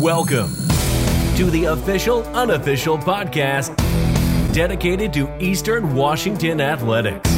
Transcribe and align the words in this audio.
Welcome 0.00 0.54
to 1.36 1.50
the 1.50 1.64
official, 1.66 2.22
unofficial 2.28 2.96
podcast 2.96 3.76
dedicated 4.54 5.12
to 5.12 5.28
Eastern 5.38 5.94
Washington 5.94 6.60
athletics. 6.60 7.28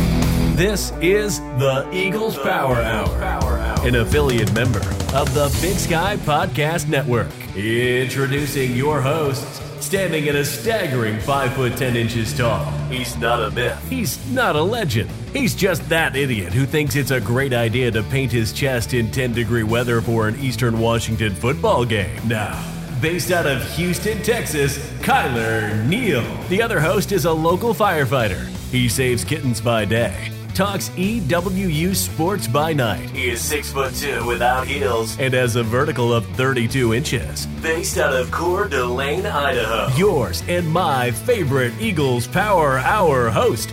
This 0.55 0.93
is 1.01 1.41
the 1.59 1.89
Eagles 1.93 2.39
Power 2.39 2.77
Hour, 2.77 3.57
an 3.85 3.97
affiliate 3.97 4.53
member 4.53 4.79
of 5.15 5.35
the 5.35 5.57
Big 5.61 5.77
Sky 5.77 6.17
Podcast 6.19 6.87
Network. 6.89 7.29
Introducing 7.57 8.77
your 8.77 9.01
hosts, 9.01 9.61
standing 9.95 10.29
at 10.29 10.35
a 10.35 10.45
staggering 10.45 11.21
5 11.21 11.53
foot 11.53 11.77
10 11.77 11.95
inches 11.95 12.37
tall. 12.37 12.65
He's 12.89 13.17
not 13.17 13.41
a 13.41 13.53
myth. 13.53 13.81
He's 13.89 14.19
not 14.33 14.57
a 14.57 14.61
legend. 14.61 15.09
He's 15.33 15.55
just 15.55 15.89
that 15.89 16.17
idiot 16.17 16.53
who 16.53 16.67
thinks 16.67 16.97
it's 16.97 17.13
a 17.13 17.21
great 17.21 17.53
idea 17.53 17.93
to 17.93 18.03
paint 18.03 18.33
his 18.33 18.53
chest 18.53 18.93
in 18.93 19.09
10 19.13 19.35
degree 19.35 19.63
weather 19.63 20.01
for 20.01 20.27
an 20.27 20.37
Eastern 20.41 20.81
Washington 20.81 21.33
football 21.33 21.85
game. 21.85 22.19
Now, 22.27 22.61
based 23.01 23.31
out 23.31 23.47
of 23.47 23.63
Houston, 23.77 24.21
Texas, 24.25 24.79
Kyler 24.99 25.87
Neal. 25.87 26.25
The 26.49 26.61
other 26.61 26.81
host 26.81 27.13
is 27.13 27.25
a 27.25 27.33
local 27.33 27.73
firefighter. 27.73 28.49
He 28.73 28.89
saves 28.89 29.23
kittens 29.23 29.61
by 29.61 29.85
day. 29.85 30.34
Talks 30.55 30.91
EWU 30.91 31.97
sports 31.97 32.47
by 32.47 32.73
night. 32.73 33.11
He 33.11 33.29
is 33.29 33.43
six 33.43 33.73
foot 33.73 33.93
two 33.93 34.25
without 34.25 34.69
heels 34.69 35.19
and 35.19 35.35
has 35.35 35.57
a 35.57 35.65
vertical 35.65 36.15
of 36.15 36.25
32 36.37 36.95
inches. 36.95 37.47
Based 37.61 37.99
out 37.99 38.15
of 38.15 38.31
Coeur 38.31 38.69
d'Alene, 38.69 39.27
Idaho. 39.27 39.93
Yours 39.97 40.45
and 40.47 40.71
my 40.71 41.11
favorite 41.11 41.73
Eagles 41.81 42.29
Power 42.29 42.79
Hour 42.79 43.31
host, 43.31 43.73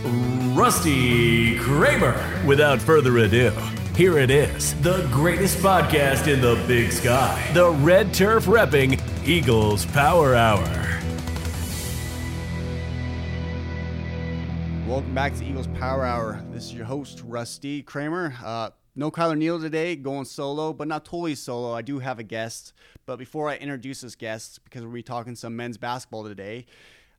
Rusty 0.56 1.56
Kramer. 1.60 2.42
Without 2.44 2.80
further 2.80 3.16
ado, 3.18 3.52
here 3.94 4.18
it 4.18 4.32
is, 4.32 4.74
the 4.80 5.08
greatest 5.12 5.58
podcast 5.58 6.26
in 6.26 6.40
the 6.40 6.60
big 6.66 6.90
sky, 6.90 7.48
the 7.54 7.70
red 7.70 8.12
turf 8.12 8.46
repping 8.46 9.00
Eagles 9.24 9.86
Power 9.86 10.34
Hour. 10.34 10.82
Welcome 14.88 15.14
back 15.14 15.36
to 15.36 15.44
Eagles 15.44 15.68
Power 15.68 16.04
Hour. 16.04 16.42
This 16.62 16.70
is 16.70 16.76
your 16.76 16.86
host, 16.86 17.24
Rusty 17.26 17.82
Kramer. 17.82 18.36
Uh, 18.40 18.70
no 18.94 19.10
Kyler 19.10 19.36
Neal 19.36 19.60
today, 19.60 19.96
going 19.96 20.24
solo, 20.24 20.72
but 20.72 20.86
not 20.86 21.04
totally 21.04 21.34
solo. 21.34 21.72
I 21.74 21.82
do 21.82 21.98
have 21.98 22.20
a 22.20 22.22
guest. 22.22 22.72
But 23.04 23.16
before 23.16 23.48
I 23.48 23.56
introduce 23.56 24.02
this 24.02 24.14
guest, 24.14 24.62
because 24.62 24.82
we'll 24.84 24.92
be 24.92 25.02
talking 25.02 25.34
some 25.34 25.56
men's 25.56 25.76
basketball 25.76 26.22
today, 26.22 26.66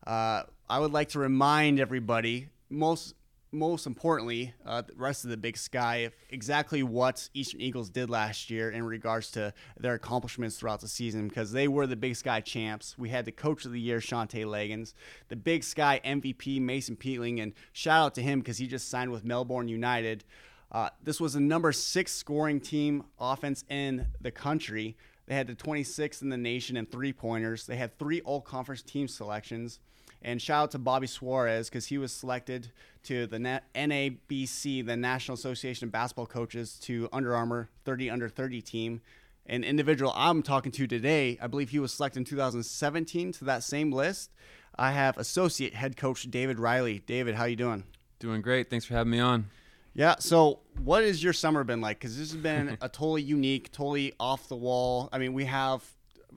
uh, 0.08 0.44
I 0.70 0.80
would 0.80 0.94
like 0.94 1.10
to 1.10 1.20
remind 1.20 1.82
everybody, 1.82 2.48
most 2.70 3.16
most 3.54 3.86
importantly, 3.86 4.54
uh, 4.66 4.82
the 4.82 4.94
rest 4.96 5.24
of 5.24 5.30
the 5.30 5.38
Big 5.38 5.58
Sky, 5.58 6.10
exactly 6.30 6.84
what 6.84 7.30
Eastern 7.34 7.62
Eagles 7.62 7.90
did 7.90 8.10
last 8.10 8.50
year 8.50 8.72
in 8.72 8.84
regards 8.84 9.32
to 9.32 9.54
their 9.80 9.94
accomplishments 9.94 10.58
throughout 10.58 10.82
the 10.82 10.88
season 10.88 11.28
because 11.28 11.52
they 11.52 11.68
were 11.68 11.86
the 11.86 11.96
Big 11.96 12.16
Sky 12.16 12.42
champs. 12.42 12.98
We 12.98 13.10
had 13.10 13.26
the 13.26 13.32
Coach 13.32 13.66
of 13.66 13.72
the 13.72 13.80
Year, 13.80 14.00
Shantay 14.00 14.46
Legans, 14.46 14.94
the 15.30 15.36
Big 15.36 15.64
Sky 15.64 16.02
MVP, 16.04 16.60
Mason 16.60 16.96
Peatling, 16.96 17.42
and 17.42 17.54
shout 17.72 18.06
out 18.06 18.16
to 18.16 18.22
him 18.22 18.40
because 18.40 18.58
he 18.58 18.68
just 18.68 18.90
signed 18.90 19.12
with 19.12 19.24
Melbourne 19.24 19.68
United. 19.68 20.24
Uh, 20.72 20.90
this 21.04 21.22
was 21.22 21.34
the 21.34 21.40
number 21.40 21.72
six 21.72 22.12
scoring 22.12 22.60
team 22.60 23.04
offense 23.20 23.64
in 23.70 24.08
the 24.20 24.32
country. 24.32 24.98
They 25.28 25.36
had 25.36 25.48
the 25.48 25.56
26th 25.56 26.22
in 26.22 26.30
the 26.30 26.38
nation 26.38 26.76
in 26.76 26.86
three 26.86 27.14
pointers. 27.14 27.66
They 27.66 27.78
had 27.78 27.98
three 27.98 28.22
all 28.22 28.42
conference 28.42 28.82
team 28.82 29.08
selections. 29.08 29.80
And 30.24 30.42
shout 30.42 30.64
out 30.64 30.72
to 30.72 30.80
Bobby 30.80 31.08
Suarez 31.08 31.70
because 31.70 31.88
he 31.88 31.98
was 31.98 32.14
selected 32.14 32.70
to 33.04 33.28
the 33.28 33.38
NABC, 33.76 34.86
the 34.86 34.96
National 34.96 35.36
Association 35.36 35.88
of 35.88 35.92
Basketball 35.92 36.28
Coaches, 36.28 36.80
to 36.84 37.10
Under 37.12 37.36
Armour 37.36 37.70
30 37.84 38.10
Under 38.10 38.30
30 38.30 38.62
team. 38.62 39.02
An 39.46 39.66
individual 39.66 40.14
I'm 40.16 40.42
talking 40.42 40.72
to 40.72 40.88
today, 40.88 41.38
I 41.42 41.48
believe 41.48 41.72
he 41.72 41.80
was 41.80 41.94
selected 41.94 42.20
in 42.20 42.26
2017 42.26 43.34
to 43.34 43.46
that 43.46 43.64
same 43.64 43.92
list. 43.92 44.32
I 44.76 44.92
have 44.92 45.18
associate 45.18 45.74
head 45.74 45.98
coach 45.98 46.32
David 46.32 46.60
Riley. 46.60 47.00
David, 47.06 47.36
how 47.36 47.44
you 47.44 47.58
doing? 47.58 47.84
Doing 48.20 48.42
great. 48.42 48.70
Thanks 48.70 48.86
for 48.86 48.94
having 48.94 49.12
me 49.12 49.20
on. 49.20 49.50
Yeah. 49.94 50.16
So, 50.20 50.62
what 50.82 51.04
has 51.04 51.22
your 51.22 51.34
summer 51.34 51.66
been 51.66 51.82
like? 51.82 52.00
Because 52.00 52.18
this 52.18 52.32
has 52.32 52.42
been 52.42 52.70
a 52.82 52.88
totally 52.88 53.22
unique, 53.22 53.72
totally 53.72 54.14
off 54.20 54.48
the 54.48 54.56
wall. 54.56 55.10
I 55.12 55.18
mean, 55.18 55.34
we 55.34 55.46
have 55.46 55.84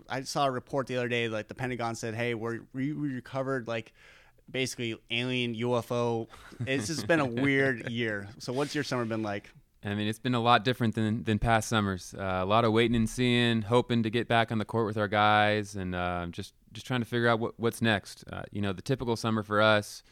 I 0.08 0.22
saw 0.22 0.46
a 0.46 0.50
report 0.50 0.86
the 0.86 0.96
other 0.96 1.08
day, 1.08 1.28
like 1.28 1.48
the 1.48 1.54
Pentagon 1.54 1.94
said, 1.94 2.14
"Hey, 2.14 2.34
we're 2.34 2.60
we 2.72 2.92
recovered 2.92 3.68
like 3.68 3.92
basically 4.50 4.96
alien 5.10 5.54
UFO." 5.54 6.28
It's 6.66 6.86
just 6.86 7.06
been 7.06 7.20
a 7.20 7.26
weird 7.26 7.90
year. 7.90 8.28
So, 8.38 8.52
what's 8.52 8.74
your 8.74 8.84
summer 8.84 9.04
been 9.04 9.22
like? 9.22 9.50
I 9.84 9.94
mean, 9.94 10.08
it's 10.08 10.18
been 10.18 10.34
a 10.34 10.40
lot 10.40 10.64
different 10.64 10.94
than 10.94 11.24
than 11.24 11.38
past 11.38 11.68
summers. 11.68 12.14
Uh, 12.16 12.40
a 12.42 12.44
lot 12.44 12.64
of 12.64 12.72
waiting 12.72 12.96
and 12.96 13.08
seeing, 13.08 13.62
hoping 13.62 14.02
to 14.02 14.10
get 14.10 14.28
back 14.28 14.50
on 14.50 14.58
the 14.58 14.64
court 14.64 14.86
with 14.86 14.96
our 14.96 15.08
guys, 15.08 15.76
and 15.76 15.94
uh, 15.94 16.26
just 16.30 16.54
just 16.72 16.86
trying 16.86 17.00
to 17.00 17.06
figure 17.06 17.28
out 17.28 17.38
what, 17.38 17.58
what's 17.58 17.80
next. 17.80 18.24
Uh, 18.30 18.42
you 18.50 18.60
know, 18.60 18.72
the 18.72 18.82
typical 18.82 19.16
summer 19.16 19.42
for 19.42 19.60
us 19.60 20.02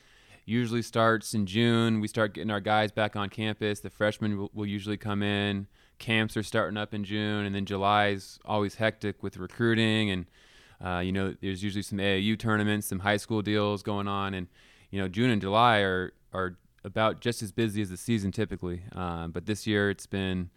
usually 0.47 0.83
starts 0.83 1.35
in 1.35 1.47
June. 1.47 2.01
We 2.01 2.09
start 2.09 2.35
getting 2.35 2.51
our 2.51 2.61
guys 2.61 2.93
back 2.93 3.17
on 3.17 3.29
campus. 3.31 3.81
The 3.81 3.91
freshmen 3.91 4.39
will, 4.39 4.51
will 4.55 4.67
usually 4.67 4.97
come 4.97 5.23
in 5.23 5.67
camps 6.05 6.37
are 6.37 6.43
starting 6.43 6.77
up 6.77 6.93
in 6.93 7.03
June, 7.03 7.47
and 7.47 7.55
then 7.55 7.65
July 7.65 8.09
is 8.09 8.39
always 8.45 8.75
hectic 8.75 9.23
with 9.23 9.39
recruiting, 9.39 10.11
and 10.11 10.27
uh, 10.85 10.99
you 10.99 11.13
know 11.13 11.35
there's 11.41 11.63
usually 11.63 11.83
some 11.83 11.99
AAU 11.99 12.39
tournaments, 12.39 12.87
some 12.87 12.99
high 12.99 13.17
school 13.17 13.41
deals 13.41 13.83
going 13.83 14.07
on, 14.07 14.35
and 14.35 14.47
you 14.91 15.01
know 15.01 15.09
June 15.09 15.31
and 15.31 15.41
July 15.41 15.79
are 15.79 16.13
are 16.35 16.59
about 16.85 17.21
just 17.21 17.43
as 17.43 17.53
busy 17.53 17.81
as 17.81 17.89
the 17.89 17.97
season 17.97 18.31
typically. 18.33 18.83
Um, 18.93 19.31
but 19.31 19.47
this 19.47 19.67
year 19.67 19.89
it's 19.89 20.07
been 20.07 20.51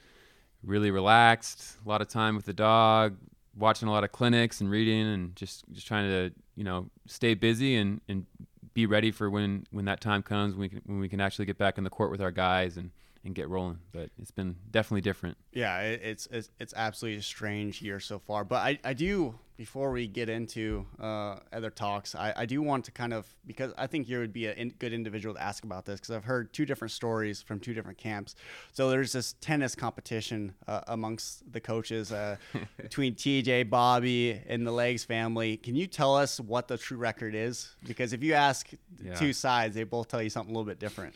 really 0.63 0.91
relaxed, 0.91 1.77
a 1.85 1.87
lot 1.87 2.01
of 2.01 2.09
time 2.09 2.35
with 2.35 2.45
the 2.45 2.53
dog, 2.53 3.15
watching 3.55 3.87
a 3.87 3.91
lot 3.91 4.03
of 4.03 4.11
clinics 4.11 4.59
and 4.59 4.69
reading, 4.69 5.07
and 5.07 5.33
just 5.37 5.63
just 5.71 5.87
trying 5.87 6.09
to 6.09 6.33
you 6.57 6.65
know 6.65 6.89
stay 7.05 7.35
busy 7.35 7.77
and 7.77 8.01
and 8.09 8.25
be 8.73 8.85
ready 8.85 9.11
for 9.11 9.29
when 9.29 9.65
when 9.71 9.85
that 9.85 10.01
time 10.01 10.21
comes 10.21 10.55
when 10.55 10.61
we 10.61 10.69
can, 10.69 10.81
when 10.85 10.99
we 10.99 11.07
can 11.07 11.21
actually 11.21 11.45
get 11.45 11.57
back 11.57 11.77
in 11.77 11.85
the 11.85 11.89
court 11.89 12.11
with 12.11 12.21
our 12.21 12.31
guys 12.31 12.75
and 12.75 12.91
and 13.27 13.35
get 13.35 13.47
rolling. 13.49 13.79
But 13.91 14.09
it's 14.19 14.31
been 14.31 14.55
definitely 14.71 15.01
different. 15.01 15.37
Yeah, 15.53 15.79
it's 15.81 16.27
it's, 16.31 16.49
it's 16.59 16.73
absolutely 16.75 17.19
a 17.19 17.23
strange 17.23 17.81
year 17.81 17.99
so 17.99 18.17
far. 18.17 18.43
But 18.43 18.57
I, 18.57 18.79
I 18.83 18.93
do 18.93 19.35
before 19.57 19.91
we 19.91 20.05
get 20.05 20.29
into 20.29 20.85
uh, 20.99 21.37
other 21.51 21.71
talks, 21.71 22.13
I, 22.13 22.31
I 22.37 22.45
do 22.45 22.61
want 22.61 22.85
to 22.85 22.91
kind 22.91 23.11
of 23.11 23.27
because 23.45 23.73
I 23.75 23.87
think 23.87 24.07
you 24.07 24.19
would 24.19 24.31
be 24.31 24.45
a 24.45 24.53
in, 24.53 24.69
good 24.77 24.93
individual 24.93 25.33
to 25.33 25.41
ask 25.41 25.63
about 25.63 25.85
this 25.85 25.99
because 25.99 26.15
I've 26.15 26.23
heard 26.23 26.53
two 26.53 26.65
different 26.65 26.91
stories 26.91 27.41
from 27.41 27.59
two 27.59 27.73
different 27.73 27.97
camps. 27.97 28.35
So 28.71 28.89
there's 28.89 29.11
this 29.11 29.33
tennis 29.41 29.75
competition 29.75 30.53
uh, 30.67 30.81
amongst 30.87 31.51
the 31.51 31.59
coaches 31.59 32.11
uh, 32.11 32.37
between 32.77 33.15
TJ, 33.15 33.69
Bobby, 33.69 34.39
and 34.47 34.65
the 34.65 34.71
Legs 34.71 35.03
family. 35.03 35.57
Can 35.57 35.75
you 35.75 35.87
tell 35.87 36.15
us 36.15 36.39
what 36.39 36.67
the 36.67 36.77
true 36.77 36.97
record 36.97 37.33
is? 37.33 37.75
Because 37.85 38.13
if 38.13 38.23
you 38.23 38.33
ask 38.33 38.69
yeah. 39.03 39.15
two 39.15 39.33
sides, 39.33 39.75
they 39.75 39.83
both 39.83 40.07
tell 40.07 40.21
you 40.21 40.29
something 40.29 40.53
a 40.53 40.57
little 40.57 40.69
bit 40.69 40.79
different. 40.79 41.15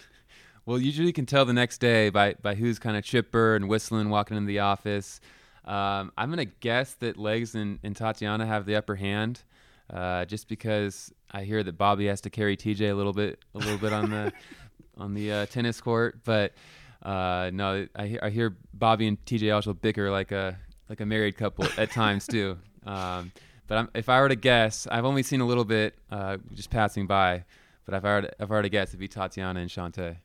Well, 0.66 0.80
usually 0.80 1.08
you 1.08 1.14
can 1.14 1.26
tell 1.26 1.46
the 1.46 1.54
next 1.54 1.80
day 1.80 2.10
by, 2.10 2.36
by 2.40 2.54
who's 2.54 2.78
kind 2.78 2.96
of 2.96 3.04
chipper 3.04 3.56
and 3.56 3.68
whistling 3.68 4.10
walking 4.10 4.38
into 4.38 4.48
the 4.48 4.60
office. 4.60 5.20
Um, 5.66 6.12
I'm 6.18 6.30
going 6.32 6.38
to 6.48 6.54
guess 6.60 6.94
that 6.96 7.18
Legs 7.18 7.56
and, 7.56 7.80
and 7.84 7.96
Tatiana 7.96 8.46
have 8.46 8.68
the 8.68 8.76
upper 8.76 8.96
hand, 8.96 9.42
uh, 9.92 10.26
just 10.26 10.48
because 10.48 11.12
I 11.32 11.44
hear 11.44 11.64
that 11.64 11.78
Bobby 11.80 12.06
has 12.08 12.22
to 12.22 12.30
carry 12.30 12.56
TJ 12.56 12.92
a 12.92 12.94
little 12.94 13.14
bit, 13.14 13.40
a 13.56 13.58
little 13.58 13.78
bit 13.78 13.92
on 13.92 14.12
the 14.12 14.34
on 14.98 15.14
the 15.16 15.32
uh, 15.32 15.46
tennis 15.48 15.82
court. 15.82 16.20
But 16.24 16.54
uh, 17.02 17.50
no, 17.54 17.88
I 17.96 18.06
hear, 18.06 18.20
I 18.22 18.30
hear 18.30 18.56
Bobby 18.74 19.08
and 19.08 19.24
TJ 19.26 19.54
also 19.54 19.74
bicker 19.74 20.12
like 20.12 20.32
a 20.32 20.58
like 20.90 21.02
a 21.02 21.06
married 21.06 21.38
couple 21.38 21.66
at 21.78 21.92
times 21.92 22.28
too. 22.28 22.58
Um, 22.84 23.32
but 23.68 23.78
I'm, 23.78 23.90
if 23.94 24.10
I 24.10 24.20
were 24.20 24.30
to 24.30 24.36
guess, 24.36 24.88
I've 24.88 25.06
only 25.06 25.22
seen 25.22 25.40
a 25.40 25.46
little 25.46 25.64
bit, 25.64 25.94
uh, 26.10 26.38
just 26.56 26.72
passing 26.72 27.06
by. 27.06 27.44
But 27.86 27.94
if 27.94 28.04
I 28.04 28.16
were 28.16 28.22
to, 28.24 28.28
if 28.40 28.50
I 28.50 28.54
were 28.56 28.62
to 28.64 28.70
guess, 28.70 28.90
it'd 28.90 29.00
be 29.00 29.08
Tatiana 29.08 29.60
and 29.60 29.70
Shantay 29.70 30.18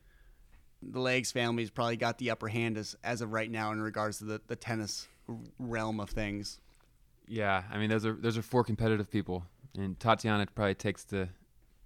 the 0.81 0.99
Legs 0.99 1.31
family's 1.31 1.69
probably 1.69 1.97
got 1.97 2.17
the 2.17 2.31
upper 2.31 2.47
hand 2.47 2.77
as, 2.77 2.95
as 3.03 3.21
of 3.21 3.31
right 3.33 3.49
now 3.49 3.71
in 3.71 3.81
regards 3.81 4.19
to 4.19 4.25
the, 4.25 4.41
the 4.47 4.55
tennis 4.55 5.07
realm 5.59 5.99
of 5.99 6.09
things. 6.09 6.59
Yeah, 7.27 7.63
I 7.71 7.77
mean 7.77 7.89
those 7.89 8.05
are 8.05 8.13
those 8.13 8.37
are 8.37 8.41
four 8.41 8.63
competitive 8.63 9.11
people, 9.11 9.43
and 9.77 9.99
Tatiana 9.99 10.47
probably 10.53 10.75
takes 10.75 11.03
the 11.03 11.27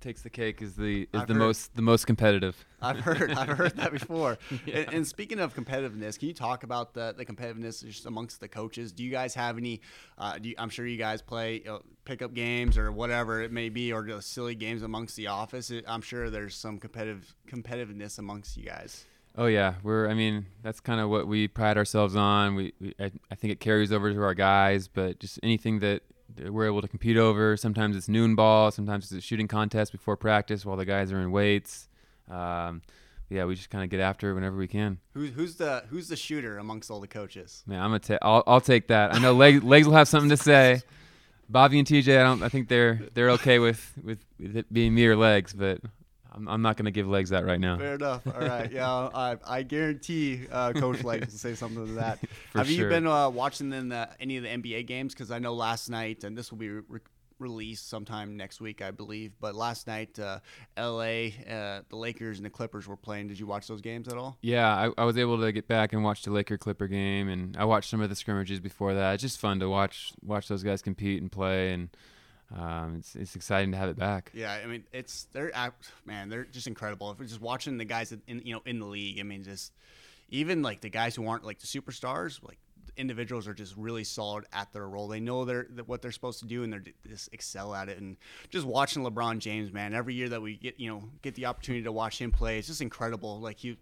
takes 0.01 0.21
the 0.21 0.29
cake 0.29 0.61
is 0.61 0.75
the 0.75 1.03
is 1.03 1.21
I've 1.21 1.27
the 1.27 1.33
heard, 1.33 1.39
most 1.39 1.75
the 1.75 1.81
most 1.81 2.07
competitive. 2.07 2.65
I've 2.81 2.99
heard 2.99 3.31
I've 3.31 3.57
heard 3.57 3.77
that 3.77 3.91
before. 3.99 4.37
yeah. 4.65 4.79
and, 4.79 4.93
and, 4.93 5.07
speaking 5.07 5.39
of 5.39 5.55
competitiveness, 5.55 6.17
can 6.17 6.27
you 6.27 6.33
talk 6.33 6.63
about 6.63 6.93
the 6.93 7.13
the 7.15 7.25
competitiveness 7.25 7.85
just 7.85 8.05
amongst 8.05 8.39
the 8.39 8.47
coaches? 8.47 8.91
Do 8.91 9.03
you 9.03 9.11
guys 9.11 9.35
have 9.35 9.57
any? 9.57 9.81
Uh, 10.17 10.39
you, 10.41 10.55
I'm 10.57 10.69
sure 10.69 10.85
you 10.85 10.97
guys 10.97 11.21
play 11.21 11.59
you 11.59 11.65
know, 11.65 11.81
pickup 12.05 12.33
games 12.33 12.77
or 12.77 12.91
whatever 12.91 13.41
it 13.41 13.51
may 13.51 13.69
be, 13.69 13.93
or 13.93 14.03
just 14.03 14.33
silly 14.33 14.55
games 14.55 14.81
amongst 14.81 15.15
the 15.15 15.27
office. 15.27 15.71
I'm 15.87 16.01
sure 16.01 16.29
there's 16.29 16.55
some 16.55 16.79
competitive 16.79 17.33
competitiveness 17.47 18.19
amongst 18.19 18.57
you 18.57 18.65
guys. 18.65 19.05
Oh 19.37 19.45
yeah, 19.45 19.75
we're. 19.81 20.09
I 20.09 20.13
mean, 20.13 20.45
that's 20.61 20.81
kind 20.81 20.99
of 20.99 21.09
what 21.09 21.27
we 21.27 21.47
pride 21.47 21.77
ourselves 21.77 22.15
on. 22.15 22.55
We, 22.55 22.73
we 22.81 22.93
I, 22.99 23.11
I 23.31 23.35
think 23.35 23.53
it 23.53 23.59
carries 23.59 23.93
over 23.93 24.13
to 24.13 24.21
our 24.23 24.33
guys, 24.33 24.87
but 24.89 25.19
just 25.19 25.39
anything 25.41 25.79
that 25.79 26.03
we're 26.49 26.65
able 26.65 26.81
to 26.81 26.87
compete 26.87 27.17
over. 27.17 27.57
Sometimes 27.57 27.95
it's 27.95 28.07
noon 28.09 28.35
ball, 28.35 28.71
sometimes 28.71 29.05
it's 29.05 29.13
a 29.13 29.21
shooting 29.21 29.47
contest 29.47 29.91
before 29.91 30.17
practice 30.17 30.65
while 30.65 30.77
the 30.77 30.85
guys 30.85 31.11
are 31.11 31.19
in 31.19 31.31
weights. 31.31 31.87
Um, 32.29 32.81
yeah, 33.29 33.45
we 33.45 33.55
just 33.55 33.69
kind 33.69 33.83
of 33.83 33.89
get 33.89 34.01
after 34.01 34.31
it 34.31 34.33
whenever 34.33 34.57
we 34.57 34.67
can. 34.67 34.99
Who's 35.13 35.31
who's 35.31 35.55
the 35.55 35.83
who's 35.89 36.09
the 36.09 36.17
shooter 36.17 36.57
amongst 36.57 36.91
all 36.91 36.99
the 36.99 37.07
coaches? 37.07 37.63
Man, 37.65 37.79
I'm 37.79 37.89
gonna 37.89 37.99
take. 37.99 38.19
I'll, 38.21 38.43
I'll 38.45 38.61
take 38.61 38.87
that. 38.87 39.15
I 39.15 39.19
know 39.19 39.33
legs 39.33 39.63
legs 39.63 39.87
will 39.87 39.95
have 39.95 40.09
something 40.09 40.29
to 40.29 40.37
say. 40.37 40.81
Bobby 41.47 41.79
and 41.79 41.87
TJ, 41.87 42.19
I 42.19 42.23
don't. 42.23 42.43
I 42.43 42.49
think 42.49 42.67
they're 42.67 43.01
they're 43.13 43.31
okay 43.31 43.59
with 43.59 43.93
with, 44.03 44.19
with 44.39 44.57
it 44.57 44.73
being 44.73 44.93
me 44.93 45.05
or 45.07 45.15
legs, 45.15 45.53
but 45.53 45.79
I'm, 46.31 46.47
I'm 46.47 46.61
not 46.61 46.77
going 46.77 46.85
to 46.85 46.91
give 46.91 47.07
legs 47.07 47.29
that 47.31 47.45
right 47.45 47.59
now. 47.59 47.77
Fair 47.77 47.95
enough. 47.95 48.25
All 48.25 48.39
right. 48.41 48.71
Yeah, 48.71 48.89
I, 48.89 49.37
I 49.45 49.63
guarantee 49.63 50.47
uh, 50.51 50.71
Coach 50.73 51.03
Legs 51.03 51.27
will 51.27 51.37
say 51.37 51.55
something 51.55 51.85
to 51.85 51.93
that. 51.93 52.19
Have 52.55 52.69
you 52.69 52.87
been 52.87 53.05
uh, 53.05 53.29
watching 53.29 53.69
then 53.69 53.89
the, 53.89 54.09
any 54.19 54.37
of 54.37 54.43
the 54.43 54.49
NBA 54.49 54.87
games? 54.87 55.13
Because 55.13 55.29
I 55.29 55.39
know 55.39 55.53
last 55.53 55.89
night, 55.89 56.23
and 56.23 56.37
this 56.37 56.51
will 56.51 56.57
be 56.57 56.69
re- 56.69 56.99
released 57.41 57.89
sometime 57.89 58.37
next 58.37 58.61
week, 58.61 58.81
I 58.81 58.91
believe. 58.91 59.33
But 59.41 59.55
last 59.55 59.87
night, 59.87 60.17
uh, 60.19 60.39
L.A., 60.77 61.33
uh, 61.49 61.81
the 61.89 61.95
Lakers 61.97 62.37
and 62.37 62.45
the 62.45 62.49
Clippers 62.49 62.87
were 62.87 62.95
playing. 62.95 63.27
Did 63.27 63.39
you 63.39 63.47
watch 63.47 63.67
those 63.67 63.81
games 63.81 64.07
at 64.07 64.15
all? 64.15 64.37
Yeah, 64.41 64.67
I, 64.73 65.01
I 65.01 65.05
was 65.05 65.17
able 65.17 65.41
to 65.41 65.51
get 65.51 65.67
back 65.67 65.91
and 65.91 66.03
watch 66.03 66.21
the 66.21 66.31
Laker 66.31 66.57
Clipper 66.57 66.87
game, 66.87 67.27
and 67.27 67.57
I 67.57 67.65
watched 67.65 67.89
some 67.89 67.99
of 67.99 68.09
the 68.09 68.15
scrimmages 68.15 68.59
before 68.59 68.93
that. 68.93 69.15
It's 69.15 69.23
just 69.23 69.39
fun 69.39 69.59
to 69.59 69.67
watch 69.67 70.13
watch 70.23 70.47
those 70.47 70.63
guys 70.63 70.81
compete 70.81 71.21
and 71.21 71.31
play, 71.31 71.73
and 71.73 71.89
um, 72.57 72.95
it's 72.97 73.15
it's 73.15 73.35
exciting 73.35 73.71
to 73.71 73.77
have 73.77 73.89
it 73.89 73.97
back. 73.97 74.31
Yeah, 74.33 74.51
I 74.51 74.65
mean, 74.67 74.83
it's 74.91 75.27
they're 75.31 75.51
man, 76.05 76.29
they're 76.29 76.45
just 76.45 76.67
incredible. 76.67 77.11
If 77.11 77.19
we're 77.19 77.25
just 77.25 77.41
watching 77.41 77.77
the 77.77 77.85
guys 77.85 78.11
in 78.11 78.41
you 78.45 78.53
know 78.53 78.61
in 78.65 78.79
the 78.79 78.85
league, 78.85 79.19
I 79.19 79.23
mean, 79.23 79.43
just 79.43 79.73
even 80.29 80.61
like 80.61 80.81
the 80.81 80.89
guys 80.89 81.15
who 81.15 81.27
aren't 81.27 81.45
like 81.45 81.59
the 81.59 81.67
superstars, 81.67 82.43
like 82.43 82.57
individuals 82.97 83.47
are 83.47 83.53
just 83.53 83.75
really 83.77 84.03
solid 84.03 84.45
at 84.51 84.71
their 84.73 84.87
role. 84.87 85.07
They 85.07 85.19
know 85.19 85.45
they're 85.45 85.67
what 85.85 86.01
they're 86.01 86.11
supposed 86.11 86.39
to 86.39 86.45
do, 86.45 86.63
and 86.63 86.73
they 86.73 86.93
just 87.07 87.29
excel 87.33 87.73
at 87.73 87.89
it. 87.89 87.99
And 87.99 88.17
just 88.49 88.65
watching 88.65 89.03
LeBron 89.03 89.39
James, 89.39 89.71
man, 89.71 89.93
every 89.93 90.13
year 90.13 90.29
that 90.29 90.41
we 90.41 90.57
get 90.57 90.79
you 90.79 90.89
know 90.89 91.03
get 91.21 91.35
the 91.35 91.45
opportunity 91.45 91.83
to 91.83 91.91
watch 91.91 92.19
him 92.19 92.31
play, 92.31 92.57
it's 92.57 92.67
just 92.67 92.81
incredible. 92.81 93.39
Like 93.39 93.63
you 93.63 93.77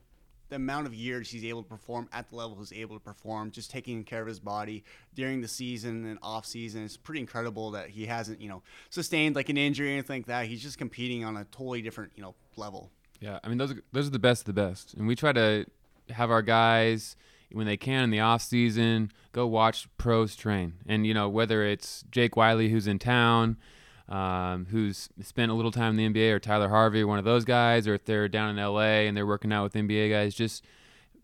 the 0.50 0.56
amount 0.56 0.88
of 0.88 0.94
years 0.94 1.30
he's 1.30 1.46
able 1.46 1.63
to 1.63 1.69
perform 1.69 2.10
at 2.12 2.30
the 2.30 2.36
level 2.36 2.57
he's 2.57 2.74
able 2.74 2.96
to 2.96 3.04
perform, 3.04 3.51
just 3.51 3.72
taking 3.72 4.04
care 4.04 4.22
of 4.22 4.28
his 4.28 4.40
body 4.40 4.84
during 5.16 5.42
the 5.42 5.48
season 5.48 6.06
and 6.06 6.19
off 6.22 6.46
season. 6.46 6.84
It's 6.84 6.98
pretty 6.98 7.22
incredible 7.22 7.72
that 7.72 7.90
he 7.90 8.06
hasn't, 8.06 8.42
you 8.42 8.50
know, 8.50 8.63
sustained 8.90 9.36
like 9.36 9.50
an 9.50 9.57
injury 9.57 9.90
or 9.90 9.94
anything 9.94 10.22
like 10.22 10.28
that. 10.28 10.46
He's 10.48 10.62
just 10.62 10.78
competing 10.78 11.24
on 11.24 11.38
a 11.38 11.46
totally 11.46 11.81
different, 11.81 12.12
you 12.16 12.24
know, 12.24 12.36
level. 12.56 12.92
Yeah, 13.19 13.40
I 13.44 13.48
mean 13.48 13.57
those 13.57 13.72
are, 13.72 13.81
those 13.92 14.07
are 14.07 14.12
the 14.12 14.19
best 14.19 14.42
of 14.42 14.56
the 14.56 14.62
best, 14.62 14.94
and 14.94 15.07
we 15.07 15.16
try 15.16 15.34
to 15.34 15.66
have 16.10 16.31
our 16.31 16.42
guys 16.42 17.16
when 17.51 17.66
they 17.66 17.78
can 17.78 18.06
in 18.06 18.10
the 18.12 18.19
off 18.19 18.42
season 18.42 19.12
go 19.31 19.46
watch 19.46 19.88
pros 19.98 20.36
train, 20.36 20.74
and 20.88 21.06
you 21.06 21.13
know 21.13 21.28
whether 21.28 21.63
it's 21.63 22.04
Jake 22.12 22.36
Wiley 22.36 22.69
who's 22.69 22.88
in 22.88 22.98
town 22.98 23.57
um, 24.09 24.67
who's 24.71 25.09
spent 25.21 25.51
a 25.51 25.53
little 25.56 25.71
time 25.71 25.97
in 25.97 26.13
the 26.13 26.19
NBA, 26.19 26.33
or 26.33 26.39
Tyler 26.39 26.69
Harvey, 26.69 27.03
one 27.03 27.19
of 27.19 27.25
those 27.25 27.45
guys, 27.45 27.88
or 27.88 27.94
if 27.94 28.06
they're 28.06 28.27
down 28.27 28.57
in 28.57 28.63
LA 28.63 29.06
and 29.06 29.15
they're 29.15 29.27
working 29.27 29.53
out 29.53 29.63
with 29.63 29.73
NBA 29.73 30.09
guys, 30.09 30.33
just 30.33 30.65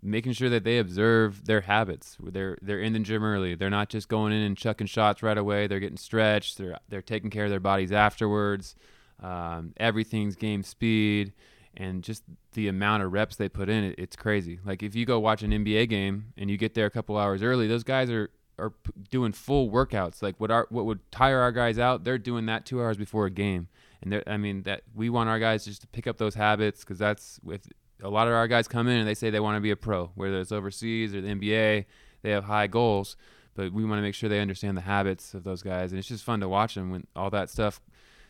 making 0.01 0.33
sure 0.33 0.49
that 0.49 0.63
they 0.63 0.77
observe 0.77 1.45
their 1.45 1.61
habits. 1.61 2.15
They're 2.21 2.57
they're 2.61 2.79
in 2.79 2.93
the 2.93 2.99
gym 2.99 3.23
early. 3.23 3.55
They're 3.55 3.69
not 3.69 3.89
just 3.89 4.07
going 4.07 4.33
in 4.33 4.41
and 4.41 4.55
chucking 4.55 4.87
shots 4.87 5.23
right 5.23 5.37
away. 5.37 5.67
They're 5.67 5.79
getting 5.79 5.97
stretched. 5.97 6.57
They're 6.57 6.77
they're 6.87 7.01
taking 7.01 7.31
care 7.31 7.45
of 7.45 7.49
their 7.49 7.59
bodies 7.59 7.91
afterwards. 7.91 8.75
Um, 9.21 9.73
everything's 9.77 10.35
game 10.35 10.61
speed 10.61 11.33
and 11.77 12.03
just 12.03 12.23
the 12.53 12.67
amount 12.67 13.03
of 13.03 13.11
reps 13.11 13.35
they 13.35 13.49
put 13.49 13.69
in 13.69 13.83
it, 13.83 13.95
it's 13.97 14.15
crazy. 14.15 14.59
Like 14.65 14.83
if 14.83 14.95
you 14.95 15.05
go 15.05 15.19
watch 15.19 15.43
an 15.43 15.51
NBA 15.51 15.89
game 15.89 16.33
and 16.37 16.49
you 16.49 16.57
get 16.57 16.73
there 16.73 16.85
a 16.85 16.89
couple 16.89 17.17
hours 17.17 17.43
early, 17.43 17.67
those 17.67 17.83
guys 17.83 18.09
are 18.09 18.29
are 18.57 18.71
p- 18.71 18.91
doing 19.09 19.31
full 19.31 19.69
workouts. 19.69 20.21
Like 20.21 20.35
what 20.39 20.51
our 20.51 20.67
what 20.69 20.85
would 20.85 20.99
tire 21.11 21.39
our 21.39 21.51
guys 21.51 21.79
out, 21.79 22.03
they're 22.03 22.17
doing 22.17 22.45
that 22.47 22.65
two 22.65 22.81
hours 22.81 22.97
before 22.97 23.25
a 23.25 23.31
game. 23.31 23.67
And 24.01 24.21
I 24.27 24.37
mean 24.37 24.63
that 24.63 24.83
we 24.93 25.09
want 25.09 25.29
our 25.29 25.39
guys 25.39 25.65
just 25.65 25.81
to 25.81 25.87
pick 25.87 26.07
up 26.07 26.17
those 26.17 26.35
habits 26.35 26.81
because 26.81 26.99
that's 26.99 27.39
with 27.43 27.67
a 28.03 28.09
lot 28.09 28.27
of 28.27 28.33
our 28.33 28.47
guys 28.47 28.67
come 28.67 28.87
in 28.87 28.97
and 28.97 29.07
they 29.07 29.13
say 29.13 29.29
they 29.29 29.39
want 29.39 29.57
to 29.57 29.61
be 29.61 29.71
a 29.71 29.75
pro, 29.75 30.07
whether 30.15 30.39
it's 30.39 30.51
overseas 30.51 31.15
or 31.15 31.21
the 31.21 31.29
NBA. 31.29 31.85
They 32.21 32.31
have 32.31 32.45
high 32.45 32.67
goals, 32.67 33.15
but 33.55 33.71
we 33.71 33.85
want 33.85 33.99
to 33.99 34.01
make 34.01 34.15
sure 34.15 34.29
they 34.29 34.41
understand 34.41 34.77
the 34.77 34.81
habits 34.81 35.33
of 35.33 35.43
those 35.43 35.61
guys, 35.61 35.91
and 35.91 35.99
it's 35.99 36.07
just 36.07 36.23
fun 36.23 36.39
to 36.39 36.49
watch 36.49 36.75
them 36.75 36.89
when 36.89 37.05
all 37.15 37.29
that 37.29 37.49
stuff 37.49 37.79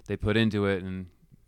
they 0.07 0.17
put 0.17 0.37
into 0.37 0.65
it 0.65 0.83
and 0.83 1.07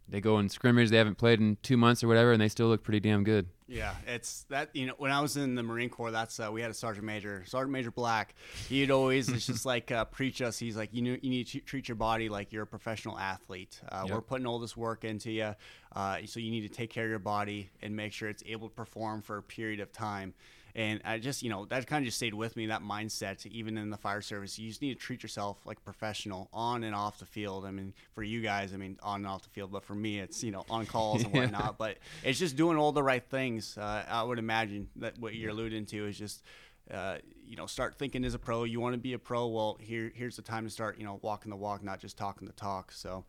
they 0.10 0.22
go 0.22 0.40
in 0.40 0.50
scrimmage 0.50 0.90
they 0.90 0.98
haven't 0.98 1.18
played 1.18 1.40
in 1.40 1.58
two 1.62 1.78
months 1.78 2.04
or 2.04 2.08
whatever, 2.08 2.32
and 2.32 2.42
they 2.42 2.48
still 2.48 2.68
look 2.68 2.84
pretty 2.84 3.00
damn 3.00 3.24
good. 3.24 3.48
Yeah, 3.68 3.94
it's 4.06 4.46
that 4.50 4.70
you 4.74 4.86
know 4.86 4.94
when 4.98 5.12
I 5.12 5.20
was 5.20 5.36
in 5.36 5.56
the 5.56 5.64
Marine 5.64 5.90
Corps, 5.90 6.12
that's 6.12 6.40
uh, 6.40 6.50
we 6.52 6.62
had 6.62 6.72
a 6.72 6.74
sergeant 6.74 7.06
major, 7.06 7.44
Sergeant 7.46 7.72
Major 7.72 7.92
Black. 7.92 8.34
He'd 8.70 8.92
always 8.92 9.28
it's 9.28 9.46
just 9.46 9.66
like 9.66 9.92
uh, 9.92 10.06
preach 10.06 10.42
us. 10.42 10.58
He's 10.58 10.78
like 10.78 10.90
you 10.94 11.02
know 11.02 11.18
you 11.22 11.30
need 11.30 11.48
to 11.48 11.60
treat 11.60 11.90
your 11.90 11.96
body 11.96 12.30
like 12.30 12.54
you're 12.54 12.64
a 12.64 12.68
professional 12.68 13.20
athlete. 13.20 13.82
Uh, 13.90 14.04
yep. 14.06 14.16
We're 14.16 14.22
putting 14.22 14.48
all 14.48 14.60
this 14.60 14.78
work 14.78 15.04
into 15.04 15.32
you, 15.32 15.54
uh, 15.94 16.20
so 16.26 16.40
you 16.40 16.52
need 16.52 16.62
to 16.62 16.70
take 16.70 16.90
care 16.90 17.04
of 17.04 17.10
your 17.10 17.20
body 17.20 17.70
and 17.82 17.96
make 17.96 18.14
sure 18.14 18.30
it's 18.30 18.44
able 18.46 18.70
to 18.70 18.76
perform 18.76 19.22
for 19.22 19.38
a 19.38 19.44
period 19.44 19.82
of 19.82 19.92
time. 19.92 20.34
And 20.78 21.02
I 21.04 21.18
just, 21.18 21.42
you 21.42 21.50
know, 21.50 21.66
that 21.66 21.88
kind 21.88 22.04
of 22.04 22.06
just 22.06 22.18
stayed 22.18 22.36
with 22.36 22.56
me, 22.56 22.68
that 22.68 22.84
mindset, 22.84 23.44
even 23.48 23.80
in 23.80 23.90
the 23.90 23.98
fire 23.98 24.22
service. 24.22 24.60
You 24.60 24.70
just 24.70 24.80
need 24.84 24.94
to 24.94 25.00
treat 25.00 25.24
yourself 25.24 25.58
like 25.66 25.80
a 25.80 25.82
professional 25.82 26.50
on 26.54 26.84
and 26.84 26.94
off 26.94 27.18
the 27.18 27.26
field. 27.26 27.66
I 27.66 27.72
mean, 27.72 27.96
for 28.14 28.22
you 28.22 28.42
guys, 28.42 28.76
I 28.76 28.78
mean, 28.78 29.00
on 29.02 29.22
and 29.22 29.28
off 29.28 29.42
the 29.42 29.50
field, 29.50 29.72
but 29.72 29.84
for 29.84 29.96
me, 29.96 30.20
it's, 30.20 30.44
you 30.44 30.52
know, 30.52 30.66
on 30.70 30.86
calls 30.86 31.24
and 31.24 31.34
whatnot. 31.34 31.62
yeah. 31.62 31.72
But 31.76 31.98
it's 32.24 32.38
just 32.38 32.56
doing 32.56 32.78
all 32.78 32.92
the 32.92 33.02
right 33.02 33.24
things. 33.28 33.76
Uh, 33.76 34.06
I 34.08 34.22
would 34.22 34.38
imagine 34.38 34.88
that 34.98 35.18
what 35.18 35.34
you're 35.34 35.50
alluding 35.50 35.88
to 35.88 36.06
is 36.06 36.16
just, 36.16 36.44
uh, 36.92 37.18
you 37.44 37.56
know, 37.56 37.66
start 37.66 37.98
thinking 37.98 38.24
as 38.24 38.36
a 38.36 38.40
pro. 38.40 38.64
You 38.64 38.80
want 38.80 38.94
to 38.94 39.00
be 39.00 39.14
a 39.14 39.20
pro. 39.20 39.48
Well, 39.48 39.78
here, 39.82 40.12
here's 40.14 40.36
the 40.36 40.44
time 40.44 40.64
to 40.66 40.70
start, 40.70 41.00
you 41.00 41.06
know, 41.06 41.20
walking 41.24 41.50
the 41.50 41.56
walk, 41.56 41.84
not 41.84 42.00
just 42.00 42.20
talking 42.20 42.46
the 42.46 42.54
talk. 42.54 42.92
So, 42.92 43.26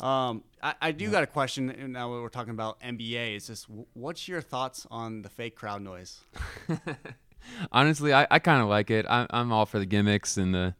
um, 0.00 0.44
I, 0.62 0.74
I, 0.80 0.92
do 0.92 1.06
yeah. 1.06 1.10
got 1.10 1.22
a 1.24 1.26
question. 1.26 1.92
Now 1.92 2.10
we're 2.10 2.28
talking 2.28 2.52
about 2.52 2.80
NBA. 2.80 3.36
Is 3.36 3.48
this 3.48 3.66
what's 3.94 4.28
your 4.28 4.40
thoughts 4.40 4.86
on 4.90 5.22
the 5.22 5.28
fake 5.28 5.56
crowd 5.56 5.82
noise? 5.82 6.20
Honestly, 7.72 8.12
I, 8.12 8.26
I 8.30 8.38
kind 8.38 8.62
of 8.62 8.68
like 8.68 8.90
it. 8.90 9.06
I, 9.08 9.26
I'm 9.30 9.52
all 9.52 9.66
for 9.66 9.78
the 9.78 9.86
gimmicks 9.86 10.36
and 10.36 10.54
the 10.54 10.74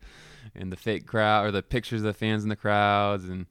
and 0.55 0.71
the 0.71 0.77
fake 0.77 1.07
crowd 1.07 1.47
or 1.47 1.51
the 1.51 1.63
pictures 1.63 2.01
of 2.01 2.07
the 2.07 2.15
fans 2.15 2.43
in 2.43 2.49
the 2.49 2.57
crowds 2.57 3.29
and 3.29 3.47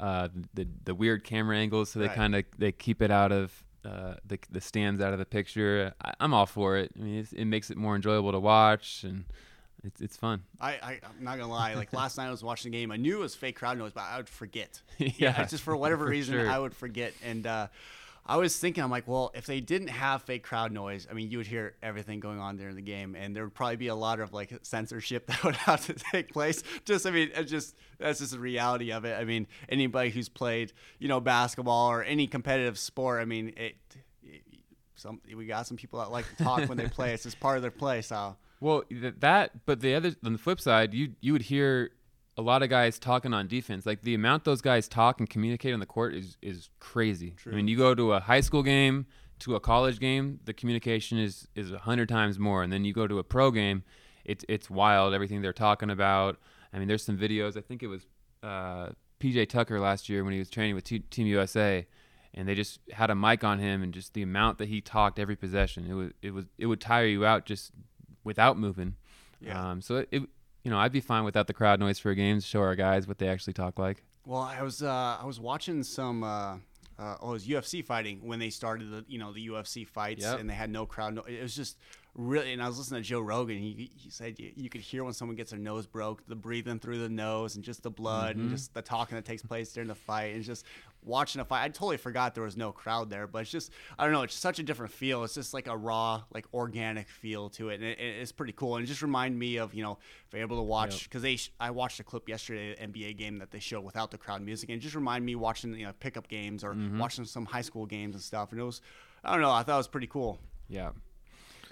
uh, 0.00 0.28
the 0.54 0.66
the 0.84 0.94
weird 0.94 1.24
camera 1.24 1.58
angles. 1.58 1.90
So 1.90 1.98
they 1.98 2.06
right. 2.06 2.16
kind 2.16 2.34
of 2.34 2.44
they 2.56 2.72
keep 2.72 3.02
it 3.02 3.10
out 3.10 3.32
of 3.32 3.64
uh, 3.84 4.14
the 4.26 4.38
the 4.50 4.60
stands 4.60 5.00
out 5.00 5.12
of 5.12 5.18
the 5.18 5.26
picture. 5.26 5.92
I, 6.02 6.14
am 6.20 6.32
all 6.32 6.46
for 6.46 6.78
it. 6.78 6.92
I 6.98 7.02
mean, 7.02 7.26
it 7.32 7.44
makes 7.44 7.70
it 7.70 7.76
more 7.76 7.96
enjoyable 7.96 8.32
to 8.32 8.40
watch 8.40 9.04
and 9.04 9.24
it's 9.84 10.00
it's 10.00 10.16
fun. 10.16 10.42
I, 10.60 10.70
I 10.70 10.92
am 11.04 11.24
not 11.24 11.38
gonna 11.38 11.52
lie. 11.52 11.74
Like 11.74 11.92
last 11.92 12.16
night 12.16 12.28
I 12.28 12.30
was 12.30 12.44
watching 12.44 12.70
the 12.70 12.78
game. 12.78 12.92
I 12.92 12.96
knew 12.96 13.18
it 13.18 13.20
was 13.20 13.34
fake 13.34 13.56
crowd 13.56 13.78
noise, 13.78 13.92
but 13.92 14.02
I 14.02 14.16
would 14.16 14.28
forget. 14.28 14.80
yeah, 14.98 15.10
yeah 15.18 15.44
just 15.44 15.62
for 15.62 15.76
whatever 15.76 16.04
for 16.06 16.10
reason 16.10 16.34
sure. 16.34 16.48
I 16.48 16.58
would 16.58 16.74
forget. 16.74 17.12
And 17.24 17.46
uh, 17.46 17.66
I 18.24 18.36
was 18.36 18.56
thinking, 18.56 18.84
I'm 18.84 18.90
like, 18.90 19.08
well, 19.08 19.32
if 19.34 19.46
they 19.46 19.60
didn't 19.60 19.88
have 19.88 20.22
fake 20.22 20.44
crowd 20.44 20.70
noise, 20.70 21.08
I 21.10 21.14
mean, 21.14 21.30
you 21.30 21.38
would 21.38 21.48
hear 21.48 21.74
everything 21.82 22.20
going 22.20 22.38
on 22.38 22.56
during 22.56 22.76
the 22.76 22.82
game, 22.82 23.16
and 23.16 23.34
there 23.34 23.42
would 23.42 23.54
probably 23.54 23.76
be 23.76 23.88
a 23.88 23.94
lot 23.96 24.20
of 24.20 24.32
like 24.32 24.52
censorship 24.62 25.26
that 25.28 25.42
would 25.42 25.56
have 25.56 25.84
to 25.86 25.94
take 25.94 26.32
place. 26.32 26.62
Just, 26.84 27.04
I 27.04 27.10
mean, 27.10 27.30
it's 27.34 27.50
just 27.50 27.74
that's 27.98 28.20
just 28.20 28.32
the 28.32 28.38
reality 28.38 28.92
of 28.92 29.04
it. 29.04 29.18
I 29.18 29.24
mean, 29.24 29.48
anybody 29.68 30.10
who's 30.10 30.28
played, 30.28 30.72
you 31.00 31.08
know, 31.08 31.18
basketball 31.18 31.90
or 31.90 32.04
any 32.04 32.28
competitive 32.28 32.78
sport, 32.78 33.20
I 33.20 33.24
mean, 33.24 33.48
it. 33.56 33.76
it 34.22 34.42
some 34.94 35.20
we 35.34 35.46
got 35.46 35.66
some 35.66 35.76
people 35.76 35.98
that 35.98 36.12
like 36.12 36.28
to 36.36 36.44
talk 36.44 36.68
when 36.68 36.78
they 36.78 36.86
play. 36.86 37.12
It's 37.12 37.24
just 37.24 37.40
part 37.40 37.56
of 37.56 37.62
their 37.62 37.72
play. 37.72 38.02
So 38.02 38.36
well, 38.62 38.84
that, 39.18 39.66
but 39.66 39.80
the 39.80 39.94
other 39.94 40.14
on 40.24 40.32
the 40.32 40.38
flip 40.38 40.60
side, 40.60 40.94
you 40.94 41.14
you 41.20 41.32
would 41.32 41.42
hear 41.42 41.90
a 42.36 42.42
lot 42.42 42.62
of 42.62 42.70
guys 42.70 42.98
talking 42.98 43.34
on 43.34 43.48
defense. 43.48 43.84
Like 43.84 44.02
the 44.02 44.14
amount 44.14 44.44
those 44.44 44.62
guys 44.62 44.88
talk 44.88 45.18
and 45.18 45.28
communicate 45.28 45.74
on 45.74 45.80
the 45.80 45.86
court 45.86 46.14
is 46.14 46.36
is 46.40 46.70
crazy. 46.78 47.30
True. 47.36 47.52
I 47.52 47.56
mean, 47.56 47.66
you 47.68 47.76
go 47.76 47.94
to 47.94 48.12
a 48.12 48.20
high 48.20 48.40
school 48.40 48.62
game 48.62 49.06
to 49.40 49.56
a 49.56 49.60
college 49.60 49.98
game, 49.98 50.38
the 50.44 50.52
communication 50.52 51.18
is 51.18 51.48
is 51.56 51.72
a 51.72 51.78
hundred 51.78 52.08
times 52.08 52.38
more, 52.38 52.62
and 52.62 52.72
then 52.72 52.84
you 52.84 52.92
go 52.92 53.08
to 53.08 53.18
a 53.18 53.24
pro 53.24 53.50
game, 53.50 53.82
it's 54.24 54.44
it's 54.48 54.70
wild. 54.70 55.12
Everything 55.12 55.42
they're 55.42 55.52
talking 55.52 55.90
about. 55.90 56.38
I 56.72 56.78
mean, 56.78 56.86
there's 56.86 57.02
some 57.02 57.18
videos. 57.18 57.56
I 57.56 57.60
think 57.60 57.82
it 57.82 57.88
was 57.88 58.06
uh, 58.44 58.90
PJ 59.18 59.48
Tucker 59.48 59.80
last 59.80 60.08
year 60.08 60.22
when 60.22 60.32
he 60.32 60.38
was 60.38 60.48
training 60.48 60.76
with 60.76 60.84
T- 60.84 61.00
Team 61.00 61.26
USA, 61.26 61.84
and 62.32 62.46
they 62.48 62.54
just 62.54 62.78
had 62.92 63.10
a 63.10 63.16
mic 63.16 63.42
on 63.42 63.58
him, 63.58 63.82
and 63.82 63.92
just 63.92 64.14
the 64.14 64.22
amount 64.22 64.58
that 64.58 64.68
he 64.68 64.80
talked 64.80 65.18
every 65.18 65.36
possession, 65.36 65.90
it 65.90 65.94
was 65.94 66.12
it 66.22 66.32
was 66.32 66.46
it 66.56 66.66
would 66.66 66.80
tire 66.80 67.06
you 67.06 67.26
out 67.26 67.44
just 67.44 67.72
without 68.24 68.58
moving. 68.58 68.96
Yeah. 69.40 69.70
Um, 69.70 69.80
so 69.80 69.96
it, 69.96 70.08
it, 70.10 70.22
you 70.62 70.70
know, 70.70 70.78
I'd 70.78 70.92
be 70.92 71.00
fine 71.00 71.24
without 71.24 71.46
the 71.46 71.54
crowd 71.54 71.80
noise 71.80 71.98
for 71.98 72.10
a 72.10 72.14
game 72.14 72.38
to 72.38 72.46
show 72.46 72.60
our 72.60 72.76
guys 72.76 73.08
what 73.08 73.18
they 73.18 73.28
actually 73.28 73.54
talk 73.54 73.78
like. 73.78 74.02
Well, 74.24 74.40
I 74.40 74.62
was 74.62 74.82
uh, 74.82 75.18
I 75.20 75.24
was 75.24 75.40
watching 75.40 75.82
some. 75.82 76.22
Uh, 76.22 76.56
uh, 76.98 77.16
oh, 77.20 77.30
it 77.30 77.32
was 77.32 77.46
UFC 77.46 77.84
fighting 77.84 78.20
when 78.22 78.38
they 78.38 78.50
started 78.50 78.90
the 78.90 79.04
you 79.08 79.18
know 79.18 79.32
the 79.32 79.48
UFC 79.48 79.86
fights 79.86 80.22
yep. 80.22 80.38
and 80.38 80.48
they 80.48 80.54
had 80.54 80.70
no 80.70 80.86
crowd. 80.86 81.14
No, 81.14 81.22
it 81.22 81.42
was 81.42 81.56
just 81.56 81.76
really. 82.14 82.52
And 82.52 82.62
I 82.62 82.68
was 82.68 82.78
listening 82.78 83.02
to 83.02 83.08
Joe 83.08 83.20
Rogan. 83.20 83.58
He, 83.58 83.90
he 83.96 84.10
said 84.10 84.38
you, 84.38 84.52
you, 84.54 84.70
could 84.70 84.82
hear 84.82 85.02
when 85.02 85.12
someone 85.12 85.34
gets 85.34 85.50
their 85.50 85.58
nose 85.58 85.86
broke, 85.86 86.24
the 86.28 86.36
breathing 86.36 86.78
through 86.78 86.98
the 86.98 87.08
nose, 87.08 87.56
and 87.56 87.64
just 87.64 87.82
the 87.82 87.90
blood, 87.90 88.36
mm-hmm. 88.36 88.42
and 88.42 88.50
just 88.50 88.74
the 88.74 88.82
talking 88.82 89.16
that 89.16 89.24
takes 89.24 89.42
place 89.42 89.72
during 89.72 89.88
the 89.88 89.94
fight, 89.96 90.34
and 90.34 90.44
just 90.44 90.64
watching 91.04 91.40
a 91.40 91.44
fight. 91.44 91.64
I 91.64 91.68
totally 91.68 91.96
forgot 91.96 92.34
there 92.34 92.44
was 92.44 92.56
no 92.56 92.72
crowd 92.72 93.10
there, 93.10 93.26
but 93.26 93.42
it's 93.42 93.50
just 93.50 93.72
I 93.98 94.04
don't 94.04 94.12
know. 94.12 94.22
It's 94.22 94.34
such 94.34 94.58
a 94.58 94.62
different 94.62 94.92
feel. 94.92 95.24
It's 95.24 95.34
just 95.34 95.54
like 95.54 95.66
a 95.66 95.76
raw, 95.76 96.22
like 96.32 96.46
organic 96.54 97.08
feel 97.08 97.50
to 97.50 97.70
it, 97.70 97.76
and 97.76 97.84
it, 97.84 97.98
it's 97.98 98.32
pretty 98.32 98.52
cool. 98.52 98.76
And 98.76 98.84
it 98.84 98.88
just 98.88 99.02
remind 99.02 99.38
me 99.38 99.56
of 99.56 99.74
you 99.74 99.82
know 99.82 99.98
if 100.26 100.32
you're 100.32 100.42
able 100.42 100.56
to 100.56 100.62
watch 100.62 101.04
because 101.04 101.24
yep. 101.24 101.38
they 101.38 101.66
I 101.66 101.70
watched 101.70 102.00
a 102.00 102.04
clip 102.04 102.28
yesterday 102.28 102.76
NBA 102.80 103.16
game 103.16 103.38
that 103.38 103.50
they 103.50 103.60
show 103.60 103.80
without 103.80 104.10
the 104.10 104.18
crowd 104.18 104.42
music, 104.42 104.70
and 104.70 104.80
just 104.80 104.94
remind 104.94 105.24
me 105.24 105.34
watching 105.34 105.74
you 105.74 105.86
know 105.86 105.92
pickup 106.00 106.28
games 106.28 106.64
or 106.64 106.74
mm-hmm. 106.74 106.98
watching 106.98 107.24
some 107.24 107.46
high 107.46 107.62
school 107.62 107.86
games 107.86 108.14
and 108.14 108.22
stuff. 108.22 108.52
And 108.52 108.60
it 108.60 108.64
was 108.64 108.80
I 109.24 109.32
don't 109.32 109.42
know. 109.42 109.50
I 109.50 109.62
thought 109.62 109.74
it 109.74 109.78
was 109.78 109.88
pretty 109.88 110.08
cool. 110.08 110.38
Yeah. 110.68 110.90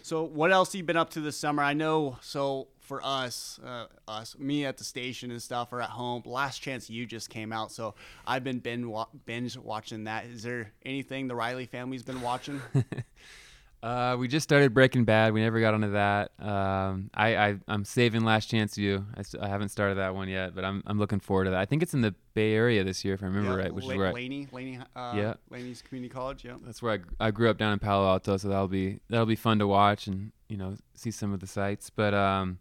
So, 0.03 0.23
what 0.23 0.53
else 0.53 0.75
you 0.75 0.83
been 0.83 0.97
up 0.97 1.11
to 1.11 1.21
this 1.21 1.37
summer? 1.37 1.63
I 1.63 1.75
know. 1.75 2.19
So, 2.21 2.69
for 2.91 3.01
us, 3.05 3.61
uh, 3.65 3.87
us, 4.09 4.37
me 4.37 4.65
at 4.65 4.77
the 4.77 4.85
station 4.85 5.31
and 5.31 5.41
stuff, 5.41 5.73
or 5.73 5.81
at 5.81 5.91
home. 5.91 6.23
Last 6.27 6.59
Chance 6.59 6.91
U 6.91 7.07
just 7.07 7.31
came 7.31 7.53
out, 7.53 7.71
so 7.71 7.95
I've 8.27 8.43
been 8.43 8.59
binge 8.59 9.57
watching 9.57 10.05
that. 10.05 10.25
Is 10.25 10.43
there 10.43 10.73
anything 10.85 11.29
the 11.29 11.37
Riley 11.37 11.67
family's 11.67 12.03
been 12.03 12.21
watching? 12.21 12.61
Uh, 13.83 14.15
we 14.19 14.29
just 14.29 14.45
started 14.45 14.75
Breaking 14.75 15.05
Bad. 15.05 15.33
We 15.33 15.41
never 15.41 15.59
got 15.59 15.73
onto 15.73 15.93
that. 15.93 16.33
Um, 16.39 17.09
I, 17.15 17.35
I 17.37 17.57
am 17.67 17.87
saving 17.87 18.25
Last 18.25 18.51
Chance 18.51 18.77
U. 18.77 19.07
I, 19.17 19.23
st- 19.23 19.43
I 19.43 19.49
haven't 19.49 19.71
started 19.71 19.95
that 19.95 20.15
one 20.15 20.29
yet, 20.29 20.55
but 20.55 20.67
I'm 20.67 20.83
I'm 20.87 20.99
looking 20.99 21.19
forward 21.19 21.45
to 21.45 21.51
that. 21.53 21.61
I 21.61 21.65
think 21.65 21.83
it's 21.83 21.95
in 21.95 22.03
the 22.03 22.15
Bay 22.35 22.53
Area 22.53 22.85
this 22.85 23.07
year, 23.07 23.15
if 23.15 23.23
I 23.23 23.27
remember 23.27 23.57
Yeah, 23.57 23.65
right, 23.65 23.75
which 23.75 23.87
La- 23.87 23.93
is 23.93 23.97
where 23.97 24.07
I, 24.09 24.13
Laney, 24.13 24.49
Laney, 24.53 24.79
uh, 24.95 25.13
Yeah. 25.17 25.35
Laney's 25.49 25.81
Community 25.81 26.13
College. 26.13 26.45
Yeah. 26.45 26.57
that's 26.63 26.83
where 26.83 26.93
I, 26.93 26.97
gr- 26.99 27.09
I 27.21 27.31
grew 27.31 27.49
up 27.49 27.57
down 27.57 27.73
in 27.73 27.79
Palo 27.79 28.07
Alto, 28.07 28.37
so 28.37 28.49
that'll 28.49 28.69
be 28.69 29.01
that'll 29.09 29.25
be 29.25 29.35
fun 29.37 29.59
to 29.61 29.67
watch 29.67 30.07
and 30.09 30.33
you 30.49 30.59
know 30.59 30.77
see 30.95 31.11
some 31.11 31.33
of 31.33 31.41
the 31.41 31.47
sights. 31.47 31.89
But 31.89 32.13
um, 32.13 32.59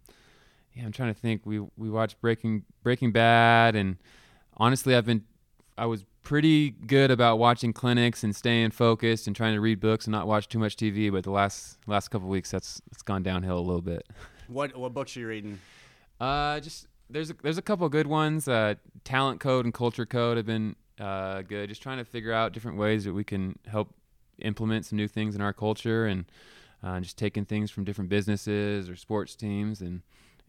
yeah, 0.73 0.85
I'm 0.85 0.93
trying 0.93 1.13
to 1.13 1.19
think. 1.19 1.41
We 1.45 1.59
we 1.75 1.89
watched 1.89 2.21
Breaking 2.21 2.63
Breaking 2.81 3.11
Bad, 3.11 3.75
and 3.75 3.97
honestly, 4.55 4.95
I've 4.95 5.05
been 5.05 5.25
I 5.79 5.85
was 5.85 6.05
pretty 6.23 6.71
good 6.71 7.09
about 7.09 7.39
watching 7.39 7.71
clinics 7.71 8.23
and 8.23 8.35
staying 8.35 8.71
focused 8.71 9.27
and 9.27 9.35
trying 9.35 9.53
to 9.53 9.61
read 9.61 9.79
books 9.79 10.05
and 10.05 10.11
not 10.11 10.27
watch 10.27 10.49
too 10.49 10.59
much 10.59 10.75
TV. 10.75 11.11
But 11.11 11.23
the 11.23 11.31
last 11.31 11.77
last 11.87 12.09
couple 12.09 12.27
weeks, 12.27 12.51
that's 12.51 12.81
it's 12.91 13.01
gone 13.01 13.23
downhill 13.23 13.57
a 13.57 13.61
little 13.61 13.81
bit. 13.81 14.05
What 14.49 14.75
what 14.75 14.95
books 14.95 15.15
are 15.15 15.19
you 15.19 15.27
reading? 15.27 15.59
Uh, 16.19 16.59
just 16.59 16.87
there's 17.07 17.29
a, 17.29 17.35
there's 17.43 17.59
a 17.59 17.61
couple 17.61 17.87
good 17.87 18.07
ones. 18.07 18.47
Uh, 18.47 18.73
Talent 19.03 19.39
Code 19.39 19.63
and 19.63 19.71
Culture 19.71 20.07
Code 20.07 20.37
have 20.37 20.47
been 20.47 20.75
uh, 20.99 21.43
good. 21.43 21.69
Just 21.69 21.83
trying 21.83 21.99
to 21.99 22.03
figure 22.03 22.33
out 22.33 22.51
different 22.51 22.79
ways 22.79 23.03
that 23.03 23.13
we 23.13 23.23
can 23.23 23.59
help 23.67 23.93
implement 24.39 24.87
some 24.87 24.97
new 24.97 25.07
things 25.07 25.35
in 25.35 25.41
our 25.41 25.53
culture 25.53 26.07
and 26.07 26.25
uh, 26.83 26.99
just 26.99 27.15
taking 27.15 27.45
things 27.45 27.69
from 27.69 27.83
different 27.83 28.09
businesses 28.09 28.89
or 28.89 28.95
sports 28.95 29.35
teams 29.35 29.81
and 29.81 30.01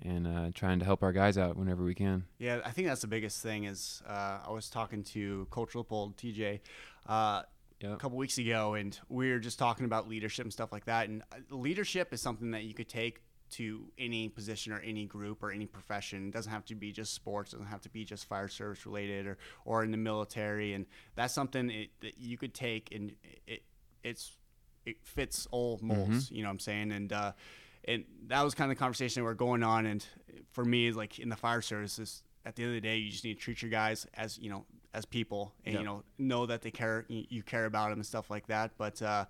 and 0.04 0.26
uh, 0.26 0.50
trying 0.54 0.78
to 0.78 0.84
help 0.84 1.02
our 1.02 1.12
guys 1.12 1.36
out 1.38 1.56
whenever 1.56 1.84
we 1.84 1.94
can. 1.94 2.24
Yeah, 2.38 2.60
I 2.64 2.70
think 2.70 2.88
that's 2.88 3.00
the 3.02 3.06
biggest 3.06 3.42
thing. 3.42 3.64
Is 3.64 4.02
uh, 4.08 4.38
I 4.46 4.50
was 4.50 4.68
talking 4.70 5.02
to 5.04 5.46
Cultural 5.50 5.84
Pole 5.84 6.14
TJ 6.16 6.60
uh, 7.06 7.42
Yep. 7.80 7.92
a 7.92 7.96
couple 7.96 8.18
weeks 8.18 8.36
ago, 8.36 8.74
and 8.74 8.98
we 9.08 9.30
were 9.32 9.38
just 9.38 9.58
talking 9.58 9.86
about 9.86 10.06
leadership 10.06 10.44
and 10.44 10.52
stuff 10.52 10.70
like 10.70 10.84
that. 10.84 11.08
And 11.08 11.22
uh, 11.32 11.36
leadership 11.56 12.12
is 12.12 12.20
something 12.20 12.50
that 12.50 12.64
you 12.64 12.74
could 12.74 12.90
take 12.90 13.22
to 13.52 13.86
any 13.98 14.28
position 14.28 14.72
or 14.72 14.80
any 14.80 15.06
group 15.06 15.42
or 15.42 15.50
any 15.50 15.64
profession. 15.66 16.28
It 16.28 16.32
doesn't 16.32 16.52
have 16.52 16.64
to 16.66 16.74
be 16.74 16.92
just 16.92 17.14
sports. 17.14 17.52
It 17.52 17.56
doesn't 17.56 17.70
have 17.70 17.80
to 17.80 17.88
be 17.88 18.04
just 18.04 18.26
fire 18.28 18.48
service 18.48 18.84
related 18.84 19.26
or 19.26 19.38
or 19.64 19.82
in 19.82 19.90
the 19.92 19.96
military. 19.96 20.74
And 20.74 20.84
that's 21.16 21.32
something 21.34 21.70
it, 21.70 21.88
that 22.02 22.18
you 22.18 22.36
could 22.36 22.52
take 22.54 22.94
and 22.94 23.12
it 23.46 23.62
it's 24.04 24.36
it 24.86 24.96
fits 25.02 25.48
all 25.50 25.78
molds. 25.82 26.30
You 26.30 26.42
know 26.42 26.48
what 26.48 26.52
I'm 26.52 26.58
saying? 26.60 26.92
And 26.92 27.12
uh, 27.12 27.32
and 27.86 28.04
that 28.28 28.42
was 28.42 28.54
kind 28.54 28.70
of 28.70 28.76
the 28.76 28.80
conversation 28.80 29.22
that 29.22 29.24
we're 29.24 29.34
going 29.34 29.62
on. 29.62 29.86
And 29.86 30.04
for 30.52 30.64
me, 30.64 30.92
like 30.92 31.18
in 31.18 31.28
the 31.28 31.36
fire 31.36 31.62
services, 31.62 32.22
at 32.44 32.56
the 32.56 32.62
end 32.62 32.70
of 32.76 32.82
the 32.82 32.88
day, 32.88 32.96
you 32.96 33.10
just 33.10 33.24
need 33.24 33.34
to 33.34 33.40
treat 33.40 33.62
your 33.62 33.70
guys 33.70 34.06
as 34.14 34.38
you 34.38 34.50
know 34.50 34.64
as 34.92 35.04
people, 35.04 35.52
and 35.64 35.74
Yep. 35.74 35.80
you 35.80 35.86
know 35.86 36.02
know 36.18 36.46
that 36.46 36.62
they 36.62 36.70
care, 36.70 37.04
you, 37.08 37.24
you 37.28 37.42
care 37.42 37.66
about 37.66 37.90
them 37.90 37.98
and 37.98 38.06
stuff 38.06 38.30
like 38.30 38.46
that. 38.48 38.72
But 38.78 39.00
uh, 39.02 39.26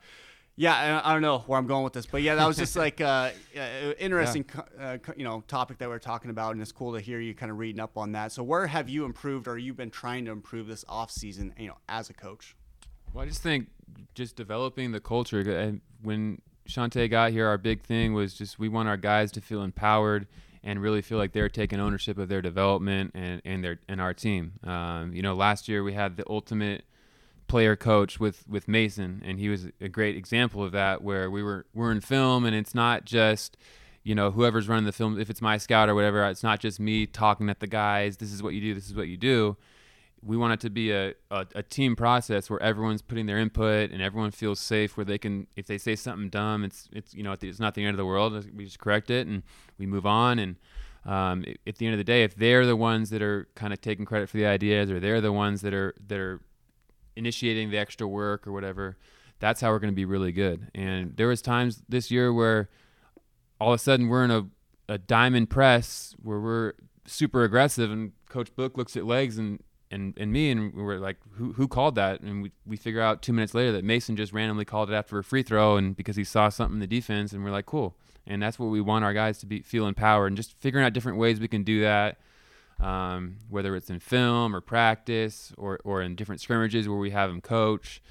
yeah, 0.56 1.00
I, 1.04 1.10
I 1.10 1.12
don't 1.12 1.22
know 1.22 1.38
where 1.40 1.58
I'm 1.58 1.66
going 1.66 1.84
with 1.84 1.92
this, 1.92 2.06
but 2.06 2.22
yeah, 2.22 2.34
that 2.34 2.46
was 2.46 2.56
just 2.56 2.76
like 2.76 3.00
uh, 3.00 3.30
uh, 3.58 3.92
interesting, 3.98 4.44
co- 4.44 4.64
uh, 4.78 4.98
you 5.16 5.24
know, 5.24 5.42
topic 5.48 5.78
that 5.78 5.88
we're 5.88 5.98
talking 5.98 6.30
about, 6.30 6.52
and 6.52 6.60
it's 6.62 6.72
cool 6.72 6.92
to 6.94 7.00
hear 7.00 7.18
you 7.20 7.34
kind 7.34 7.50
of 7.50 7.58
reading 7.58 7.80
up 7.80 7.96
on 7.96 8.12
that. 8.12 8.32
So 8.32 8.42
where 8.42 8.66
have 8.66 8.88
you 8.88 9.04
improved, 9.04 9.48
or 9.48 9.58
you've 9.58 9.76
been 9.76 9.90
trying 9.90 10.24
to 10.26 10.30
improve 10.32 10.66
this 10.66 10.84
off 10.88 11.10
season, 11.10 11.54
you 11.58 11.68
know, 11.68 11.78
as 11.88 12.10
a 12.10 12.14
coach? 12.14 12.56
Well, 13.12 13.24
I 13.24 13.28
just 13.28 13.42
think 13.42 13.68
just 14.14 14.36
developing 14.36 14.92
the 14.92 15.00
culture. 15.00 15.40
And 15.40 15.80
when 16.02 16.40
Shantay 16.68 17.10
got 17.10 17.32
here, 17.32 17.46
our 17.46 17.58
big 17.58 17.82
thing 17.82 18.14
was 18.14 18.34
just 18.34 18.58
we 18.58 18.68
want 18.68 18.88
our 18.88 18.96
guys 18.96 19.32
to 19.32 19.40
feel 19.40 19.62
empowered 19.62 20.26
and 20.62 20.80
really 20.80 21.02
feel 21.02 21.18
like 21.18 21.32
they're 21.32 21.48
taking 21.48 21.80
ownership 21.80 22.18
of 22.18 22.28
their 22.28 22.42
development 22.42 23.12
and, 23.14 23.40
and 23.44 23.64
their 23.64 23.78
and 23.88 24.00
our 24.00 24.14
team. 24.14 24.52
Um, 24.64 25.12
you 25.12 25.22
know, 25.22 25.34
last 25.34 25.68
year 25.68 25.82
we 25.82 25.94
had 25.94 26.16
the 26.16 26.24
ultimate 26.28 26.84
player 27.48 27.76
coach 27.76 28.20
with 28.20 28.46
with 28.48 28.68
Mason, 28.68 29.22
and 29.24 29.38
he 29.38 29.48
was 29.48 29.68
a 29.80 29.88
great 29.88 30.16
example 30.16 30.62
of 30.62 30.72
that. 30.72 31.02
Where 31.02 31.30
we 31.30 31.42
were 31.42 31.66
we're 31.74 31.90
in 31.90 32.00
film, 32.00 32.44
and 32.44 32.54
it's 32.54 32.74
not 32.74 33.04
just 33.04 33.56
you 34.02 34.14
know 34.14 34.30
whoever's 34.30 34.68
running 34.68 34.86
the 34.86 34.92
film. 34.92 35.18
If 35.18 35.30
it's 35.30 35.42
my 35.42 35.56
scout 35.56 35.88
or 35.88 35.94
whatever, 35.94 36.24
it's 36.24 36.42
not 36.42 36.60
just 36.60 36.78
me 36.78 37.06
talking 37.06 37.48
at 37.48 37.60
the 37.60 37.66
guys. 37.66 38.18
This 38.18 38.32
is 38.32 38.42
what 38.42 38.54
you 38.54 38.60
do. 38.60 38.74
This 38.74 38.86
is 38.86 38.94
what 38.94 39.08
you 39.08 39.16
do 39.16 39.56
we 40.22 40.36
want 40.36 40.52
it 40.52 40.60
to 40.60 40.70
be 40.70 40.92
a, 40.92 41.14
a, 41.30 41.46
a 41.54 41.62
team 41.62 41.96
process 41.96 42.50
where 42.50 42.62
everyone's 42.62 43.02
putting 43.02 43.26
their 43.26 43.38
input 43.38 43.90
and 43.90 44.02
everyone 44.02 44.30
feels 44.30 44.60
safe 44.60 44.96
where 44.96 45.04
they 45.04 45.18
can 45.18 45.46
if 45.56 45.66
they 45.66 45.78
say 45.78 45.96
something 45.96 46.28
dumb 46.28 46.64
it's 46.64 46.88
it's 46.92 47.14
you 47.14 47.22
know 47.22 47.34
it's 47.40 47.58
not 47.58 47.74
the 47.74 47.82
end 47.82 47.90
of 47.90 47.96
the 47.96 48.04
world 48.04 48.46
we 48.54 48.64
just 48.64 48.78
correct 48.78 49.10
it 49.10 49.26
and 49.26 49.42
we 49.78 49.86
move 49.86 50.06
on. 50.06 50.38
And 50.38 50.56
um, 51.06 51.44
at 51.66 51.76
the 51.76 51.86
end 51.86 51.94
of 51.94 51.98
the 51.98 52.04
day 52.04 52.22
if 52.22 52.34
they're 52.34 52.66
the 52.66 52.76
ones 52.76 53.10
that 53.10 53.22
are 53.22 53.48
kind 53.54 53.72
of 53.72 53.80
taking 53.80 54.04
credit 54.04 54.28
for 54.28 54.36
the 54.36 54.46
ideas 54.46 54.90
or 54.90 55.00
they're 55.00 55.20
the 55.20 55.32
ones 55.32 55.62
that 55.62 55.72
are 55.72 55.94
that 56.08 56.18
are 56.18 56.40
initiating 57.16 57.70
the 57.70 57.78
extra 57.78 58.06
work 58.06 58.46
or 58.46 58.52
whatever 58.52 58.96
that's 59.40 59.60
how 59.60 59.70
we're 59.70 59.78
going 59.78 59.92
to 59.92 59.96
be 59.96 60.04
really 60.04 60.32
good. 60.32 60.70
And 60.74 61.16
there 61.16 61.26
was 61.26 61.42
times 61.42 61.82
this 61.88 62.10
year 62.10 62.32
where 62.32 62.68
all 63.58 63.72
of 63.72 63.80
a 63.80 63.82
sudden 63.82 64.08
we're 64.08 64.24
in 64.24 64.30
a, 64.30 64.46
a 64.88 64.98
diamond 64.98 65.50
press 65.50 66.14
where 66.22 66.38
we're 66.38 66.74
super 67.06 67.42
aggressive 67.42 67.90
and 67.90 68.12
coach 68.28 68.54
book 68.54 68.76
looks 68.78 68.96
at 68.96 69.04
legs 69.04 69.38
and 69.38 69.62
and, 69.90 70.14
and 70.16 70.32
me 70.32 70.50
and 70.50 70.72
we 70.74 70.82
were 70.82 70.98
like 70.98 71.16
who, 71.32 71.52
who 71.52 71.66
called 71.68 71.94
that? 71.96 72.20
And 72.20 72.42
we, 72.42 72.52
we 72.66 72.76
figure 72.76 73.00
out 73.00 73.22
two 73.22 73.32
minutes 73.32 73.54
later 73.54 73.72
that 73.72 73.84
mason 73.84 74.16
just 74.16 74.32
randomly 74.32 74.64
called 74.64 74.90
it 74.90 74.94
after 74.94 75.18
a 75.18 75.24
free 75.24 75.42
throw 75.42 75.76
and 75.76 75.96
because 75.96 76.16
he 76.16 76.24
saw 76.24 76.48
something 76.48 76.76
in 76.76 76.80
the 76.80 76.86
defense 76.86 77.32
and 77.32 77.44
we're 77.44 77.50
like 77.50 77.66
cool. 77.66 77.96
And 78.26 78.42
that's 78.42 78.58
what 78.58 78.66
we 78.66 78.80
want 78.80 79.04
our 79.04 79.14
guys 79.14 79.38
to 79.38 79.46
be 79.46 79.60
feel 79.62 79.86
empowered 79.86 80.28
and 80.28 80.36
just 80.36 80.52
figuring 80.60 80.86
out 80.86 80.92
different 80.92 81.18
ways 81.18 81.40
we 81.40 81.48
can 81.48 81.64
do 81.64 81.80
that 81.80 82.18
um, 82.80 83.36
whether 83.48 83.76
it's 83.76 83.90
in 83.90 84.00
film 84.00 84.56
or 84.56 84.60
practice 84.60 85.52
or, 85.56 85.80
or 85.84 86.02
in 86.02 86.16
different 86.16 86.40
scrimmages 86.40 86.88
where 86.88 86.98
we 86.98 87.10
have 87.10 87.30
them 87.30 87.40
coach. 87.40 88.02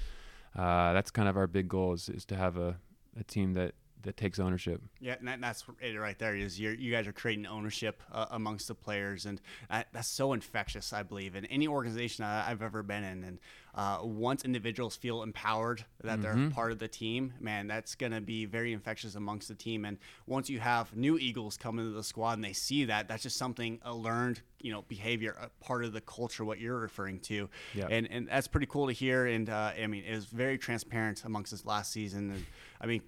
Uh, 0.56 0.92
that's 0.92 1.10
kind 1.10 1.28
of 1.28 1.36
our 1.36 1.46
big 1.46 1.68
goal 1.68 1.92
is, 1.92 2.08
is 2.08 2.24
to 2.26 2.36
have 2.36 2.56
a, 2.56 2.76
a 3.18 3.24
team 3.24 3.54
that 3.54 3.74
that 4.02 4.16
takes 4.16 4.38
ownership 4.38 4.80
Yeah, 5.00 5.14
and 5.18 5.28
that, 5.28 5.40
that's 5.40 5.64
it 5.80 5.96
right 5.98 6.18
there. 6.18 6.34
Is 6.36 6.58
you're, 6.58 6.74
you 6.74 6.90
guys 6.92 7.06
are 7.06 7.12
creating 7.12 7.46
ownership 7.46 8.02
uh, 8.12 8.26
amongst 8.30 8.68
the 8.68 8.74
players, 8.74 9.26
and 9.26 9.40
that, 9.68 9.88
that's 9.92 10.08
so 10.08 10.32
infectious. 10.32 10.92
I 10.92 11.02
believe 11.02 11.34
in 11.34 11.44
any 11.46 11.66
organization 11.68 12.24
I, 12.24 12.50
I've 12.50 12.62
ever 12.62 12.82
been 12.82 13.04
in, 13.04 13.24
and 13.24 13.38
uh, 13.74 13.98
once 14.02 14.44
individuals 14.44 14.96
feel 14.96 15.22
empowered 15.22 15.84
that 16.02 16.20
they're 16.22 16.50
part 16.50 16.72
of 16.72 16.80
the 16.80 16.88
team, 16.88 17.32
man, 17.38 17.68
that's 17.68 17.94
gonna 17.94 18.20
be 18.20 18.44
very 18.44 18.72
infectious 18.72 19.14
amongst 19.14 19.46
the 19.46 19.54
team. 19.54 19.84
And 19.84 19.96
once 20.26 20.50
you 20.50 20.58
have 20.58 20.94
new 20.96 21.16
Eagles 21.18 21.56
come 21.56 21.78
into 21.78 21.92
the 21.92 22.02
squad 22.02 22.32
and 22.32 22.44
they 22.44 22.52
see 22.52 22.86
that, 22.86 23.06
that's 23.06 23.22
just 23.22 23.36
something 23.36 23.78
a 23.84 23.94
learned, 23.94 24.40
you 24.60 24.72
know, 24.72 24.82
behavior, 24.88 25.36
a 25.40 25.48
part 25.64 25.84
of 25.84 25.92
the 25.92 26.00
culture. 26.00 26.44
What 26.44 26.58
you're 26.58 26.80
referring 26.80 27.20
to, 27.20 27.48
Yeah. 27.74 27.86
and 27.88 28.08
and 28.10 28.26
that's 28.28 28.48
pretty 28.48 28.66
cool 28.66 28.88
to 28.88 28.92
hear. 28.92 29.26
And 29.26 29.48
uh, 29.48 29.72
I 29.80 29.86
mean, 29.86 30.02
it 30.04 30.14
was 30.16 30.24
very 30.26 30.58
transparent 30.58 31.24
amongst 31.24 31.52
this 31.52 31.64
last 31.64 31.92
season. 31.92 32.30
And 32.32 32.46
I 32.80 32.86
mean. 32.86 33.02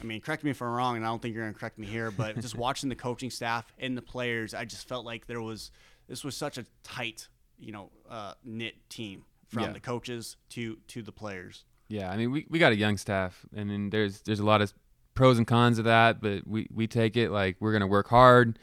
I 0.00 0.04
mean, 0.04 0.20
correct 0.20 0.42
me 0.42 0.50
if 0.50 0.60
I'm 0.60 0.68
wrong, 0.68 0.96
and 0.96 1.04
I 1.04 1.08
don't 1.08 1.22
think 1.22 1.34
you're 1.34 1.44
going 1.44 1.54
to 1.54 1.58
correct 1.58 1.78
me 1.78 1.86
here, 1.86 2.10
but 2.10 2.40
just 2.40 2.56
watching 2.66 2.88
the 2.88 2.96
coaching 2.96 3.30
staff 3.30 3.72
and 3.78 3.96
the 3.96 4.02
players, 4.02 4.52
I 4.54 4.64
just 4.64 4.88
felt 4.88 5.04
like 5.04 5.26
there 5.26 5.40
was 5.40 5.70
this 6.08 6.24
was 6.24 6.36
such 6.36 6.58
a 6.58 6.66
tight, 6.82 7.28
you 7.58 7.70
know, 7.72 7.90
uh, 8.10 8.34
knit 8.44 8.74
team 8.90 9.24
from 9.48 9.62
Yeah. 9.64 9.72
the 9.72 9.80
coaches 9.80 10.36
to 10.50 10.78
to 10.88 11.02
the 11.02 11.12
players. 11.12 11.64
Yeah, 11.88 12.10
I 12.10 12.16
mean, 12.16 12.30
we, 12.32 12.46
we 12.48 12.58
got 12.58 12.72
a 12.72 12.76
young 12.76 12.96
staff, 12.96 13.44
and 13.54 13.70
then 13.70 13.90
there's 13.90 14.22
there's 14.22 14.40
a 14.40 14.44
lot 14.44 14.60
of 14.62 14.72
pros 15.14 15.38
and 15.38 15.46
cons 15.46 15.78
of 15.78 15.84
that, 15.84 16.20
but 16.22 16.46
we, 16.48 16.66
we 16.74 16.86
take 16.86 17.16
it 17.16 17.30
like 17.30 17.56
we're 17.60 17.72
gonna 17.72 17.86
work 17.86 18.08
hard. 18.08 18.58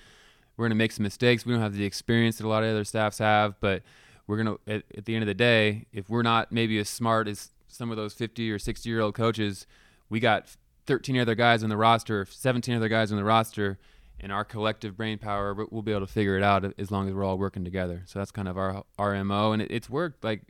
We're 0.58 0.66
gonna 0.66 0.76
make 0.76 0.92
some 0.92 1.04
mistakes. 1.04 1.46
We 1.46 1.54
don't 1.54 1.62
have 1.62 1.76
the 1.76 1.86
experience 1.86 2.38
that 2.40 2.46
a 2.46 2.50
lot 2.50 2.64
of 2.64 2.70
other 2.70 2.84
staffs 2.84 3.20
have, 3.20 3.58
but 3.62 3.84
we're 4.28 4.38
gonna 4.38 4.56
at, 4.68 4.84
at 4.98 5.06
the 5.06 5.16
end 5.16 5.24
of 5.24 5.28
the 5.28 5.34
day, 5.36 5.86
if 5.94 6.10
we're 6.10 6.24
not 6.24 6.52
maybe 6.52 6.78
as 6.80 6.90
smart 6.90 7.28
as 7.30 7.52
some 7.70 7.92
of 7.92 7.98
those 7.98 8.14
50 8.14 8.52
or 8.52 8.60
60 8.60 8.90
year 8.90 9.00
old 9.00 9.14
coaches, 9.16 9.66
we 10.10 10.20
got 10.20 10.48
13 10.90 11.20
other 11.20 11.36
guys 11.36 11.64
on 11.64 11.70
the 11.70 11.78
roster, 11.78 12.26
17 12.26 12.76
other 12.76 12.90
guys 12.90 13.12
on 13.12 13.18
the 13.20 13.24
roster, 13.24 13.78
and 14.20 14.32
our 14.32 14.44
collective 14.44 14.98
brain 14.98 15.20
power, 15.20 15.54
we- 15.54 15.68
we'll 15.70 15.84
be 15.84 15.92
able 15.92 16.02
to 16.08 16.12
figure 16.12 16.36
it 16.36 16.42
out 16.42 16.66
as 16.80 16.90
long 16.90 17.08
as 17.08 17.14
we're 17.14 17.24
all 17.24 17.38
working 17.38 17.64
together. 17.64 18.02
So 18.08 18.18
that's 18.18 18.32
kind 18.32 18.48
of 18.48 18.58
our 18.58 18.84
our 18.98 19.24
mo, 19.24 19.52
and 19.52 19.62
it, 19.62 19.70
it's 19.70 19.88
worked. 19.88 20.24
Like 20.24 20.42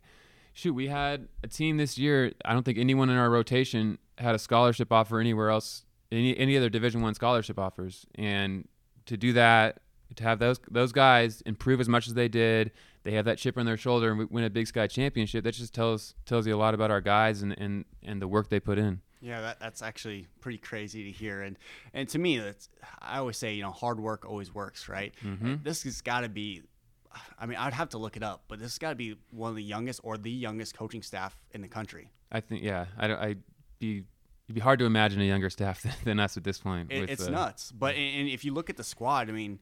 shoot, 0.54 0.74
we 0.74 0.88
had 0.88 1.28
a 1.44 1.48
team 1.48 1.76
this 1.76 1.98
year. 1.98 2.32
I 2.46 2.54
don't 2.54 2.64
think 2.64 2.78
anyone 2.78 3.10
in 3.10 3.18
our 3.18 3.30
rotation 3.30 3.98
had 4.18 4.34
a 4.34 4.40
scholarship 4.40 4.94
offer 4.94 5.20
anywhere 5.20 5.50
else, 5.50 5.84
any 6.10 6.38
any 6.38 6.56
other 6.56 6.70
Division 6.70 7.02
One 7.02 7.14
scholarship 7.16 7.60
offers, 7.60 8.06
and 8.16 8.66
to 9.08 9.18
do 9.18 9.34
that, 9.34 9.82
to 10.16 10.24
have 10.24 10.40
those 10.40 10.58
those 10.72 10.94
guys 10.94 11.42
improve 11.42 11.82
as 11.82 11.90
much 11.90 12.08
as 12.08 12.14
they 12.14 12.30
did, 12.30 12.72
they 13.04 13.12
have 13.12 13.26
that 13.26 13.40
chip 13.40 13.58
on 13.58 13.66
their 13.66 13.76
shoulder 13.78 14.10
and 14.10 14.20
we 14.20 14.24
win 14.26 14.46
a 14.46 14.50
Big 14.50 14.68
Sky 14.68 14.88
championship. 14.88 15.44
That 15.44 15.54
just 15.54 15.74
tells 15.74 16.16
tells 16.26 16.48
you 16.48 16.56
a 16.56 16.58
lot 16.58 16.74
about 16.74 16.92
our 16.92 17.02
guys 17.02 17.42
and 17.42 17.54
and, 17.60 17.84
and 18.02 18.22
the 18.22 18.28
work 18.30 18.48
they 18.48 18.62
put 18.62 18.78
in. 18.80 19.02
Yeah, 19.22 19.42
that, 19.42 19.60
that's 19.60 19.82
actually 19.82 20.28
pretty 20.40 20.60
crazy 20.60 21.04
to 21.04 21.12
hear, 21.12 21.42
and 21.42 21.58
and 21.94 22.08
to 22.10 22.20
me, 22.20 22.38
that's 22.38 22.70
I 23.02 23.18
always 23.18 23.38
say, 23.38 23.54
you 23.54 23.64
know, 23.64 23.72
hard 23.72 24.00
work 24.00 24.26
always 24.26 24.54
works, 24.54 24.88
right? 24.88 25.14
This 25.64 25.84
has 25.84 26.02
got 26.02 26.22
to 26.22 26.30
be. 26.30 26.64
I 27.40 27.48
mean, 27.48 27.58
I'd 27.58 27.74
have 27.74 27.90
to 27.90 27.98
look 27.98 28.18
it 28.18 28.24
up, 28.24 28.44
but 28.48 28.60
this 28.60 28.68
has 28.68 28.78
got 28.78 28.92
to 28.92 28.96
be 28.96 29.16
one 29.32 29.50
of 29.50 29.56
the 29.56 29.64
youngest 29.64 30.02
or 30.04 30.18
the 30.18 30.30
youngest 30.30 30.78
coaching 30.78 31.02
staff 31.02 31.36
in 31.52 31.62
the 31.62 31.68
country. 31.68 32.12
I 32.32 32.40
think 32.40 32.64
yeah, 32.64 32.86
I 32.98 33.14
I'd 33.14 33.44
be 33.80 34.04
it'd 34.46 34.56
be 34.56 34.62
hard 34.62 34.80
to 34.80 34.86
imagine 34.86 35.22
a 35.22 35.26
younger 35.26 35.50
staff 35.50 35.82
than, 35.82 35.94
than 36.04 36.20
us 36.20 36.38
at 36.38 36.44
this 36.44 36.58
point. 36.58 36.92
It, 36.92 37.02
with, 37.02 37.10
it's 37.10 37.28
uh, 37.28 37.32
nuts. 37.32 37.72
But 37.72 37.96
and 37.96 38.30
if 38.30 38.46
you 38.46 38.54
look 38.54 38.70
at 38.70 38.78
the 38.78 38.84
squad, 38.84 39.30
I 39.30 39.32
mean, 39.32 39.60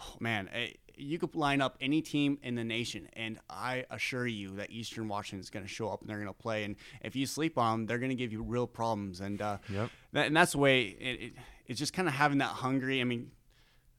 oh, 0.00 0.16
man, 0.20 0.48
eh, 0.52 0.68
you 0.96 1.18
could 1.18 1.34
line 1.36 1.60
up 1.60 1.76
any 1.80 2.02
team 2.02 2.38
in 2.42 2.54
the 2.56 2.64
nation, 2.64 3.08
and 3.12 3.38
I 3.48 3.84
assure 3.90 4.26
you 4.26 4.56
that 4.56 4.70
Eastern 4.70 5.06
Washington 5.08 5.40
is 5.40 5.48
going 5.50 5.64
to 5.64 5.70
show 5.72 5.88
up 5.90 6.00
and 6.00 6.10
they're 6.10 6.16
going 6.18 6.26
to 6.28 6.32
play. 6.32 6.64
And 6.64 6.74
if 7.02 7.14
you 7.14 7.24
sleep 7.26 7.56
on 7.56 7.80
them, 7.80 7.86
they're 7.86 7.98
going 7.98 8.10
to 8.10 8.16
give 8.16 8.32
you 8.32 8.42
real 8.42 8.66
problems. 8.66 9.20
And 9.20 9.40
uh, 9.40 9.58
Yep. 9.68 9.90
that, 10.12 10.26
and 10.26 10.36
that's 10.36 10.52
the 10.52 10.58
way 10.58 10.82
it, 10.82 11.20
it, 11.22 11.32
it's 11.66 11.78
just 11.78 11.92
kind 11.92 12.08
of 12.08 12.14
having 12.14 12.38
that 12.38 12.46
hungry. 12.48 13.00
I 13.00 13.04
mean, 13.04 13.30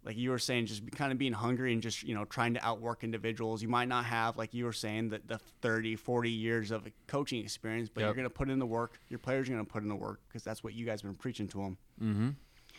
like 0.04 0.18
you 0.18 0.30
were 0.32 0.40
saying, 0.40 0.66
just 0.66 0.86
be, 0.86 0.92
kind 0.92 1.12
of 1.14 1.18
being 1.18 1.32
hungry 1.34 1.72
and 1.72 1.82
just, 1.82 2.04
you 2.04 2.16
know, 2.16 2.26
trying 2.26 2.54
to 2.56 2.66
outwork 2.66 3.04
individuals. 3.06 3.62
You 3.62 3.70
might 3.70 3.88
not 3.88 4.04
have, 4.06 4.36
like 4.38 4.54
you 4.54 4.66
were 4.66 4.74
saying, 4.74 5.10
the, 5.10 5.22
the 5.26 5.38
30, 5.62 5.96
40 5.96 6.30
years 6.30 6.72
of 6.72 6.86
coaching 7.08 7.42
experience, 7.42 7.90
but 7.94 8.02
Yep. 8.02 8.08
you're 8.08 8.14
going 8.16 8.26
to 8.28 8.30
put 8.34 8.50
in 8.50 8.60
the 8.60 8.66
work. 8.66 9.00
Your 9.10 9.20
players 9.20 9.48
are 9.48 9.54
going 9.54 9.66
to 9.66 9.72
put 9.72 9.84
in 9.84 9.90
the 9.90 9.96
work 9.96 10.20
because 10.28 10.44
that's 10.44 10.64
what 10.64 10.74
you 10.74 10.86
guys 10.86 11.02
have 11.02 11.10
been 11.12 11.18
preaching 11.18 11.48
to 11.50 11.58
them. 11.60 11.78
Mm-hmm. 12.02 12.30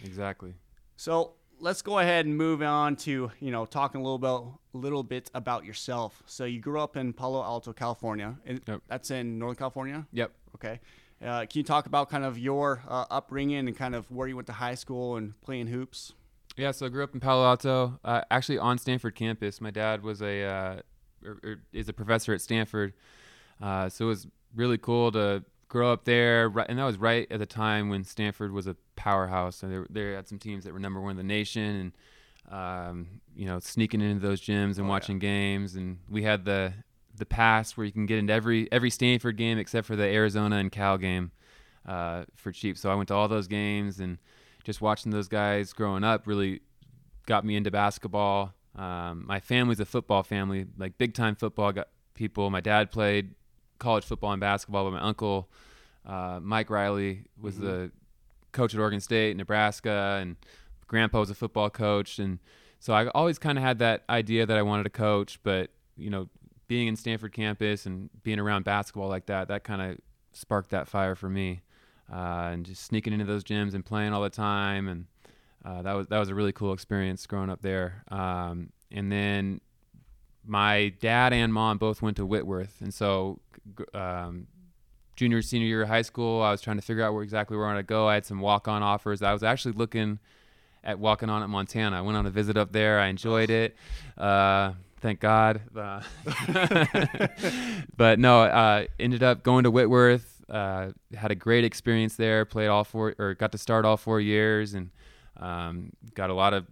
Exactly. 0.05 0.55
So 0.97 1.35
let's 1.61 1.83
go 1.83 1.99
ahead 1.99 2.27
and 2.27 2.37
move 2.37 2.63
on 2.63 2.97
to 2.97 3.31
you 3.41 3.51
know 3.51 3.65
talking 3.67 4.01
a 4.01 4.05
little 4.05 4.19
bit, 4.19 4.79
little 4.79 5.03
bit 5.03 5.31
about 5.35 5.65
yourself. 5.65 6.23
So 6.27 6.45
you 6.45 6.61
grew 6.61 6.81
up 6.81 6.97
in 6.97 7.13
Palo 7.13 7.43
Alto, 7.43 7.73
California. 7.73 8.37
Yep. 8.47 8.83
That's 8.89 9.11
in 9.11 9.39
Northern 9.39 9.57
California. 9.57 10.07
Yep. 10.13 10.33
Okay. 10.57 10.81
Uh, 11.23 11.41
can 11.41 11.59
you 11.59 11.63
talk 11.63 11.87
about 11.87 12.09
kind 12.09 12.25
of 12.25 12.39
your 12.39 12.83
uh, 12.89 13.05
upbringing 13.11 13.69
and 13.69 13.77
kind 13.77 13.95
of 13.95 14.11
where 14.11 14.27
you 14.27 14.37
went 14.37 14.47
to 14.47 14.55
high 14.55 14.75
school 14.75 15.17
and 15.17 15.39
playing 15.43 15.67
hoops? 15.67 16.15
Yeah, 16.57 16.71
so 16.71 16.87
I 16.87 16.89
grew 16.89 17.05
up 17.05 17.15
in 17.15 17.21
Palo 17.21 17.45
Alto, 17.45 18.01
uh, 18.05 18.23
actually 18.31 18.59
on 18.59 18.79
Stanford 18.79 19.15
campus. 19.15 19.61
My 19.61 19.71
dad 19.71 20.03
was 20.03 20.23
a 20.23 20.43
uh, 20.43 20.81
or, 21.25 21.39
or 21.43 21.57
is 21.73 21.89
a 21.89 21.93
professor 21.93 22.33
at 22.33 22.41
Stanford, 22.41 22.95
uh, 23.61 23.89
so 23.89 24.07
it 24.07 24.09
was 24.09 24.27
really 24.55 24.79
cool 24.79 25.13
to 25.13 25.45
grow 25.71 25.91
up 25.91 26.05
there. 26.05 26.51
Right, 26.51 26.67
and 26.69 26.79
that 26.79 26.85
was 26.85 26.99
right 26.99 27.27
at 27.31 27.39
the 27.39 27.47
time 27.47 27.89
when 27.89 28.05
Stanford 28.05 28.53
was 28.53 28.67
a 28.67 28.77
powerhouse, 28.97 29.63
and 29.63 29.73
they, 29.73 30.03
they 30.03 30.13
had 30.13 30.29
some 30.29 30.39
teams 30.39 30.65
that 30.65 30.75
were 30.75 30.79
number 30.79 31.01
one 31.01 31.13
in 31.13 31.17
the 31.17 31.23
nation, 31.23 31.93
and 32.51 32.55
um, 32.55 33.07
you 33.35 33.47
know 33.47 33.59
sneaking 33.61 34.03
into 34.03 34.21
those 34.21 34.41
gyms 34.43 34.77
and 34.77 34.81
Oh, 34.81 34.83
yeah. 34.85 34.89
watching 34.91 35.19
games. 35.19 35.77
And 35.77 35.99
we 36.11 36.23
had 36.25 36.45
the 36.45 36.75
the 37.17 37.25
pass 37.27 37.77
where 37.77 37.87
you 37.87 37.93
can 37.93 38.05
get 38.07 38.19
into 38.19 38.33
every 38.33 38.71
every 38.71 38.91
Stanford 38.91 39.37
game 39.39 39.57
except 39.59 39.87
for 39.87 39.97
the 39.97 40.05
Arizona 40.05 40.57
and 40.57 40.71
Cal 40.71 40.99
game 40.99 41.31
uh, 41.87 42.25
for 42.35 42.53
cheap. 42.53 42.77
So 42.77 42.91
I 42.91 42.95
went 42.95 43.09
to 43.09 43.15
all 43.15 43.29
those 43.29 43.47
games 43.49 44.01
and 44.01 44.19
just 44.65 44.81
watching 44.83 45.11
those 45.11 45.29
guys 45.29 45.73
growing 45.73 46.05
up 46.05 46.27
really 46.27 46.61
got 47.27 47.45
me 47.45 47.57
into 47.57 47.71
basketball. 47.71 48.53
Um, 48.77 49.25
my 49.27 49.41
family's 49.41 49.81
a 49.81 49.85
football 49.85 50.23
family, 50.23 50.67
like 50.79 50.97
big 50.99 51.15
time 51.15 51.35
football 51.35 51.73
got 51.73 51.89
people. 52.15 52.51
My 52.51 52.61
dad 52.61 52.91
played 52.91 53.35
college 53.81 54.05
football 54.05 54.31
and 54.33 54.41
basketball, 54.41 54.85
but 54.85 54.93
my 54.93 55.01
uncle, 55.01 55.49
uh, 56.07 56.39
Mike 56.41 56.71
Riley, 56.71 57.25
was 57.41 57.57
Mhm. 57.57 57.61
the 57.61 57.93
coach 58.53 58.75
at 58.75 58.81
Oregon 58.81 59.01
State, 59.01 59.37
Nebraska, 59.37 60.19
and 60.21 60.37
grandpa 60.87 61.19
was 61.21 61.31
a 61.31 61.35
football 61.35 61.71
coach. 61.71 62.19
And 62.19 62.39
so 62.79 62.95
I 62.95 63.09
always 63.09 63.39
kind 63.39 63.59
of 63.59 63.65
had 63.65 63.79
that 63.81 64.05
idea 64.09 64.47
that 64.47 64.57
I 64.57 64.63
wanted 64.63 64.85
to 64.85 64.91
coach, 64.91 65.41
but, 65.43 65.71
you 65.97 66.11
know, 66.11 66.29
being 66.69 66.87
in 66.87 66.95
Stanford 66.97 67.33
campus 67.33 67.87
and 67.87 68.11
being 68.23 68.39
around 68.39 68.65
basketball 68.65 69.09
like 69.09 69.27
that, 69.27 69.49
that 69.49 69.65
kind 69.65 69.83
of 69.83 69.99
sparked 70.33 70.71
that 70.71 70.87
fire 70.89 71.15
for 71.17 71.29
me. 71.29 71.63
Uh, 72.13 72.51
and 72.53 72.67
just 72.67 72.83
sneaking 72.85 73.13
into 73.13 73.25
those 73.25 73.45
gyms 73.45 73.73
and 73.75 73.85
playing 73.85 74.13
all 74.13 74.23
the 74.23 74.31
time, 74.31 74.89
and 74.89 75.07
uh, 75.65 75.81
that 75.83 75.93
was 75.93 76.09
that 76.09 76.19
was 76.19 76.29
a 76.29 76.35
really 76.35 76.51
cool 76.53 76.73
experience 76.73 77.25
growing 77.27 77.49
up 77.51 77.63
there. 77.63 78.03
Um, 78.11 78.73
and 78.91 79.13
then 79.13 79.61
my 80.47 80.93
dad 81.01 81.33
and 81.33 81.53
mom 81.53 81.79
both 81.79 82.03
went 82.03 82.17
to 82.17 82.27
Whitworth, 82.27 82.81
and 82.81 82.93
so 82.93 83.41
um, 83.95 84.47
junior 85.17 85.43
senior 85.43 85.67
year 85.67 85.83
of 85.83 85.89
high 85.89 86.03
school, 86.03 86.43
I 86.43 86.51
was 86.51 86.61
trying 86.61 86.77
to 86.77 86.83
figure 86.83 87.05
out 87.05 87.13
where 87.13 87.23
exactly 87.23 87.57
where 87.57 87.67
I 87.67 87.71
wanted 87.71 87.83
to 87.83 87.87
go. 87.87 88.09
I 88.09 88.15
had 88.15 88.27
some 88.27 88.41
walk 88.41 88.69
on 88.69 88.83
offers. 88.83 89.23
I 89.23 89.33
was 89.33 89.43
actually 89.43 89.73
looking 89.73 90.19
at 90.83 90.99
walking 90.99 91.29
on 91.29 91.43
at 91.43 91.49
Montana. 91.49 91.99
I 91.99 92.01
went 92.01 92.17
on 92.17 92.27
a 92.27 92.31
visit 92.31 92.57
up 92.57 92.73
there. 92.73 92.99
I 92.99 93.09
enjoyed 93.09 93.51
it. 93.51 93.77
Uh, 94.17 94.73
thank 95.01 95.21
God. 95.21 95.61
Uh, 95.77 96.01
but 97.97 98.19
no, 98.19 98.43
uh, 98.43 98.87
ended 98.99 99.23
up 99.23 99.43
going 99.43 99.65
to 99.65 99.71
Whitworth. 99.71 100.43
Uh, 100.49 100.93
had 101.15 101.31
a 101.31 101.35
great 101.35 101.65
experience 101.65 102.17
there. 102.17 102.45
Played 102.45 102.69
all 102.69 102.85
four 102.85 103.15
or 103.19 103.35
got 103.35 103.53
to 103.53 103.59
start 103.59 103.85
all 103.85 103.97
four 103.97 104.21
years 104.21 104.75
and 104.75 104.91
um, 105.37 105.91
got 106.15 106.31
a 106.31 106.35
lot 106.35 106.55
of 106.55 106.67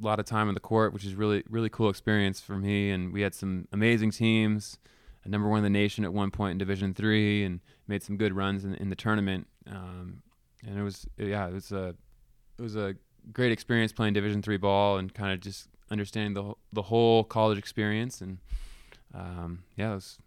lot 0.00 0.18
of 0.20 0.26
time 0.26 0.48
on 0.48 0.54
the 0.54 0.60
court, 0.60 0.92
which 0.92 1.04
is 1.04 1.14
really 1.14 1.42
really 1.48 1.68
cool 1.68 1.88
experience 1.88 2.40
for 2.40 2.56
me. 2.56 2.90
And 2.90 3.12
we 3.12 3.22
had 3.22 3.34
some 3.34 3.68
amazing 3.72 4.10
teams. 4.10 4.78
A 5.24 5.28
number 5.28 5.48
one 5.48 5.58
in 5.58 5.64
the 5.64 5.70
nation 5.70 6.04
at 6.04 6.12
one 6.12 6.30
point 6.30 6.52
in 6.52 6.58
Division 6.58 6.92
three, 6.92 7.44
and 7.44 7.60
made 7.88 8.02
some 8.02 8.18
good 8.18 8.34
runs 8.34 8.64
in, 8.64 8.74
in 8.74 8.90
the 8.90 8.96
tournament. 8.96 9.46
Um, 9.66 10.22
and 10.66 10.78
it 10.78 10.82
was 10.82 11.06
yeah, 11.16 11.48
it 11.48 11.54
was 11.54 11.72
a 11.72 11.94
it 12.58 12.62
was 12.62 12.76
a 12.76 12.94
great 13.32 13.52
experience 13.52 13.92
playing 13.92 14.12
Division 14.12 14.42
three 14.42 14.58
ball 14.58 14.98
and 14.98 15.14
kind 15.14 15.32
of 15.32 15.40
just 15.40 15.68
understanding 15.90 16.34
the 16.34 16.54
the 16.72 16.82
whole 16.82 17.24
college 17.24 17.58
experience. 17.58 18.20
And 18.20 18.38
um, 19.14 19.64
yeah, 19.76 19.94
was, 19.94 20.18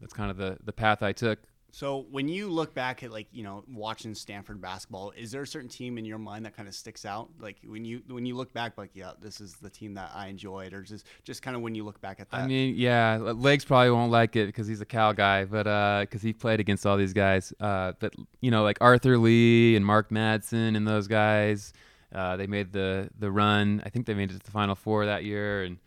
that's 0.00 0.12
kind 0.12 0.30
of 0.30 0.36
the 0.36 0.58
the 0.62 0.72
path 0.72 1.02
I 1.02 1.12
took. 1.12 1.40
So 1.74 2.06
when 2.12 2.28
you 2.28 2.50
look 2.50 2.72
back 2.72 3.02
at 3.02 3.10
like 3.10 3.26
you 3.32 3.42
know 3.42 3.64
watching 3.68 4.14
Stanford 4.14 4.60
basketball, 4.60 5.12
is 5.16 5.32
there 5.32 5.42
a 5.42 5.46
certain 5.46 5.68
team 5.68 5.98
in 5.98 6.04
your 6.04 6.18
mind 6.18 6.46
that 6.46 6.56
kind 6.56 6.68
of 6.68 6.74
sticks 6.74 7.04
out? 7.04 7.30
Like 7.40 7.56
when 7.66 7.84
you 7.84 8.00
when 8.06 8.24
you 8.24 8.36
look 8.36 8.52
back, 8.52 8.78
like 8.78 8.90
yeah, 8.94 9.10
this 9.20 9.40
is 9.40 9.54
the 9.54 9.70
team 9.70 9.94
that 9.94 10.12
I 10.14 10.28
enjoyed, 10.28 10.72
or 10.72 10.82
just 10.82 11.04
just 11.24 11.42
kind 11.42 11.56
of 11.56 11.62
when 11.62 11.74
you 11.74 11.82
look 11.82 12.00
back 12.00 12.20
at 12.20 12.30
that. 12.30 12.42
I 12.42 12.46
mean, 12.46 12.76
yeah, 12.76 13.18
Legs 13.20 13.64
probably 13.64 13.90
won't 13.90 14.12
like 14.12 14.36
it 14.36 14.46
because 14.46 14.68
he's 14.68 14.80
a 14.80 14.86
Cal 14.86 15.12
guy, 15.14 15.46
but 15.46 15.64
because 16.02 16.22
he 16.22 16.32
played 16.32 16.60
against 16.60 16.86
all 16.86 16.96
these 16.96 17.12
guys. 17.12 17.52
Uh, 17.58 17.92
but 17.98 18.14
you 18.40 18.52
know, 18.52 18.62
like 18.62 18.78
Arthur 18.80 19.18
Lee 19.18 19.74
and 19.74 19.84
Mark 19.84 20.10
Madsen 20.10 20.76
and 20.76 20.86
those 20.86 21.08
guys, 21.08 21.72
uh, 22.14 22.36
they 22.36 22.46
made 22.46 22.72
the 22.72 23.10
the 23.18 23.32
run. 23.32 23.82
I 23.84 23.88
think 23.88 24.06
they 24.06 24.14
made 24.14 24.30
it 24.30 24.34
to 24.34 24.44
the 24.44 24.52
Final 24.52 24.76
Four 24.76 25.06
that 25.06 25.24
year, 25.24 25.64
and 25.64 25.78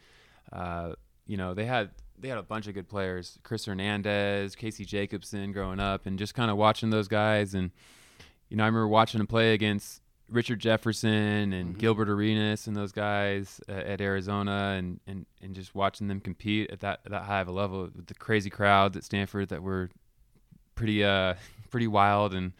uh, 0.51 0.95
you 1.27 1.37
know, 1.37 1.53
they 1.53 1.65
had 1.65 1.91
they 2.17 2.27
had 2.29 2.37
a 2.37 2.43
bunch 2.43 2.67
of 2.67 2.73
good 2.73 2.89
players: 2.89 3.37
Chris 3.43 3.65
Hernandez, 3.65 4.55
Casey 4.55 4.85
Jacobsen, 4.85 5.51
growing 5.51 5.79
up, 5.79 6.05
and 6.05 6.17
just 6.17 6.33
kind 6.33 6.49
of 6.51 6.57
watching 6.57 6.89
those 6.89 7.07
guys. 7.07 7.53
And 7.53 7.71
you 8.49 8.57
know, 8.57 8.63
I 8.63 8.67
remember 8.67 8.87
watching 8.87 9.17
them 9.19 9.27
play 9.27 9.53
against 9.53 10.01
Richard 10.29 10.59
Jefferson 10.59 11.53
and 11.53 11.75
Mhm. 11.75 11.79
Gilbert 11.79 12.09
Arenas 12.09 12.67
and 12.67 12.75
those 12.75 12.91
guys 12.91 13.61
uh, 13.69 13.71
at 13.73 14.01
Arizona, 14.01 14.75
and, 14.77 14.99
and, 15.07 15.25
and 15.41 15.55
just 15.55 15.73
watching 15.75 16.07
them 16.07 16.19
compete 16.19 16.69
at 16.69 16.79
that 16.81 16.99
that 17.05 17.23
high 17.23 17.39
of 17.41 17.47
a 17.47 17.51
level 17.51 17.89
with 17.95 18.07
the 18.07 18.13
crazy 18.13 18.49
crowds 18.49 18.97
at 18.97 19.03
Stanford 19.03 19.49
that 19.49 19.63
were 19.63 19.89
pretty 20.75 21.03
uh 21.03 21.35
pretty 21.69 21.87
wild 21.87 22.33
and 22.33 22.53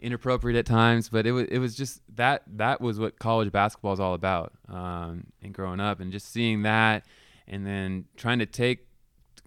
inappropriate 0.00 0.56
at 0.58 0.66
times. 0.66 1.08
But 1.08 1.26
it 1.26 1.32
was 1.32 1.46
it 1.48 1.58
was 1.58 1.74
just 1.74 2.00
that 2.16 2.42
that 2.56 2.80
was 2.80 2.98
what 2.98 3.18
college 3.18 3.52
basketball 3.52 3.92
is 3.92 4.00
all 4.00 4.14
about. 4.14 4.52
Um, 4.68 5.26
and 5.42 5.52
growing 5.54 5.80
up 5.80 6.00
and 6.00 6.10
just 6.12 6.32
seeing 6.32 6.62
that, 6.62 7.04
and 7.46 7.66
then 7.66 8.06
trying 8.16 8.38
to 8.40 8.46
take 8.46 8.86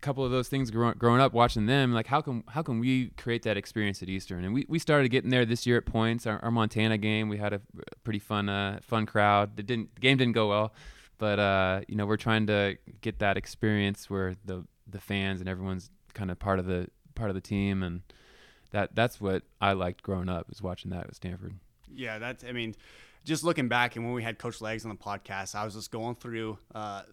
couple 0.08 0.26
of 0.26 0.32
those 0.32 0.48
things 0.48 0.72
grow, 0.72 0.93
growing 0.93 1.22
up 1.22 1.34
watching 1.34 1.65
them 1.65 1.93
like 1.93 2.08
how 2.08 2.22
can 2.22 2.43
how 2.48 2.62
can 2.62 2.80
we 2.80 3.10
create 3.17 3.43
that 3.43 3.58
experience 3.58 4.02
at 4.02 4.10
eastern? 4.10 4.46
And 4.46 4.54
we, 4.54 4.65
we 4.67 4.80
started 4.80 5.10
getting 5.10 5.30
there 5.30 5.46
this 5.46 5.67
year 5.67 5.78
at 5.78 5.86
points. 5.86 6.26
Our, 6.26 6.39
our 6.43 6.52
montana 6.52 6.98
game 6.98 7.30
we 7.30 7.38
had 7.38 7.54
a 7.54 7.62
pretty 8.04 8.20
fun 8.20 8.50
uh, 8.50 8.80
fun 8.82 9.06
crowd. 9.06 9.60
It 9.60 9.65
didn't 9.65 9.96
the 9.96 10.02
game 10.02 10.17
didn't 10.17 10.34
go 10.34 10.50
well 10.50 10.74
but 11.17 11.39
uh, 11.39 11.82
you 11.88 11.96
know 11.96 12.06
we're 12.06 12.17
trying 12.17 12.48
to 12.48 12.78
get 13.02 13.20
that 13.20 13.38
experience 13.38 14.10
where 14.10 14.36
the 14.46 14.65
the 14.88 15.00
fans 15.00 15.39
and 15.39 15.50
everyone's 15.50 15.89
kind 16.13 16.32
of 16.32 16.39
part 16.39 16.60
of 16.60 16.65
the 16.65 16.88
part 17.15 17.30
of 17.30 17.36
the 17.36 17.41
team 17.41 17.84
and 17.84 18.02
that 18.72 18.93
that's 18.96 19.20
what 19.20 19.43
i 19.62 19.74
liked 19.74 20.04
growing 20.04 20.30
up 20.30 20.48
is 20.52 20.62
watching 20.62 20.91
that 20.91 21.08
at 21.08 21.15
stanford. 21.15 21.54
Yeah, 21.93 22.20
that's. 22.20 22.43
I 22.43 22.52
mean, 22.52 22.76
just 23.24 23.43
looking 23.43 23.70
back 23.70 23.96
and 23.96 24.06
when 24.06 24.13
we 24.13 24.22
had 24.22 24.38
Coach 24.38 24.62
Legs 24.62 24.86
on 24.86 24.89
the 24.89 24.96
podcast, 24.96 25.56
I 25.56 25.63
was 25.63 25.74
just 25.74 25.89
going 25.89 26.15
through 26.15 26.58
uh, 26.76 27.04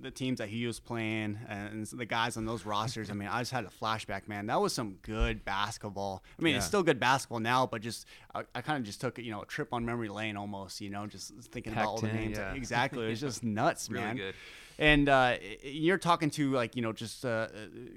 the 0.00 0.10
teams 0.10 0.38
that 0.38 0.48
he 0.48 0.66
was 0.66 0.78
playing 0.78 1.38
and 1.48 1.86
the 1.86 2.06
guys 2.06 2.36
on 2.36 2.46
those 2.46 2.64
rosters. 2.64 3.10
I 3.10 3.14
mean, 3.14 3.28
I 3.28 3.40
just 3.40 3.52
had 3.52 3.64
a 3.64 3.68
flashback, 3.68 4.28
man. 4.28 4.46
That 4.46 4.60
was 4.60 4.72
some 4.72 4.96
good 5.02 5.44
basketball. 5.44 6.22
I 6.38 6.42
mean, 6.42 6.56
it's 6.56 6.66
still 6.66 6.82
good 6.82 7.00
basketball 7.00 7.40
now, 7.40 7.66
but 7.66 7.80
just 7.80 8.06
I, 8.34 8.42
I 8.54 8.60
kind 8.60 8.78
of 8.78 8.84
just 8.84 9.00
took 9.00 9.18
you 9.18 9.30
know 9.30 9.42
a 9.42 9.46
trip 9.46 9.72
on 9.72 9.84
memory 9.84 10.08
lane 10.08 10.36
almost. 10.36 10.80
You 10.80 10.90
know, 10.90 11.06
just 11.06 11.32
thinking 11.50 11.72
about 11.72 11.86
all 11.86 11.98
the 11.98 12.08
names. 12.08 12.38
yeah. 12.38 12.54
Exactly, 12.54 13.06
it 13.06 13.10
was 13.10 13.20
just 13.20 13.42
nuts, 13.44 13.90
really 13.90 14.04
man. 14.04 14.16
good 14.16 14.34
And 14.78 15.08
uh, 15.08 15.36
you're 15.62 15.98
talking 15.98 16.30
to 16.30 16.52
like 16.52 16.76
you 16.76 16.82
know 16.82 16.92
just 16.92 17.24
uh, 17.24 17.28
uh, 17.28 17.48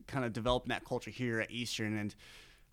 kind 0.08 0.26
of 0.26 0.34
developing 0.34 0.70
that 0.70 0.86
culture 0.86 1.12
here 1.12 1.40
at 1.40 1.52
Eastern, 1.52 1.98
and 1.98 2.16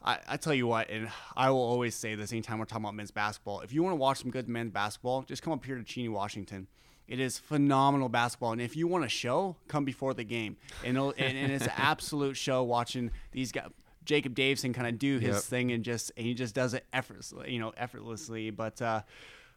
I, 0.02 0.18
I 0.28 0.36
tell 0.36 0.54
you 0.54 0.66
what, 0.66 0.90
and 0.90 1.08
I 1.36 1.50
will 1.50 1.62
always 1.62 1.94
say 1.94 2.14
this 2.14 2.32
anytime 2.32 2.58
we're 2.58 2.66
talking 2.66 2.84
about 2.84 2.94
men's 2.94 3.10
basketball. 3.10 3.60
If 3.60 3.72
you 3.72 3.82
want 3.82 3.92
to 3.92 3.98
watch 3.98 4.18
some 4.20 4.30
good 4.30 4.48
men's 4.48 4.72
basketball, 4.72 5.22
just 5.22 5.42
come 5.42 5.52
up 5.52 5.64
here 5.64 5.76
to 5.76 5.84
Cheney, 5.84 6.08
Washington. 6.08 6.68
It 7.06 7.20
is 7.20 7.38
phenomenal 7.38 8.08
basketball, 8.08 8.52
and 8.52 8.60
if 8.62 8.76
you 8.76 8.86
want 8.88 9.04
a 9.04 9.08
show, 9.08 9.56
come 9.68 9.84
before 9.84 10.14
the 10.14 10.24
game, 10.24 10.56
and 10.82 10.96
it'll, 10.96 11.10
and, 11.18 11.36
and 11.36 11.52
it's 11.52 11.66
an 11.66 11.72
absolute 11.76 12.36
show 12.36 12.62
watching 12.62 13.10
these 13.32 13.52
guys. 13.52 13.68
Jacob 14.04 14.34
Davison 14.34 14.72
kind 14.74 14.86
of 14.86 14.98
do 14.98 15.18
his 15.18 15.36
Yep. 15.36 15.42
thing 15.44 15.72
and 15.72 15.82
just 15.84 16.12
and 16.16 16.26
he 16.26 16.34
just 16.34 16.54
does 16.54 16.74
it 16.74 16.84
effortlessly, 16.92 17.52
you 17.52 17.58
know, 17.58 17.72
effortlessly. 17.76 18.50
But 18.50 18.80
uh, 18.82 19.00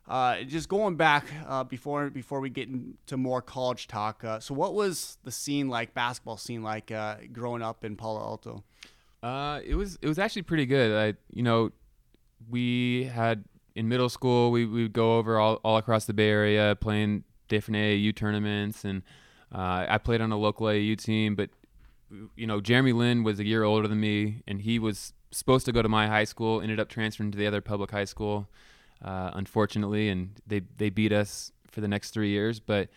uh, 0.07 0.41
just 0.43 0.69
going 0.69 0.95
back 0.95 1.25
uh, 1.45 1.65
before 1.65 2.09
before 2.09 2.39
we 2.39 2.49
get 2.49 2.69
into 2.69 3.17
more 3.17 3.41
college 3.41 3.87
talk. 3.87 4.23
Uh, 4.23 4.39
so, 4.39 4.53
what 4.53 4.73
was 4.73 5.17
the 5.25 5.31
scene 5.31 5.67
like, 5.67 5.93
basketball 5.93 6.37
scene 6.37 6.63
like, 6.63 6.91
uh, 6.91 7.17
growing 7.33 7.61
up 7.61 7.83
in 7.83 7.97
Palo 7.97 8.21
Alto? 8.21 8.63
Uh, 9.21 9.59
it 9.65 9.75
was 9.75 9.97
it 10.01 10.07
was 10.07 10.17
actually 10.19 10.43
pretty 10.43 10.65
good. 10.65 10.95
I 10.97 11.17
you 11.29 11.43
know, 11.43 11.71
we 12.49 13.05
had 13.05 13.43
in 13.75 13.87
middle 13.89 14.09
school 14.09 14.51
we, 14.51 14.65
we 14.65 14.83
would 14.83 14.93
go 14.93 15.17
over 15.17 15.37
all, 15.39 15.55
all 15.63 15.77
across 15.77 16.05
the 16.05 16.13
Bay 16.13 16.29
Area 16.29 16.77
playing 16.79 17.23
different 17.47 17.77
AAU 17.77 18.15
tournaments 18.15 18.83
and 18.83 19.03
uh, 19.53 19.85
I 19.87 19.97
played 19.97 20.21
on 20.21 20.31
a 20.31 20.37
local 20.37 20.67
AAU 20.67 20.97
team 20.97 21.35
but 21.35 21.49
you 22.35 22.47
know 22.47 22.61
Jeremy 22.61 22.93
Lin 22.93 23.23
was 23.23 23.39
a 23.39 23.45
year 23.45 23.63
older 23.63 23.87
than 23.87 23.99
me 23.99 24.43
and 24.47 24.61
he 24.61 24.79
was 24.79 25.13
supposed 25.31 25.65
to 25.65 25.71
go 25.71 25.81
to 25.81 25.89
my 25.89 26.07
high 26.07 26.23
school 26.23 26.61
ended 26.61 26.79
up 26.79 26.89
transferring 26.89 27.31
to 27.31 27.37
the 27.37 27.47
other 27.47 27.61
public 27.61 27.91
high 27.91 28.05
school 28.05 28.47
uh, 29.03 29.31
unfortunately 29.33 30.09
and 30.09 30.41
they 30.45 30.61
they 30.77 30.89
beat 30.89 31.11
us 31.11 31.51
for 31.69 31.81
the 31.81 31.87
next 31.87 32.11
three 32.11 32.29
years 32.29 32.59
but 32.59 32.89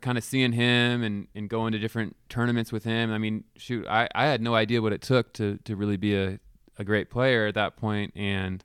kind 0.00 0.16
of 0.16 0.22
seeing 0.22 0.52
him 0.52 1.02
and, 1.02 1.26
and 1.34 1.48
going 1.48 1.72
to 1.72 1.78
different 1.78 2.14
tournaments 2.28 2.70
with 2.70 2.84
him 2.84 3.10
I 3.10 3.18
mean 3.18 3.44
shoot 3.56 3.86
I, 3.88 4.08
I 4.14 4.26
had 4.26 4.40
no 4.40 4.54
idea 4.54 4.80
what 4.80 4.92
it 4.92 5.02
took 5.02 5.32
to, 5.34 5.58
to 5.64 5.74
really 5.74 5.96
be 5.96 6.14
a, 6.14 6.38
a 6.78 6.84
great 6.84 7.10
player 7.10 7.46
at 7.46 7.54
that 7.54 7.76
point. 7.76 8.12
and 8.14 8.64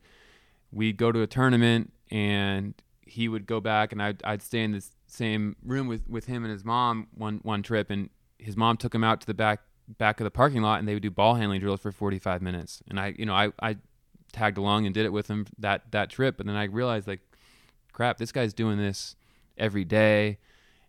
we'd 0.72 0.98
go 0.98 1.12
to 1.12 1.22
a 1.22 1.28
tournament 1.28 1.92
and 2.12 2.74
he 3.02 3.28
would 3.28 3.46
go 3.46 3.60
back 3.60 3.92
and 3.92 4.02
I'd, 4.02 4.22
I'd 4.24 4.42
stay 4.42 4.62
in 4.64 4.74
the 4.74 4.86
same 5.08 5.56
room 5.64 5.88
with, 5.88 6.08
with 6.10 6.26
him 6.26 6.44
and 6.44 6.52
his 6.52 6.66
mom 6.66 7.08
one 7.16 7.40
one 7.44 7.64
trip 7.64 7.90
and 7.90 8.10
his 8.38 8.56
mom 8.56 8.78
took 8.78 8.94
him 8.94 9.04
out 9.04 9.22
to 9.22 9.28
the 9.28 9.34
back 9.34 9.62
back 9.98 10.20
of 10.20 10.26
the 10.26 10.32
parking 10.32 10.62
lot 10.62 10.80
and 10.80 10.88
they 10.88 10.94
would 10.94 11.04
do 11.04 11.10
ball 11.10 11.36
handling 11.36 11.62
drills 11.62 11.80
for 11.80 11.92
45 11.92 12.42
minutes. 12.42 12.84
And 12.90 13.00
I 13.00 13.14
you 13.18 13.26
know 13.26 13.34
I, 13.34 13.52
I 13.62 13.78
tagged 14.34 14.58
along 14.58 14.86
and 14.86 14.94
did 14.94 15.06
it 15.06 15.14
with 15.14 15.28
him 15.28 15.48
that 15.60 15.92
that 15.92 16.10
trip 16.10 16.38
but 16.38 16.46
then 16.46 16.56
I 16.56 16.66
realized 16.66 17.08
like 17.08 17.22
crap 17.94 18.18
this 18.18 18.32
guy's 18.32 18.54
doing 18.54 18.78
this 18.78 19.16
every 19.58 19.84
day. 19.84 20.38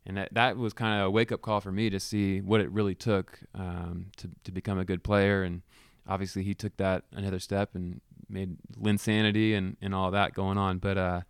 And 0.05 0.17
that, 0.17 0.33
that 0.33 0.57
was 0.57 0.73
kind 0.73 1.01
of 1.01 1.07
a 1.07 1.11
wake 1.11 1.33
up 1.33 1.43
call 1.43 1.61
for 1.61 1.73
me 1.73 1.91
to 1.91 2.01
see 2.01 2.41
what 2.41 2.61
it 2.61 2.71
really 2.71 2.95
took 2.95 3.41
um, 3.55 4.07
to, 4.17 4.31
to 4.45 4.53
become 4.53 4.79
a 4.79 4.85
good 4.85 5.03
player. 5.03 5.43
And 5.43 5.63
obviously 6.07 6.43
he 6.43 6.55
took 6.55 6.77
that 6.79 7.05
another 7.13 7.39
step 7.39 7.75
and 7.75 8.01
made 8.29 8.57
Linsanity 8.81 9.55
and, 9.57 9.77
and 9.83 9.95
all 9.95 10.11
that 10.11 10.35
going 10.35 10.57
on. 10.57 10.79
But 10.79 10.99
uh, 10.99 11.21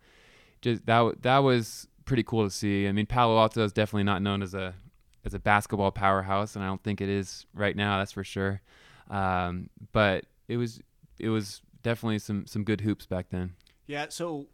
just 0.60 0.86
that 0.86 1.22
that 1.22 1.38
was 1.38 1.88
pretty 2.08 2.24
cool 2.24 2.44
to 2.44 2.50
see. 2.50 2.88
I 2.88 2.92
mean, 2.92 3.06
Palo 3.06 3.38
Alto 3.38 3.62
is 3.62 3.72
definitely 3.72 4.04
not 4.04 4.22
known 4.22 4.42
as 4.42 4.54
a 4.54 4.74
as 5.24 5.34
a 5.34 5.38
basketball 5.38 5.92
powerhouse, 5.92 6.56
and 6.56 6.64
I 6.64 6.68
don't 6.68 6.82
think 6.82 7.00
it 7.00 7.08
is 7.08 7.46
right 7.54 7.76
now. 7.76 7.98
That's 7.98 8.12
for 8.12 8.24
sure. 8.24 8.60
Um, 9.10 9.70
but 9.92 10.24
it 10.48 10.56
was 10.56 10.80
it 11.18 11.28
was 11.28 11.62
definitely 11.82 12.18
some 12.18 12.46
some 12.46 12.64
good 12.64 12.80
hoops 12.80 13.06
back 13.06 13.26
then. 13.30 13.54
Yeah. 13.86 14.06
So, 14.08 14.46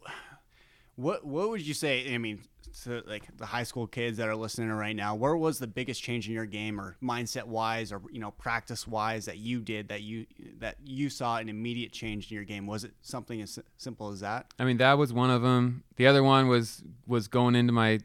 what 0.95 1.25
what 1.25 1.49
would 1.49 1.65
you 1.65 1.73
say? 1.73 2.13
I 2.13 2.17
mean, 2.17 2.41
to 2.83 3.03
like 3.05 3.23
the 3.37 3.45
high 3.45 3.63
school 3.63 3.87
kids 3.87 4.17
that 4.17 4.27
are 4.27 4.35
listening 4.35 4.69
right 4.69 4.95
now, 4.95 5.15
where 5.15 5.35
was 5.35 5.59
the 5.59 5.67
biggest 5.67 6.01
change 6.01 6.27
in 6.27 6.33
your 6.33 6.45
game 6.45 6.79
or 6.79 6.95
mindset 7.01 7.45
wise 7.45 7.91
or 7.91 8.01
you 8.11 8.19
know 8.19 8.31
practice 8.31 8.87
wise 8.87 9.25
that 9.25 9.37
you 9.37 9.59
did 9.59 9.89
that 9.89 10.01
you 10.01 10.25
that 10.59 10.77
you 10.83 11.09
saw 11.09 11.37
an 11.37 11.49
immediate 11.49 11.91
change 11.91 12.31
in 12.31 12.35
your 12.35 12.43
game? 12.43 12.67
Was 12.67 12.83
it 12.83 12.93
something 13.01 13.41
as 13.41 13.59
simple 13.77 14.09
as 14.09 14.21
that? 14.21 14.53
I 14.59 14.65
mean, 14.65 14.77
that 14.77 14.97
was 14.97 15.13
one 15.13 15.29
of 15.29 15.41
them. 15.41 15.83
The 15.97 16.07
other 16.07 16.23
one 16.23 16.47
was 16.47 16.83
was 17.07 17.27
going 17.27 17.55
into 17.55 17.73
my 17.73 17.99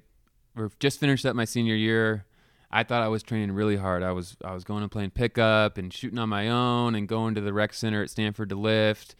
or 0.56 0.70
just 0.80 1.00
finished 1.00 1.24
up 1.26 1.36
my 1.36 1.44
senior 1.44 1.74
year. 1.74 2.26
I 2.72 2.84
thought 2.84 3.02
I 3.02 3.08
was 3.08 3.24
training 3.24 3.52
really 3.52 3.76
hard. 3.76 4.02
I 4.02 4.12
was 4.12 4.36
I 4.44 4.52
was 4.52 4.64
going 4.64 4.82
and 4.82 4.90
playing 4.90 5.10
pickup 5.10 5.78
and 5.78 5.92
shooting 5.92 6.18
on 6.18 6.28
my 6.28 6.48
own 6.48 6.94
and 6.94 7.08
going 7.08 7.34
to 7.34 7.40
the 7.40 7.52
rec 7.52 7.72
center 7.74 8.02
at 8.02 8.10
Stanford 8.10 8.48
to 8.50 8.56
lift 8.56 9.14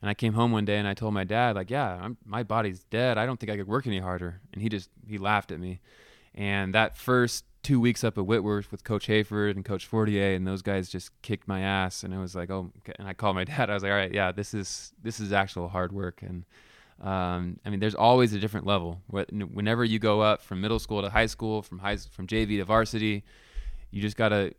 and 0.00 0.08
I 0.08 0.14
came 0.14 0.34
home 0.34 0.52
one 0.52 0.64
day 0.64 0.78
and 0.78 0.86
I 0.86 0.94
told 0.94 1.12
my 1.14 1.24
dad, 1.24 1.56
like, 1.56 1.70
yeah, 1.70 1.98
I'm, 2.00 2.16
my 2.24 2.42
body's 2.42 2.84
dead. 2.84 3.18
I 3.18 3.26
don't 3.26 3.38
think 3.38 3.50
I 3.50 3.56
could 3.56 3.66
work 3.66 3.86
any 3.86 3.98
harder. 3.98 4.40
And 4.52 4.62
he 4.62 4.68
just, 4.68 4.90
he 5.06 5.18
laughed 5.18 5.50
at 5.50 5.58
me. 5.58 5.80
And 6.34 6.72
that 6.74 6.96
first 6.96 7.44
two 7.64 7.80
weeks 7.80 8.04
up 8.04 8.16
at 8.16 8.24
Whitworth 8.24 8.70
with 8.70 8.84
Coach 8.84 9.08
Hayford 9.08 9.52
and 9.52 9.64
Coach 9.64 9.86
Fortier 9.86 10.34
and 10.34 10.46
those 10.46 10.62
guys 10.62 10.88
just 10.88 11.10
kicked 11.22 11.48
my 11.48 11.60
ass. 11.60 12.04
And 12.04 12.14
it 12.14 12.18
was 12.18 12.36
like, 12.36 12.48
oh, 12.48 12.70
okay. 12.78 12.92
and 12.98 13.08
I 13.08 13.12
called 13.12 13.34
my 13.34 13.44
dad. 13.52 13.70
I 13.70 13.74
was 13.74 13.82
like, 13.82 13.90
all 13.90 13.98
right, 13.98 14.12
yeah, 14.12 14.30
this 14.30 14.54
is, 14.54 14.92
this 15.02 15.18
is 15.18 15.32
actual 15.32 15.68
hard 15.68 15.90
work. 15.90 16.22
And, 16.22 16.44
um, 17.02 17.58
I 17.64 17.70
mean, 17.70 17.80
there's 17.80 17.96
always 17.96 18.32
a 18.32 18.38
different 18.38 18.66
level. 18.66 19.02
Whenever 19.08 19.84
you 19.84 19.98
go 19.98 20.20
up 20.20 20.42
from 20.42 20.60
middle 20.60 20.78
school 20.78 21.02
to 21.02 21.10
high 21.10 21.26
school, 21.26 21.62
from 21.62 21.80
high, 21.80 21.96
from 21.96 22.28
JV 22.28 22.58
to 22.58 22.64
varsity, 22.64 23.24
you 23.90 24.00
just 24.00 24.16
got 24.16 24.28
to 24.28 24.54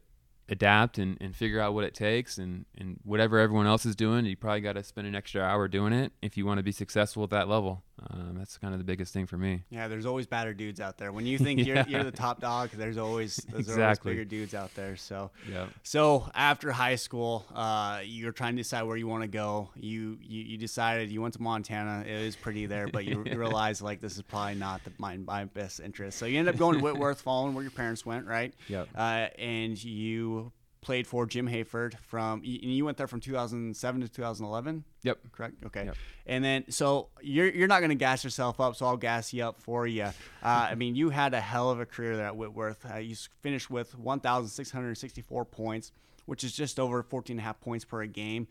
adapt 0.49 0.97
and, 0.97 1.17
and 1.21 1.35
figure 1.35 1.59
out 1.59 1.73
what 1.73 1.83
it 1.83 1.93
takes 1.93 2.37
and, 2.37 2.65
and 2.77 2.99
whatever 3.03 3.39
everyone 3.39 3.67
else 3.67 3.85
is 3.85 3.95
doing 3.95 4.25
you 4.25 4.35
probably 4.35 4.61
got 4.61 4.73
to 4.73 4.83
spend 4.83 5.07
an 5.07 5.15
extra 5.15 5.41
hour 5.41 5.67
doing 5.67 5.93
it 5.93 6.11
if 6.21 6.37
you 6.37 6.45
want 6.45 6.57
to 6.57 6.63
be 6.63 6.71
successful 6.71 7.23
at 7.23 7.29
that 7.29 7.47
level 7.47 7.83
um, 8.11 8.35
that's 8.37 8.57
kind 8.57 8.73
of 8.73 8.79
the 8.79 8.83
biggest 8.83 9.13
thing 9.13 9.25
for 9.25 9.37
me. 9.37 9.63
Yeah 9.69 9.87
there's 9.87 10.05
always 10.05 10.27
badder 10.27 10.53
dudes 10.53 10.79
out 10.79 10.97
there. 10.97 11.11
When 11.11 11.25
you 11.25 11.37
think 11.45 11.59
yeah. 11.59 11.65
you're, 11.65 11.87
you're 11.87 12.03
the 12.03 12.11
top 12.11 12.39
dog 12.39 12.69
there's 12.71 12.97
always 12.97 13.37
there's 13.49 13.67
exactly. 13.67 14.11
always 14.11 14.19
bigger 14.19 14.25
dudes 14.25 14.53
out 14.53 14.73
there. 14.75 14.95
So 14.95 15.31
yeah 15.49 15.67
so 15.83 16.29
after 16.33 16.71
high 16.71 16.95
school 16.95 17.45
uh, 17.53 18.01
you're 18.03 18.31
trying 18.31 18.55
to 18.55 18.61
decide 18.61 18.83
where 18.83 18.97
you 18.97 19.07
want 19.07 19.23
to 19.23 19.27
go. 19.29 19.69
You, 19.75 20.17
you 20.21 20.43
you 20.43 20.57
decided 20.57 21.11
you 21.11 21.21
went 21.21 21.33
to 21.35 21.41
montana. 21.41 22.03
It 22.05 22.11
is 22.11 22.35
pretty 22.35 22.65
there 22.65 22.87
but 22.87 23.05
you, 23.05 23.23
you 23.29 23.37
realized 23.37 23.81
like 23.81 24.01
this 24.01 24.15
is 24.15 24.21
probably 24.21 24.55
not 24.55 24.83
the, 24.83 24.91
my, 24.97 25.17
my 25.17 25.45
best 25.45 25.79
interest. 25.79 26.17
So 26.17 26.25
you 26.25 26.39
end 26.39 26.47
up 26.47 26.57
going 26.57 26.77
to 26.77 26.83
whitworth 26.83 27.21
following 27.21 27.53
where 27.53 27.63
your 27.63 27.71
parents 27.71 28.05
went 28.05 28.25
right? 28.25 28.53
Yeah 28.67 28.85
uh, 28.95 29.27
and 29.37 29.81
you 29.83 30.51
played 30.81 31.05
for 31.05 31.25
Jim 31.25 31.47
Hayford 31.47 31.97
from, 31.99 32.39
and 32.39 32.45
you 32.45 32.85
went 32.85 32.97
there 32.97 33.07
from 33.07 33.19
2007 33.19 34.01
to 34.01 34.07
2011. 34.07 34.83
Yep. 35.03 35.19
Correct. 35.31 35.55
Okay. 35.65 35.85
Yep. 35.85 35.95
And 36.25 36.43
then, 36.43 36.65
so 36.69 37.09
you're 37.21 37.49
you're 37.49 37.67
not 37.67 37.79
going 37.79 37.89
to 37.89 37.95
gas 37.95 38.23
yourself 38.23 38.59
up, 38.59 38.75
so 38.75 38.85
I'll 38.85 38.97
gas 38.97 39.33
you 39.33 39.43
up 39.43 39.59
for 39.61 39.87
you. 39.87 40.03
Uh, 40.03 40.11
I 40.43 40.75
mean, 40.75 40.95
you 40.95 41.09
had 41.09 41.33
a 41.33 41.41
hell 41.41 41.69
of 41.69 41.79
a 41.79 41.85
career 41.85 42.15
there 42.15 42.27
at 42.27 42.35
Whitworth. 42.35 42.85
Uh, 42.89 42.97
you 42.97 43.15
finished 43.41 43.69
with 43.69 43.97
1,664 43.97 45.45
points, 45.45 45.91
which 46.25 46.43
is 46.43 46.53
just 46.53 46.79
over 46.79 47.03
14 47.03 47.33
and 47.35 47.39
a 47.39 47.43
half 47.43 47.59
points 47.59 47.85
per 47.85 48.05
game 48.05 48.47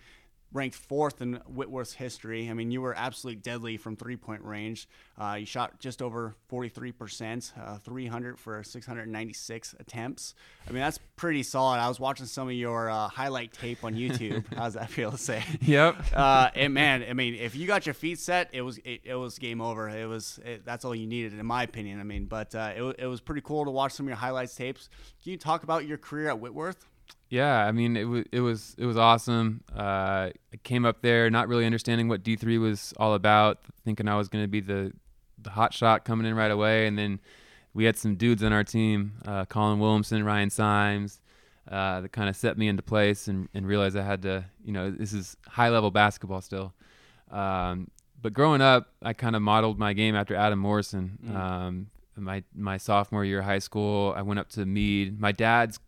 ranked 0.52 0.76
fourth 0.76 1.20
in 1.20 1.34
Whitworth's 1.46 1.92
history. 1.92 2.48
I 2.48 2.54
mean, 2.54 2.70
you 2.70 2.80
were 2.80 2.94
absolutely 2.96 3.40
deadly 3.40 3.76
from 3.76 3.96
three 3.96 4.16
point 4.16 4.42
range. 4.42 4.88
Uh, 5.18 5.36
you 5.40 5.46
shot 5.46 5.78
just 5.80 6.00
over 6.00 6.36
43%, 6.50 7.52
uh, 7.58 7.78
300 7.78 8.38
for 8.38 8.62
696 8.62 9.74
attempts. 9.78 10.34
I 10.66 10.72
mean, 10.72 10.80
that's 10.80 10.98
pretty 11.16 11.42
solid. 11.42 11.78
I 11.78 11.88
was 11.88 12.00
watching 12.00 12.26
some 12.26 12.48
of 12.48 12.54
your 12.54 12.88
uh, 12.88 13.08
highlight 13.08 13.52
tape 13.52 13.84
on 13.84 13.94
YouTube. 13.94 14.44
How's 14.56 14.74
that 14.74 14.90
feel 14.90 15.10
to 15.10 15.18
say? 15.18 15.42
Yep. 15.62 15.96
Uh, 16.18 16.50
and 16.56 16.74
man, 16.74 17.04
I 17.08 17.12
mean, 17.12 17.34
if 17.34 17.54
you 17.54 17.66
got 17.66 17.86
your 17.86 17.94
feet 17.94 18.18
set, 18.18 18.50
it 18.52 18.62
was 18.62 18.78
it, 18.78 19.02
it 19.04 19.14
was 19.14 19.38
game 19.38 19.60
over. 19.60 19.88
It 19.88 20.06
was 20.06 20.40
it, 20.44 20.64
that's 20.64 20.84
all 20.84 20.94
you 20.94 21.06
needed, 21.06 21.38
in 21.38 21.46
my 21.46 21.62
opinion. 21.62 22.00
I 22.00 22.02
mean, 22.02 22.24
but 22.24 22.54
uh, 22.54 22.72
it, 22.74 22.96
it 22.98 23.06
was 23.06 23.20
pretty 23.20 23.42
cool 23.42 23.64
to 23.64 23.70
watch 23.70 23.92
some 23.92 24.06
of 24.06 24.08
your 24.08 24.16
highlights 24.16 24.54
tapes. 24.56 24.88
Can 25.22 25.32
you 25.32 25.38
talk 25.38 25.62
about 25.62 25.86
your 25.86 25.96
career 25.96 26.28
at 26.28 26.40
Whitworth? 26.40 26.86
Yeah, 27.30 27.66
I 27.66 27.72
mean 27.72 27.96
it 27.96 28.04
was 28.04 28.24
it 28.32 28.40
was 28.40 28.74
it 28.78 28.86
was 28.86 28.96
awesome. 28.96 29.62
Uh, 29.76 30.30
I 30.52 30.56
came 30.64 30.86
up 30.86 31.02
there 31.02 31.28
not 31.30 31.48
really 31.48 31.66
understanding 31.66 32.08
what 32.08 32.22
D 32.22 32.36
three 32.36 32.58
was 32.58 32.94
all 32.96 33.14
about, 33.14 33.58
thinking 33.84 34.08
I 34.08 34.16
was 34.16 34.28
going 34.28 34.44
to 34.44 34.48
be 34.48 34.60
the 34.60 34.92
the 35.40 35.50
hot 35.50 35.74
shot 35.74 36.04
coming 36.04 36.26
in 36.26 36.34
right 36.34 36.50
away, 36.50 36.86
and 36.86 36.98
then 36.98 37.20
we 37.74 37.84
had 37.84 37.96
some 37.96 38.16
dudes 38.16 38.42
on 38.42 38.52
our 38.52 38.64
team, 38.64 39.12
uh, 39.26 39.44
Colin 39.44 39.78
Williamson, 39.78 40.24
Ryan 40.24 40.50
Symes, 40.50 41.20
uh, 41.70 42.00
that 42.00 42.12
kind 42.12 42.28
of 42.28 42.34
set 42.34 42.56
me 42.56 42.66
into 42.66 42.82
place 42.82 43.28
and, 43.28 43.48
and 43.54 43.66
realized 43.66 43.96
I 43.96 44.02
had 44.02 44.22
to, 44.22 44.46
you 44.64 44.72
know, 44.72 44.90
this 44.90 45.12
is 45.12 45.36
high 45.46 45.68
level 45.68 45.90
basketball 45.90 46.40
still. 46.40 46.72
Um, 47.30 47.90
but 48.20 48.32
growing 48.32 48.62
up, 48.62 48.88
I 49.02 49.12
kind 49.12 49.36
of 49.36 49.42
modeled 49.42 49.78
my 49.78 49.92
game 49.92 50.16
after 50.16 50.34
Adam 50.34 50.58
Morrison. 50.58 51.18
Mm. 51.24 51.36
Um, 51.36 51.86
my 52.16 52.42
my 52.54 52.78
sophomore 52.78 53.24
year 53.24 53.40
of 53.40 53.44
high 53.44 53.60
school, 53.60 54.12
I 54.16 54.22
went 54.22 54.40
up 54.40 54.48
to 54.50 54.66
Mead. 54.66 55.20
My 55.20 55.30
dad's 55.30 55.78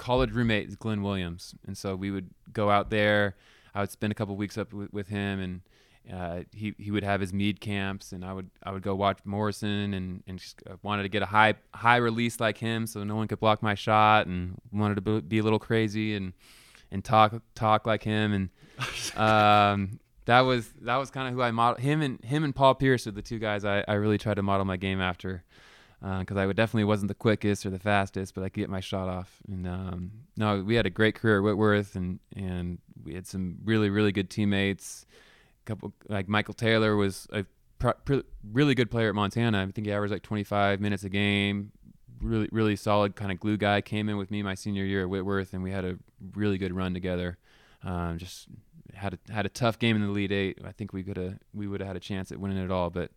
college 0.00 0.32
roommate 0.32 0.66
is 0.66 0.76
Glenn 0.76 1.02
Williams, 1.02 1.54
and 1.66 1.76
so 1.76 1.94
we 1.94 2.10
would 2.10 2.30
go 2.52 2.70
out 2.70 2.88
there. 2.88 3.36
I 3.74 3.80
would 3.80 3.90
spend 3.90 4.10
a 4.10 4.14
couple 4.14 4.34
weeks 4.34 4.56
up 4.56 4.72
with, 4.72 4.90
with 4.92 5.08
him, 5.08 5.38
and 5.38 5.60
uh, 6.12 6.44
he 6.52 6.74
he 6.78 6.90
would 6.90 7.04
have 7.04 7.20
his 7.20 7.34
Mead 7.34 7.60
camps, 7.60 8.12
and 8.12 8.24
I 8.24 8.32
would 8.32 8.50
I 8.62 8.72
would 8.72 8.82
go 8.82 8.94
watch 8.94 9.18
Morrison, 9.26 9.92
and 9.92 10.22
and 10.26 10.38
just 10.38 10.62
uh, 10.68 10.76
wanted 10.82 11.02
to 11.02 11.10
get 11.10 11.22
a 11.22 11.26
high 11.26 11.54
high 11.74 11.98
release 11.98 12.40
like 12.40 12.56
him, 12.56 12.86
so 12.86 13.04
no 13.04 13.14
one 13.14 13.28
could 13.28 13.40
block 13.40 13.62
my 13.62 13.74
shot, 13.74 14.26
and 14.26 14.58
wanted 14.72 15.04
to 15.04 15.20
be 15.20 15.38
a 15.38 15.42
little 15.42 15.58
crazy 15.58 16.16
and 16.16 16.32
and 16.90 17.04
talk 17.04 17.34
talk 17.54 17.86
like 17.86 18.02
him, 18.02 18.32
and 18.32 19.16
um, 19.20 20.00
that 20.24 20.40
was 20.40 20.70
that 20.80 20.96
was 20.96 21.10
kind 21.10 21.28
of 21.28 21.34
who 21.34 21.42
I 21.42 21.50
model 21.50 21.78
him 21.78 22.00
and 22.00 22.24
him 22.24 22.42
and 22.42 22.54
Paul 22.54 22.74
Pierce 22.74 23.06
are 23.06 23.10
the 23.10 23.22
two 23.22 23.38
guys 23.38 23.64
I, 23.64 23.84
I 23.86 23.94
really 23.94 24.16
tried 24.16 24.34
to 24.34 24.42
model 24.42 24.64
my 24.64 24.76
game 24.78 25.00
after 25.00 25.44
because 26.00 26.36
uh, 26.36 26.40
I 26.40 26.52
definitely 26.52 26.84
wasn't 26.84 27.08
the 27.08 27.14
quickest 27.14 27.66
or 27.66 27.70
the 27.70 27.78
fastest, 27.78 28.34
but 28.34 28.42
I 28.42 28.48
could 28.48 28.60
get 28.60 28.70
my 28.70 28.80
shot 28.80 29.08
off. 29.08 29.38
And 29.46 29.66
um, 29.66 30.10
no, 30.36 30.62
we 30.62 30.74
had 30.74 30.86
a 30.86 30.90
great 30.90 31.14
career 31.14 31.38
at 31.38 31.44
Whitworth, 31.44 31.94
and 31.94 32.20
and 32.34 32.78
we 33.04 33.14
had 33.14 33.26
some 33.26 33.58
really 33.64 33.90
really 33.90 34.12
good 34.12 34.30
teammates. 34.30 35.04
A 35.62 35.66
couple 35.66 35.92
like 36.08 36.28
Michael 36.28 36.54
Taylor 36.54 36.96
was 36.96 37.26
a 37.32 37.44
pr- 37.78 38.20
really 38.50 38.74
good 38.74 38.90
player 38.90 39.10
at 39.10 39.14
Montana. 39.14 39.62
I 39.62 39.70
think 39.70 39.86
he 39.86 39.92
averaged 39.92 40.12
like 40.12 40.22
25 40.22 40.80
minutes 40.80 41.04
a 41.04 41.10
game. 41.10 41.72
Really 42.22 42.48
really 42.50 42.76
solid 42.76 43.14
kind 43.14 43.30
of 43.30 43.38
glue 43.38 43.58
guy. 43.58 43.82
Came 43.82 44.08
in 44.08 44.16
with 44.16 44.30
me 44.30 44.42
my 44.42 44.54
senior 44.54 44.84
year 44.84 45.02
at 45.02 45.10
Whitworth, 45.10 45.52
and 45.52 45.62
we 45.62 45.70
had 45.70 45.84
a 45.84 45.98
really 46.34 46.56
good 46.56 46.74
run 46.74 46.94
together. 46.94 47.36
Um, 47.82 48.16
just 48.16 48.48
had 48.94 49.14
a 49.14 49.32
had 49.32 49.44
a 49.44 49.50
tough 49.50 49.78
game 49.78 49.96
in 49.96 50.02
the 50.02 50.08
Elite 50.08 50.32
Eight. 50.32 50.58
I 50.64 50.72
think 50.72 50.94
we 50.94 51.02
could 51.02 51.18
have 51.18 51.38
we 51.52 51.66
would 51.66 51.80
have 51.80 51.88
had 51.88 51.96
a 51.96 52.00
chance 52.00 52.32
at 52.32 52.38
winning 52.38 52.58
it 52.58 52.70
all, 52.70 52.88
but 52.88 53.10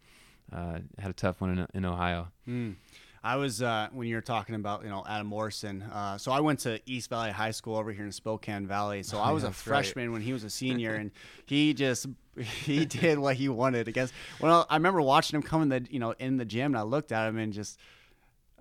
uh, 0.52 0.80
had 1.00 1.12
a 1.12 1.14
tough 1.14 1.42
one 1.42 1.58
in, 1.58 1.68
in 1.74 1.86
Ohio. 1.86 2.28
Mm. 2.48 2.76
I 3.24 3.38
was 3.38 3.62
uh, 3.62 3.88
when 3.94 4.08
you 4.10 4.16
were 4.16 4.22
talking 4.22 4.56
about 4.56 4.84
you 4.84 4.90
know 4.90 5.06
Adam 5.08 5.28
Morrison. 5.28 5.82
Uh, 5.84 6.18
so 6.18 6.32
I 6.32 6.42
went 6.42 6.60
to 6.62 6.82
East 6.86 7.10
Valley 7.10 7.32
High 7.32 7.52
School 7.52 7.78
over 7.78 7.92
here 7.92 8.04
in 8.04 8.12
Spokane 8.12 8.68
Valley. 8.68 9.02
So 9.02 9.18
I 9.20 9.32
was 9.32 9.46
a 9.46 9.52
freshman 9.52 10.08
right. 10.08 10.14
when 10.14 10.22
he 10.22 10.34
was 10.34 10.44
a 10.44 10.50
senior, 10.50 10.96
and 10.96 11.12
he 11.46 11.74
just 11.74 12.08
he 12.36 12.86
did 12.86 13.18
what 13.18 13.38
he 13.38 13.48
wanted 13.48 13.88
against. 13.88 14.14
Well, 14.42 14.66
I 14.70 14.76
remember 14.76 15.02
watching 15.02 15.38
him 15.38 15.44
come 15.44 15.62
in 15.62 15.70
the 15.70 15.88
you 15.90 16.00
know 16.00 16.12
in 16.20 16.36
the 16.36 16.46
gym, 16.46 16.74
and 16.74 16.78
I 16.78 16.82
looked 16.82 17.12
at 17.12 17.28
him 17.28 17.38
and 17.38 17.54
just. 17.54 17.80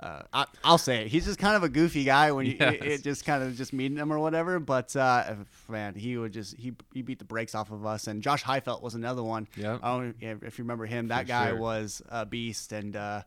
Uh, 0.03 0.23
I, 0.33 0.47
I'll 0.65 0.79
say 0.79 1.03
it. 1.03 1.09
He's 1.09 1.25
just 1.25 1.39
kind 1.39 1.55
of 1.57 1.63
a 1.63 1.69
goofy 1.69 2.03
guy 2.05 2.33
when 2.33 2.47
you 2.47 2.57
Yes. 2.59 2.75
it, 2.75 2.83
it 2.85 3.03
just 3.03 3.25
kind 3.25 3.43
of 3.43 3.57
just 3.57 3.73
meeting 3.73 3.97
him 3.99 4.13
or 4.13 4.19
whatever. 4.19 4.59
But 4.59 4.95
uh, 4.97 5.35
man, 5.69 5.95
he 5.95 6.17
would 6.17 6.33
just 6.33 6.57
he 6.57 6.73
he 6.93 7.03
beat 7.03 7.19
the 7.19 7.25
brakes 7.25 7.55
off 7.55 7.71
of 7.71 7.87
us. 7.87 8.07
And 8.09 8.23
Josh 8.23 8.43
Heytvelt 8.43 8.83
was 8.83 8.95
another 8.95 9.23
one. 9.23 9.47
I 9.83 9.97
don't 9.97 10.17
if 10.21 10.59
you 10.59 10.65
remember 10.65 10.87
him. 10.87 11.09
That 11.09 11.23
For 11.23 11.29
guy 11.29 11.49
sure. 11.51 11.59
was 11.59 12.03
a 12.09 12.27
beast, 12.27 12.73
and 12.73 12.97
uh, 12.97 13.23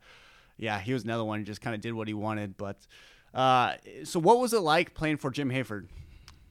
yeah, 0.57 0.79
he 0.79 0.93
was 0.93 1.03
another 1.05 1.23
one 1.23 1.39
who 1.39 1.45
just 1.45 1.61
kind 1.61 1.75
of 1.75 1.81
did 1.81 1.93
what 1.93 2.07
he 2.07 2.13
wanted. 2.13 2.57
But 2.57 2.77
uh, 3.33 3.75
so, 4.03 4.19
what 4.19 4.39
was 4.39 4.53
it 4.53 4.59
like 4.61 4.93
playing 4.93 5.17
for 5.17 5.31
Jim 5.31 5.49
Hayford? 5.49 5.87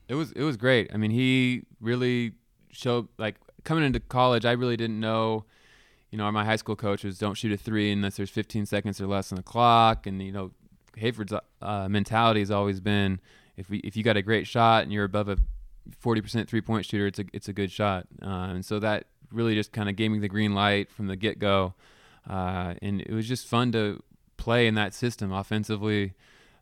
It 0.07 0.15
was 0.15 0.31
it 0.31 0.43
was 0.43 0.57
great. 0.57 0.91
I 0.93 0.97
mean, 0.97 1.11
he 1.11 1.63
really 1.79 2.33
showed 2.71 3.07
like 3.17 3.35
coming 3.63 3.83
into 3.83 3.99
college. 3.99 4.45
I 4.45 4.51
really 4.53 4.77
didn't 4.77 4.99
know. 4.99 5.45
You 6.11 6.17
know, 6.17 6.31
my 6.31 6.45
high 6.45 6.55
school 6.55 6.75
coach 6.75 7.03
was 7.03 7.17
don't 7.17 7.35
shoot 7.35 7.51
a 7.51 7.57
three 7.57 7.91
unless 7.91 8.17
there's 8.17 8.29
15 8.29 8.65
seconds 8.65 9.01
or 9.01 9.07
less 9.07 9.31
on 9.31 9.35
the 9.37 9.43
clock, 9.43 10.07
and 10.07 10.21
you 10.21 10.31
know, 10.31 10.51
Hayford's 10.97 11.33
uh, 11.61 11.89
mentality 11.89 12.39
has 12.39 12.51
always 12.51 12.79
been 12.79 13.19
if 13.57 13.69
we 13.69 13.79
if 13.79 13.95
you 13.95 14.03
got 14.03 14.17
a 14.17 14.21
great 14.21 14.47
shot 14.47 14.83
and 14.83 14.91
you're 14.91 15.05
above 15.05 15.29
a 15.29 15.37
40% 16.03 16.47
three 16.47 16.61
point 16.61 16.85
shooter, 16.85 17.07
it's 17.07 17.19
a 17.19 17.25
it's 17.33 17.47
a 17.47 17.53
good 17.53 17.71
shot, 17.71 18.07
uh, 18.21 18.49
and 18.49 18.65
so 18.65 18.79
that 18.79 19.05
really 19.31 19.55
just 19.55 19.71
kind 19.71 19.89
of 19.89 19.95
gave 19.95 20.11
me 20.11 20.19
the 20.19 20.27
green 20.27 20.53
light 20.53 20.89
from 20.91 21.07
the 21.07 21.15
get 21.15 21.39
go, 21.39 21.73
uh, 22.29 22.73
and 22.81 23.01
it 23.01 23.11
was 23.11 23.27
just 23.27 23.47
fun 23.47 23.71
to 23.73 24.01
play 24.37 24.67
in 24.67 24.75
that 24.75 24.93
system 24.93 25.31
offensively. 25.31 26.13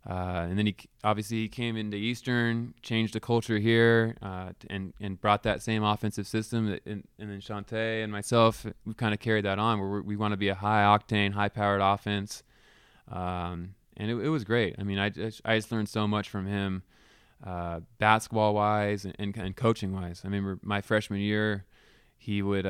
Uh, 0.06 0.48
and 0.50 0.58
then 0.58 0.66
he 0.66 0.76
obviously 1.04 1.38
he 1.38 1.48
came 1.48 1.78
into 1.78 1.96
Eastern, 1.96 2.74
changed 2.82 3.14
the 3.14 3.22
culture 3.22 3.58
here, 3.58 4.18
uh, 4.22 4.50
and 4.70 4.94
and 5.00 5.22
brought 5.22 5.44
that 5.44 5.62
same 5.62 5.82
offensive 5.82 6.28
system. 6.28 6.70
That, 6.70 6.86
and, 6.86 7.08
and 7.18 7.32
then 7.32 7.40
Shantay 7.40 8.04
and 8.04 8.12
myself, 8.12 8.66
we've 8.86 8.98
kind 8.98 9.14
of 9.14 9.22
carried 9.22 9.46
that 9.46 9.60
on. 9.60 9.80
Where 9.80 10.02
we 10.02 10.18
want 10.18 10.34
to 10.34 10.38
be 10.38 10.50
a 10.50 10.56
high 10.56 10.84
octane, 10.84 11.32
high 11.32 11.48
powered 11.48 11.80
offense, 11.80 12.44
um, 13.10 13.76
and 13.96 14.12
it, 14.12 14.16
it 14.16 14.30
was 14.30 14.44
great. 14.44 14.76
I 14.78 14.84
mean, 14.84 15.00
I 15.00 15.08
just, 15.08 15.40
I 15.46 15.56
just 15.56 15.72
learned 15.72 15.88
so 15.88 16.06
much 16.06 16.30
from 16.30 16.48
him, 16.48 16.84
uh, 17.42 17.80
basketball 17.98 18.54
wise 18.56 19.06
and, 19.06 19.16
and, 19.20 19.38
and 19.38 19.56
coaching 19.56 19.94
wise. 19.94 20.22
I 20.26 20.28
remember 20.28 20.60
my 20.64 20.82
freshman 20.82 21.22
year, 21.22 21.64
he 22.18 22.42
would. 22.42 22.66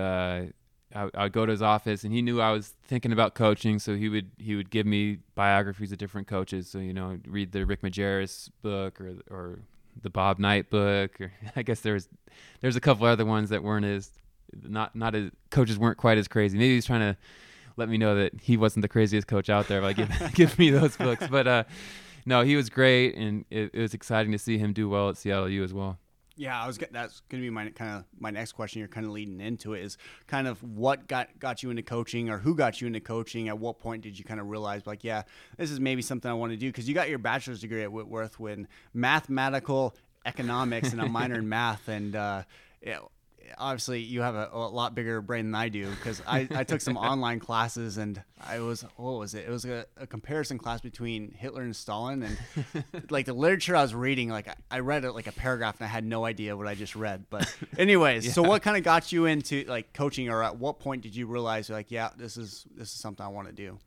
I, 0.96 1.10
I 1.14 1.24
would 1.24 1.34
go 1.34 1.46
to 1.46 1.52
his 1.52 1.62
office, 1.62 2.04
and 2.04 2.14
he 2.14 2.22
knew 2.22 2.40
I 2.42 2.52
was 2.52 2.74
thinking 2.86 3.12
about 3.12 3.34
coaching, 3.34 3.80
so 3.80 3.96
he 3.96 4.10
would 4.10 4.32
he 4.38 4.56
would 4.56 4.70
give 4.70 4.86
me 4.86 5.20
biographies 5.36 5.92
of 5.92 5.98
different 5.98 6.28
coaches. 6.28 6.70
So 6.70 6.80
you 6.80 6.94
know, 6.94 7.20
read 7.28 7.52
the 7.52 7.66
Rick 7.66 7.82
Majerus 7.82 8.50
book 8.62 9.00
or 9.02 9.16
or 9.30 9.60
the 10.02 10.10
Bob 10.10 10.40
Knight 10.40 10.70
book, 10.70 11.20
or 11.20 11.32
I 11.56 11.64
guess 11.64 11.80
there's 11.82 12.08
there's 12.62 12.76
a 12.76 12.82
couple 12.82 13.06
other 13.06 13.26
ones 13.26 13.50
that 13.50 13.64
weren't 13.64 13.86
as 13.86 14.12
not 14.62 14.96
not 14.96 15.16
as 15.16 15.32
coaches 15.50 15.78
weren't 15.78 15.98
quite 15.98 16.18
as 16.18 16.28
crazy. 16.28 16.58
Maybe 16.58 16.76
he's 16.76 16.86
trying 16.86 17.02
to 17.02 17.18
let 17.76 17.90
me 17.90 17.98
know 17.98 18.16
that 18.16 18.40
he 18.42 18.58
wasn't 18.58 18.84
the 18.84 18.88
craziest 18.88 19.28
coach 19.28 19.50
out 19.50 19.68
there 19.68 19.82
by 19.82 19.94
give, 19.94 20.10
give 20.34 20.60
me 20.60 20.70
those 20.70 20.96
books. 20.96 21.28
But 21.28 21.48
uh, 21.48 21.64
no, 22.26 22.42
he 22.42 22.56
was 22.56 22.70
great, 22.70 23.16
and 23.16 23.46
it, 23.50 23.72
it 23.74 23.82
was 23.82 23.94
exciting 23.94 24.32
to 24.32 24.38
see 24.40 24.58
him 24.58 24.74
do 24.74 24.88
well 24.90 25.10
at 25.10 25.18
Seattle 25.18 25.50
U 25.50 25.64
as 25.64 25.74
well. 25.74 25.98
Yeah, 26.36 26.60
I 26.62 26.66
was. 26.66 26.80
That's 26.92 27.22
going 27.30 27.42
to 27.42 27.46
be 27.46 27.52
my 27.52 27.70
kind 27.70 27.98
of 27.98 28.06
my 28.20 28.32
next 28.32 28.54
question. 28.54 28.80
You're 28.80 28.88
kind 28.88 29.06
of 29.06 29.12
leading 29.12 29.40
into 29.40 29.74
it 29.74 29.84
is 29.84 29.98
kind 30.26 30.48
of 30.48 30.64
what 30.64 31.08
got 31.08 31.30
got 31.40 31.62
you 31.62 31.70
into 31.70 31.84
coaching, 31.84 32.30
or 32.30 32.40
who 32.40 32.56
got 32.56 32.82
you 32.82 32.88
into 32.88 33.00
coaching. 33.00 33.50
At 33.50 33.60
what 33.60 33.80
point 33.80 34.02
did 34.02 34.18
you 34.18 34.26
kind 34.26 34.40
of 34.40 34.48
realize, 34.48 34.88
like, 34.88 35.04
yeah, 35.04 35.24
this 35.58 35.70
is 35.70 35.80
maybe 35.80 36.02
something 36.02 36.30
I 36.30 36.34
want 36.34 36.52
to 36.52 36.58
do? 36.58 36.70
Because 36.70 36.88
you 36.88 36.96
got 36.96 37.08
your 37.10 37.20
bachelor's 37.20 37.62
degree 37.62 37.84
at 37.84 37.92
Whitworth 37.92 38.40
with 38.40 38.66
mathematical 38.96 39.96
economics 40.26 40.92
and 40.92 41.02
a 41.02 41.08
minor 41.08 41.36
in 41.36 41.48
math, 41.48 41.88
and 41.88 42.16
uh, 42.16 42.44
obviously 43.58 44.00
you 44.02 44.22
have 44.22 44.36
a, 44.36 44.50
a 44.52 44.58
lot 44.70 44.96
bigger 44.96 45.22
brain 45.22 45.46
than 45.46 45.56
I 45.56 45.70
do. 45.70 45.90
Because 45.90 46.22
I, 46.28 46.48
I 46.54 46.64
took 46.64 46.82
some 46.82 46.98
online 47.12 47.40
classes, 47.40 47.98
and 47.98 48.22
I 48.46 48.60
was 48.60 48.84
what 48.98 49.20
was 49.20 49.34
it? 49.36 49.46
It 49.48 49.52
was 49.52 49.66
a, 49.66 49.86
a 49.98 50.08
comparison 50.08 50.58
class 50.58 50.82
between 50.82 51.32
Hitler 51.32 51.62
and 51.62 51.76
Stalin, 51.76 52.24
and 52.24 52.84
like 53.10 53.26
the 53.26 53.34
literature 53.34 53.76
I 53.76 53.82
was 53.82 53.94
reading, 53.96 54.30
like 54.30 54.48
I- 54.48 54.56
I 54.72 54.80
read 54.80 55.06
it 55.06 55.12
like 55.12 55.28
a 55.28 55.32
paragraph 55.32 55.76
and 55.80 55.86
I 55.86 55.90
had 55.90 56.04
no 56.04 56.26
idea 56.26 56.58
what 56.58 56.68
I 56.68 56.76
just 56.76 56.96
read. 56.96 57.26
But 57.30 57.56
anyways, 57.78 58.34
so 58.34 58.42
what 58.48 58.62
kind 58.62 58.76
of 58.78 58.84
got 58.84 59.12
you 59.12 59.26
into 59.26 59.64
like 59.66 59.94
coaching, 59.94 60.30
or 60.30 60.44
at 60.44 60.58
what 60.58 60.80
point 60.80 61.04
did 61.04 61.16
you 61.16 61.28
realize 61.28 61.70
like, 61.70 61.92
yeah, 61.92 62.10
this 62.18 62.38
is 62.38 62.66
this 62.76 62.90
is 62.90 63.00
something 63.00 63.26
I 63.26 63.30
want 63.30 63.48
to 63.48 63.54
do? 63.54 63.78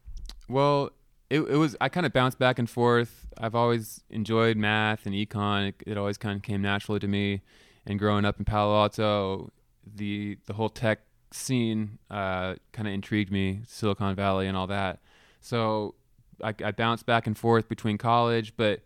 Well, 0.48 0.90
it, 1.28 1.40
it 1.40 1.56
was 1.56 1.76
I 1.80 1.88
kind 1.88 2.06
of 2.06 2.12
bounced 2.12 2.38
back 2.38 2.58
and 2.58 2.70
forth. 2.70 3.26
I've 3.38 3.54
always 3.54 4.02
enjoyed 4.10 4.56
math 4.56 5.06
and 5.06 5.14
econ. 5.14 5.68
It, 5.68 5.74
it 5.86 5.98
always 5.98 6.18
kind 6.18 6.36
of 6.36 6.42
came 6.42 6.62
naturally 6.62 7.00
to 7.00 7.08
me. 7.08 7.42
And 7.86 7.98
growing 7.98 8.24
up 8.24 8.38
in 8.38 8.44
Palo 8.44 8.74
Alto, 8.80 9.50
the 9.86 10.38
the 10.46 10.54
whole 10.54 10.68
tech 10.68 11.00
scene 11.32 11.98
uh, 12.10 12.56
kind 12.72 12.88
of 12.88 12.94
intrigued 12.94 13.30
me, 13.30 13.60
Silicon 13.66 14.14
Valley 14.14 14.46
and 14.46 14.56
all 14.56 14.66
that. 14.66 15.00
So 15.40 15.94
I, 16.42 16.54
I 16.64 16.72
bounced 16.72 17.06
back 17.06 17.26
and 17.26 17.36
forth 17.36 17.68
between 17.68 17.98
college, 17.98 18.54
but 18.56 18.80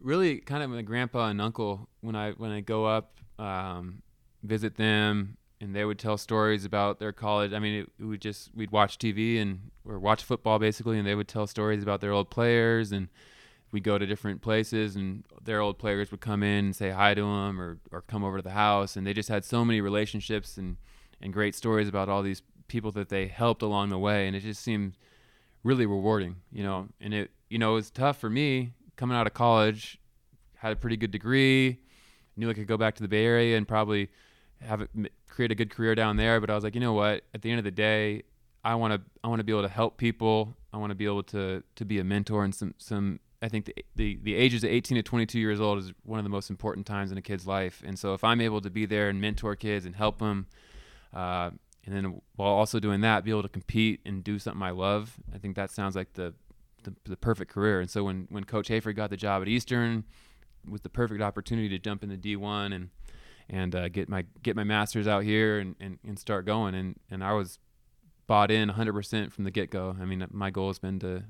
really 0.00 0.38
kind 0.38 0.62
of 0.62 0.70
my 0.70 0.82
grandpa 0.82 1.28
and 1.28 1.40
uncle 1.40 1.88
when 2.00 2.14
I 2.14 2.32
when 2.32 2.50
I 2.50 2.60
go 2.60 2.86
up 2.86 3.18
um, 3.38 4.02
visit 4.42 4.76
them 4.76 5.36
and 5.60 5.74
they 5.74 5.84
would 5.84 5.98
tell 5.98 6.16
stories 6.16 6.64
about 6.64 6.98
their 6.98 7.12
college. 7.12 7.52
I 7.52 7.58
mean, 7.58 7.82
it, 7.82 7.90
it 7.98 8.04
would 8.04 8.20
just 8.20 8.54
we'd 8.54 8.70
watch 8.70 8.98
TV 8.98 9.40
and 9.40 9.70
or 9.84 9.98
watch 9.98 10.24
football 10.24 10.58
basically, 10.58 10.98
and 10.98 11.06
they 11.06 11.14
would 11.14 11.28
tell 11.28 11.46
stories 11.46 11.82
about 11.82 12.00
their 12.00 12.12
old 12.12 12.30
players 12.30 12.92
and 12.92 13.08
we'd 13.72 13.84
go 13.84 13.98
to 13.98 14.06
different 14.06 14.42
places 14.42 14.96
and 14.96 15.24
their 15.42 15.60
old 15.60 15.78
players 15.78 16.10
would 16.10 16.20
come 16.20 16.42
in 16.42 16.66
and 16.66 16.76
say 16.76 16.90
hi 16.90 17.14
to 17.14 17.20
them 17.20 17.60
or, 17.60 17.78
or 17.92 18.02
come 18.02 18.24
over 18.24 18.38
to 18.38 18.42
the 18.42 18.50
house. 18.50 18.96
And 18.96 19.06
they 19.06 19.12
just 19.12 19.28
had 19.28 19.44
so 19.44 19.64
many 19.64 19.80
relationships 19.80 20.56
and, 20.56 20.76
and 21.20 21.32
great 21.32 21.54
stories 21.54 21.88
about 21.88 22.08
all 22.08 22.22
these 22.22 22.42
people 22.68 22.90
that 22.92 23.08
they 23.08 23.26
helped 23.26 23.62
along 23.62 23.90
the 23.90 23.98
way. 23.98 24.26
And 24.26 24.34
it 24.34 24.40
just 24.40 24.62
seemed 24.62 24.96
really 25.62 25.86
rewarding 25.86 26.36
you 26.52 26.62
know? 26.62 26.88
And 27.00 27.14
it 27.14 27.30
you 27.48 27.58
know 27.58 27.72
it 27.72 27.74
was 27.74 27.90
tough 27.90 28.18
for 28.18 28.30
me 28.30 28.72
coming 28.96 29.16
out 29.16 29.26
of 29.26 29.34
college 29.34 29.98
had 30.56 30.72
a 30.72 30.76
pretty 30.76 30.96
good 30.96 31.10
degree 31.10 31.80
knew 32.36 32.48
i 32.50 32.54
could 32.54 32.66
go 32.66 32.76
back 32.76 32.94
to 32.94 33.02
the 33.02 33.08
bay 33.08 33.24
area 33.24 33.56
and 33.56 33.66
probably 33.66 34.08
have 34.60 34.82
it, 34.82 34.90
create 35.28 35.50
a 35.50 35.54
good 35.54 35.70
career 35.70 35.94
down 35.94 36.16
there. 36.16 36.40
But 36.40 36.50
i 36.50 36.54
was 36.54 36.64
like 36.64 36.74
you 36.74 36.80
know 36.80 36.92
what? 36.92 37.24
At 37.34 37.42
the 37.42 37.50
end 37.50 37.58
of 37.58 37.64
the 37.64 37.70
day 37.70 38.22
i 38.64 38.74
want 38.74 38.94
to 38.94 39.00
i 39.24 39.28
want 39.28 39.40
to 39.40 39.44
be 39.44 39.52
able 39.52 39.62
to 39.62 39.68
help 39.68 39.96
people. 39.96 40.56
I 40.72 40.76
want 40.76 40.90
to 40.90 40.94
be 40.94 41.06
able 41.06 41.22
to 41.24 41.62
to 41.76 41.84
be 41.84 41.98
a 41.98 42.04
mentor 42.04 42.44
and 42.44 42.54
some 42.54 42.74
some 42.78 43.20
I 43.42 43.48
think 43.48 43.64
the, 43.64 43.74
the 43.96 44.18
the 44.22 44.34
ages 44.34 44.64
of 44.64 44.70
18 44.70 44.96
to 44.96 45.02
22 45.02 45.38
years 45.38 45.60
old 45.60 45.78
is 45.78 45.92
one 46.04 46.18
of 46.18 46.24
the 46.24 46.30
most 46.30 46.50
important 46.50 46.86
times 46.86 47.10
in 47.10 47.18
a 47.18 47.22
kid's 47.22 47.46
life, 47.46 47.82
and 47.84 47.98
so 47.98 48.14
if 48.14 48.22
I'm 48.22 48.40
able 48.40 48.60
to 48.60 48.70
be 48.70 48.86
there 48.86 49.08
and 49.08 49.20
mentor 49.20 49.56
kids 49.56 49.86
and 49.86 49.96
help 49.96 50.18
them, 50.18 50.46
uh, 51.14 51.50
and 51.84 51.94
then 51.94 52.20
while 52.36 52.52
also 52.52 52.78
doing 52.78 53.00
that, 53.00 53.24
be 53.24 53.30
able 53.30 53.42
to 53.42 53.48
compete 53.48 54.00
and 54.04 54.22
do 54.22 54.38
something 54.38 54.62
I 54.62 54.70
love, 54.70 55.16
I 55.34 55.38
think 55.38 55.56
that 55.56 55.70
sounds 55.70 55.96
like 55.96 56.12
the 56.14 56.34
the, 56.82 56.94
the 57.04 57.16
perfect 57.16 57.50
career. 57.50 57.80
And 57.80 57.90
so 57.90 58.04
when 58.04 58.26
when 58.30 58.44
Coach 58.44 58.68
Hayford 58.68 58.96
got 58.96 59.10
the 59.10 59.16
job 59.16 59.42
at 59.42 59.48
Eastern, 59.48 60.04
was 60.68 60.82
the 60.82 60.88
perfect 60.88 61.22
opportunity 61.22 61.68
to 61.70 61.78
jump 61.78 62.02
into 62.02 62.16
D1 62.16 62.74
and 62.74 62.90
and 63.48 63.74
uh, 63.74 63.88
get 63.88 64.08
my 64.08 64.26
get 64.42 64.54
my 64.54 64.64
masters 64.64 65.08
out 65.08 65.24
here 65.24 65.58
and, 65.58 65.74
and, 65.80 65.98
and 66.06 66.18
start 66.18 66.44
going. 66.44 66.74
And 66.74 66.98
and 67.10 67.24
I 67.24 67.32
was 67.32 67.58
bought 68.26 68.50
in 68.50 68.68
100% 68.70 69.32
from 69.32 69.42
the 69.42 69.50
get 69.50 69.70
go. 69.70 69.96
I 70.00 70.04
mean, 70.04 70.24
my 70.30 70.50
goal 70.50 70.68
has 70.68 70.78
been 70.78 71.00
to 71.00 71.24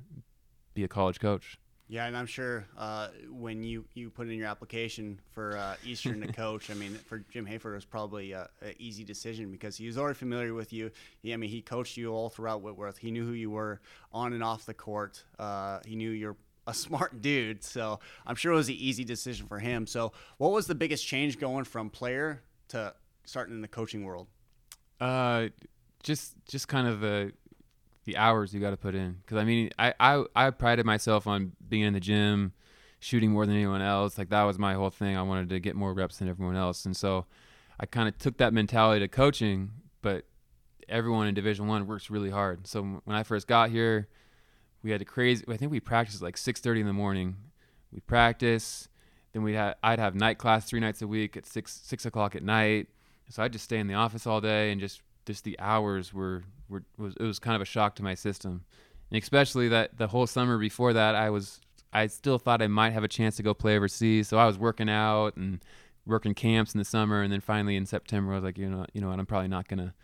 be 0.75 0.85
a 0.85 0.89
college 0.89 1.19
coach. 1.19 1.59
Yeah, 1.91 2.07
and 2.07 2.17
I'm 2.17 2.27
sure 2.27 2.67
uh, 2.79 3.09
when 3.29 3.65
you, 3.65 3.85
you 3.95 4.11
put 4.11 4.29
in 4.29 4.35
your 4.35 4.47
application 4.47 5.19
for 5.33 5.57
uh, 5.57 5.75
Eastern 5.85 6.21
to 6.21 6.33
coach, 6.33 6.71
I 6.71 6.75
mean, 6.75 6.95
for 6.95 7.19
Jim 7.33 7.45
Hayford, 7.45 7.73
it 7.73 7.75
was 7.75 7.85
probably 7.85 8.31
an 8.31 8.47
easy 8.79 9.03
decision 9.03 9.51
because 9.51 9.77
he 9.77 9.89
was 9.89 9.99
already 9.99 10.15
familiar 10.15 10.55
with 10.55 10.73
you. 10.73 10.93
He, 11.21 11.35
I 11.35 11.37
mean, 11.37 11.51
he 11.51 11.61
coached 11.61 11.97
you 11.97 12.13
all 12.13 12.29
throughout 12.29 12.63
Whitworth. 12.63 12.97
He 12.97 13.11
knew 13.11 13.27
who 13.27 13.33
you 13.33 13.51
were 13.51 13.81
on 14.13 14.33
and 14.35 14.45
off 14.45 14.67
the 14.67 14.73
court. 14.73 15.25
Uh, 15.37 15.81
he 15.85 15.97
knew 15.97 16.11
you're 16.11 16.37
a 16.69 16.75
smart 16.75 17.23
dude, 17.23 17.65
so 17.65 17.99
I'm 18.25 18.37
sure 18.37 18.53
it 18.53 18.57
was 18.57 18.69
an 18.69 18.77
easy 18.79 19.03
decision 19.03 19.49
for 19.49 19.59
him. 19.59 19.85
So, 19.89 20.13
what 20.39 20.53
was 20.53 20.69
the 20.69 20.77
biggest 20.77 21.05
change 21.05 21.41
going 21.41 21.65
from 21.65 21.91
player 21.91 22.41
to 22.69 22.95
starting 23.25 23.57
in 23.57 23.63
the 23.63 23.69
coaching 23.69 24.05
world? 24.05 24.29
Uh, 25.01 25.49
just 26.05 26.35
just 26.47 26.69
kind 26.69 26.87
of 26.87 27.01
the 27.01 27.33
the 28.11 28.17
hours 28.17 28.53
you 28.53 28.61
got 28.61 28.71
to 28.71 28.77
put 28.77 28.95
in 28.95 29.17
because 29.25 29.39
I 29.39 29.45
mean 29.45 29.71
I, 29.79 29.95
I 30.01 30.25
I 30.35 30.51
prided 30.51 30.85
myself 30.85 31.27
on 31.27 31.53
being 31.69 31.85
in 31.85 31.93
the 31.93 32.01
gym, 32.01 32.53
shooting 32.99 33.31
more 33.31 33.47
than 33.47 33.55
anyone 33.55 33.83
else. 33.83 34.19
Like 34.19 34.31
that 34.31 34.43
was 34.43 34.59
my 34.59 34.75
whole 34.75 34.91
thing. 34.91 35.17
I 35.17 35.23
wanted 35.23 35.49
to 35.51 35.61
get 35.61 35.77
more 35.77 35.95
reps 35.95 36.19
than 36.19 36.29
everyone 36.29 36.57
else, 36.57 36.85
and 36.85 36.97
so 36.97 37.27
I 37.79 37.87
kind 37.87 38.09
of 38.09 38.19
took 38.19 38.39
that 38.39 38.53
mentality 38.53 39.01
to 39.01 39.09
coaching. 39.09 39.71
But 40.03 40.25
everyone 40.89 41.29
in 41.29 41.35
Division 41.35 41.69
One 41.69 41.87
works 41.87 42.11
really 42.11 42.31
hard. 42.31 42.67
So 42.67 42.83
when 43.05 43.17
I 43.17 43.23
first 43.23 43.47
got 43.47 43.71
here, 43.71 44.09
we 44.83 44.91
had 44.91 44.99
to 44.99 45.05
crazy. 45.05 45.45
I 45.49 45.57
think 45.57 45.71
we 45.71 45.79
practiced 45.79 46.21
like 46.21 46.37
6:30 46.37 46.81
in 46.81 46.87
the 46.87 46.93
morning. 46.93 47.37
We 47.93 48.01
practice, 48.01 48.89
then 49.33 49.43
we 49.45 49.55
had 49.55 49.77
I'd 49.85 50.01
have 50.01 50.17
night 50.17 50.39
class 50.39 50.65
three 50.69 50.81
nights 50.81 51.01
a 51.01 51.07
week 51.07 51.37
at 51.37 51.47
six 51.47 51.81
six 51.85 52.05
o'clock 52.05 52.35
at 52.35 52.43
night. 52.43 52.89
So 53.29 53.45
I'd 53.45 53.53
just 53.53 53.65
stay 53.65 53.79
in 53.79 53.87
the 53.87 53.95
office 53.95 54.27
all 54.27 54.41
day 54.41 54.73
and 54.73 54.81
just 54.81 55.01
just 55.31 55.45
the 55.45 55.59
hours 55.59 56.13
were 56.13 56.43
were 56.69 56.83
was 56.99 57.15
it 57.19 57.23
was 57.23 57.39
kind 57.39 57.57
of 57.57 57.63
a 57.63 57.67
shock 57.67 57.95
to 57.97 58.03
my 58.03 58.15
system. 58.15 58.65
And 59.11 59.23
especially 59.23 59.69
that 59.69 59.97
the 59.99 60.09
whole 60.09 60.27
summer 60.27 60.59
before 60.59 60.93
that, 60.93 61.15
I 61.15 61.31
was 61.31 61.61
I 61.93 62.07
still 62.07 62.39
thought 62.39 62.63
I 62.63 62.69
might 62.69 62.93
have 62.93 63.05
a 63.05 63.09
chance 63.09 63.37
to 63.37 63.43
go 63.43 63.55
play 63.55 63.77
overseas. 63.77 64.29
So 64.29 64.39
I 64.39 64.47
was 64.47 64.59
working 64.59 64.89
out 64.89 65.37
and 65.37 65.65
working 66.07 66.35
camps 66.35 66.75
in 66.75 66.79
the 66.79 66.85
summer, 66.85 67.23
and 67.23 67.33
then 67.33 67.41
finally 67.41 67.77
in 67.77 67.87
September, 67.87 68.33
I 68.33 68.37
was 68.37 68.45
like, 68.45 68.59
you 68.59 68.69
know, 68.69 68.87
you 68.93 69.01
know 69.01 69.09
what, 69.09 69.19
I'm 69.19 69.27
probably 69.27 69.49
not 69.49 69.69
gonna 69.69 69.95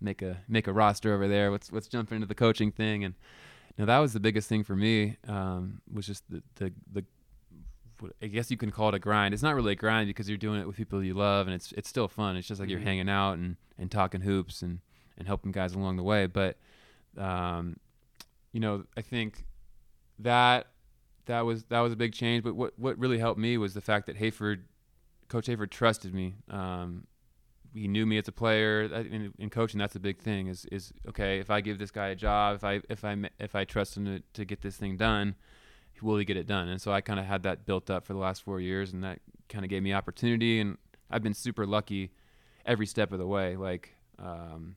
make 0.00 0.22
a 0.22 0.42
make 0.48 0.66
a 0.66 0.72
roster 0.72 1.14
over 1.14 1.28
there. 1.28 1.50
Let's 1.50 1.72
let's 1.72 1.88
jump 1.88 2.12
into 2.12 2.26
the 2.26 2.34
coaching 2.34 2.72
thing, 2.72 3.04
and 3.04 3.14
know, 3.78 3.86
that 3.86 3.98
was 3.98 4.12
the 4.12 4.20
biggest 4.20 4.48
thing 4.48 4.64
for 4.64 4.76
me. 4.76 5.16
Um, 5.26 5.80
was 5.92 6.06
just 6.06 6.24
the 6.30 6.42
the 6.56 6.72
the 6.92 7.04
I 8.22 8.26
guess 8.26 8.50
you 8.50 8.56
can 8.56 8.70
call 8.70 8.88
it 8.88 8.94
a 8.94 8.98
grind. 8.98 9.34
It's 9.34 9.42
not 9.42 9.54
really 9.54 9.72
a 9.72 9.76
grind 9.76 10.08
because 10.08 10.28
you're 10.28 10.38
doing 10.38 10.60
it 10.60 10.66
with 10.66 10.76
people 10.76 11.02
you 11.02 11.14
love, 11.14 11.46
and 11.46 11.54
it's 11.54 11.72
it's 11.72 11.88
still 11.88 12.08
fun. 12.08 12.36
It's 12.36 12.46
just 12.46 12.60
like 12.60 12.68
mm-hmm. 12.68 12.78
you're 12.78 12.86
hanging 12.86 13.08
out 13.08 13.34
and, 13.34 13.56
and 13.78 13.90
talking 13.90 14.22
hoops 14.22 14.62
and, 14.62 14.80
and 15.18 15.26
helping 15.26 15.52
guys 15.52 15.74
along 15.74 15.96
the 15.96 16.02
way. 16.02 16.26
But, 16.26 16.56
um, 17.16 17.76
you 18.52 18.60
know, 18.60 18.84
I 18.96 19.02
think 19.02 19.46
that 20.18 20.68
that 21.26 21.42
was 21.42 21.64
that 21.64 21.80
was 21.80 21.92
a 21.92 21.96
big 21.96 22.12
change. 22.12 22.44
But 22.44 22.54
what 22.54 22.78
what 22.78 22.98
really 22.98 23.18
helped 23.18 23.38
me 23.38 23.58
was 23.58 23.74
the 23.74 23.80
fact 23.80 24.06
that 24.06 24.16
Hayford, 24.18 24.62
Coach 25.28 25.46
Hayford, 25.46 25.70
trusted 25.70 26.14
me. 26.14 26.34
Um, 26.50 27.06
he 27.74 27.88
knew 27.88 28.04
me 28.04 28.18
as 28.18 28.28
a 28.28 28.32
player 28.32 28.82
in, 28.82 29.32
in, 29.38 29.48
coaching. 29.48 29.78
That's 29.78 29.96
a 29.96 30.00
big 30.00 30.18
thing. 30.18 30.48
Is 30.48 30.66
is 30.66 30.92
okay 31.08 31.38
if 31.38 31.50
I 31.50 31.60
give 31.60 31.78
this 31.78 31.90
guy 31.90 32.08
a 32.08 32.16
job, 32.16 32.56
if 32.56 32.64
I 32.64 32.80
if 32.88 33.04
I 33.04 33.16
if 33.38 33.54
I 33.54 33.64
trust 33.64 33.96
him 33.96 34.04
to, 34.04 34.22
to 34.34 34.44
get 34.44 34.60
this 34.60 34.76
thing 34.76 34.96
done 34.96 35.36
will 36.02 36.16
he 36.16 36.24
get 36.24 36.36
it 36.36 36.46
done? 36.46 36.68
And 36.68 36.80
so 36.80 36.92
I 36.92 37.00
kind 37.00 37.20
of 37.20 37.26
had 37.26 37.42
that 37.44 37.66
built 37.66 37.90
up 37.90 38.06
for 38.06 38.12
the 38.12 38.18
last 38.18 38.42
four 38.42 38.60
years, 38.60 38.92
and 38.92 39.02
that 39.04 39.20
kind 39.48 39.64
of 39.64 39.70
gave 39.70 39.82
me 39.82 39.92
opportunity. 39.92 40.60
And 40.60 40.78
I've 41.10 41.22
been 41.22 41.34
super 41.34 41.66
lucky 41.66 42.10
every 42.66 42.86
step 42.86 43.12
of 43.12 43.18
the 43.18 43.26
way. 43.26 43.56
Like 43.56 43.94
um, 44.18 44.76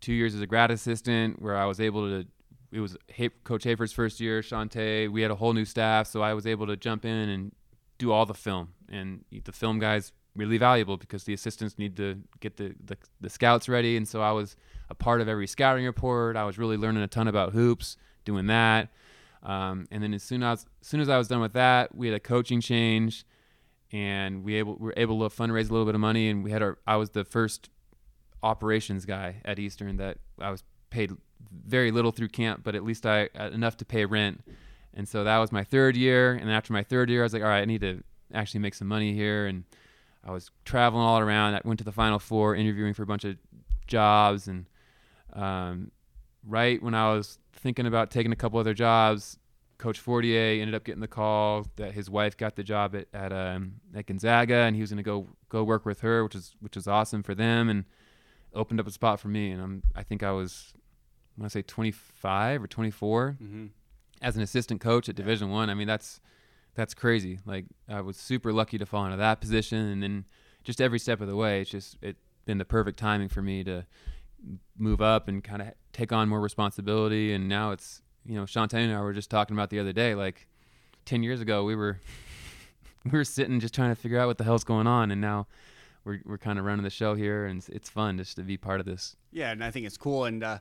two 0.00 0.12
years 0.12 0.34
as 0.34 0.40
a 0.40 0.46
grad 0.46 0.70
assistant, 0.70 1.40
where 1.40 1.56
I 1.56 1.66
was 1.66 1.80
able 1.80 2.02
to. 2.08 2.26
It 2.72 2.80
was 2.80 2.96
Coach 3.44 3.64
Hayford's 3.64 3.92
first 3.92 4.20
year. 4.20 4.40
Shantay, 4.42 5.08
we 5.10 5.22
had 5.22 5.30
a 5.30 5.36
whole 5.36 5.52
new 5.52 5.64
staff, 5.64 6.08
so 6.08 6.20
I 6.20 6.34
was 6.34 6.46
able 6.46 6.66
to 6.66 6.76
jump 6.76 7.04
in 7.04 7.28
and 7.28 7.52
do 7.96 8.10
all 8.10 8.26
the 8.26 8.34
film. 8.34 8.72
And 8.88 9.24
the 9.44 9.52
film 9.52 9.78
guys 9.78 10.12
really 10.34 10.58
valuable 10.58 10.96
because 10.96 11.24
the 11.24 11.32
assistants 11.32 11.78
need 11.78 11.96
to 11.96 12.20
get 12.40 12.56
the, 12.56 12.74
the, 12.84 12.96
the 13.20 13.30
scouts 13.30 13.68
ready. 13.68 13.96
And 13.96 14.06
so 14.06 14.20
I 14.20 14.32
was 14.32 14.56
a 14.90 14.94
part 14.94 15.20
of 15.20 15.28
every 15.28 15.46
scouting 15.46 15.84
report. 15.84 16.36
I 16.36 16.44
was 16.44 16.58
really 16.58 16.76
learning 16.76 17.02
a 17.02 17.08
ton 17.08 17.28
about 17.28 17.52
hoops, 17.52 17.96
doing 18.24 18.46
that. 18.46 18.90
Um, 19.46 19.86
and 19.92 20.02
then 20.02 20.12
as 20.12 20.24
soon 20.24 20.42
as, 20.42 20.66
as 20.82 20.88
soon 20.88 21.00
as 21.00 21.08
I 21.08 21.16
was 21.16 21.28
done 21.28 21.40
with 21.40 21.52
that, 21.52 21.94
we 21.94 22.08
had 22.08 22.16
a 22.16 22.20
coaching 22.20 22.60
change, 22.60 23.24
and 23.92 24.42
we 24.42 24.56
able 24.56 24.76
we 24.76 24.86
were 24.86 24.94
able 24.96 25.26
to 25.26 25.34
fundraise 25.34 25.70
a 25.70 25.72
little 25.72 25.86
bit 25.86 25.94
of 25.94 26.00
money. 26.00 26.28
And 26.28 26.42
we 26.42 26.50
had 26.50 26.62
our 26.62 26.78
I 26.86 26.96
was 26.96 27.10
the 27.10 27.24
first 27.24 27.70
operations 28.42 29.06
guy 29.06 29.36
at 29.44 29.58
Eastern 29.58 29.96
that 29.98 30.18
I 30.40 30.50
was 30.50 30.64
paid 30.90 31.12
very 31.64 31.92
little 31.92 32.10
through 32.10 32.28
camp, 32.28 32.62
but 32.64 32.74
at 32.74 32.84
least 32.84 33.06
I 33.06 33.28
enough 33.34 33.76
to 33.78 33.84
pay 33.84 34.04
rent. 34.04 34.42
And 34.92 35.08
so 35.08 35.24
that 35.24 35.38
was 35.38 35.52
my 35.52 35.62
third 35.62 35.96
year. 35.96 36.32
And 36.32 36.50
after 36.50 36.72
my 36.72 36.82
third 36.82 37.08
year, 37.08 37.22
I 37.22 37.24
was 37.24 37.32
like, 37.32 37.42
all 37.42 37.48
right, 37.48 37.60
I 37.60 37.66
need 37.66 37.82
to 37.82 38.02
actually 38.34 38.60
make 38.60 38.74
some 38.74 38.88
money 38.88 39.12
here. 39.12 39.46
And 39.46 39.64
I 40.24 40.32
was 40.32 40.50
traveling 40.64 41.04
all 41.04 41.20
around. 41.20 41.54
I 41.54 41.60
went 41.64 41.78
to 41.78 41.84
the 41.84 41.92
Final 41.92 42.18
Four, 42.18 42.56
interviewing 42.56 42.94
for 42.94 43.04
a 43.04 43.06
bunch 43.06 43.24
of 43.24 43.36
jobs, 43.86 44.48
and 44.48 44.66
um, 45.34 45.92
right 46.44 46.82
when 46.82 46.94
I 46.94 47.12
was 47.14 47.38
thinking 47.66 47.86
about 47.86 48.12
taking 48.12 48.30
a 48.30 48.36
couple 48.36 48.60
other 48.60 48.74
jobs, 48.74 49.40
Coach 49.76 49.98
Fortier 49.98 50.62
ended 50.62 50.72
up 50.72 50.84
getting 50.84 51.00
the 51.00 51.08
call 51.08 51.66
that 51.74 51.90
his 51.90 52.08
wife 52.08 52.36
got 52.36 52.54
the 52.54 52.62
job 52.62 52.94
at 52.94 53.08
at, 53.12 53.32
um, 53.32 53.80
at 53.92 54.06
Gonzaga, 54.06 54.54
and 54.54 54.76
he 54.76 54.82
was 54.82 54.90
going 54.90 54.98
to 54.98 55.02
go 55.02 55.26
go 55.48 55.64
work 55.64 55.84
with 55.84 56.00
her, 56.02 56.22
which 56.22 56.36
is 56.36 56.54
which 56.60 56.76
was 56.76 56.86
awesome 56.86 57.24
for 57.24 57.34
them, 57.34 57.68
and 57.68 57.84
opened 58.54 58.78
up 58.78 58.86
a 58.86 58.92
spot 58.92 59.18
for 59.18 59.26
me. 59.26 59.50
And 59.50 59.60
I'm 59.60 59.82
I 59.96 60.04
think 60.04 60.22
I 60.22 60.30
was 60.30 60.74
I 61.36 61.40
want 61.40 61.50
to 61.50 61.58
say 61.58 61.62
25 61.62 62.62
or 62.62 62.66
24 62.68 63.36
mm-hmm. 63.42 63.66
as 64.22 64.36
an 64.36 64.42
assistant 64.42 64.80
coach 64.80 65.08
at 65.08 65.16
Division 65.16 65.50
One. 65.50 65.68
I. 65.68 65.72
I 65.72 65.74
mean 65.74 65.88
that's 65.88 66.20
that's 66.76 66.94
crazy. 66.94 67.40
Like 67.44 67.64
I 67.88 68.00
was 68.00 68.16
super 68.16 68.52
lucky 68.52 68.78
to 68.78 68.86
fall 68.86 69.04
into 69.06 69.16
that 69.16 69.40
position, 69.40 69.78
and 69.88 70.00
then 70.00 70.24
just 70.62 70.80
every 70.80 71.00
step 71.00 71.20
of 71.20 71.26
the 71.26 71.36
way, 71.36 71.62
it's 71.62 71.70
just 71.70 71.96
it 72.00 72.16
been 72.44 72.58
the 72.58 72.64
perfect 72.64 72.96
timing 72.96 73.28
for 73.28 73.42
me 73.42 73.64
to 73.64 73.84
move 74.78 75.00
up 75.00 75.28
and 75.28 75.42
kind 75.42 75.62
of 75.62 75.68
take 75.92 76.12
on 76.12 76.28
more 76.28 76.40
responsibility. 76.40 77.32
And 77.32 77.48
now 77.48 77.72
it's, 77.72 78.02
you 78.24 78.34
know, 78.34 78.42
Shantay 78.42 78.84
and 78.84 78.92
I 78.92 79.00
were 79.00 79.12
just 79.12 79.30
talking 79.30 79.56
about 79.56 79.70
the 79.70 79.78
other 79.78 79.92
day, 79.92 80.14
like 80.14 80.46
10 81.04 81.22
years 81.22 81.40
ago, 81.40 81.64
we 81.64 81.74
were, 81.74 82.00
we 83.04 83.10
were 83.10 83.24
sitting 83.24 83.60
just 83.60 83.74
trying 83.74 83.90
to 83.90 84.00
figure 84.00 84.18
out 84.18 84.26
what 84.26 84.38
the 84.38 84.44
hell's 84.44 84.64
going 84.64 84.86
on. 84.86 85.10
And 85.10 85.20
now 85.20 85.46
we're, 86.04 86.20
we're 86.24 86.38
kind 86.38 86.58
of 86.58 86.64
running 86.64 86.84
the 86.84 86.90
show 86.90 87.14
here 87.14 87.46
and 87.46 87.58
it's, 87.58 87.68
it's 87.68 87.88
fun 87.88 88.18
just 88.18 88.36
to 88.36 88.42
be 88.42 88.56
part 88.56 88.80
of 88.80 88.86
this. 88.86 89.16
Yeah. 89.32 89.50
And 89.50 89.64
I 89.64 89.70
think 89.70 89.86
it's 89.86 89.96
cool. 89.96 90.24
And, 90.24 90.42
uh, 90.44 90.58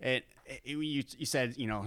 it, 0.00 0.24
it, 0.46 0.62
you, 0.66 1.02
you 1.16 1.26
said 1.26 1.54
you 1.56 1.66
know 1.66 1.86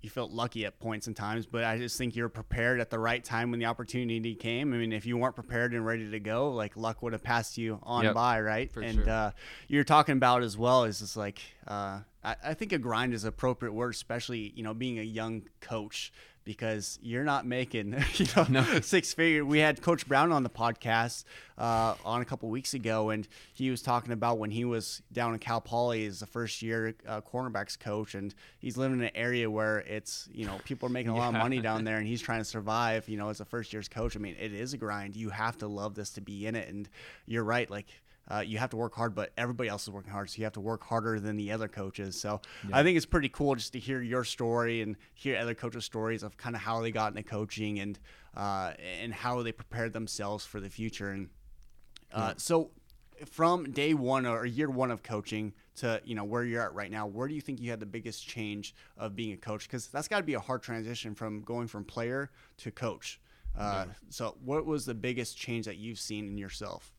you 0.00 0.10
felt 0.10 0.30
lucky 0.30 0.64
at 0.64 0.78
points 0.78 1.06
and 1.06 1.16
times, 1.16 1.46
but 1.46 1.64
I 1.64 1.78
just 1.78 1.98
think 1.98 2.14
you're 2.14 2.28
prepared 2.28 2.80
at 2.80 2.90
the 2.90 2.98
right 2.98 3.22
time 3.22 3.50
when 3.50 3.58
the 3.58 3.66
opportunity 3.66 4.34
came. 4.34 4.72
I 4.72 4.76
mean, 4.76 4.92
if 4.92 5.06
you 5.06 5.16
weren't 5.16 5.34
prepared 5.34 5.72
and 5.72 5.84
ready 5.84 6.10
to 6.10 6.20
go, 6.20 6.50
like 6.50 6.76
luck 6.76 7.02
would 7.02 7.12
have 7.12 7.22
passed 7.22 7.58
you 7.58 7.80
on 7.82 8.04
yep, 8.04 8.14
by, 8.14 8.40
right? 8.40 8.70
and 8.76 9.04
sure. 9.04 9.10
uh, 9.10 9.30
you're 9.68 9.84
talking 9.84 10.14
about 10.14 10.42
as 10.42 10.56
well 10.56 10.84
is 10.84 11.00
just 11.00 11.16
like 11.16 11.40
uh, 11.66 12.00
I, 12.22 12.36
I 12.44 12.54
think 12.54 12.72
a 12.72 12.78
grind 12.78 13.14
is 13.14 13.24
appropriate 13.24 13.72
word, 13.72 13.94
especially 13.94 14.52
you 14.54 14.62
know 14.62 14.74
being 14.74 14.98
a 14.98 15.02
young 15.02 15.42
coach 15.60 16.12
because 16.44 16.98
you're 17.02 17.24
not 17.24 17.46
making 17.46 17.92
you 18.14 18.26
know 18.36 18.46
no. 18.48 18.80
six 18.80 19.12
figure. 19.12 19.44
We 19.44 19.58
had 19.58 19.80
Coach 19.82 20.06
Brown 20.06 20.32
on 20.32 20.42
the 20.42 20.50
podcast 20.50 21.24
uh, 21.58 21.94
on 22.04 22.22
a 22.22 22.24
couple 22.24 22.48
weeks 22.48 22.74
ago, 22.74 23.10
and 23.10 23.26
he 23.52 23.70
was 23.70 23.82
talking 23.82 24.12
about 24.12 24.38
when 24.38 24.50
he 24.50 24.64
was 24.64 25.02
down 25.12 25.32
in 25.32 25.38
Cal 25.38 25.60
Poly 25.60 26.06
as 26.06 26.22
a 26.22 26.26
first 26.26 26.62
year 26.62 26.94
uh, 27.06 27.20
cornerbacks 27.20 27.78
coach, 27.78 28.14
and 28.14 28.34
he's 28.58 28.76
living 28.76 28.98
in 28.98 29.04
an 29.04 29.16
area 29.16 29.50
where 29.50 29.78
it's 29.80 30.28
you 30.32 30.46
know 30.46 30.58
people 30.64 30.86
are 30.88 30.92
making 30.92 31.10
a 31.10 31.14
yeah. 31.14 31.20
lot 31.20 31.34
of 31.34 31.40
money 31.40 31.60
down 31.60 31.84
there, 31.84 31.98
and 31.98 32.06
he's 32.06 32.22
trying 32.22 32.40
to 32.40 32.44
survive. 32.44 33.08
You 33.08 33.18
know, 33.18 33.28
as 33.28 33.40
a 33.40 33.44
first 33.44 33.72
year's 33.72 33.88
coach, 33.88 34.16
I 34.16 34.20
mean, 34.20 34.36
it 34.38 34.52
is 34.52 34.74
a 34.74 34.78
grind. 34.78 35.16
You 35.16 35.30
have 35.30 35.58
to 35.58 35.66
love 35.66 35.94
this 35.94 36.10
to 36.10 36.20
be 36.20 36.46
in 36.46 36.54
it, 36.56 36.68
and 36.68 36.88
you're 37.26 37.44
right, 37.44 37.70
like 37.70 37.86
uh, 38.30 38.40
you 38.40 38.58
have 38.58 38.70
to 38.70 38.76
work 38.76 38.94
hard, 38.94 39.14
but 39.14 39.32
everybody 39.36 39.68
else 39.68 39.82
is 39.82 39.90
working 39.90 40.12
hard, 40.12 40.30
so 40.30 40.38
you 40.38 40.44
have 40.44 40.52
to 40.52 40.60
work 40.60 40.84
harder 40.84 41.18
than 41.18 41.36
the 41.36 41.50
other 41.50 41.68
coaches. 41.68 42.20
So 42.20 42.40
yeah. 42.68 42.78
I 42.78 42.82
think 42.82 42.96
it's 42.96 43.06
pretty 43.06 43.28
cool 43.28 43.54
just 43.54 43.72
to 43.72 43.78
hear 43.78 44.00
your 44.00 44.24
story 44.24 44.80
and 44.80 44.96
hear 45.14 45.36
other 45.38 45.54
coaches' 45.54 45.84
stories 45.84 46.22
of 46.22 46.36
kind 46.36 46.54
of 46.54 46.62
how 46.62 46.80
they 46.80 46.92
got 46.92 47.08
into 47.08 47.22
coaching 47.22 47.80
and 47.80 47.98
uh, 48.36 48.72
and 49.00 49.12
how 49.12 49.42
they 49.42 49.52
prepared 49.52 49.92
themselves 49.92 50.46
for 50.46 50.60
the 50.60 50.70
future. 50.70 51.10
And 51.10 51.28
uh, 52.12 52.28
yeah. 52.28 52.32
so 52.36 52.70
from 53.26 53.70
day 53.72 53.94
one 53.94 54.24
or 54.24 54.46
year 54.46 54.70
one 54.70 54.90
of 54.90 55.02
coaching 55.02 55.52
to 55.76 56.00
you 56.04 56.14
know 56.14 56.24
where 56.24 56.44
you're 56.44 56.62
at 56.62 56.74
right 56.74 56.90
now, 56.90 57.06
where 57.06 57.26
do 57.26 57.34
you 57.34 57.40
think 57.40 57.60
you 57.60 57.70
had 57.70 57.80
the 57.80 57.86
biggest 57.86 58.26
change 58.26 58.74
of 58.96 59.16
being 59.16 59.32
a 59.32 59.36
coach? 59.36 59.64
Because 59.64 59.88
that's 59.88 60.06
got 60.06 60.18
to 60.18 60.22
be 60.22 60.34
a 60.34 60.40
hard 60.40 60.62
transition 60.62 61.14
from 61.14 61.42
going 61.42 61.66
from 61.66 61.84
player 61.84 62.30
to 62.58 62.70
coach. 62.70 63.20
Uh, 63.58 63.84
yeah. 63.86 63.94
So, 64.10 64.36
what 64.44 64.64
was 64.64 64.86
the 64.86 64.94
biggest 64.94 65.36
change 65.36 65.66
that 65.66 65.76
you've 65.76 65.98
seen 65.98 66.26
in 66.26 66.38
yourself? 66.38 66.92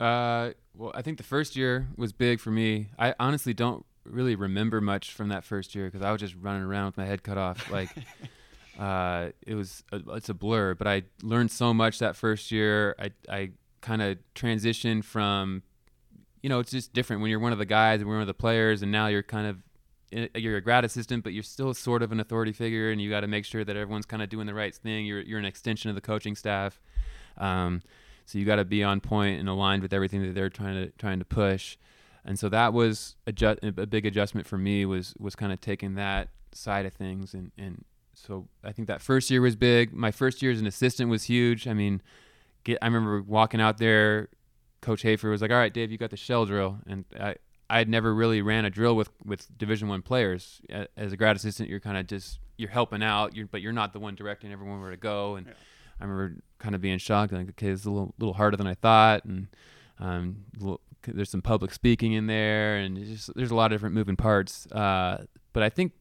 Uh, 0.00 0.50
well, 0.74 0.92
I 0.94 1.02
think 1.02 1.18
the 1.18 1.24
first 1.24 1.56
year 1.56 1.88
was 1.96 2.12
big 2.12 2.40
for 2.40 2.50
me. 2.50 2.88
I 2.98 3.14
honestly 3.18 3.54
don't 3.54 3.84
really 4.04 4.36
remember 4.36 4.80
much 4.80 5.12
from 5.12 5.28
that 5.28 5.44
first 5.44 5.74
year 5.74 5.86
because 5.86 6.02
I 6.02 6.12
was 6.12 6.20
just 6.20 6.34
running 6.40 6.62
around 6.62 6.86
with 6.86 6.96
my 6.98 7.06
head 7.06 7.22
cut 7.22 7.38
off. 7.38 7.70
Like, 7.70 7.90
uh, 8.78 9.30
it 9.46 9.54
was 9.54 9.82
a, 9.92 10.00
it's 10.14 10.28
a 10.28 10.34
blur. 10.34 10.74
But 10.74 10.86
I 10.86 11.02
learned 11.22 11.50
so 11.50 11.72
much 11.72 11.98
that 12.00 12.16
first 12.16 12.52
year. 12.52 12.94
I 12.98 13.10
I 13.28 13.50
kind 13.80 14.02
of 14.02 14.18
transitioned 14.34 15.04
from, 15.04 15.62
you 16.42 16.48
know, 16.48 16.58
it's 16.58 16.70
just 16.70 16.92
different 16.92 17.22
when 17.22 17.30
you're 17.30 17.40
one 17.40 17.52
of 17.52 17.58
the 17.58 17.66
guys 17.66 18.00
and 18.00 18.08
we're 18.08 18.16
one 18.16 18.22
of 18.22 18.26
the 18.28 18.34
players, 18.34 18.82
and 18.82 18.92
now 18.92 19.06
you're 19.06 19.22
kind 19.22 19.46
of 19.46 19.58
you're 20.36 20.56
a 20.56 20.60
grad 20.60 20.84
assistant, 20.84 21.24
but 21.24 21.32
you're 21.32 21.42
still 21.42 21.74
sort 21.74 22.02
of 22.02 22.12
an 22.12 22.20
authority 22.20 22.52
figure, 22.52 22.90
and 22.90 23.00
you 23.00 23.10
got 23.10 23.20
to 23.20 23.26
make 23.26 23.44
sure 23.44 23.64
that 23.64 23.76
everyone's 23.76 24.06
kind 24.06 24.22
of 24.22 24.28
doing 24.28 24.46
the 24.46 24.54
right 24.54 24.74
thing. 24.74 25.06
You're 25.06 25.20
you're 25.20 25.38
an 25.38 25.44
extension 25.44 25.88
of 25.88 25.94
the 25.94 26.02
coaching 26.02 26.36
staff. 26.36 26.80
Um, 27.38 27.82
so 28.26 28.38
you 28.38 28.44
got 28.44 28.56
to 28.56 28.64
be 28.64 28.84
on 28.84 29.00
point 29.00 29.40
and 29.40 29.48
aligned 29.48 29.82
with 29.82 29.92
everything 29.92 30.22
that 30.22 30.34
they're 30.34 30.50
trying 30.50 30.74
to 30.74 30.90
trying 30.98 31.18
to 31.18 31.24
push. 31.24 31.76
And 32.24 32.38
so 32.38 32.48
that 32.48 32.72
was 32.72 33.14
a, 33.26 33.32
a 33.62 33.86
big 33.86 34.04
adjustment 34.04 34.46
for 34.46 34.58
me 34.58 34.84
was 34.84 35.14
was 35.18 35.34
kind 35.34 35.52
of 35.52 35.60
taking 35.60 35.94
that 35.94 36.28
side 36.52 36.86
of 36.86 36.92
things 36.92 37.34
and 37.34 37.52
and 37.56 37.84
so 38.14 38.48
I 38.64 38.72
think 38.72 38.88
that 38.88 39.00
first 39.00 39.30
year 39.30 39.40
was 39.40 39.56
big. 39.56 39.92
My 39.92 40.10
first 40.10 40.42
year 40.42 40.50
as 40.50 40.60
an 40.60 40.66
assistant 40.66 41.10
was 41.10 41.24
huge. 41.24 41.68
I 41.68 41.74
mean, 41.74 42.00
get, 42.64 42.78
I 42.80 42.86
remember 42.86 43.22
walking 43.22 43.60
out 43.60 43.78
there. 43.78 44.28
Coach 44.80 45.02
Hayford 45.02 45.30
was 45.30 45.42
like, 45.42 45.50
"All 45.50 45.56
right, 45.56 45.72
Dave, 45.72 45.92
you 45.92 45.98
got 45.98 46.10
the 46.10 46.16
shell 46.16 46.46
drill," 46.46 46.78
and 46.86 47.04
I 47.18 47.36
I 47.68 47.78
had 47.78 47.88
never 47.88 48.14
really 48.14 48.42
ran 48.42 48.64
a 48.64 48.70
drill 48.70 48.96
with 48.96 49.10
with 49.24 49.46
Division 49.58 49.88
One 49.88 50.02
players. 50.02 50.60
As 50.96 51.12
a 51.12 51.16
grad 51.16 51.36
assistant, 51.36 51.68
you're 51.68 51.80
kind 51.80 51.98
of 51.98 52.06
just 52.06 52.38
you're 52.56 52.70
helping 52.70 53.02
out, 53.02 53.36
you're, 53.36 53.46
but 53.46 53.60
you're 53.60 53.72
not 53.72 53.92
the 53.92 54.00
one 54.00 54.14
directing 54.14 54.52
everyone 54.52 54.80
where 54.80 54.90
to 54.90 54.96
go. 54.96 55.36
And 55.36 55.46
yeah. 55.46 55.52
I 56.00 56.04
remember 56.04 56.36
kind 56.58 56.74
of 56.74 56.80
being 56.80 56.98
shocked, 56.98 57.32
like, 57.32 57.48
okay, 57.50 57.68
it's 57.68 57.84
a 57.84 57.90
little, 57.90 58.14
little 58.18 58.34
harder 58.34 58.56
than 58.56 58.66
I 58.66 58.74
thought, 58.74 59.24
and 59.24 59.48
um, 59.98 60.44
little, 60.58 60.80
there's 61.06 61.30
some 61.30 61.42
public 61.42 61.72
speaking 61.72 62.12
in 62.12 62.26
there, 62.26 62.76
and 62.76 62.96
just, 62.96 63.34
there's 63.34 63.50
a 63.50 63.54
lot 63.54 63.66
of 63.66 63.76
different 63.76 63.94
moving 63.94 64.16
parts. 64.16 64.66
Uh, 64.72 65.24
but 65.52 65.62
I 65.62 65.68
think 65.68 65.92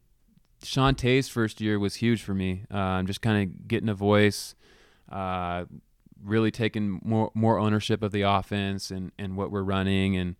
Shantay's 0.64 1.30
first 1.30 1.62
year 1.62 1.80
was 1.80 1.96
huge 1.96 2.24
for 2.24 2.34
me. 2.34 2.64
Uh, 2.72 3.04
just 3.04 3.22
kind 3.22 3.44
of 3.44 3.68
getting 3.68 3.90
a 3.90 3.94
voice, 3.94 4.56
uh, 5.12 5.66
really 6.24 6.52
taking 6.52 7.00
more 7.04 7.32
more 7.36 7.60
ownership 7.60 8.02
of 8.02 8.12
the 8.12 8.24
offense 8.24 8.90
and, 8.90 9.12
and 9.20 9.38
what 9.38 9.52
we're 9.52 9.64
running, 9.64 10.18
and 10.18 10.36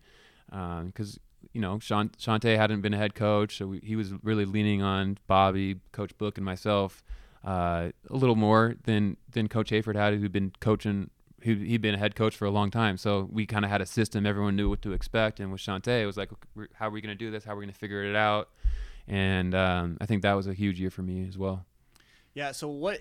because 0.86 1.16
um, 1.16 1.20
you 1.52 1.60
know, 1.60 1.78
Sean, 1.78 2.10
Shantay 2.18 2.56
hadn't 2.56 2.82
been 2.82 2.92
a 2.92 2.98
head 2.98 3.14
coach, 3.14 3.56
so 3.56 3.66
we, 3.68 3.78
he 3.78 3.96
was 3.96 4.12
really 4.22 4.44
leaning 4.44 4.82
on 4.82 5.16
Bobby, 5.26 5.76
Coach 5.92 6.16
Book, 6.18 6.36
and 6.36 6.44
myself 6.44 7.02
uh, 7.46 7.90
a 8.10 8.16
little 8.16 8.36
more 8.36 8.74
than 8.84 9.16
than 9.30 9.48
Coach 9.48 9.70
Hayford 9.70 9.96
had, 9.96 10.12
who'd 10.14 10.32
been 10.32 10.52
coaching. 10.60 11.10
Who 11.42 11.54
he'd 11.54 11.82
been 11.82 11.94
a 11.94 11.98
head 11.98 12.16
coach 12.16 12.34
for 12.34 12.46
a 12.46 12.50
long 12.50 12.70
time, 12.70 12.96
so 12.96 13.28
we 13.30 13.46
kind 13.46 13.64
of 13.64 13.70
had 13.70 13.80
a 13.80 13.86
system. 13.86 14.26
Everyone 14.26 14.56
knew 14.56 14.68
what 14.68 14.82
to 14.82 14.92
expect, 14.92 15.38
and 15.38 15.52
with 15.52 15.60
Shantay, 15.60 16.02
it 16.02 16.06
was 16.06 16.16
like, 16.16 16.30
how 16.72 16.88
are 16.88 16.90
we 16.90 17.00
going 17.00 17.16
to 17.16 17.24
do 17.24 17.30
this? 17.30 17.44
How 17.44 17.52
are 17.52 17.56
we 17.56 17.64
going 17.64 17.72
to 17.72 17.78
figure 17.78 18.02
it 18.04 18.16
out? 18.16 18.48
And 19.06 19.54
um, 19.54 19.96
I 20.00 20.06
think 20.06 20.22
that 20.22 20.32
was 20.32 20.48
a 20.48 20.54
huge 20.54 20.80
year 20.80 20.90
for 20.90 21.02
me 21.02 21.28
as 21.28 21.38
well. 21.38 21.64
Yeah. 22.34 22.52
So 22.52 22.68
what 22.68 23.00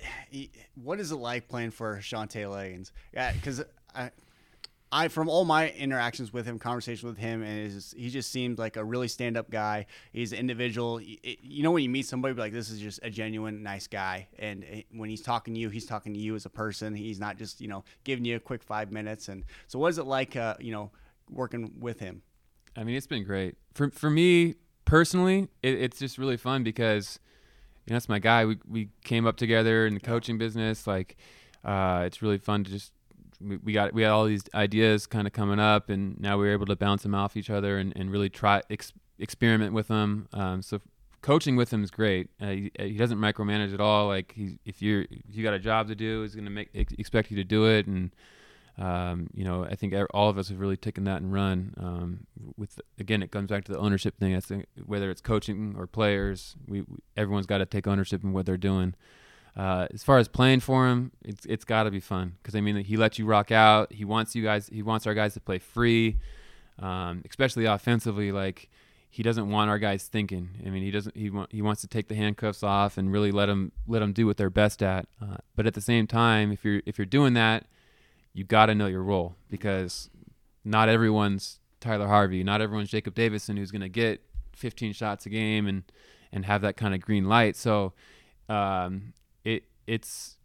what 0.75 0.99
is 0.99 1.11
it 1.11 1.15
like 1.15 1.47
playing 1.47 1.71
for 1.71 1.97
Shantay 1.97 2.45
Legans? 2.45 2.91
Yeah, 3.13 3.31
because 3.31 3.63
I 4.91 5.07
from 5.07 5.27
all 5.27 5.45
my 5.45 5.71
interactions 5.71 6.31
with 6.31 6.45
him, 6.45 6.59
conversations 6.59 7.03
with 7.03 7.17
him, 7.17 7.41
and 7.41 7.67
is 7.67 7.93
he 7.97 8.09
just 8.09 8.31
seemed 8.31 8.59
like 8.59 8.77
a 8.77 8.83
really 8.83 9.07
stand 9.07 9.35
up 9.35 9.49
guy. 9.49 9.87
He's 10.13 10.31
an 10.31 10.39
individual. 10.39 11.01
You 11.01 11.63
know 11.63 11.71
when 11.71 11.83
you 11.83 11.89
meet 11.89 12.05
somebody 12.05 12.33
like 12.35 12.53
this 12.53 12.69
is 12.69 12.79
just 12.79 12.99
a 13.03 13.09
genuine 13.09 13.63
nice 13.63 13.87
guy, 13.87 14.27
and 14.37 14.83
when 14.91 15.09
he's 15.09 15.21
talking 15.21 15.53
to 15.53 15.59
you, 15.59 15.69
he's 15.69 15.85
talking 15.85 16.13
to 16.13 16.19
you 16.19 16.35
as 16.35 16.45
a 16.45 16.49
person. 16.49 16.95
He's 16.95 17.19
not 17.19 17.37
just 17.37 17.61
you 17.61 17.67
know 17.67 17.83
giving 18.03 18.25
you 18.25 18.35
a 18.35 18.39
quick 18.39 18.63
five 18.63 18.91
minutes. 18.91 19.27
And 19.27 19.43
so, 19.67 19.79
what 19.79 19.87
is 19.87 19.97
it 19.97 20.05
like, 20.05 20.35
uh, 20.35 20.55
you 20.59 20.71
know, 20.71 20.91
working 21.29 21.73
with 21.79 21.99
him? 21.99 22.21
I 22.77 22.83
mean, 22.83 22.95
it's 22.95 23.07
been 23.07 23.23
great 23.23 23.55
for 23.73 23.89
for 23.89 24.09
me 24.09 24.55
personally. 24.85 25.49
It, 25.63 25.81
it's 25.81 25.99
just 25.99 26.17
really 26.17 26.37
fun 26.37 26.63
because 26.63 27.19
you 27.85 27.91
know 27.91 27.95
that's 27.95 28.09
my 28.09 28.19
guy. 28.19 28.45
We 28.45 28.59
we 28.67 28.89
came 29.03 29.25
up 29.25 29.37
together 29.37 29.87
in 29.87 29.95
the 29.95 29.99
coaching 29.99 30.37
business. 30.37 30.87
Like, 30.87 31.17
uh, 31.63 32.03
it's 32.05 32.21
really 32.21 32.37
fun 32.37 32.63
to 32.63 32.71
just 32.71 32.91
we, 33.63 33.73
got 33.73 33.93
we 33.93 34.01
had 34.03 34.11
all 34.11 34.25
these 34.25 34.43
ideas 34.53 35.05
kind 35.07 35.27
of 35.27 35.33
coming 35.33 35.59
up, 35.59 35.89
and 35.89 36.19
now 36.19 36.37
we 36.37 36.47
are 36.47 36.51
able 36.51 36.65
to 36.67 36.75
bounce 36.75 37.03
them 37.03 37.15
off 37.15 37.37
each 37.37 37.49
other 37.49 37.77
and, 37.77 37.93
and 37.95 38.11
really 38.11 38.29
try 38.29 38.61
ex- 38.69 38.93
experiment 39.19 39.73
with 39.73 39.87
them. 39.87 40.27
Um, 40.33 40.61
so 40.61 40.81
coaching 41.21 41.55
with 41.55 41.71
him 41.71 41.83
is 41.83 41.91
great. 41.91 42.29
Uh, 42.39 42.47
he, 42.47 42.71
he, 42.77 42.97
doesn't 42.97 43.17
micromanage 43.17 43.73
at 43.73 43.81
all. 43.81 44.07
Like 44.07 44.33
he, 44.35 44.59
if 44.65 44.81
you're 44.81 45.01
if 45.03 45.35
you 45.35 45.43
got 45.43 45.53
a 45.53 45.59
job 45.59 45.87
to 45.87 45.95
do, 45.95 46.21
he's 46.21 46.35
gonna 46.35 46.49
make 46.49 46.69
ex- 46.75 46.93
expect 46.97 47.31
you 47.31 47.37
to 47.37 47.43
do 47.43 47.65
it. 47.65 47.87
And 47.87 48.11
um, 48.77 49.29
you 49.33 49.43
know, 49.43 49.65
I 49.65 49.75
think 49.75 49.93
all 50.13 50.29
of 50.29 50.37
us 50.37 50.49
have 50.49 50.59
really 50.59 50.77
taken 50.77 51.05
that 51.05 51.21
and 51.21 51.31
run. 51.31 51.73
Um, 51.77 52.27
with 52.57 52.79
again, 52.99 53.23
it 53.23 53.31
comes 53.31 53.49
back 53.49 53.63
to 53.65 53.71
the 53.71 53.79
ownership 53.79 54.19
thing. 54.19 54.35
I 54.35 54.39
think 54.39 54.65
whether 54.85 55.09
it's 55.09 55.21
coaching 55.21 55.75
or 55.77 55.87
players, 55.87 56.55
we, 56.67 56.81
we 56.81 56.97
everyone's 57.15 57.45
got 57.45 57.59
to 57.59 57.65
take 57.65 57.87
ownership 57.87 58.23
in 58.23 58.33
what 58.33 58.45
they're 58.45 58.57
doing. 58.57 58.95
Uh, 59.55 59.87
as 59.93 60.03
far 60.03 60.17
as 60.17 60.27
playing 60.27 60.59
for 60.59 60.87
him, 60.87 61.11
it's 61.23 61.45
it's 61.45 61.63
got 61.63 61.83
to 61.83 61.91
be 61.91 62.01
fun 62.01 62.33
because 62.41 62.55
I 62.55 62.61
mean 62.61 62.75
he 62.77 62.97
lets 62.97 63.17
you 63.17 63.25
rock 63.25 63.51
out. 63.51 63.93
He 63.93 64.03
wants 64.03 64.35
you 64.35 64.43
guys. 64.43 64.69
He 64.71 64.81
wants 64.81 65.07
our 65.07 65.13
guys 65.13 65.33
to 65.35 65.39
play 65.39 65.59
free, 65.59 66.17
um, 66.79 67.23
especially 67.29 67.65
offensively. 67.65 68.33
Like 68.33 68.69
he 69.09 69.23
doesn't 69.23 69.49
want 69.49 69.69
our 69.69 69.79
guys 69.79 70.07
thinking. 70.07 70.49
I 70.65 70.69
mean 70.69 70.83
he 70.83 70.91
doesn't. 70.91 71.15
He 71.15 71.29
want, 71.29 71.53
he 71.53 71.61
wants 71.61 71.79
to 71.81 71.87
take 71.87 72.09
the 72.09 72.15
handcuffs 72.15 72.63
off 72.63 72.97
and 72.97 73.13
really 73.13 73.31
let 73.31 73.45
them 73.45 73.71
let 73.87 73.99
them 73.99 74.11
do 74.11 74.25
what 74.25 74.35
they're 74.35 74.49
best 74.49 74.83
at. 74.83 75.07
Uh, 75.21 75.37
but 75.55 75.65
at 75.65 75.73
the 75.73 75.81
same 75.81 76.05
time, 76.05 76.51
if 76.51 76.65
you're 76.65 76.81
if 76.85 76.97
you're 76.97 77.05
doing 77.05 77.33
that, 77.35 77.65
you 78.33 78.43
got 78.43 78.65
to 78.65 78.75
know 78.75 78.87
your 78.87 79.03
role 79.03 79.35
because 79.49 80.09
not 80.65 80.89
everyone's 80.89 81.59
Tyler 81.79 82.07
Harvey. 82.07 82.43
Not 82.43 82.59
everyone's 82.59 82.89
Jacob 82.89 83.15
Davison 83.15 83.55
who's 83.55 83.71
going 83.71 83.81
to 83.81 83.89
get 83.89 84.21
15 84.57 84.91
shots 84.91 85.25
a 85.25 85.29
game 85.29 85.65
and 85.65 85.83
and 86.33 86.45
have 86.45 86.61
that 86.63 86.75
kind 86.75 86.93
of 86.93 86.99
green 86.99 87.29
light. 87.29 87.55
So 87.55 87.93
um, 88.49 89.13
it's 89.87 90.37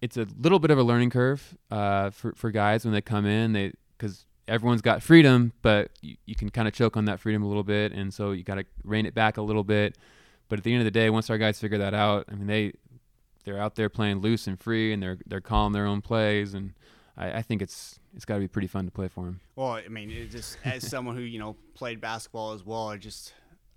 it's 0.00 0.16
a 0.16 0.26
little 0.38 0.58
bit 0.58 0.70
of 0.70 0.78
a 0.78 0.82
learning 0.82 1.10
curve 1.10 1.56
uh, 1.70 2.10
for 2.10 2.32
for 2.32 2.50
guys 2.50 2.84
when 2.84 2.94
they 2.94 3.00
come 3.00 3.26
in. 3.26 3.52
They 3.52 3.72
because 3.96 4.26
everyone's 4.48 4.82
got 4.82 5.02
freedom, 5.02 5.52
but 5.62 5.90
you, 6.00 6.16
you 6.26 6.34
can 6.34 6.50
kind 6.50 6.66
of 6.66 6.74
choke 6.74 6.96
on 6.96 7.04
that 7.04 7.20
freedom 7.20 7.42
a 7.42 7.46
little 7.46 7.62
bit, 7.62 7.92
and 7.92 8.12
so 8.12 8.32
you 8.32 8.42
got 8.42 8.56
to 8.56 8.64
rein 8.84 9.06
it 9.06 9.14
back 9.14 9.36
a 9.36 9.42
little 9.42 9.64
bit. 9.64 9.96
But 10.48 10.58
at 10.58 10.64
the 10.64 10.72
end 10.72 10.80
of 10.80 10.84
the 10.84 10.90
day, 10.90 11.10
once 11.10 11.30
our 11.30 11.38
guys 11.38 11.60
figure 11.60 11.78
that 11.78 11.94
out, 11.94 12.26
I 12.30 12.34
mean 12.34 12.46
they 12.46 12.72
they're 13.44 13.58
out 13.58 13.76
there 13.76 13.88
playing 13.88 14.20
loose 14.20 14.46
and 14.46 14.58
free, 14.58 14.92
and 14.92 15.02
they're 15.02 15.18
they're 15.26 15.40
calling 15.40 15.72
their 15.72 15.86
own 15.86 16.00
plays, 16.00 16.54
and 16.54 16.72
I, 17.16 17.32
I 17.38 17.42
think 17.42 17.62
it's 17.62 18.00
it's 18.14 18.24
got 18.24 18.34
to 18.34 18.40
be 18.40 18.48
pretty 18.48 18.68
fun 18.68 18.86
to 18.86 18.90
play 18.90 19.08
for 19.08 19.24
them. 19.24 19.40
Well, 19.54 19.72
I 19.72 19.88
mean, 19.88 20.28
just 20.30 20.58
as 20.64 20.88
someone 20.88 21.16
who 21.16 21.22
you 21.22 21.38
know 21.38 21.56
played 21.74 22.00
basketball 22.00 22.52
as 22.52 22.64
well, 22.64 22.88
I 22.88 22.96
just 22.96 23.32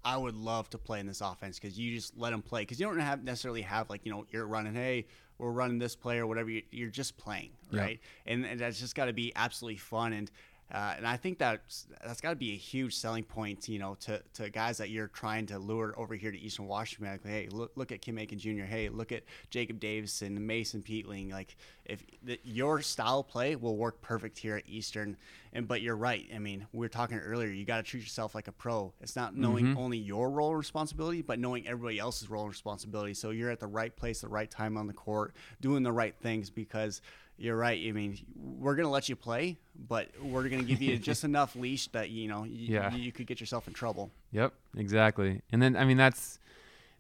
I 0.06 0.18
would 0.18 0.36
love 0.36 0.70
to 0.72 0.78
play 0.78 1.00
in 1.00 1.08
this 1.08 1.22
offense 1.22 1.60
because 1.60 1.78
you 1.80 1.96
just 1.96 2.18
let 2.18 2.32
them 2.32 2.42
play 2.42 2.62
because 2.62 2.80
you 2.80 2.86
don't 2.86 3.00
have 3.00 3.24
necessarily 3.24 3.62
have 3.62 3.90
like 3.90 4.02
you 4.06 4.12
know 4.12 4.26
you're 4.32 4.48
running 4.48 4.74
hey 4.74 5.06
we're 5.38 5.52
running 5.52 5.80
this 5.80 5.96
play 5.96 6.20
or 6.20 6.28
whatever 6.28 6.50
you, 6.50 6.86
are 6.86 6.90
just 6.90 7.18
playing 7.18 7.52
right? 7.72 8.00
And, 8.26 8.46
and 8.46 8.60
that's 8.60 8.80
just 8.80 8.96
got 8.96 9.06
to 9.06 9.14
be 9.14 9.34
absolutely 9.36 9.78
fun 9.78 10.14
and 10.14 10.30
uh, 10.74 10.96
and 10.98 11.06
I 11.06 11.18
think 11.18 11.38
that's 11.38 11.86
that's 12.04 12.20
got 12.20 12.32
to 12.32 12.36
be 12.36 12.54
a 12.54 12.58
huge 12.58 12.96
selling 12.96 13.24
point, 13.24 13.70
you 13.70 13.78
know, 13.78 13.96
to, 14.02 14.22
to 14.34 14.50
guys 14.50 14.80
that 14.80 14.90
you're 14.90 15.08
trying 15.08 15.46
to 15.48 15.60
lure 15.60 15.94
over 15.98 16.16
here 16.16 16.32
to 16.32 16.40
Eastern 16.40 16.66
Washington. 16.66 17.12
Like, 17.12 17.26
hey, 17.26 17.48
look 17.52 17.74
look 17.76 17.92
at 17.92 18.02
Kim 18.02 18.18
Aiken 18.18 18.40
Jr. 18.40 18.64
Hey, 18.64 18.90
look 18.90 19.12
at 19.12 19.22
Jacob 19.52 19.80
Davison, 19.80 20.48
Mason 20.48 20.82
Peatling. 20.82 21.32
Like, 21.32 21.58
if 21.86 22.04
the, 22.24 22.40
your 22.44 22.82
style 22.82 23.24
play 23.24 23.56
will 23.56 23.78
work 23.78 24.02
perfect 24.02 24.40
here 24.40 24.56
at 24.56 24.64
Eastern, 24.68 25.16
and 25.54 25.68
but 25.68 25.82
you're 25.82 25.96
right. 25.96 26.26
I 26.34 26.40
mean, 26.40 26.66
we 26.74 26.80
were 26.80 26.90
talking 26.90 27.20
earlier. 27.20 27.50
You 27.50 27.66
got 27.66 27.78
to 27.78 27.84
treat 27.84 28.02
yourself 28.02 28.34
like 28.34 28.48
a 28.48 28.52
pro. 28.52 28.94
It's 29.00 29.16
not 29.16 29.38
knowing 29.38 29.66
mm-hmm. 29.66 29.78
only 29.78 30.00
your 30.00 30.32
role 30.32 30.50
and 30.50 30.58
responsibility, 30.58 31.22
but 31.22 31.38
knowing 31.38 31.68
everybody 31.68 32.00
else's 32.00 32.32
role 32.32 32.46
and 32.46 32.52
responsibility. 32.52 33.14
So 33.14 33.30
you're 33.30 33.52
at 33.52 33.60
the 33.60 33.68
right 33.68 33.96
place, 33.96 34.22
the 34.22 34.28
right 34.28 34.50
time 34.50 34.78
on 34.78 34.88
the 34.88 34.94
court, 34.94 35.36
doing 35.62 35.84
the 35.84 35.92
right 35.92 36.16
things 36.20 36.50
because 36.50 37.02
you're 37.38 37.58
right. 37.58 37.82
I 37.88 37.92
mean, 37.92 38.18
we're 38.36 38.76
gonna 38.76 38.90
let 38.90 39.10
you 39.10 39.16
play, 39.16 39.58
but 39.88 40.10
we're 40.22 40.48
gonna 40.50 40.64
give 40.64 40.82
you 40.82 40.98
just 41.00 41.24
enough 41.24 41.56
leash 41.56 41.88
that 41.90 42.10
you 42.10 42.28
know 42.28 42.44
you, 42.44 42.76
yeah. 42.76 42.94
you 42.94 43.12
could 43.12 43.28
get 43.28 43.40
yourself 43.40 43.68
in 43.68 43.74
trouble. 43.74 44.12
Yep, 44.32 44.54
exactly. 44.78 45.42
And 45.52 45.62
then 45.62 45.76
I 45.76 45.86
mean 45.86 45.98
that's 45.98 46.40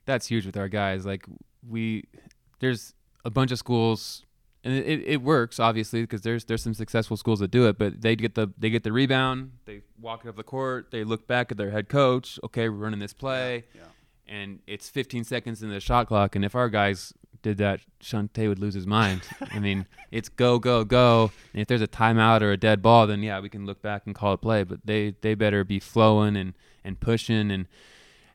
that's 0.05 0.27
huge 0.27 0.45
with 0.45 0.57
our 0.57 0.67
guys. 0.67 1.05
Like 1.05 1.25
we 1.67 2.05
there's 2.59 2.93
a 3.25 3.29
bunch 3.29 3.51
of 3.51 3.59
schools 3.59 4.25
and 4.63 4.73
it, 4.73 5.03
it 5.05 5.21
works 5.21 5.59
obviously 5.59 6.01
because 6.01 6.21
there's 6.21 6.45
there's 6.45 6.63
some 6.63 6.73
successful 6.73 7.17
schools 7.17 7.39
that 7.39 7.51
do 7.51 7.67
it 7.67 7.77
but 7.77 8.01
they 8.01 8.15
get 8.15 8.35
the 8.35 8.47
they 8.57 8.69
get 8.69 8.83
the 8.83 8.91
rebound 8.91 9.51
they 9.65 9.81
walk 9.99 10.25
it 10.25 10.29
up 10.29 10.35
the 10.35 10.43
court 10.43 10.91
they 10.91 11.03
look 11.03 11.27
back 11.27 11.51
at 11.51 11.57
their 11.57 11.71
head 11.71 11.89
coach 11.89 12.39
okay 12.43 12.69
we're 12.69 12.77
running 12.77 12.99
this 12.99 13.13
play 13.13 13.63
yeah, 13.73 13.81
yeah. 13.81 14.35
and 14.35 14.59
it's 14.67 14.89
15 14.89 15.23
seconds 15.23 15.63
in 15.63 15.69
the 15.69 15.79
shot 15.79 16.07
clock 16.07 16.35
and 16.35 16.45
if 16.45 16.55
our 16.55 16.69
guys 16.69 17.13
did 17.43 17.57
that, 17.59 17.81
Shantay 18.01 18.47
would 18.47 18.57
lose 18.57 18.73
his 18.73 18.87
mind. 18.87 19.21
I 19.51 19.59
mean, 19.59 19.85
it's 20.11 20.29
go, 20.29 20.57
go, 20.57 20.83
go. 20.83 21.31
And 21.53 21.61
if 21.61 21.67
there's 21.67 21.81
a 21.81 21.87
timeout 21.87 22.41
or 22.41 22.51
a 22.51 22.57
dead 22.57 22.81
ball, 22.81 23.05
then 23.05 23.21
yeah, 23.21 23.39
we 23.39 23.49
can 23.49 23.67
look 23.67 23.81
back 23.81 24.03
and 24.07 24.15
call 24.15 24.33
it 24.33 24.41
play. 24.41 24.63
But 24.63 24.79
they 24.85 25.13
they 25.21 25.35
better 25.35 25.63
be 25.63 25.79
flowing 25.79 26.35
and 26.35 26.53
and 26.83 26.99
pushing. 26.99 27.51
And 27.51 27.67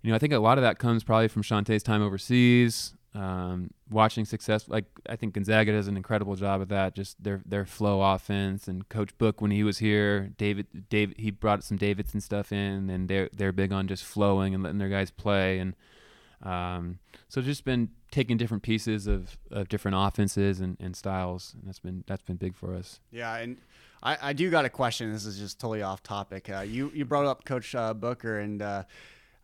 you 0.03 0.11
know, 0.11 0.17
I 0.17 0.21
think 0.21 0.33
a 0.33 0.39
lot 0.39 0.59
of 0.59 0.63
that 0.63 0.79
comes 0.79 1.03
probably 1.03 1.29
from 1.29 1.43
Shantay's 1.43 1.83
time 1.83 2.03
overseas, 2.03 2.95
um, 3.15 3.71
watching 3.91 4.25
success. 4.25 4.69
Like 4.69 4.85
I 5.09 5.17
think 5.17 5.35
Gonzaga 5.35 5.73
does 5.73 5.89
an 5.89 5.97
incredible 5.97 6.37
job 6.37 6.61
of 6.61 6.69
that. 6.69 6.95
Just 6.95 7.23
their 7.23 7.43
their 7.45 7.65
flow 7.65 8.01
offense 8.03 8.69
and 8.69 8.89
Coach 8.89 9.17
Book 9.19 9.41
when 9.41 9.51
he 9.51 9.65
was 9.65 9.79
here, 9.79 10.31
David 10.37 10.89
David 10.89 11.19
he 11.19 11.33
brought 11.33 11.65
some 11.65 11.79
Davidson 11.79 12.21
stuff 12.21 12.53
in, 12.53 12.91
and 12.91 13.09
they're 13.09 13.31
they're 13.33 13.53
big 13.53 13.73
on 13.73 13.89
just 13.89 14.05
flowing 14.05 14.55
and 14.55 14.63
letting 14.63 14.79
their 14.79 14.91
guys 14.91 15.11
play 15.11 15.59
and. 15.59 15.75
Um, 16.41 17.01
so 17.29 17.43
just 17.43 17.65
been 17.65 17.89
taking 18.11 18.37
different 18.37 18.63
pieces 18.63 19.07
of, 19.07 19.37
of 19.51 19.69
different 19.69 19.97
offenses 19.99 20.61
and, 20.61 20.77
and 20.81 20.97
styles, 20.97 21.55
and 21.55 21.69
that's 21.69 21.79
been 21.79 22.05
that's 22.07 22.23
been 22.23 22.37
big 22.37 22.57
for 22.57 22.75
us. 22.75 23.01
Yeah, 23.11 23.35
and 23.37 23.59
I, 24.03 24.19
I 24.23 24.33
do 24.33 24.51
got 24.51 24.65
a 24.65 24.71
question. 24.71 25.13
This 25.13 25.27
is 25.27 25.39
just 25.39 25.59
totally 25.59 25.83
off 25.83 26.03
topic. 26.03 26.49
Uh, 26.51 26.61
you 26.61 26.91
you 26.95 27.05
brought 27.05 27.27
up 27.27 27.45
Coach 27.45 27.75
uh, 27.75 27.95
Booker, 27.95 28.39
and 28.39 28.63
uh, 28.63 28.85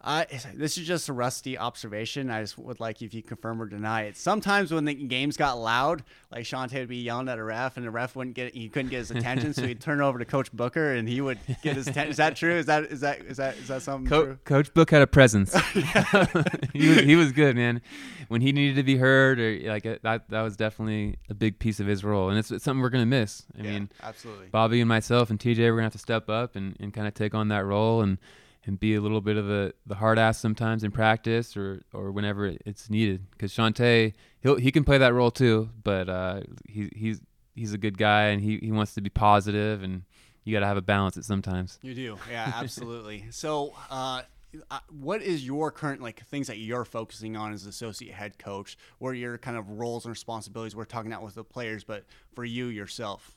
I, 0.06 0.26
this 0.54 0.76
is 0.76 0.86
just 0.86 1.08
a 1.08 1.14
rusty 1.14 1.56
observation. 1.56 2.28
I 2.28 2.42
just 2.42 2.58
would 2.58 2.78
like 2.78 3.00
if 3.00 3.14
you 3.14 3.22
confirm 3.22 3.60
or 3.60 3.64
deny 3.64 4.02
it. 4.02 4.18
Sometimes 4.18 4.70
when 4.70 4.84
the 4.84 4.92
games 4.92 5.38
got 5.38 5.58
loud, 5.58 6.04
like 6.30 6.44
Shantay 6.44 6.80
would 6.80 6.88
be 6.88 6.98
yelling 6.98 7.28
at 7.30 7.38
a 7.38 7.42
ref, 7.42 7.78
and 7.78 7.86
the 7.86 7.90
ref 7.90 8.14
wouldn't 8.14 8.36
get 8.36 8.54
he 8.54 8.68
couldn't 8.68 8.90
get 8.90 8.98
his 8.98 9.10
attention, 9.10 9.54
so 9.54 9.66
he'd 9.66 9.80
turn 9.80 10.02
over 10.02 10.18
to 10.18 10.26
Coach 10.26 10.52
Booker, 10.52 10.92
and 10.92 11.08
he 11.08 11.22
would 11.22 11.38
get 11.62 11.76
his 11.76 11.88
attention. 11.88 12.10
Is 12.10 12.18
that 12.18 12.36
true? 12.36 12.54
Is 12.54 12.66
that 12.66 12.84
is 12.84 13.00
that 13.00 13.22
is 13.22 13.38
that 13.38 13.56
is 13.56 13.68
that 13.68 13.80
something 13.80 14.06
Co- 14.06 14.24
true? 14.24 14.38
Coach 14.44 14.74
Book 14.74 14.90
had 14.90 15.00
a 15.00 15.06
presence. 15.06 15.54
he 16.74 16.88
was 16.88 16.98
he 17.00 17.16
was 17.16 17.32
good, 17.32 17.56
man. 17.56 17.80
When 18.28 18.42
he 18.42 18.52
needed 18.52 18.76
to 18.76 18.82
be 18.82 18.96
heard, 18.96 19.40
or 19.40 19.58
like 19.64 19.86
uh, 19.86 19.96
that 20.02 20.28
that 20.28 20.42
was 20.42 20.56
definitely 20.56 21.16
a 21.30 21.34
big 21.34 21.58
piece 21.58 21.80
of 21.80 21.86
his 21.86 22.04
role, 22.04 22.28
and 22.28 22.38
it's, 22.38 22.50
it's 22.50 22.64
something 22.64 22.82
we're 22.82 22.90
gonna 22.90 23.06
miss. 23.06 23.44
I 23.58 23.62
yeah, 23.62 23.70
mean, 23.70 23.90
absolutely. 24.02 24.48
Bobby 24.48 24.82
and 24.82 24.88
myself 24.88 25.30
and 25.30 25.38
TJ, 25.38 25.58
we're 25.60 25.72
gonna 25.72 25.84
have 25.84 25.92
to 25.92 25.98
step 25.98 26.28
up 26.28 26.56
and, 26.56 26.76
and 26.78 26.92
kind 26.92 27.08
of 27.08 27.14
take 27.14 27.34
on 27.34 27.48
that 27.48 27.64
role 27.64 28.02
and 28.02 28.18
and 28.66 28.78
be 28.78 28.94
a 28.94 29.00
little 29.00 29.20
bit 29.20 29.36
of 29.36 29.46
the, 29.46 29.74
the 29.86 29.94
hard 29.94 30.18
ass 30.18 30.38
sometimes 30.38 30.84
in 30.84 30.90
practice 30.90 31.56
or, 31.56 31.82
or 31.92 32.10
whenever 32.10 32.52
it's 32.64 32.88
needed. 32.88 33.26
Because 33.30 33.52
Shantay, 33.52 34.14
he 34.40 34.54
he 34.56 34.72
can 34.72 34.84
play 34.84 34.98
that 34.98 35.12
role 35.12 35.30
too, 35.30 35.70
but 35.82 36.08
uh, 36.08 36.40
he 36.66 36.90
he's 36.94 37.20
he's 37.54 37.72
a 37.72 37.78
good 37.78 37.98
guy 37.98 38.24
and 38.26 38.42
he, 38.42 38.58
he 38.58 38.72
wants 38.72 38.94
to 38.94 39.00
be 39.00 39.10
positive 39.10 39.82
and 39.82 40.02
you 40.44 40.52
got 40.52 40.60
to 40.60 40.66
have 40.66 40.76
a 40.76 40.82
balance 40.82 41.16
at 41.16 41.24
sometimes. 41.24 41.78
You 41.82 41.94
do, 41.94 42.18
yeah, 42.30 42.52
absolutely. 42.54 43.26
so, 43.30 43.72
uh, 43.90 44.22
uh, 44.70 44.78
what 44.90 45.22
is 45.22 45.44
your 45.44 45.70
current 45.70 46.00
like 46.00 46.24
things 46.26 46.46
that 46.46 46.58
you're 46.58 46.84
focusing 46.84 47.36
on 47.36 47.52
as 47.52 47.66
associate 47.66 48.14
head 48.14 48.38
coach? 48.38 48.76
What 48.98 49.10
are 49.10 49.14
your 49.14 49.38
kind 49.38 49.56
of 49.56 49.68
roles 49.70 50.04
and 50.04 50.10
responsibilities? 50.10 50.76
We're 50.76 50.84
talking 50.84 51.12
out 51.12 51.22
with 51.22 51.34
the 51.34 51.44
players, 51.44 51.82
but 51.82 52.04
for 52.34 52.44
you 52.44 52.66
yourself. 52.66 53.36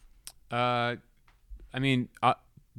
Uh, 0.52 0.96
I 1.74 1.80
mean, 1.80 2.10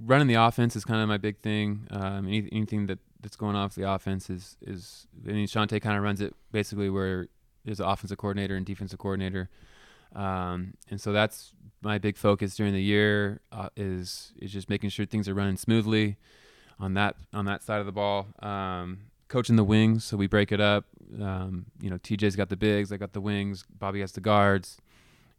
running 0.05 0.27
the 0.27 0.35
offense 0.35 0.77
is 0.77 0.85
kind 0.85 1.01
of 1.01 1.09
my 1.09 1.17
big 1.17 1.39
thing. 1.39 1.87
Um, 1.91 2.27
any, 2.27 2.49
anything 2.53 2.87
that 2.87 2.99
that's 3.21 3.37
going 3.37 3.57
off 3.57 3.75
the 3.75 3.91
offense 3.91 4.31
is 4.31 4.57
is 4.63 5.07
I 5.27 5.33
mean 5.33 5.47
Shantay 5.47 5.81
kind 5.81 5.97
of 5.97 6.03
runs 6.03 6.21
it 6.21 6.35
basically 6.53 6.91
where 6.91 7.29
there's 7.65 7.81
an 7.81 7.87
offensive 7.87 8.19
coordinator 8.19 8.57
and 8.57 8.65
defensive 8.65 8.99
coordinator, 8.99 9.51
um, 10.15 10.75
and 10.91 11.01
so 11.01 11.13
that's 11.13 11.53
my 11.83 11.99
big 11.99 12.17
focus 12.17 12.57
during 12.57 12.73
the 12.73 12.83
year 12.83 13.41
uh, 13.53 13.69
is 13.77 14.33
is 14.41 14.53
just 14.53 14.71
making 14.71 14.91
sure 14.91 15.07
things 15.07 15.29
are 15.29 15.35
running 15.35 15.57
smoothly 15.57 16.17
on 16.79 16.95
that 16.95 17.17
on 17.33 17.45
that 17.47 17.63
side 17.63 17.81
of 17.81 17.87
the 17.87 17.93
ball. 17.93 18.29
Um, 18.41 19.01
coaching 19.29 19.57
the 19.57 19.65
wings, 19.65 20.05
so 20.05 20.17
we 20.17 20.27
break 20.27 20.53
it 20.53 20.61
up. 20.61 20.87
Um, 21.21 21.67
you 21.81 21.91
know, 21.91 21.99
TJ's 21.99 22.37
got 22.37 22.49
the 22.49 22.57
bigs, 22.57 22.93
I 22.93 22.97
got 22.97 23.13
the 23.13 23.21
wings, 23.21 23.65
Bobby 23.79 24.01
has 24.01 24.13
the 24.13 24.21
guards, 24.21 24.79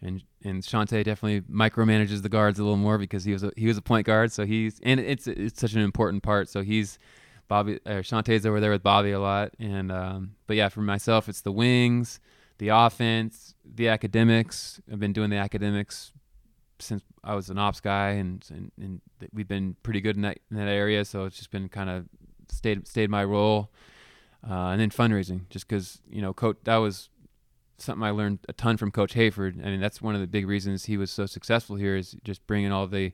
and 0.01 0.23
and 0.43 0.63
Shantay 0.63 1.03
definitely 1.03 1.41
micromanages 1.41 2.21
the 2.21 2.29
guards 2.29 2.59
a 2.59 2.63
little 2.63 2.77
more 2.77 2.97
because 2.97 3.23
he 3.23 3.33
was 3.33 3.43
a, 3.43 3.51
he 3.55 3.67
was 3.67 3.77
a 3.77 3.81
point 3.81 4.05
guard, 4.05 4.31
so 4.31 4.45
he's 4.45 4.79
and 4.83 4.99
it's 4.99 5.27
it's 5.27 5.59
such 5.59 5.73
an 5.73 5.81
important 5.81 6.23
part. 6.23 6.49
So 6.49 6.61
he's 6.61 6.99
Bobby 7.47 7.79
or 7.85 8.01
Shantay's 8.01 8.45
over 8.45 8.59
there 8.59 8.71
with 8.71 8.83
Bobby 8.83 9.11
a 9.11 9.19
lot, 9.19 9.53
and 9.59 9.91
um, 9.91 10.35
but 10.47 10.55
yeah, 10.55 10.69
for 10.69 10.81
myself, 10.81 11.27
it's 11.27 11.41
the 11.41 11.51
wings, 11.51 12.19
the 12.59 12.69
offense, 12.69 13.55
the 13.65 13.89
academics. 13.89 14.81
I've 14.91 14.99
been 14.99 15.13
doing 15.13 15.29
the 15.29 15.37
academics 15.37 16.13
since 16.79 17.03
I 17.23 17.35
was 17.35 17.49
an 17.49 17.57
ops 17.57 17.81
guy, 17.81 18.11
and 18.11 18.45
and, 18.49 18.71
and 18.79 19.01
we've 19.33 19.47
been 19.47 19.75
pretty 19.83 20.01
good 20.01 20.15
in 20.15 20.21
that 20.21 20.39
in 20.49 20.57
that 20.57 20.69
area. 20.69 21.03
So 21.03 21.25
it's 21.25 21.37
just 21.37 21.51
been 21.51 21.67
kind 21.69 21.89
of 21.89 22.05
stayed 22.49 22.87
stayed 22.87 23.09
my 23.09 23.23
role, 23.23 23.69
uh, 24.49 24.69
and 24.69 24.79
then 24.79 24.89
fundraising, 24.89 25.49
just 25.49 25.67
because 25.67 26.01
you 26.09 26.21
know, 26.21 26.33
coach 26.33 26.57
that 26.63 26.77
was 26.77 27.09
something 27.81 28.03
I 28.03 28.11
learned 28.11 28.39
a 28.47 28.53
ton 28.53 28.77
from 28.77 28.91
Coach 28.91 29.13
Hayford. 29.13 29.65
I 29.65 29.69
mean, 29.69 29.81
that's 29.81 30.01
one 30.01 30.15
of 30.15 30.21
the 30.21 30.27
big 30.27 30.47
reasons 30.47 30.85
he 30.85 30.97
was 30.97 31.11
so 31.11 31.25
successful 31.25 31.75
here 31.75 31.95
is 31.95 32.15
just 32.23 32.45
bringing 32.47 32.71
all 32.71 32.87
the 32.87 33.13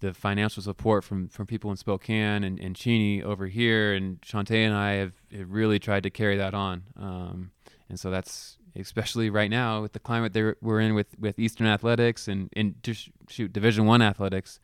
the 0.00 0.12
financial 0.12 0.62
support 0.62 1.02
from 1.04 1.28
from 1.28 1.46
people 1.46 1.70
in 1.70 1.76
Spokane 1.76 2.44
and, 2.44 2.58
and 2.58 2.76
Cheney 2.76 3.22
over 3.22 3.46
here, 3.46 3.94
and 3.94 4.20
Shantay 4.20 4.66
and 4.66 4.74
I 4.74 4.92
have, 4.94 5.12
have 5.32 5.50
really 5.50 5.78
tried 5.78 6.02
to 6.02 6.10
carry 6.10 6.36
that 6.36 6.52
on. 6.54 6.82
Um, 6.96 7.50
and 7.88 7.98
so 7.98 8.10
that's 8.10 8.58
especially 8.76 9.30
right 9.30 9.50
now 9.50 9.82
with 9.82 9.92
the 9.92 10.00
climate 10.00 10.32
that 10.32 10.56
we're 10.60 10.80
in 10.80 10.94
with, 10.94 11.18
with 11.18 11.38
Eastern 11.38 11.66
athletics 11.66 12.26
and, 12.26 12.48
and 12.56 12.74
just 12.82 13.08
shoot 13.28 13.52
Division 13.52 13.86
One 13.86 14.02
athletics 14.02 14.58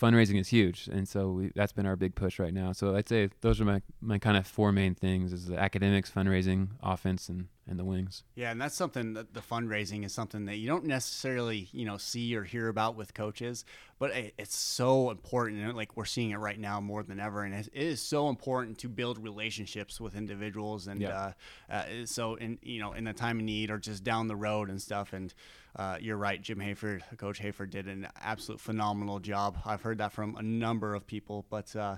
fundraising 0.00 0.40
is 0.40 0.48
huge, 0.48 0.88
and 0.90 1.06
so 1.06 1.30
we, 1.30 1.52
that's 1.54 1.72
been 1.72 1.86
our 1.86 1.96
big 1.96 2.14
push 2.14 2.38
right 2.38 2.54
now. 2.54 2.72
So 2.72 2.96
I'd 2.96 3.08
say 3.08 3.28
those 3.42 3.60
are 3.60 3.64
my, 3.64 3.82
my 4.00 4.18
kind 4.18 4.36
of 4.36 4.46
four 4.46 4.72
main 4.72 4.94
things: 4.94 5.32
is 5.32 5.46
the 5.46 5.58
academics, 5.58 6.10
fundraising, 6.10 6.68
offense, 6.82 7.28
and 7.28 7.48
and 7.70 7.78
the 7.78 7.84
wings. 7.84 8.24
Yeah, 8.34 8.50
and 8.50 8.60
that's 8.60 8.74
something 8.74 9.14
that 9.14 9.32
the 9.32 9.40
fundraising 9.40 10.04
is 10.04 10.12
something 10.12 10.44
that 10.46 10.56
you 10.56 10.66
don't 10.66 10.84
necessarily 10.84 11.68
you 11.72 11.86
know 11.86 11.96
see 11.96 12.36
or 12.36 12.44
hear 12.44 12.68
about 12.68 12.96
with 12.96 13.14
coaches, 13.14 13.64
but 13.98 14.10
it's 14.38 14.56
so 14.56 15.10
important. 15.10 15.60
And 15.62 15.76
Like 15.76 15.96
we're 15.96 16.04
seeing 16.04 16.30
it 16.30 16.38
right 16.38 16.58
now 16.58 16.80
more 16.80 17.02
than 17.02 17.20
ever, 17.20 17.44
and 17.44 17.54
it 17.54 17.70
is 17.72 18.02
so 18.02 18.28
important 18.28 18.78
to 18.78 18.88
build 18.88 19.18
relationships 19.18 20.00
with 20.00 20.14
individuals, 20.14 20.86
and 20.88 21.00
yeah. 21.00 21.32
uh, 21.70 21.72
uh, 21.72 21.84
so 22.04 22.34
in 22.34 22.58
you 22.62 22.80
know 22.80 22.92
in 22.92 23.04
the 23.04 23.12
time 23.12 23.38
of 23.38 23.44
need 23.44 23.70
or 23.70 23.78
just 23.78 24.04
down 24.04 24.26
the 24.26 24.36
road 24.36 24.68
and 24.68 24.82
stuff, 24.82 25.12
and 25.12 25.32
uh, 25.76 25.96
you're 26.00 26.16
right. 26.16 26.42
Jim 26.42 26.58
Hayford, 26.58 27.02
Coach 27.16 27.40
Hayford, 27.40 27.70
did 27.70 27.86
an 27.86 28.08
absolute 28.20 28.60
phenomenal 28.60 29.20
job. 29.20 29.56
I've 29.64 29.82
heard 29.82 29.98
that 29.98 30.12
from 30.12 30.36
a 30.36 30.42
number 30.42 30.94
of 30.94 31.06
people. 31.06 31.46
But 31.48 31.74
uh, 31.76 31.96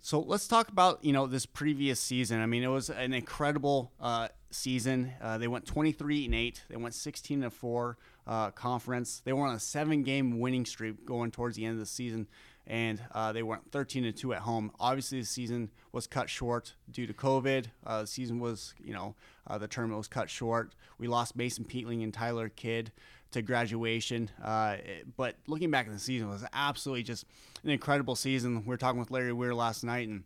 so 0.00 0.20
let's 0.20 0.48
talk 0.48 0.68
about 0.68 1.04
you 1.04 1.12
know 1.12 1.26
this 1.26 1.46
previous 1.46 2.00
season. 2.00 2.40
I 2.40 2.46
mean, 2.46 2.62
it 2.62 2.68
was 2.68 2.90
an 2.90 3.12
incredible 3.12 3.92
uh, 4.00 4.28
season. 4.50 5.12
Uh, 5.20 5.38
they 5.38 5.48
went 5.48 5.66
23 5.66 6.24
and 6.26 6.34
eight. 6.34 6.64
They 6.68 6.76
went 6.76 6.94
16 6.94 7.42
and 7.42 7.52
four 7.52 7.98
uh, 8.26 8.50
conference. 8.50 9.20
They 9.24 9.32
were 9.32 9.46
on 9.46 9.54
a 9.54 9.60
seven-game 9.60 10.38
winning 10.38 10.64
streak 10.64 11.04
going 11.04 11.30
towards 11.30 11.56
the 11.56 11.64
end 11.64 11.74
of 11.74 11.80
the 11.80 11.86
season 11.86 12.26
and 12.66 13.02
uh, 13.12 13.32
they 13.32 13.42
went 13.42 13.70
13 13.72 14.04
and 14.04 14.16
2 14.16 14.34
at 14.34 14.40
home. 14.42 14.70
Obviously, 14.78 15.20
the 15.20 15.26
season 15.26 15.70
was 15.90 16.06
cut 16.06 16.30
short 16.30 16.74
due 16.90 17.06
to 17.06 17.12
COVID. 17.12 17.66
Uh, 17.84 18.02
the 18.02 18.06
season 18.06 18.38
was, 18.38 18.74
you 18.82 18.94
know, 18.94 19.14
uh, 19.46 19.58
the 19.58 19.66
tournament 19.66 19.98
was 19.98 20.08
cut 20.08 20.30
short. 20.30 20.72
We 20.98 21.08
lost 21.08 21.34
Mason 21.36 21.64
Peatling 21.64 22.02
and 22.02 22.14
Tyler 22.14 22.48
Kidd 22.48 22.92
to 23.32 23.42
graduation. 23.42 24.30
Uh, 24.42 24.76
but 25.16 25.36
looking 25.46 25.70
back 25.70 25.86
at 25.86 25.92
the 25.92 25.98
season, 25.98 26.28
was 26.28 26.44
absolutely 26.52 27.02
just 27.02 27.26
an 27.64 27.70
incredible 27.70 28.16
season. 28.16 28.62
We 28.62 28.68
were 28.68 28.76
talking 28.76 29.00
with 29.00 29.10
Larry 29.10 29.32
Weir 29.32 29.54
last 29.54 29.84
night, 29.84 30.08
and 30.08 30.24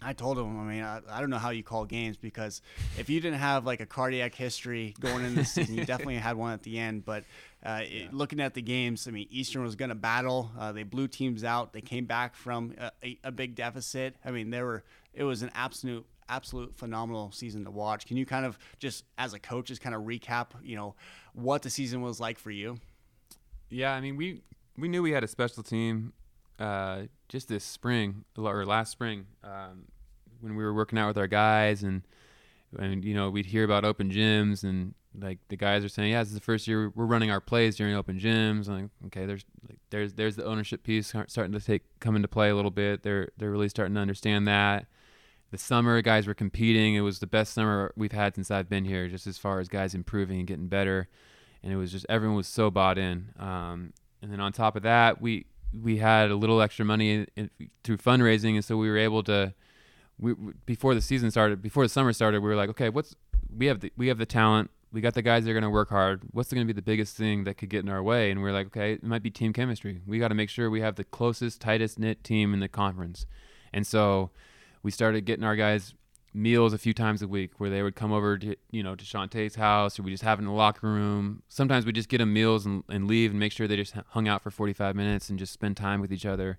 I 0.00 0.12
told 0.12 0.38
him, 0.38 0.60
I 0.60 0.64
mean, 0.64 0.82
I, 0.82 1.00
I, 1.10 1.20
don't 1.20 1.30
know 1.30 1.38
how 1.38 1.50
you 1.50 1.64
call 1.64 1.84
games 1.84 2.16
because 2.16 2.62
if 2.96 3.10
you 3.10 3.20
didn't 3.20 3.40
have 3.40 3.66
like 3.66 3.80
a 3.80 3.86
cardiac 3.86 4.34
history 4.34 4.94
going 5.00 5.24
into 5.24 5.40
the 5.40 5.44
season, 5.44 5.74
you 5.74 5.84
definitely 5.84 6.16
had 6.16 6.36
one 6.36 6.52
at 6.52 6.62
the 6.62 6.78
end. 6.78 7.04
But 7.04 7.24
uh, 7.64 7.80
yeah. 7.82 8.04
it, 8.04 8.14
looking 8.14 8.40
at 8.40 8.54
the 8.54 8.62
games, 8.62 9.08
I 9.08 9.10
mean, 9.10 9.26
Eastern 9.30 9.62
was 9.62 9.74
going 9.74 9.88
to 9.88 9.96
battle. 9.96 10.52
Uh, 10.58 10.70
they 10.70 10.84
blew 10.84 11.08
teams 11.08 11.42
out. 11.42 11.72
They 11.72 11.80
came 11.80 12.04
back 12.04 12.36
from 12.36 12.74
a, 13.02 13.18
a, 13.24 13.32
big 13.32 13.56
deficit. 13.56 14.14
I 14.24 14.30
mean, 14.30 14.50
there 14.50 14.64
were 14.64 14.84
it 15.12 15.24
was 15.24 15.42
an 15.42 15.50
absolute 15.54 16.06
absolute 16.28 16.76
phenomenal 16.76 17.32
season 17.32 17.64
to 17.64 17.70
watch. 17.70 18.06
Can 18.06 18.16
you 18.16 18.26
kind 18.26 18.44
of 18.44 18.58
just 18.78 19.04
as 19.16 19.34
a 19.34 19.38
coach, 19.38 19.66
just 19.66 19.80
kind 19.80 19.94
of 19.94 20.02
recap, 20.02 20.48
you 20.62 20.76
know, 20.76 20.94
what 21.32 21.62
the 21.62 21.70
season 21.70 22.00
was 22.00 22.20
like 22.20 22.38
for 22.38 22.50
you? 22.50 22.78
Yeah, 23.70 23.92
I 23.92 24.00
mean, 24.00 24.16
we 24.16 24.42
we 24.76 24.88
knew 24.88 25.02
we 25.02 25.10
had 25.12 25.24
a 25.24 25.28
special 25.28 25.62
team 25.62 26.12
uh, 26.58 27.02
just 27.28 27.48
this 27.48 27.64
spring 27.64 28.24
or 28.36 28.64
last 28.64 28.90
spring 28.90 29.26
um, 29.44 29.86
when 30.40 30.56
we 30.56 30.64
were 30.64 30.74
working 30.74 30.98
out 30.98 31.08
with 31.08 31.18
our 31.18 31.26
guys 31.26 31.82
and 31.82 32.02
and 32.78 33.04
you 33.04 33.14
know 33.14 33.30
we'd 33.30 33.46
hear 33.46 33.64
about 33.64 33.84
open 33.84 34.10
gyms 34.10 34.62
and 34.62 34.94
like 35.18 35.38
the 35.48 35.56
guys 35.56 35.82
are 35.82 35.88
saying 35.88 36.10
yeah 36.12 36.20
this 36.20 36.28
is 36.28 36.34
the 36.34 36.40
first 36.40 36.68
year 36.68 36.92
we're 36.94 37.06
running 37.06 37.30
our 37.30 37.40
plays 37.40 37.76
during 37.76 37.94
open 37.94 38.18
gyms 38.20 38.68
like 38.68 38.84
okay 39.06 39.24
there's 39.24 39.44
like 39.68 39.78
there's 39.90 40.12
there's 40.14 40.36
the 40.36 40.44
ownership 40.44 40.82
piece 40.82 41.14
starting 41.28 41.52
to 41.52 41.60
take 41.60 41.82
come 41.98 42.14
into 42.14 42.28
play 42.28 42.50
a 42.50 42.54
little 42.54 42.70
bit 42.70 43.02
they're 43.02 43.28
they're 43.38 43.50
really 43.50 43.70
starting 43.70 43.94
to 43.94 44.00
understand 44.00 44.46
that 44.46 44.86
the 45.50 45.58
summer 45.58 46.00
guys 46.02 46.26
were 46.26 46.34
competing 46.34 46.94
it 46.94 47.00
was 47.00 47.18
the 47.18 47.26
best 47.26 47.54
summer 47.54 47.92
we've 47.96 48.12
had 48.12 48.34
since 48.34 48.50
I've 48.50 48.68
been 48.68 48.84
here 48.84 49.08
just 49.08 49.26
as 49.26 49.38
far 49.38 49.60
as 49.60 49.68
guys 49.68 49.94
improving 49.94 50.38
and 50.38 50.46
getting 50.46 50.68
better 50.68 51.08
and 51.62 51.72
it 51.72 51.76
was 51.76 51.92
just 51.92 52.06
everyone 52.08 52.36
was 52.36 52.46
so 52.46 52.70
bought 52.70 52.98
in 52.98 53.30
um, 53.38 53.92
and 54.22 54.32
then 54.32 54.40
on 54.40 54.52
top 54.52 54.76
of 54.76 54.82
that 54.82 55.20
we 55.20 55.46
we 55.72 55.98
had 55.98 56.30
a 56.30 56.36
little 56.36 56.60
extra 56.60 56.84
money 56.84 57.12
in, 57.12 57.26
in, 57.36 57.50
through 57.84 57.98
fundraising, 57.98 58.54
and 58.54 58.64
so 58.64 58.76
we 58.76 58.88
were 58.88 58.98
able 58.98 59.22
to. 59.24 59.54
We, 60.20 60.34
before 60.66 60.94
the 60.94 61.00
season 61.00 61.30
started, 61.30 61.62
before 61.62 61.84
the 61.84 61.88
summer 61.88 62.12
started, 62.12 62.40
we 62.42 62.48
were 62.48 62.56
like, 62.56 62.70
okay, 62.70 62.88
what's 62.88 63.14
we 63.56 63.66
have 63.66 63.80
the 63.80 63.92
we 63.96 64.08
have 64.08 64.18
the 64.18 64.26
talent, 64.26 64.70
we 64.90 65.00
got 65.00 65.14
the 65.14 65.22
guys 65.22 65.44
that 65.44 65.50
are 65.50 65.54
going 65.54 65.62
to 65.62 65.70
work 65.70 65.90
hard. 65.90 66.22
What's 66.32 66.52
going 66.52 66.66
to 66.66 66.72
be 66.72 66.76
the 66.76 66.82
biggest 66.82 67.16
thing 67.16 67.44
that 67.44 67.56
could 67.56 67.68
get 67.68 67.84
in 67.84 67.88
our 67.88 68.02
way? 68.02 68.30
And 68.30 68.42
we 68.42 68.48
are 68.48 68.52
like, 68.52 68.68
okay, 68.68 68.94
it 68.94 69.04
might 69.04 69.22
be 69.22 69.30
team 69.30 69.52
chemistry. 69.52 70.00
We 70.06 70.18
got 70.18 70.28
to 70.28 70.34
make 70.34 70.50
sure 70.50 70.70
we 70.70 70.80
have 70.80 70.96
the 70.96 71.04
closest, 71.04 71.60
tightest 71.60 71.98
knit 71.98 72.24
team 72.24 72.52
in 72.52 72.60
the 72.60 72.68
conference. 72.68 73.26
And 73.72 73.86
so 73.86 74.30
we 74.82 74.90
started 74.90 75.24
getting 75.24 75.44
our 75.44 75.56
guys 75.56 75.94
meals 76.34 76.72
a 76.72 76.78
few 76.78 76.92
times 76.92 77.22
a 77.22 77.28
week 77.28 77.52
where 77.58 77.70
they 77.70 77.82
would 77.82 77.96
come 77.96 78.12
over 78.12 78.36
to 78.36 78.54
you 78.70 78.82
know 78.82 78.94
to 78.94 79.04
Shantay's 79.04 79.54
house 79.54 79.98
or 79.98 80.02
we 80.02 80.10
just 80.10 80.22
have 80.22 80.38
in 80.38 80.44
the 80.44 80.52
locker 80.52 80.86
room. 80.86 81.42
Sometimes 81.48 81.86
we 81.86 81.92
just 81.92 82.08
get 82.08 82.18
them 82.18 82.32
meals 82.32 82.66
and, 82.66 82.84
and 82.88 83.06
leave 83.06 83.30
and 83.30 83.40
make 83.40 83.52
sure 83.52 83.66
they 83.66 83.76
just 83.76 83.94
hung 84.10 84.28
out 84.28 84.42
for 84.42 84.50
45 84.50 84.94
minutes 84.94 85.30
and 85.30 85.38
just 85.38 85.52
spend 85.52 85.76
time 85.76 86.00
with 86.00 86.12
each 86.12 86.26
other. 86.26 86.58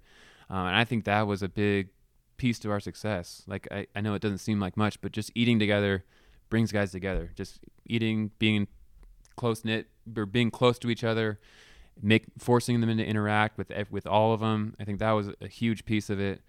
Um, 0.50 0.68
and 0.68 0.76
I 0.76 0.84
think 0.84 1.06
that 1.06 1.28
was 1.28 1.44
a 1.44 1.50
big 1.50 1.90
piece 2.38 2.60
to 2.60 2.72
our 2.72 2.80
success. 2.80 3.44
Like 3.48 3.68
I, 3.72 3.88
I 3.96 4.02
know 4.02 4.14
it 4.16 4.22
doesn't 4.22 4.40
seem 4.40 4.60
like 4.60 4.76
much, 4.76 5.00
but 5.02 5.12
just 5.12 5.32
eating 5.36 5.60
together 5.60 6.04
brings 6.50 6.72
guys 6.72 6.92
together. 6.92 7.32
Just 7.36 7.60
eating, 7.86 8.32
being 8.40 8.68
close 9.36 9.64
knit, 9.64 9.88
or 10.18 10.26
being 10.26 10.52
close 10.52 10.80
to 10.80 10.90
each 10.90 11.04
other, 11.04 11.40
make 12.02 12.26
forcing 12.38 12.82
them 12.82 12.98
to 12.98 13.06
interact 13.06 13.58
with 13.58 13.72
with 13.90 14.08
all 14.08 14.34
of 14.34 14.40
them. 14.40 14.76
I 14.80 14.84
think 14.84 15.00
that 15.00 15.12
was 15.12 15.30
a 15.42 15.48
huge 15.48 15.86
piece 15.86 16.10
of 16.10 16.20
it. 16.20 16.42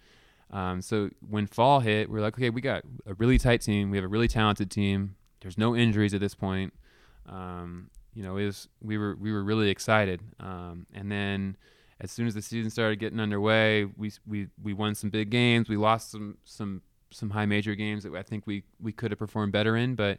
Um, 0.53 0.83
so 0.83 1.11
when 1.29 1.47
fall 1.47 1.81
hit, 1.81 2.11
we 2.11 2.19
are 2.19 2.23
like, 2.23 2.35
okay, 2.35 2.51
we 2.51 2.61
got 2.61 2.83
a 3.07 3.15
really 3.15 3.39
tight 3.39 3.61
team. 3.61 3.91
We 3.91 3.97
have 3.97 4.05
a 4.05 4.09
really 4.09 4.29
talented 4.29 4.71
team. 4.71 5.17
There's 5.41 5.57
no 5.57 5.77
injuries 5.77 6.13
at 6.13 6.21
this 6.21 6.35
point. 6.35 6.73
Um, 7.29 7.91
you 8.15 8.23
know, 8.23 8.35
was 8.35 8.69
we 8.83 8.99
were 8.99 9.15
we 9.17 9.33
were 9.33 9.45
really 9.45 9.71
excited. 9.71 10.21
Um, 10.41 10.87
and 10.93 11.11
then 11.11 11.57
as 12.01 12.11
soon 12.11 12.27
as 12.27 12.35
the 12.35 12.43
season 12.43 12.71
started 12.71 12.99
getting 12.99 13.21
underway, 13.21 13.85
we 13.85 14.11
we 14.27 14.49
we 14.61 14.73
won 14.73 14.95
some 14.95 15.11
big 15.11 15.31
games. 15.31 15.69
We 15.69 15.77
lost 15.77 16.11
some 16.11 16.39
some 16.45 16.83
some 17.11 17.31
high 17.31 17.47
major 17.47 17.75
games 17.75 18.03
that 18.03 18.15
I 18.15 18.23
think 18.23 18.47
we 18.47 18.65
we 18.81 18.93
could 18.93 19.13
have 19.13 19.19
performed 19.19 19.53
better 19.53 19.77
in. 19.77 19.95
But 19.95 20.19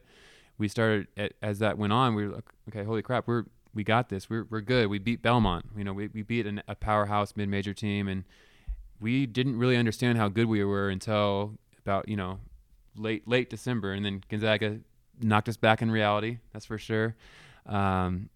we 0.57 0.67
started 0.67 1.07
as 1.41 1.59
that 1.59 1.77
went 1.77 1.91
on. 1.91 2.15
We 2.15 2.27
were 2.27 2.35
like, 2.35 2.49
okay, 2.69 2.83
holy 2.83 3.01
crap, 3.01 3.27
we're 3.27 3.43
we 3.73 3.83
got 3.83 4.09
this. 4.09 4.29
We're 4.29 4.45
we're 4.49 4.61
good. 4.61 4.87
We 4.87 4.99
beat 4.99 5.21
Belmont. 5.21 5.65
You 5.75 5.83
know, 5.83 5.93
we 5.93 6.07
we 6.07 6.21
beat 6.21 6.45
an, 6.45 6.63
a 6.67 6.75
powerhouse 6.75 7.35
mid 7.35 7.49
major 7.49 7.73
team 7.73 8.07
and 8.07 8.23
we 9.01 9.25
didn't 9.25 9.57
really 9.57 9.75
understand 9.75 10.17
how 10.17 10.29
good 10.29 10.45
we 10.45 10.63
were 10.63 10.89
until 10.89 11.55
about 11.79 12.07
you 12.07 12.15
know 12.15 12.39
late 12.95 13.27
late 13.27 13.49
December, 13.49 13.91
and 13.91 14.05
then 14.05 14.23
Gonzaga 14.29 14.79
knocked 15.21 15.49
us 15.49 15.57
back 15.57 15.81
in 15.81 15.91
reality. 15.91 16.37
That's 16.53 16.65
for 16.65 16.77
sure. 16.77 17.15
Um, 17.65 18.29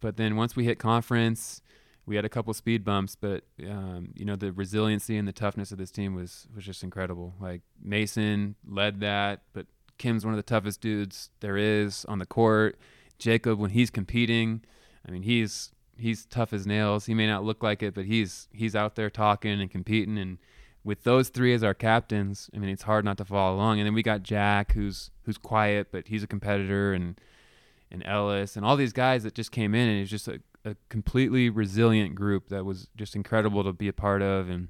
but 0.00 0.16
then 0.16 0.36
once 0.36 0.54
we 0.54 0.64
hit 0.64 0.78
conference, 0.78 1.62
we 2.06 2.16
had 2.16 2.24
a 2.24 2.28
couple 2.28 2.52
speed 2.54 2.84
bumps, 2.84 3.16
but 3.16 3.44
um, 3.68 4.12
you 4.14 4.24
know 4.24 4.36
the 4.36 4.52
resiliency 4.52 5.16
and 5.16 5.26
the 5.26 5.32
toughness 5.32 5.72
of 5.72 5.78
this 5.78 5.90
team 5.90 6.14
was 6.14 6.46
was 6.54 6.64
just 6.64 6.82
incredible. 6.82 7.34
Like 7.40 7.62
Mason 7.82 8.54
led 8.68 9.00
that, 9.00 9.42
but 9.52 9.66
Kim's 9.98 10.24
one 10.24 10.34
of 10.34 10.38
the 10.38 10.42
toughest 10.42 10.80
dudes 10.80 11.30
there 11.40 11.56
is 11.56 12.04
on 12.06 12.18
the 12.18 12.26
court. 12.26 12.78
Jacob, 13.18 13.58
when 13.58 13.70
he's 13.70 13.90
competing, 13.90 14.62
I 15.06 15.10
mean 15.10 15.22
he's 15.22 15.72
he's 16.00 16.26
tough 16.26 16.52
as 16.52 16.66
nails. 16.66 17.06
He 17.06 17.14
may 17.14 17.26
not 17.26 17.44
look 17.44 17.62
like 17.62 17.82
it, 17.82 17.94
but 17.94 18.04
he's 18.06 18.48
he's 18.52 18.74
out 18.74 18.96
there 18.96 19.10
talking 19.10 19.60
and 19.60 19.70
competing. 19.70 20.18
And 20.18 20.38
with 20.82 21.04
those 21.04 21.28
three 21.28 21.52
as 21.52 21.62
our 21.62 21.74
captains, 21.74 22.50
I 22.54 22.58
mean, 22.58 22.70
it's 22.70 22.82
hard 22.82 23.04
not 23.04 23.18
to 23.18 23.24
follow 23.24 23.56
along. 23.56 23.78
And 23.78 23.86
then 23.86 23.94
we 23.94 24.02
got 24.02 24.22
Jack, 24.22 24.72
who's 24.72 25.10
who's 25.24 25.38
quiet, 25.38 25.88
but 25.92 26.08
he's 26.08 26.22
a 26.22 26.26
competitor, 26.26 26.92
and 26.92 27.20
and 27.90 28.02
Ellis, 28.06 28.56
and 28.56 28.64
all 28.64 28.76
these 28.76 28.92
guys 28.92 29.24
that 29.24 29.34
just 29.34 29.50
came 29.50 29.74
in, 29.74 29.88
and 29.88 30.00
it's 30.00 30.10
just 30.10 30.28
a, 30.28 30.40
a 30.64 30.76
completely 30.88 31.50
resilient 31.50 32.14
group 32.14 32.48
that 32.48 32.64
was 32.64 32.88
just 32.96 33.16
incredible 33.16 33.64
to 33.64 33.72
be 33.72 33.88
a 33.88 33.92
part 33.92 34.22
of. 34.22 34.48
And 34.48 34.68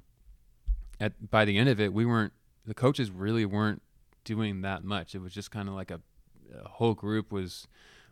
at 0.99 1.29
by 1.29 1.45
the 1.45 1.57
end 1.57 1.69
of 1.69 1.79
it, 1.79 1.93
we 1.93 2.05
weren't 2.05 2.33
the 2.65 2.73
coaches 2.73 3.11
really 3.11 3.45
weren't 3.45 3.81
doing 4.23 4.61
that 4.61 4.83
much. 4.83 5.15
It 5.15 5.19
was 5.19 5.33
just 5.33 5.51
kind 5.51 5.67
of 5.67 5.75
like 5.75 5.91
a, 5.91 6.01
a, 6.63 6.67
whole 6.67 6.93
group 6.93 7.31
was 7.31 7.67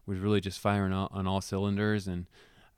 was 0.05 0.19
really 0.19 0.41
just 0.41 0.59
firing 0.59 0.93
on 0.93 1.27
all 1.27 1.41
cylinders, 1.41 2.07
and 2.07 2.25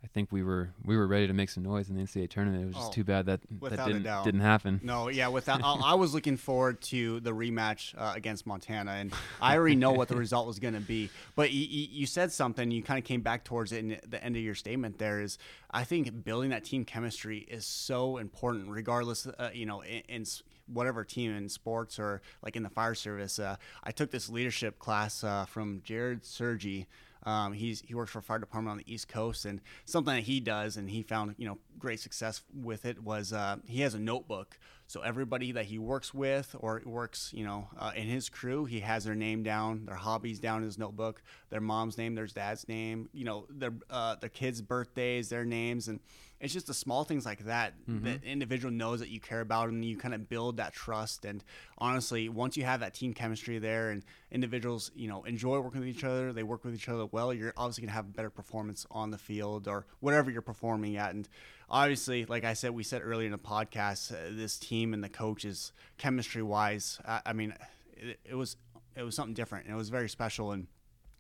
I 0.04 0.08
think 0.08 0.32
we 0.32 0.42
were 0.42 0.74
we 0.84 0.98
were 0.98 1.06
ready 1.06 1.28
to 1.28 1.34
make 1.34 1.50
some 1.50 1.64
noise 1.64 1.90
in 1.90 1.96
the 1.96 2.02
NCAA 2.02 2.30
tournament. 2.30 2.64
It 2.64 2.66
was 2.68 2.76
just 2.76 2.88
Oh, 2.90 2.92
too 2.92 3.04
bad 3.04 3.28
that 3.28 3.42
that 3.62 3.86
didn't 3.86 4.24
didn't 4.24 4.40
happen. 4.40 4.80
No, 4.84 5.10
yeah, 5.10 5.28
without 5.28 5.62
I, 5.64 5.94
was 5.94 6.14
looking 6.14 6.38
forward 6.38 6.82
to 6.84 7.20
the 7.20 7.32
rematch 7.32 7.94
uh, 7.96 8.14
against 8.16 8.48
Montana, 8.48 8.92
and 8.94 9.14
I 9.40 9.56
already 9.56 9.76
know 9.76 9.92
what 9.92 10.08
the 10.08 10.16
result 10.18 10.48
was 10.48 10.58
going 10.58 10.74
to 10.74 10.80
be. 10.80 11.12
But 11.36 11.52
you, 11.52 11.62
you 11.62 11.88
you 11.92 12.06
said 12.08 12.32
something, 12.32 12.72
you 12.72 12.82
kind 12.82 12.98
of 12.98 13.06
came 13.06 13.22
back 13.22 13.44
towards 13.44 13.72
it 13.72 13.80
in 13.80 14.00
the 14.08 14.24
end 14.24 14.36
of 14.36 14.42
your 14.42 14.56
statement. 14.56 14.98
There 14.98 15.22
is, 15.22 15.38
I 15.70 15.84
think, 15.84 16.24
building 16.24 16.50
that 16.50 16.64
team 16.64 16.84
chemistry 16.84 17.40
is 17.40 17.66
so 17.66 18.18
important, 18.18 18.70
regardless, 18.70 19.28
uh, 19.28 19.52
you 19.54 19.68
know, 19.68 19.82
in, 19.82 20.02
in 20.10 20.26
whatever 20.66 21.04
team 21.04 21.36
in 21.36 21.48
sports 21.50 22.00
or 22.00 22.22
like 22.44 22.56
in 22.56 22.64
the 22.64 22.70
fire 22.70 22.96
service. 22.96 23.38
Uh, 23.38 23.56
I 23.84 23.92
took 23.92 24.10
this 24.10 24.30
leadership 24.30 24.80
class 24.80 25.24
uh, 25.24 25.46
from 25.46 25.82
Jared 25.84 26.26
Sergi. 26.26 26.88
Um, 27.24 27.54
he's 27.54 27.82
he 27.82 27.94
works 27.94 28.12
for 28.12 28.20
a 28.20 28.24
fire 28.24 28.40
department 28.40 28.72
on 28.72 28.78
the 28.78 28.94
East 28.94 29.08
Coast, 29.08 29.46
and 29.46 29.62
something 29.86 30.16
that 30.16 30.24
he 30.24 30.40
does, 30.40 30.78
and 30.78 30.90
he 30.90 31.04
found 31.04 31.36
you 31.38 31.48
know 31.48 31.58
great 31.78 32.00
success 32.00 32.42
with 32.54 32.86
it 32.86 33.02
was 33.04 33.34
uh, 33.34 33.58
he 33.66 33.82
has 33.82 33.94
a 33.94 34.00
notebook. 34.00 34.58
So 34.88 35.02
everybody 35.02 35.54
that 35.54 35.66
he 35.66 35.80
works 35.80 36.14
with 36.14 36.54
or 36.60 36.82
works 36.86 37.32
you 37.34 37.46
know 37.46 37.70
uh, 37.78 37.92
in 37.96 38.08
his 38.08 38.30
crew, 38.30 38.66
he 38.66 38.82
has 38.82 39.06
their 39.06 39.16
name 39.16 39.44
down, 39.44 39.86
their 39.86 39.96
hobbies 39.96 40.40
down 40.40 40.58
in 40.60 40.64
his 40.64 40.78
notebook, 40.78 41.22
their 41.50 41.62
mom's 41.62 41.98
name, 41.98 42.16
their 42.16 42.28
dad's 42.28 42.68
name, 42.68 43.10
you 43.14 43.26
know 43.26 43.46
their 43.50 43.74
uh, 43.90 44.16
their 44.16 44.30
kids' 44.30 44.62
birthdays, 44.62 45.30
their 45.30 45.46
names, 45.46 45.88
and 45.88 46.00
it's 46.42 46.54
just 46.54 46.68
the 46.68 46.74
small 46.74 47.04
things 47.04 47.26
like 47.26 47.46
that 47.46 47.74
that 48.04 48.24
individual 48.24 48.74
knows 48.74 49.00
that 49.00 49.10
you 49.10 49.20
care 49.20 49.42
about, 49.42 49.70
and 49.70 49.86
you 49.86 49.96
kind 49.96 50.14
of 50.14 50.28
build 50.28 50.58
that 50.58 50.74
trust. 50.74 51.24
And 51.24 51.44
honestly, 51.78 52.30
once 52.30 52.58
you 52.58 52.64
have 52.64 52.80
that 52.80 52.94
team 52.96 53.14
chemistry 53.14 53.60
there, 53.60 53.92
and 53.92 54.04
individuals 54.32 54.92
you 54.96 55.08
know 55.08 55.24
enjoy 55.24 55.60
working 55.60 55.82
with 55.82 55.90
each 55.90 56.04
other, 56.04 56.34
they 56.34 56.44
work 56.44 56.66
with 56.66 56.74
each 56.74 56.90
other 56.90 57.06
well, 57.06 57.34
you're 57.34 57.54
obviously 57.56 57.84
gonna 57.84 57.94
have 57.94 58.14
better 58.14 58.32
performance 58.32 58.88
on 58.90 59.12
the 59.12 59.18
field 59.18 59.68
or 59.68 59.86
whatever 60.00 60.32
you're 60.32 60.42
performing 60.42 60.98
at. 60.98 61.14
And 61.14 61.30
obviously, 61.70 62.26
like 62.26 62.44
I 62.44 62.54
said, 62.54 62.72
we 62.72 62.84
said 62.84 63.02
earlier 63.04 63.28
in 63.28 63.32
the 63.32 63.38
podcast, 63.38 64.12
uh, 64.12 64.32
this 64.32 64.58
team 64.58 64.94
and 64.94 65.04
the 65.04 65.10
coaches, 65.10 65.72
chemistry 65.98 66.42
wise, 66.42 67.00
I, 67.08 67.22
I 67.28 67.34
mean, 67.34 67.54
it, 67.96 68.20
it 68.26 68.36
was 68.36 68.58
it 68.96 69.04
was 69.04 69.16
something 69.16 69.36
different, 69.36 69.66
and 69.66 69.74
it 69.74 69.78
was 69.78 69.90
very 69.90 70.10
special. 70.10 70.52
And 70.52 70.68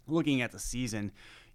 looking 0.07 0.41
at 0.41 0.51
the 0.51 0.59
season, 0.59 1.11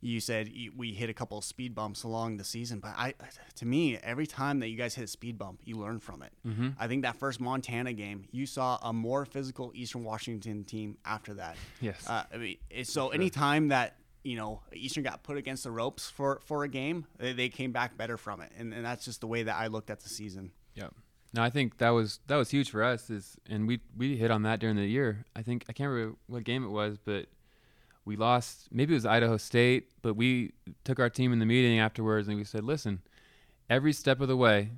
you 0.07 0.21
said 0.21 0.51
we 0.77 0.93
hit 0.93 1.11
a 1.11 1.15
couple 1.15 1.37
of 1.39 1.45
speed 1.45 1.75
bumps 1.75 2.05
along 2.05 2.37
the 2.37 2.45
season, 2.45 2.79
but 2.79 2.95
I, 2.97 3.15
to 3.57 3.67
me, 3.67 3.97
every 3.99 4.27
time 4.27 4.61
that 4.61 4.69
you 4.69 4.77
guys 4.77 4.95
hit 4.95 5.05
a 5.05 5.09
speed 5.09 5.37
bump, 5.37 5.61
you 5.65 5.77
learn 5.77 5.99
from 5.99 6.23
it. 6.23 6.33
Mm-hmm. 6.47 6.69
I 6.79 6.87
think 6.87 7.03
that 7.03 7.17
first 7.17 7.41
Montana 7.41 7.93
game, 7.93 8.27
you 8.31 8.47
saw 8.47 8.79
a 8.83 8.93
more 8.93 9.25
physical 9.25 9.73
Eastern 9.75 10.05
Washington 10.05 10.65
team 10.65 10.97
after 11.05 11.35
that. 11.35 11.57
Yes. 11.81 12.09
Uh, 12.09 12.23
I 12.33 12.37
mean, 12.37 12.57
it's, 12.71 12.93
so 12.93 13.09
anytime 13.09 13.69
that 13.69 13.97
you 14.23 14.37
know 14.37 14.63
Eastern 14.73 15.03
got 15.03 15.23
put 15.23 15.37
against 15.37 15.65
the 15.65 15.71
ropes 15.71 16.09
for 16.09 16.41
for 16.45 16.65
a 16.65 16.69
game, 16.69 17.07
they, 17.19 17.33
they 17.33 17.49
came 17.49 17.73
back 17.73 17.97
better 17.97 18.17
from 18.17 18.41
it, 18.41 18.53
and, 18.57 18.73
and 18.73 18.85
that's 18.85 19.05
just 19.05 19.21
the 19.21 19.27
way 19.27 19.43
that 19.43 19.57
I 19.57 19.67
looked 19.67 19.91
at 19.91 20.01
the 20.01 20.09
season. 20.09 20.53
Yeah. 20.75 20.89
No, 21.35 21.43
I 21.43 21.51
think 21.51 21.79
that 21.79 21.91
was 21.91 22.21
that 22.29 22.37
was 22.37 22.51
huge 22.51 22.71
for 22.71 22.85
us. 22.85 23.11
Is 23.11 23.37
and 23.49 23.67
we 23.67 23.81
we 23.97 24.17
hit 24.17 24.31
on 24.31 24.43
that 24.43 24.61
during 24.61 24.77
the 24.77 24.87
year. 24.87 25.25
I 25.35 25.43
think 25.43 25.65
I 25.69 25.73
can't 25.73 25.91
remember 25.91 26.17
what 26.29 26.45
game 26.45 26.65
it 26.65 26.71
was, 26.71 26.97
but 26.97 27.27
we 28.07 28.17
lost. 28.17 28.69
Maybe 28.73 28.95
it 28.95 28.97
was 28.97 29.05
Idaho 29.05 29.37
State, 29.37 29.91
but 30.01 30.15
we 30.15 30.53
took 30.85 30.99
our 30.99 31.11
team 31.11 31.33
in 31.33 31.41
the 31.41 31.45
meeting 31.45 31.79
afterwards 31.79 32.29
and 32.29 32.39
we 32.39 32.45
said, 32.45 32.65
"Listen, 32.65 33.03
every 33.69 33.93
step 33.93 34.21
of 34.21 34.29
the 34.29 34.37
way, 34.37 34.71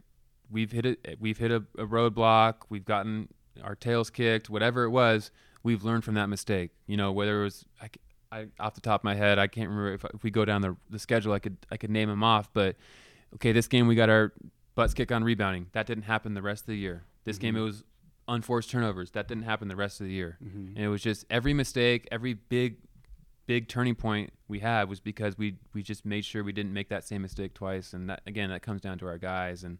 we've 0.50 0.72
hit 0.72 0.86
it. 0.86 1.18
We've 1.20 1.38
hit 1.38 1.52
a, 1.52 1.62
a 1.76 1.86
roadblock. 1.86 2.54
We've 2.70 2.84
gotten 2.84 3.28
our 3.62 3.76
tails 3.76 4.10
kicked. 4.10 4.50
Whatever 4.50 4.84
it 4.84 4.90
was, 4.90 5.30
we've 5.62 5.84
learned 5.84 6.04
from 6.04 6.14
that 6.14 6.28
mistake. 6.28 6.70
You 6.86 6.96
know, 6.96 7.12
whether 7.12 7.40
it 7.40 7.44
was 7.44 7.64
I, 7.80 7.90
I- 8.32 8.46
off 8.58 8.74
the 8.74 8.80
top 8.80 9.02
of 9.02 9.04
my 9.04 9.14
head, 9.14 9.38
I 9.38 9.46
can't 9.46 9.68
remember 9.68 9.92
if, 9.92 10.04
if 10.14 10.22
we 10.24 10.30
go 10.30 10.44
down 10.44 10.62
the 10.62 10.76
the 10.90 10.98
schedule. 10.98 11.32
I 11.32 11.38
could 11.38 11.58
I 11.70 11.76
could 11.76 11.90
name 11.90 12.08
them 12.08 12.24
off, 12.24 12.50
but 12.52 12.76
okay, 13.34 13.52
this 13.52 13.68
game 13.68 13.86
we 13.86 13.94
got 13.94 14.08
our 14.08 14.32
butts 14.74 14.94
kicked 14.94 15.12
on 15.12 15.22
rebounding. 15.22 15.66
That 15.72 15.86
didn't 15.86 16.04
happen 16.04 16.34
the 16.34 16.42
rest 16.42 16.62
of 16.62 16.68
the 16.68 16.78
year. 16.78 17.04
This 17.24 17.36
game 17.36 17.54
mm-hmm. 17.54 17.62
it 17.62 17.66
was 17.66 17.84
unforced 18.26 18.70
turnovers. 18.70 19.10
That 19.10 19.28
didn't 19.28 19.44
happen 19.44 19.68
the 19.68 19.76
rest 19.76 20.00
of 20.00 20.06
the 20.06 20.12
year. 20.12 20.38
Mm-hmm. 20.42 20.76
And 20.76 20.78
it 20.78 20.88
was 20.88 21.02
just 21.02 21.26
every 21.30 21.52
mistake, 21.52 22.06
every 22.12 22.34
big 22.34 22.76
big 23.48 23.66
turning 23.66 23.94
point 23.96 24.30
we 24.46 24.60
had 24.60 24.88
was 24.88 25.00
because 25.00 25.36
we 25.36 25.56
we 25.74 25.82
just 25.82 26.04
made 26.04 26.24
sure 26.24 26.44
we 26.44 26.52
didn't 26.52 26.72
make 26.72 26.90
that 26.90 27.02
same 27.02 27.22
mistake 27.22 27.54
twice. 27.54 27.92
And 27.94 28.08
that 28.10 28.20
again, 28.26 28.50
that 28.50 28.62
comes 28.62 28.80
down 28.82 28.98
to 28.98 29.06
our 29.08 29.18
guys 29.18 29.64
and 29.64 29.78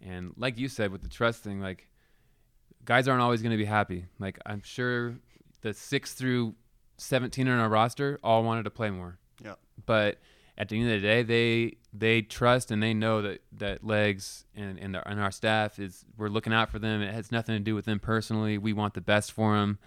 and 0.00 0.32
like 0.36 0.58
you 0.58 0.68
said 0.68 0.90
with 0.90 1.02
the 1.02 1.08
trust 1.08 1.44
thing, 1.44 1.60
like 1.60 1.88
guys 2.84 3.06
aren't 3.06 3.20
always 3.22 3.42
going 3.42 3.50
to 3.52 3.56
be 3.58 3.64
happy. 3.66 4.06
Like 4.18 4.38
I'm 4.46 4.62
sure 4.64 5.14
the 5.60 5.74
six 5.74 6.14
through 6.14 6.54
17 6.96 7.46
on 7.46 7.58
our 7.60 7.68
roster 7.68 8.18
all 8.24 8.42
wanted 8.42 8.64
to 8.64 8.70
play 8.70 8.90
more 8.90 9.18
Yeah. 9.44 9.54
but 9.86 10.18
at 10.56 10.68
the 10.68 10.80
end 10.80 10.90
of 10.90 11.00
the 11.00 11.06
day, 11.06 11.22
they 11.22 11.76
they 11.92 12.22
trust 12.22 12.70
and 12.72 12.82
they 12.82 12.92
know 12.94 13.22
that 13.22 13.42
that 13.52 13.84
legs 13.84 14.44
and 14.56 14.78
and, 14.78 14.96
our- 14.96 15.06
and 15.06 15.20
our 15.20 15.30
staff 15.30 15.78
is 15.78 16.04
we're 16.16 16.28
looking 16.28 16.52
out 16.52 16.70
for 16.70 16.78
them. 16.80 17.00
It 17.02 17.12
has 17.14 17.30
nothing 17.30 17.54
to 17.54 17.60
do 17.60 17.74
with 17.76 17.84
them 17.84 18.00
personally. 18.00 18.58
We 18.58 18.72
want 18.72 18.94
the 18.94 19.00
best 19.00 19.30
for 19.30 19.56
them. 19.56 19.78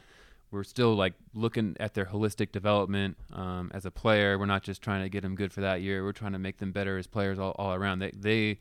We're 0.51 0.63
still 0.63 0.95
like 0.95 1.13
looking 1.33 1.77
at 1.79 1.93
their 1.93 2.05
holistic 2.05 2.51
development 2.51 3.17
um, 3.31 3.71
as 3.73 3.85
a 3.85 3.91
player. 3.91 4.37
We're 4.37 4.45
not 4.45 4.63
just 4.63 4.81
trying 4.81 5.01
to 5.01 5.09
get 5.09 5.21
them 5.21 5.35
good 5.35 5.53
for 5.53 5.61
that 5.61 5.81
year. 5.81 6.03
We're 6.03 6.11
trying 6.11 6.33
to 6.33 6.39
make 6.39 6.57
them 6.57 6.73
better 6.73 6.97
as 6.97 7.07
players 7.07 7.39
all, 7.39 7.51
all 7.57 7.73
around. 7.73 7.99
They 7.99 8.11
they 8.11 8.59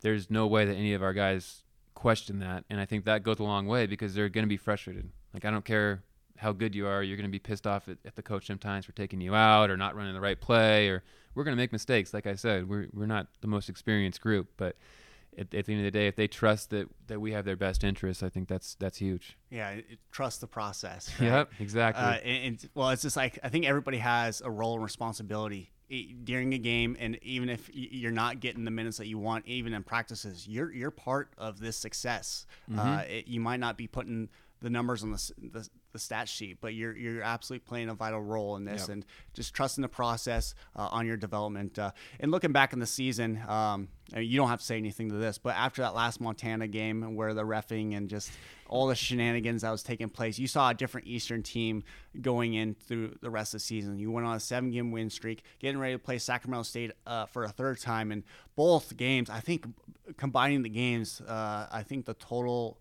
there's 0.00 0.30
no 0.30 0.46
way 0.46 0.64
that 0.64 0.74
any 0.74 0.94
of 0.94 1.02
our 1.02 1.12
guys 1.12 1.64
question 1.94 2.38
that, 2.38 2.64
and 2.70 2.80
I 2.80 2.84
think 2.84 3.04
that 3.04 3.24
goes 3.24 3.40
a 3.40 3.42
long 3.42 3.66
way 3.66 3.86
because 3.86 4.14
they're 4.14 4.28
going 4.28 4.44
to 4.44 4.48
be 4.48 4.56
frustrated. 4.56 5.10
Like 5.34 5.44
I 5.44 5.50
don't 5.50 5.64
care 5.64 6.04
how 6.36 6.52
good 6.52 6.72
you 6.72 6.86
are, 6.86 7.02
you're 7.02 7.16
going 7.16 7.28
to 7.28 7.32
be 7.32 7.40
pissed 7.40 7.66
off 7.66 7.88
at, 7.88 7.98
at 8.04 8.14
the 8.14 8.22
coach 8.22 8.46
sometimes 8.46 8.86
for 8.86 8.92
taking 8.92 9.20
you 9.20 9.34
out 9.34 9.70
or 9.70 9.76
not 9.76 9.96
running 9.96 10.14
the 10.14 10.20
right 10.20 10.40
play, 10.40 10.88
or 10.88 11.02
we're 11.34 11.42
going 11.42 11.56
to 11.56 11.60
make 11.60 11.72
mistakes. 11.72 12.14
Like 12.14 12.28
I 12.28 12.36
said, 12.36 12.68
we're 12.68 12.86
we're 12.92 13.06
not 13.06 13.26
the 13.40 13.48
most 13.48 13.68
experienced 13.68 14.20
group, 14.20 14.48
but 14.56 14.76
at, 15.38 15.54
at 15.54 15.66
the 15.66 15.72
end 15.72 15.80
of 15.86 15.92
the 15.92 15.98
day, 15.98 16.06
if 16.08 16.16
they 16.16 16.26
trust 16.26 16.70
that 16.70 16.88
that 17.06 17.20
we 17.20 17.32
have 17.32 17.44
their 17.44 17.56
best 17.56 17.84
interests, 17.84 18.22
I 18.22 18.28
think 18.28 18.48
that's 18.48 18.74
that's 18.76 18.98
huge. 18.98 19.36
Yeah, 19.50 19.70
it, 19.70 19.98
trust 20.12 20.40
the 20.40 20.46
process. 20.46 21.10
right? 21.20 21.26
Yep, 21.26 21.50
exactly. 21.60 22.04
Uh, 22.04 22.12
and, 22.14 22.44
and- 22.44 22.70
well, 22.74 22.90
it's 22.90 23.02
just 23.02 23.16
like 23.16 23.38
I 23.42 23.48
think 23.48 23.64
everybody 23.66 23.98
has 23.98 24.40
a 24.40 24.50
role 24.50 24.74
and 24.74 24.82
responsibility 24.82 25.70
during 26.24 26.52
a 26.52 26.58
game, 26.58 26.96
and 27.00 27.18
even 27.22 27.48
if 27.48 27.70
you're 27.72 28.10
not 28.10 28.40
getting 28.40 28.64
the 28.66 28.70
minutes 28.70 28.98
that 28.98 29.06
you 29.06 29.18
want, 29.18 29.46
even 29.46 29.72
in 29.72 29.82
practices, 29.82 30.46
you're 30.46 30.70
you're 30.72 30.90
part 30.90 31.32
of 31.38 31.60
this 31.60 31.76
success. 31.78 32.46
Uh, 32.76 33.04
it, 33.08 33.26
you 33.26 33.40
might 33.40 33.58
not 33.60 33.78
be 33.78 33.86
putting 33.86 34.28
the 34.60 34.70
numbers 34.70 35.02
on 35.02 35.12
the, 35.12 35.32
the 35.52 35.68
the 35.92 35.98
stat 35.98 36.28
sheet, 36.28 36.58
but 36.60 36.74
you're 36.74 36.96
you're 36.96 37.22
absolutely 37.22 37.64
playing 37.66 37.88
a 37.88 37.94
vital 37.94 38.20
role 38.20 38.56
in 38.56 38.64
this, 38.64 38.82
Yep. 38.82 38.88
and 38.90 39.06
just 39.34 39.54
trusting 39.54 39.82
the 39.82 39.88
process 39.88 40.54
uh, 40.76 40.88
on 40.90 41.06
your 41.06 41.16
development. 41.16 41.78
Uh, 41.78 41.92
and 42.20 42.30
looking 42.30 42.52
back 42.52 42.72
in 42.72 42.78
the 42.78 42.86
season, 42.86 43.38
um, 43.48 43.88
I 44.12 44.18
mean, 44.20 44.28
you 44.30 44.36
don't 44.36 44.48
have 44.48 44.60
to 44.60 44.64
say 44.66 44.76
anything 44.76 45.08
to 45.10 45.14
this, 45.16 45.38
but 45.38 45.54
after 45.56 45.80
that 45.82 45.94
last 45.94 46.20
Montana 46.20 46.66
game 46.68 47.14
where 47.14 47.32
the 47.34 47.42
refing 47.44 47.96
and 47.96 48.08
just 48.08 48.30
all 48.68 48.86
the 48.86 48.94
shenanigans 48.94 49.62
that 49.62 49.70
was 49.70 49.82
taking 49.82 50.10
place, 50.10 50.38
you 50.38 50.46
saw 50.46 50.68
a 50.70 50.74
different 50.74 51.06
Eastern 51.06 51.42
team 51.42 51.82
going 52.20 52.52
in 52.52 52.74
through 52.74 53.16
the 53.22 53.30
rest 53.30 53.54
of 53.54 53.60
the 53.60 53.64
season. 53.64 53.98
You 53.98 54.10
went 54.10 54.26
on 54.26 54.36
a 54.36 54.40
seven 54.40 54.70
game 54.70 54.90
win 54.90 55.08
streak, 55.08 55.42
getting 55.58 55.78
ready 55.80 55.94
to 55.94 55.98
play 55.98 56.18
Sacramento 56.18 56.64
State 56.64 56.92
uh, 57.06 57.24
for 57.26 57.44
a 57.44 57.48
third 57.48 57.80
time. 57.80 58.12
And 58.12 58.24
both 58.56 58.94
games, 58.96 59.30
I 59.30 59.40
think, 59.40 59.66
combining 60.18 60.62
the 60.62 60.68
games, 60.68 61.22
uh, 61.22 61.66
I 61.70 61.82
think 61.82 62.04
the 62.04 62.14
total 62.14 62.78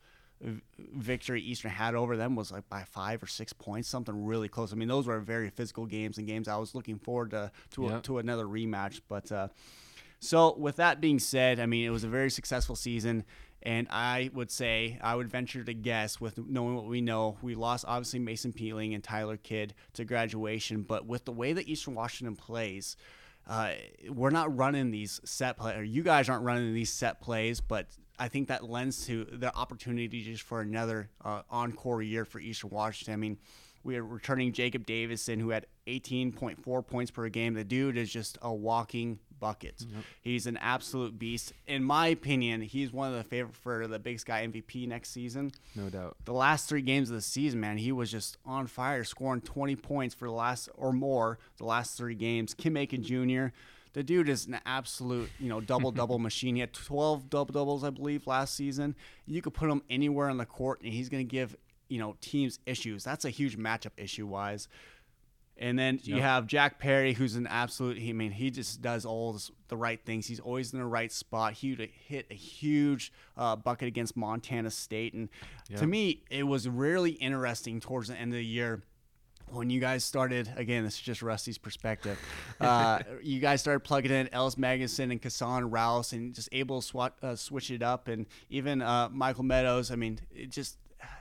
victory 0.78 1.42
Eastern 1.42 1.72
had 1.72 1.96
over 1.96 2.16
them 2.16 2.36
was 2.36 2.52
like 2.52 2.68
by 2.70 2.84
five 2.84 3.22
or 3.24 3.28
six 3.28 3.54
points, 3.54 3.88
something 3.90 4.26
really 4.26 4.48
close. 4.48 4.72
I 4.72 4.76
mean, 4.76 4.88
those 4.88 5.08
were 5.08 5.20
very 5.20 5.50
physical 5.50 5.86
games 5.86 6.18
and 6.18 6.28
games 6.28 6.48
I 6.48 6.58
was 6.58 6.76
looking 6.76 7.00
forward 7.00 7.32
to 7.32 7.52
to, 7.72 7.84
Yep. 7.84 8.04
to 8.04 8.18
another 8.20 8.46
rematch. 8.46 9.02
But 9.08 9.32
uh, 9.32 9.48
so 10.20 10.56
with 10.58 10.76
that 10.78 11.02
being 11.02 11.20
said, 11.20 11.60
I 11.60 11.66
mean, 11.66 11.86
it 11.86 11.90
was 11.90 12.04
a 12.04 12.08
very 12.10 12.30
successful 12.30 12.76
season. 12.76 13.24
And 13.64 13.88
I 13.90 14.30
would 14.34 14.52
say, 14.52 15.00
I 15.02 15.16
would 15.16 15.28
venture 15.30 15.64
to 15.64 15.74
guess, 15.74 16.22
with 16.22 16.38
knowing 16.38 16.76
what 16.76 16.86
we 16.86 17.02
know, 17.02 17.38
we 17.42 17.56
lost 17.56 17.86
obviously 17.88 18.20
Mason 18.20 18.54
Peatling 18.54 18.94
and 18.94 19.04
Tyler 19.04 19.36
Kidd 19.36 19.74
to 19.94 20.06
graduation. 20.06 20.84
But 20.84 21.08
with 21.08 21.26
the 21.26 21.32
way 21.32 21.54
that 21.54 21.68
Eastern 21.68 21.96
Washington 21.96 22.36
plays, 22.36 22.96
uh, 23.48 23.72
we're 24.10 24.30
not 24.30 24.56
running 24.56 24.92
these 24.92 25.20
set 25.26 25.58
play, 25.58 25.76
or 25.76 25.82
you 25.84 26.04
guys 26.04 26.30
aren't 26.30 26.44
running 26.44 26.74
these 26.74 26.94
set 26.94 27.20
plays, 27.20 27.60
but 27.60 27.88
I 28.20 28.28
think 28.28 28.48
that 28.48 28.68
lends 28.68 29.06
to 29.08 29.26
the 29.26 29.56
opportunity 29.56 30.24
just 30.24 30.44
for 30.44 30.62
another 30.62 31.10
uh, 31.24 31.42
encore 31.50 32.02
year 32.02 32.26
for 32.26 32.40
Eastern 32.40 32.72
Washington. 32.72 33.14
I 33.14 33.18
mean, 33.18 33.38
we 33.84 33.96
are 33.96 34.04
returning 34.04 34.52
Jacob 34.52 34.86
Davison, 34.86 35.40
who 35.40 35.50
had 35.50 35.66
18.4 35.88 36.86
points 36.86 37.12
per 37.12 37.30
game. 37.30 37.54
The 37.54 37.64
dude 37.64 37.98
is 37.98 38.12
just 38.12 38.38
a 38.42 38.54
walking 38.54 39.20
buckets. 39.40 39.86
Yep. 39.90 40.04
He's 40.22 40.48
an 40.48 40.58
absolute 40.58 41.18
beast. 41.18 41.54
In 41.68 41.84
my 41.84 42.08
opinion, 42.08 42.62
he's 42.62 42.92
one 42.92 43.10
of 43.10 43.16
the 43.16 43.24
favorite 43.24 43.56
for 43.56 43.88
the 43.88 44.00
Big 44.00 44.20
Sky 44.20 44.46
MVP 44.48 44.88
next 44.88 45.12
season. 45.12 45.52
No 45.76 45.90
doubt. 45.90 46.18
The 46.26 46.34
last 46.34 46.68
three 46.68 46.82
games 46.82 47.10
of 47.10 47.16
the 47.16 47.22
season, 47.22 47.60
man, 47.60 47.78
he 47.78 47.92
was 47.92 48.12
just 48.12 48.38
on 48.46 48.68
fire, 48.68 49.04
scoring 49.04 49.42
20 49.42 49.76
points 49.78 50.16
for 50.16 50.28
the 50.28 50.34
last 50.34 50.70
or 50.76 50.92
more 50.92 51.40
the 51.58 51.66
last 51.66 51.98
three 51.98 52.16
games. 52.16 52.54
Kim 52.54 52.76
Aiken 52.76 53.04
Jr. 53.04 53.48
The 53.98 54.04
dude 54.04 54.30
is 54.30 54.46
an 54.46 54.60
absolute, 54.64 55.32
you 55.40 55.50
know, 55.50 55.60
double 55.60 55.90
double 56.02 56.20
machine. 56.20 56.54
He 56.54 56.60
had 56.62 56.72
12 56.72 57.32
double 57.32 57.52
doubles, 57.52 57.84
I 57.84 57.90
believe, 57.90 58.28
last 58.28 58.54
season. 58.54 58.96
You 59.26 59.42
could 59.42 59.56
put 59.56 59.72
him 59.72 59.82
anywhere 59.90 60.30
on 60.30 60.38
the 60.38 60.46
court, 60.46 60.82
and 60.84 60.94
he's 60.94 61.10
going 61.10 61.28
to 61.28 61.32
give 61.32 61.56
you 61.90 61.98
know 61.98 62.16
teams 62.22 62.60
issues. 62.68 63.04
That's 63.04 63.26
a 63.26 63.32
huge 63.32 63.58
matchup 63.58 63.94
issue 63.98 64.28
wise. 64.28 64.68
And 65.58 65.80
then 65.80 65.96
yep. 66.04 66.16
you 66.16 66.22
have 66.22 66.46
Jack 66.46 66.78
Perry, 66.78 67.14
who's 67.14 67.34
an 67.34 67.48
absolute. 67.48 67.98
I 68.00 68.14
mean, 68.14 68.30
he 68.30 68.52
just 68.52 68.84
does 68.84 69.04
all 69.04 69.34
this, 69.34 69.50
the 69.68 69.78
right 69.78 70.00
things. 70.06 70.28
He's 70.28 70.40
always 70.40 70.74
in 70.74 70.78
the 70.78 70.86
right 70.86 71.12
spot. 71.12 71.54
He 71.54 71.72
would 71.72 71.90
hit 72.08 72.28
a 72.30 72.36
huge 72.36 73.12
uh, 73.36 73.56
bucket 73.56 73.88
against 73.88 74.16
Montana 74.16 74.70
State, 74.70 75.16
and 75.16 75.28
yep. 75.72 75.80
to 75.80 75.88
me, 75.88 76.22
it 76.30 76.44
was 76.44 76.70
really 76.70 77.14
interesting 77.14 77.80
towards 77.80 78.10
the 78.10 78.16
end 78.16 78.32
of 78.32 78.38
the 78.38 78.46
year 78.46 78.84
when 79.50 79.70
you 79.70 79.80
guys 79.80 80.04
started 80.04 80.52
again 80.56 80.84
this 80.84 80.96
is 80.96 81.02
just 81.02 81.22
rusty's 81.22 81.58
perspective 81.58 82.20
uh, 82.60 83.00
you 83.24 83.40
guys 83.40 83.62
started 83.62 83.80
plugging 83.82 84.12
in 84.12 84.30
ellis 84.34 84.56
magnuson 84.56 85.12
and 85.12 85.22
casson 85.22 85.70
rouse 85.70 86.14
and 86.14 86.34
just 86.34 86.50
able 86.52 86.82
to 86.82 86.88
swat, 86.88 87.16
uh, 87.24 87.36
switch 87.36 87.72
it 87.72 87.82
up 87.82 88.08
and 88.08 88.26
even 88.50 88.82
uh, 88.82 89.10
michael 89.12 89.44
meadows 89.44 89.92
i 89.92 89.96
mean 89.96 90.20
it 90.32 90.50
just 90.50 90.78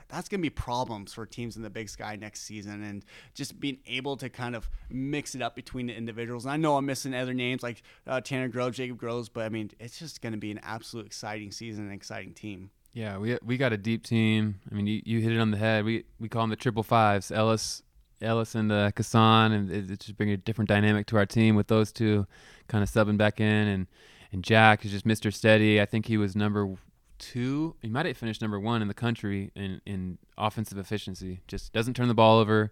that's 0.09 0.29
going 0.29 0.39
to 0.39 0.43
be 0.43 0.49
problems 0.49 1.13
for 1.13 1.25
teams 1.25 1.57
in 1.57 1.63
the 1.63 1.69
Big 1.69 1.89
Sky 1.89 2.15
next 2.15 2.41
season, 2.41 2.83
and 2.83 3.03
just 3.33 3.59
being 3.59 3.77
able 3.85 4.15
to 4.17 4.29
kind 4.29 4.55
of 4.55 4.69
mix 4.89 5.35
it 5.35 5.41
up 5.41 5.55
between 5.55 5.87
the 5.87 5.93
individuals. 5.93 6.45
And 6.45 6.53
I 6.53 6.57
know 6.57 6.77
I'm 6.77 6.85
missing 6.85 7.13
other 7.13 7.33
names 7.33 7.63
like 7.63 7.83
uh, 8.05 8.21
Tanner 8.21 8.47
Groves, 8.47 8.77
Jacob 8.77 8.97
Groves, 8.97 9.29
but 9.29 9.45
I 9.45 9.49
mean 9.49 9.71
it's 9.79 9.99
just 9.99 10.21
going 10.21 10.33
to 10.33 10.39
be 10.39 10.51
an 10.51 10.59
absolute 10.63 11.05
exciting 11.05 11.51
season, 11.51 11.85
and 11.85 11.93
exciting 11.93 12.33
team. 12.33 12.71
Yeah, 12.93 13.17
we 13.17 13.37
we 13.43 13.57
got 13.57 13.73
a 13.73 13.77
deep 13.77 14.03
team. 14.03 14.59
I 14.71 14.75
mean, 14.75 14.87
you, 14.87 15.01
you 15.05 15.19
hit 15.19 15.33
it 15.33 15.39
on 15.39 15.51
the 15.51 15.57
head. 15.57 15.85
We 15.85 16.05
we 16.19 16.29
call 16.29 16.43
them 16.43 16.49
the 16.49 16.55
triple 16.55 16.83
fives: 16.83 17.31
Ellis, 17.31 17.83
Ellis, 18.21 18.55
and 18.55 18.71
uh, 18.71 18.91
Casson, 18.91 19.51
and 19.51 19.71
it, 19.71 19.91
it's 19.91 20.05
just 20.05 20.17
bringing 20.17 20.33
a 20.33 20.37
different 20.37 20.69
dynamic 20.69 21.07
to 21.07 21.17
our 21.17 21.25
team 21.25 21.55
with 21.55 21.67
those 21.67 21.91
two 21.91 22.27
kind 22.67 22.83
of 22.83 22.89
subbing 22.89 23.17
back 23.17 23.39
in, 23.39 23.67
and 23.67 23.87
and 24.31 24.43
Jack 24.43 24.83
is 24.85 24.91
just 24.91 25.07
Mr. 25.07 25.33
Steady. 25.33 25.81
I 25.81 25.85
think 25.85 26.07
he 26.07 26.17
was 26.17 26.35
number 26.35 26.75
two. 27.17 27.75
He 27.81 27.89
might 27.89 28.05
have 28.05 28.17
finished 28.17 28.41
number 28.41 28.59
one 28.59 28.81
in 28.81 28.87
the 28.87 28.93
country 28.93 29.51
in 29.55 29.81
in 29.85 30.17
offensive 30.37 30.77
efficiency. 30.77 31.41
Just 31.47 31.73
doesn't 31.73 31.95
turn 31.95 32.07
the 32.07 32.13
ball 32.13 32.39
over, 32.39 32.71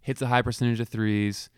hits 0.00 0.22
a 0.22 0.26
high 0.26 0.42
percentage 0.42 0.80
of 0.80 0.88
threes, 0.88 1.50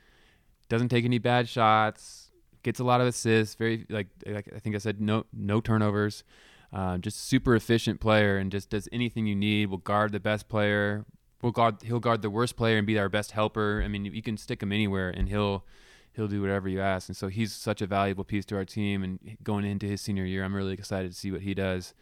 doesn't 0.68 0.88
take 0.88 1.04
any 1.04 1.18
bad 1.18 1.48
shots, 1.48 2.30
gets 2.62 2.80
a 2.80 2.84
lot 2.84 3.00
of 3.00 3.06
assists. 3.06 3.54
Very 3.54 3.86
like, 3.88 4.08
like 4.26 4.48
I 4.54 4.58
think 4.58 4.74
I 4.74 4.78
said, 4.78 5.00
no 5.00 5.26
no 5.32 5.60
turnovers. 5.60 6.24
Uh, 6.72 6.98
just 6.98 7.28
super 7.28 7.54
efficient 7.54 8.00
player 8.00 8.36
and 8.36 8.50
just 8.50 8.68
does 8.68 8.88
anything 8.90 9.26
you 9.26 9.36
need. 9.36 9.66
Will 9.66 9.78
guard 9.78 10.10
the 10.10 10.18
best 10.18 10.48
player. 10.48 11.04
Will 11.44 11.52
guard 11.52 11.82
he'll 11.82 12.00
guard 12.00 12.22
the 12.22 12.30
worst 12.30 12.56
player 12.56 12.78
and 12.78 12.86
be 12.86 12.98
our 12.98 13.10
best 13.10 13.32
helper. 13.32 13.82
I 13.84 13.88
mean, 13.88 14.06
you 14.06 14.22
can 14.22 14.38
stick 14.38 14.62
him 14.62 14.72
anywhere 14.72 15.10
and 15.10 15.28
he'll 15.28 15.62
he'll 16.14 16.26
do 16.26 16.40
whatever 16.40 16.70
you 16.70 16.80
ask. 16.80 17.10
And 17.10 17.16
so 17.16 17.28
he's 17.28 17.52
such 17.52 17.82
a 17.82 17.86
valuable 17.86 18.24
piece 18.24 18.46
to 18.46 18.56
our 18.56 18.64
team. 18.64 19.02
And 19.02 19.36
going 19.42 19.66
into 19.66 19.84
his 19.84 20.00
senior 20.00 20.24
year, 20.24 20.42
I'm 20.42 20.54
really 20.54 20.72
excited 20.72 21.12
to 21.12 21.16
see 21.18 21.30
what 21.30 21.42
he 21.42 21.52
does. 21.52 21.92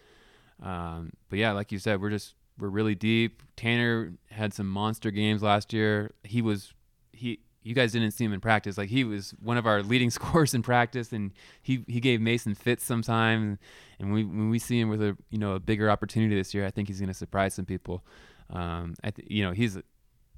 Um, 0.62 1.12
but 1.28 1.40
yeah, 1.40 1.50
like 1.50 1.72
you 1.72 1.80
said, 1.80 2.00
we're 2.00 2.10
just 2.10 2.36
we're 2.56 2.68
really 2.68 2.94
deep. 2.94 3.42
Tanner 3.56 4.12
had 4.30 4.54
some 4.54 4.68
monster 4.68 5.10
games 5.10 5.42
last 5.42 5.72
year. 5.72 6.12
He 6.22 6.40
was 6.40 6.72
he 7.12 7.40
you 7.64 7.74
guys 7.74 7.92
didn't 7.92 8.12
see 8.12 8.24
him 8.24 8.32
in 8.32 8.40
practice. 8.40 8.78
Like 8.78 8.90
he 8.90 9.02
was 9.02 9.34
one 9.42 9.56
of 9.56 9.66
our 9.66 9.82
leading 9.82 10.10
scorers 10.18 10.54
in 10.54 10.62
practice, 10.62 11.12
and 11.12 11.32
he 11.62 11.84
he 11.88 11.98
gave 11.98 12.20
Mason 12.20 12.54
fits 12.54 12.84
sometimes. 12.84 13.58
And 13.98 14.12
we, 14.12 14.24
when 14.24 14.50
we 14.50 14.58
see 14.58 14.78
him 14.78 14.88
with 14.88 15.02
a 15.02 15.16
you 15.30 15.38
know 15.38 15.54
a 15.54 15.60
bigger 15.60 15.90
opportunity 15.90 16.34
this 16.34 16.54
year, 16.54 16.66
I 16.66 16.70
think 16.70 16.88
he's 16.88 17.00
going 17.00 17.08
to 17.08 17.14
surprise 17.14 17.54
some 17.54 17.64
people. 17.64 18.04
Um, 18.52 18.94
I 19.02 19.10
th- 19.10 19.28
you 19.30 19.42
know 19.42 19.52
he's 19.52 19.78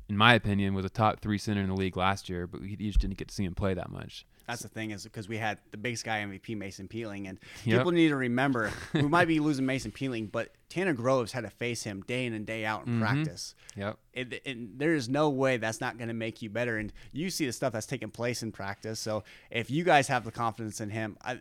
in 0.09 0.17
my 0.17 0.35
opinion 0.35 0.75
was 0.75 0.85
a 0.85 0.91
top 0.91 1.21
three 1.21 1.39
center 1.39 1.63
in 1.63 1.69
the 1.69 1.75
league 1.75 1.97
last 1.97 2.29
year, 2.29 2.47
but 2.47 2.61
we 2.61 2.77
just 2.77 3.01
didn't 3.01 3.17
get 3.17 3.29
to 3.29 3.35
see 3.35 3.45
him 3.45 3.55
play 3.55 3.75
that 3.75 3.91
much. 3.91 4.27
That's 4.47 4.61
the 4.61 4.69
thing 4.69 4.91
is 4.91 5.05
because 5.05 5.27
we 5.27 5.39
had 5.39 5.59
the 5.71 5.79
Big 5.79 5.97
Sky 5.97 6.23
MVP 6.27 6.57
Mason 6.57 6.87
Peatling, 6.87 7.29
and 7.29 7.41
yep. 7.65 7.79
people 7.79 7.93
need 7.93 8.09
to 8.09 8.17
remember 8.17 8.71
we 8.93 9.03
might 9.09 9.27
be 9.27 9.41
losing 9.41 9.65
Mason 9.65 9.91
Peatling, 9.91 10.31
but 10.31 10.51
Tanner 10.69 10.93
Groves 10.93 11.33
had 11.33 11.45
to 11.45 11.51
face 11.51 11.83
him 11.83 12.03
day 12.03 12.27
in 12.27 12.35
and 12.35 12.45
day 12.45 12.67
out 12.67 12.87
in 12.87 12.95
mm-hmm. 12.95 13.03
practice. 13.03 13.55
Yep. 13.77 13.99
It, 14.13 14.43
it, 14.45 14.79
there 14.79 14.95
is 14.95 15.09
no 15.09 15.31
way 15.31 15.57
that's 15.57 15.81
not 15.81 15.97
going 15.97 16.09
to 16.09 16.15
make 16.15 16.43
you 16.43 16.51
better, 16.51 16.77
and 16.77 16.93
you 17.13 17.31
see 17.31 17.47
the 17.47 17.53
stuff 17.53 17.73
that's 17.73 17.87
taking 17.87 18.11
place 18.11 18.43
in 18.43 18.53
practice. 18.53 19.01
So 19.01 19.25
if 19.51 19.71
you 19.71 19.83
guys 19.83 20.09
have 20.09 20.25
the 20.25 20.33
confidence 20.33 20.81
in 20.81 20.91
him, 20.91 21.17
I, 21.25 21.41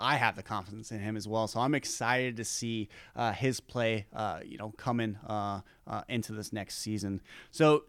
I 0.00 0.16
have 0.16 0.36
the 0.36 0.42
confidence 0.42 0.90
in 0.90 1.00
him 1.00 1.16
as 1.16 1.28
well. 1.28 1.46
So 1.46 1.60
I'm 1.60 1.74
excited 1.74 2.36
to 2.38 2.44
see 2.44 2.88
uh, 3.14 3.32
his 3.32 3.60
play, 3.60 4.06
uh, 4.14 4.40
you 4.44 4.58
know, 4.58 4.72
coming 4.76 5.18
uh, 5.26 5.60
uh 5.86 6.02
into 6.08 6.32
this 6.32 6.52
next 6.52 6.78
season. 6.78 7.20
So 7.50 7.84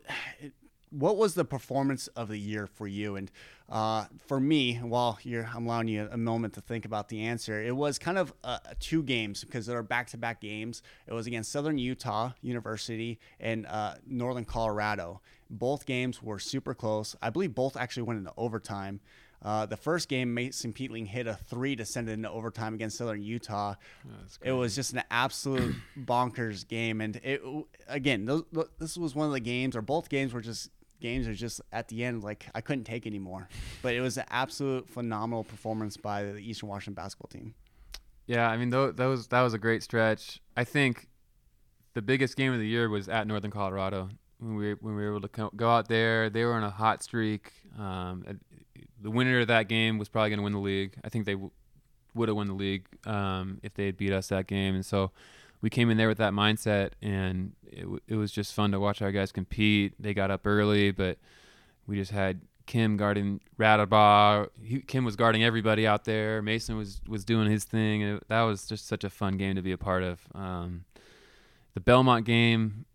what 0.90 1.16
was 1.16 1.36
the 1.36 1.46
performance 1.46 2.08
of 2.08 2.28
the 2.28 2.38
year 2.38 2.68
for 2.68 2.88
you? 2.88 3.16
And 3.16 3.32
uh, 3.70 4.06
for 4.28 4.40
me, 4.40 4.76
while 4.76 5.18
I'm 5.26 5.66
allowing 5.66 5.88
you 5.88 6.10
a 6.12 6.18
moment 6.18 6.54
to 6.56 6.62
think 6.62 6.84
about 6.84 7.08
the 7.08 7.22
answer, 7.22 7.62
it 7.62 7.76
was 7.76 7.98
kind 7.98 8.18
of 8.18 8.34
uh, 8.44 8.60
two 8.80 9.02
games 9.02 9.44
because 9.44 9.66
they 9.66 9.74
are 9.74 9.84
back-to-back 9.84 10.42
games. 10.42 10.84
It 11.08 11.14
was 11.14 11.28
against 11.28 11.52
Southern 11.52 11.78
Utah 11.78 12.32
University 12.42 13.20
and 13.40 13.66
Northern 14.06 14.46
Colorado. 14.46 15.22
Both 15.50 15.86
games 15.86 16.22
were 16.22 16.40
super 16.40 16.74
close. 16.74 17.16
I 17.22 17.30
believe 17.30 17.56
both 17.56 17.78
actually 17.78 18.04
went 18.04 18.20
into 18.20 18.34
overtime. 18.38 19.00
Uh, 19.44 19.66
the 19.66 19.78
first 19.78 20.08
game, 20.08 20.34
Mason 20.34 20.72
Peatling 20.72 21.08
hit 21.08 21.26
a 21.26 21.34
three 21.34 21.76
to 21.76 21.86
send 21.86 22.10
it 22.10 22.14
into 22.14 22.30
overtime 22.30 22.76
against 22.76 22.98
Southern 22.98 23.24
Utah. 23.24 23.74
It 24.44 24.52
was 24.52 24.76
just 24.76 24.94
an 24.94 25.04
absolute 25.10 25.76
bonkers 26.00 26.68
game, 26.68 27.02
and 27.02 27.16
it 27.24 27.42
again, 27.88 28.26
those, 28.26 28.44
this 28.78 28.98
was 28.98 29.16
one 29.16 29.26
of 29.28 29.34
the 29.34 29.40
games, 29.40 29.76
or 29.76 29.82
both 29.82 30.10
games 30.10 30.34
were 30.34 30.42
just 30.42 30.70
games 31.00 31.28
are 31.28 31.34
just 31.34 31.60
at 31.72 31.88
the 31.88 32.04
end 32.04 32.24
like 32.24 32.46
I 32.54 32.62
couldn't 32.62 32.84
take 32.84 33.08
anymore. 33.08 33.50
But 33.82 33.96
it 33.96 34.02
was 34.02 34.18
an 34.18 34.26
absolute 34.30 34.88
phenomenal 34.88 35.44
performance 35.44 35.98
by 35.98 36.24
the 36.24 36.38
Eastern 36.38 36.70
Washington 36.70 36.94
basketball 36.94 37.30
team. 37.30 37.56
Yeah, 38.28 38.48
I 38.48 38.58
mean 38.58 38.72
th- 38.72 38.96
that 38.96 39.08
was 39.08 39.28
that 39.28 39.42
was 39.42 39.54
a 39.54 39.58
great 39.58 39.82
stretch. 39.84 40.40
I 40.56 40.64
think 40.64 41.10
the 41.96 42.02
biggest 42.02 42.38
game 42.38 42.54
of 42.54 42.60
the 42.60 42.68
year 42.68 42.88
was 42.88 43.10
at 43.10 43.28
Northern 43.28 43.52
Colorado 43.52 44.10
when 44.40 44.56
we 44.56 44.74
when 44.76 44.96
we 44.96 45.02
were 45.02 45.10
able 45.10 45.22
to 45.22 45.28
co- 45.28 45.52
go 45.56 45.70
out 45.70 45.88
there. 45.88 46.30
They 46.30 46.46
were 46.46 46.54
on 46.54 46.64
a 46.64 46.70
hot 46.70 47.04
streak. 47.04 47.52
Um, 47.78 48.24
the 49.02 49.12
winner 49.12 49.40
of 49.40 49.48
that 49.48 49.68
game 49.68 49.98
was 49.98 50.10
probably 50.10 50.30
going 50.30 50.40
to 50.40 50.44
win 50.44 50.54
the 50.54 50.60
league. 50.60 50.94
I 51.04 51.10
think 51.10 51.26
they 51.26 51.34
w- 51.34 51.52
would 52.14 52.30
have 52.30 52.36
won 52.36 52.48
the 52.48 52.54
league 52.54 52.86
um, 53.06 53.60
if 53.64 53.74
they 53.74 53.86
had 53.86 53.98
beat 53.98 54.12
us 54.12 54.28
that 54.28 54.48
game. 54.48 54.76
And 54.76 54.86
so 54.86 55.12
we 55.62 55.70
came 55.70 55.90
in 55.90 55.98
there 55.98 56.08
with 56.08 56.18
that 56.18 56.34
mindset, 56.34 56.92
and 57.02 57.54
it, 57.66 57.88
it 58.08 58.16
was 58.16 58.32
just 58.32 58.54
fun 58.54 58.72
to 58.72 58.80
watch 58.80 59.02
our 59.02 59.12
guys 59.12 59.32
compete. 59.32 59.94
They 60.00 60.14
got 60.14 60.32
up 60.32 60.46
early, 60.46 60.92
but 60.92 61.18
we 61.88 61.96
just 61.96 62.12
had 62.12 62.42
Kim 62.66 62.98
guarding 62.98 63.42
Radebaugh. 63.60 64.50
Kim 64.88 65.06
was 65.06 65.16
guarding 65.16 65.44
everybody 65.44 65.86
out 65.86 66.06
there. 66.06 66.42
Mason 66.42 66.78
was 66.78 67.02
was 67.08 67.26
doing 67.26 67.50
his 67.50 67.64
thing. 67.64 68.02
It, 68.02 68.24
that 68.28 68.42
was 68.44 68.66
just 68.66 68.88
such 68.88 69.04
a 69.04 69.10
fun 69.10 69.38
game 69.38 69.56
to 69.56 69.62
be 69.62 69.72
a 69.72 69.78
part 69.78 70.04
of. 70.04 70.22
Um, 70.34 70.86
the 71.74 71.80
Belmont 71.80 72.26
game 72.26 72.86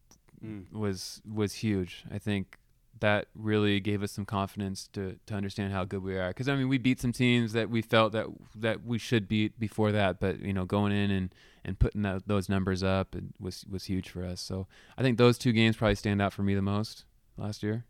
mm. 0.44 0.72
was 0.72 1.20
was 1.30 1.54
huge. 1.54 2.04
I 2.12 2.18
think 2.18 2.58
that 3.00 3.26
really 3.34 3.80
gave 3.80 4.02
us 4.02 4.12
some 4.12 4.24
confidence 4.24 4.88
to 4.92 5.18
to 5.26 5.34
understand 5.34 5.72
how 5.72 5.84
good 5.84 6.02
we 6.02 6.16
are. 6.16 6.28
Because 6.28 6.48
I 6.48 6.56
mean, 6.56 6.68
we 6.68 6.78
beat 6.78 7.00
some 7.00 7.12
teams 7.12 7.52
that 7.52 7.70
we 7.70 7.82
felt 7.82 8.12
that 8.12 8.26
that 8.54 8.84
we 8.84 8.98
should 8.98 9.28
beat 9.28 9.58
before 9.58 9.92
that, 9.92 10.20
but 10.20 10.40
you 10.40 10.52
know, 10.52 10.64
going 10.64 10.92
in 10.92 11.10
and 11.10 11.34
and 11.64 11.78
putting 11.78 12.02
that, 12.02 12.26
those 12.26 12.48
numbers 12.48 12.82
up 12.82 13.16
was 13.40 13.64
was 13.68 13.84
huge 13.84 14.08
for 14.08 14.24
us. 14.24 14.40
So 14.40 14.66
I 14.96 15.02
think 15.02 15.18
those 15.18 15.38
two 15.38 15.52
games 15.52 15.76
probably 15.76 15.96
stand 15.96 16.22
out 16.22 16.32
for 16.32 16.42
me 16.42 16.54
the 16.54 16.62
most 16.62 17.04
last 17.36 17.62
year. 17.62 17.84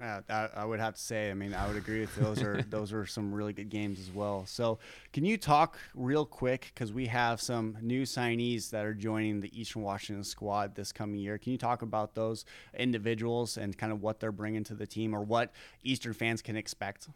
Yeah, 0.00 0.20
I, 0.28 0.48
I, 0.56 0.64
would 0.64 0.80
have 0.80 0.94
to 0.94 1.00
say. 1.00 1.30
I 1.30 1.34
mean, 1.34 1.54
I 1.54 1.68
would 1.68 1.76
agree 1.76 2.00
with 2.00 2.14
those. 2.16 2.42
Are 2.42 2.60
those 2.68 2.92
are 2.92 3.06
some 3.06 3.32
really 3.32 3.52
good 3.52 3.68
games 3.68 4.00
as 4.00 4.10
well. 4.10 4.44
So, 4.44 4.78
can 5.12 5.24
you 5.24 5.36
talk 5.36 5.78
real 5.94 6.26
quick 6.26 6.72
because 6.74 6.92
we 6.92 7.06
have 7.06 7.40
some 7.40 7.78
new 7.80 8.02
signees 8.02 8.70
that 8.70 8.84
are 8.84 8.94
joining 8.94 9.40
the 9.40 9.58
Eastern 9.58 9.82
Washington 9.82 10.24
squad 10.24 10.74
this 10.74 10.90
coming 10.90 11.20
year? 11.20 11.38
Can 11.38 11.52
you 11.52 11.58
talk 11.58 11.82
about 11.82 12.16
those 12.16 12.44
individuals 12.76 13.56
and 13.56 13.78
kind 13.78 13.92
of 13.92 14.02
what 14.02 14.18
they're 14.18 14.32
bringing 14.32 14.64
to 14.64 14.74
the 14.74 14.86
team 14.86 15.14
or 15.14 15.22
what 15.22 15.52
Eastern 15.84 16.12
fans 16.12 16.42
can 16.42 16.56
expect? 16.56 17.08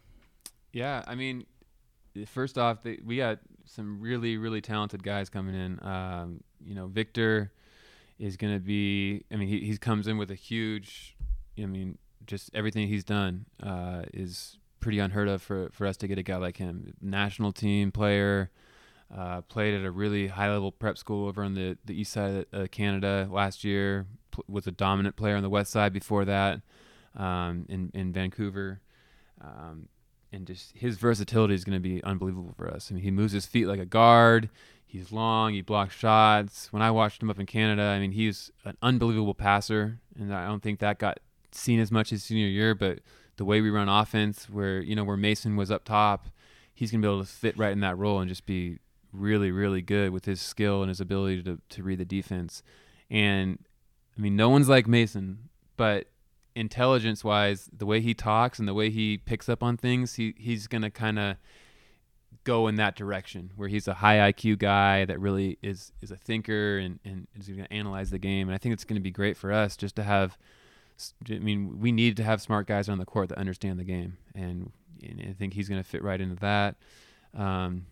Yeah, 0.71 1.03
I 1.05 1.15
mean, 1.15 1.45
first 2.27 2.57
off, 2.57 2.81
they, 2.81 2.99
we 3.03 3.17
got 3.17 3.39
some 3.65 3.99
really 3.99 4.37
really 4.37 4.61
talented 4.61 5.03
guys 5.03 5.29
coming 5.29 5.53
in. 5.53 5.85
Um, 5.85 6.43
you 6.65 6.75
know, 6.75 6.87
Victor 6.87 7.51
is 8.19 8.37
going 8.37 8.53
to 8.53 8.59
be. 8.61 9.25
I 9.29 9.35
mean, 9.35 9.49
he 9.49 9.59
he 9.65 9.77
comes 9.77 10.07
in 10.07 10.17
with 10.17 10.31
a 10.31 10.35
huge. 10.35 11.17
I 11.61 11.65
mean 11.65 11.97
just 12.29 12.51
everything 12.53 12.87
he's 12.87 13.03
done 13.03 13.45
uh, 13.61 14.03
is 14.13 14.57
pretty 14.79 14.99
unheard 14.99 15.27
of 15.27 15.41
for, 15.41 15.69
for 15.73 15.87
us 15.87 15.97
to 15.97 16.07
get 16.07 16.17
a 16.17 16.23
guy 16.23 16.37
like 16.37 16.57
him. 16.57 16.93
National 17.01 17.51
team 17.51 17.91
player, 17.91 18.51
uh, 19.15 19.41
played 19.41 19.73
at 19.73 19.83
a 19.83 19.91
really 19.91 20.27
high 20.27 20.49
level 20.49 20.71
prep 20.71 20.97
school 20.97 21.27
over 21.27 21.43
on 21.43 21.55
the, 21.55 21.77
the 21.83 21.99
east 21.99 22.13
side 22.13 22.45
of 22.53 22.71
Canada 22.71 23.27
last 23.29 23.63
year, 23.63 24.05
pl- 24.31 24.45
was 24.47 24.67
a 24.67 24.71
dominant 24.71 25.15
player 25.15 25.35
on 25.35 25.43
the 25.43 25.49
west 25.49 25.71
side 25.71 25.91
before 25.91 26.23
that 26.25 26.61
um, 27.15 27.65
in, 27.67 27.91
in 27.93 28.13
Vancouver. 28.13 28.79
Um, 29.41 29.89
and 30.31 30.45
just 30.45 30.77
his 30.77 30.97
versatility 30.97 31.55
is 31.55 31.63
going 31.63 31.75
to 31.75 31.79
be 31.79 32.03
unbelievable 32.03 32.53
for 32.55 32.69
us. 32.69 32.91
I 32.91 32.93
mean, 32.93 33.03
he 33.03 33.09
moves 33.09 33.33
his 33.33 33.47
feet 33.47 33.65
like 33.65 33.79
a 33.79 33.85
guard. 33.85 34.49
He's 34.85 35.11
long. 35.11 35.53
He 35.53 35.61
blocks 35.61 35.95
shots. 35.95 36.71
When 36.71 36.83
I 36.83 36.91
watched 36.91 37.23
him 37.23 37.31
up 37.31 37.39
in 37.39 37.47
Canada, 37.47 37.83
I 37.83 37.99
mean, 37.99 38.11
he's 38.11 38.51
an 38.65 38.77
unbelievable 38.83 39.33
passer, 39.33 39.99
and 40.19 40.33
I 40.33 40.45
don't 40.45 40.61
think 40.61 40.79
that 40.79 40.99
got 40.99 41.19
seen 41.51 41.79
as 41.79 41.91
much 41.91 42.09
his 42.09 42.23
senior 42.23 42.47
year. 42.47 42.75
But 42.75 42.99
the 43.37 43.45
way 43.45 43.61
we 43.61 43.69
run 43.69 43.89
offense, 43.89 44.49
where 44.49 44.81
you 44.81 44.95
know 44.95 45.03
where 45.03 45.17
Mason 45.17 45.55
was 45.55 45.71
up 45.71 45.85
top, 45.85 46.29
he's 46.73 46.91
gonna 46.91 47.01
be 47.01 47.07
able 47.07 47.23
to 47.23 47.29
fit 47.29 47.57
right 47.57 47.71
in 47.71 47.79
that 47.81 47.97
role 47.97 48.19
and 48.19 48.29
just 48.29 48.45
be 48.45 48.79
really, 49.11 49.51
really 49.51 49.81
good 49.81 50.11
with 50.11 50.25
his 50.25 50.41
skill 50.41 50.81
and 50.81 50.89
his 50.89 50.99
ability 50.99 51.43
to 51.43 51.59
to 51.69 51.83
read 51.83 51.99
the 51.99 52.05
defense. 52.05 52.63
And 53.09 53.59
I 54.17 54.21
mean, 54.21 54.35
no 54.35 54.49
one's 54.49 54.69
like 54.69 54.87
Mason, 54.87 55.49
but 55.77 56.07
intelligence 56.55 57.23
wise, 57.23 57.69
the 57.71 57.85
way 57.85 58.01
he 58.01 58.13
talks 58.13 58.59
and 58.59 58.67
the 58.67 58.73
way 58.73 58.89
he 58.89 59.17
picks 59.17 59.47
up 59.47 59.63
on 59.63 59.77
things, 59.77 60.15
he 60.15 60.33
he's 60.37 60.67
gonna 60.67 60.91
kind 60.91 61.19
of 61.19 61.37
go 62.43 62.67
in 62.67 62.75
that 62.75 62.95
direction 62.95 63.51
where 63.55 63.67
he's 63.67 63.87
a 63.87 63.95
high 63.95 64.31
IQ 64.31 64.59
guy 64.59 65.05
that 65.05 65.19
really 65.19 65.57
is 65.61 65.91
is 66.01 66.11
a 66.11 66.15
thinker 66.15 66.77
and, 66.77 66.99
and 67.05 67.27
is 67.37 67.47
going 67.47 67.63
to 67.63 67.73
analyze 67.73 68.09
the 68.09 68.19
game. 68.19 68.47
And 68.47 68.55
I 68.55 68.57
think 68.57 68.73
it's 68.73 68.85
going 68.85 68.95
to 68.95 69.01
be 69.01 69.11
great 69.11 69.37
for 69.37 69.51
us 69.51 69.77
just 69.77 69.95
to 69.97 70.03
have. 70.03 70.37
I 71.29 71.39
mean, 71.39 71.79
we 71.79 71.91
need 71.91 72.17
to 72.17 72.23
have 72.23 72.41
smart 72.41 72.67
guys 72.67 72.89
on 72.89 72.97
the 72.97 73.05
court 73.05 73.29
that 73.29 73.37
understand 73.37 73.79
the 73.79 73.83
game, 73.83 74.17
and, 74.35 74.71
and 75.01 75.25
I 75.29 75.33
think 75.33 75.53
he's 75.53 75.69
going 75.69 75.81
to 75.81 75.87
fit 75.87 76.03
right 76.03 76.19
into 76.19 76.35
that. 76.35 76.75
Um, 77.33 77.85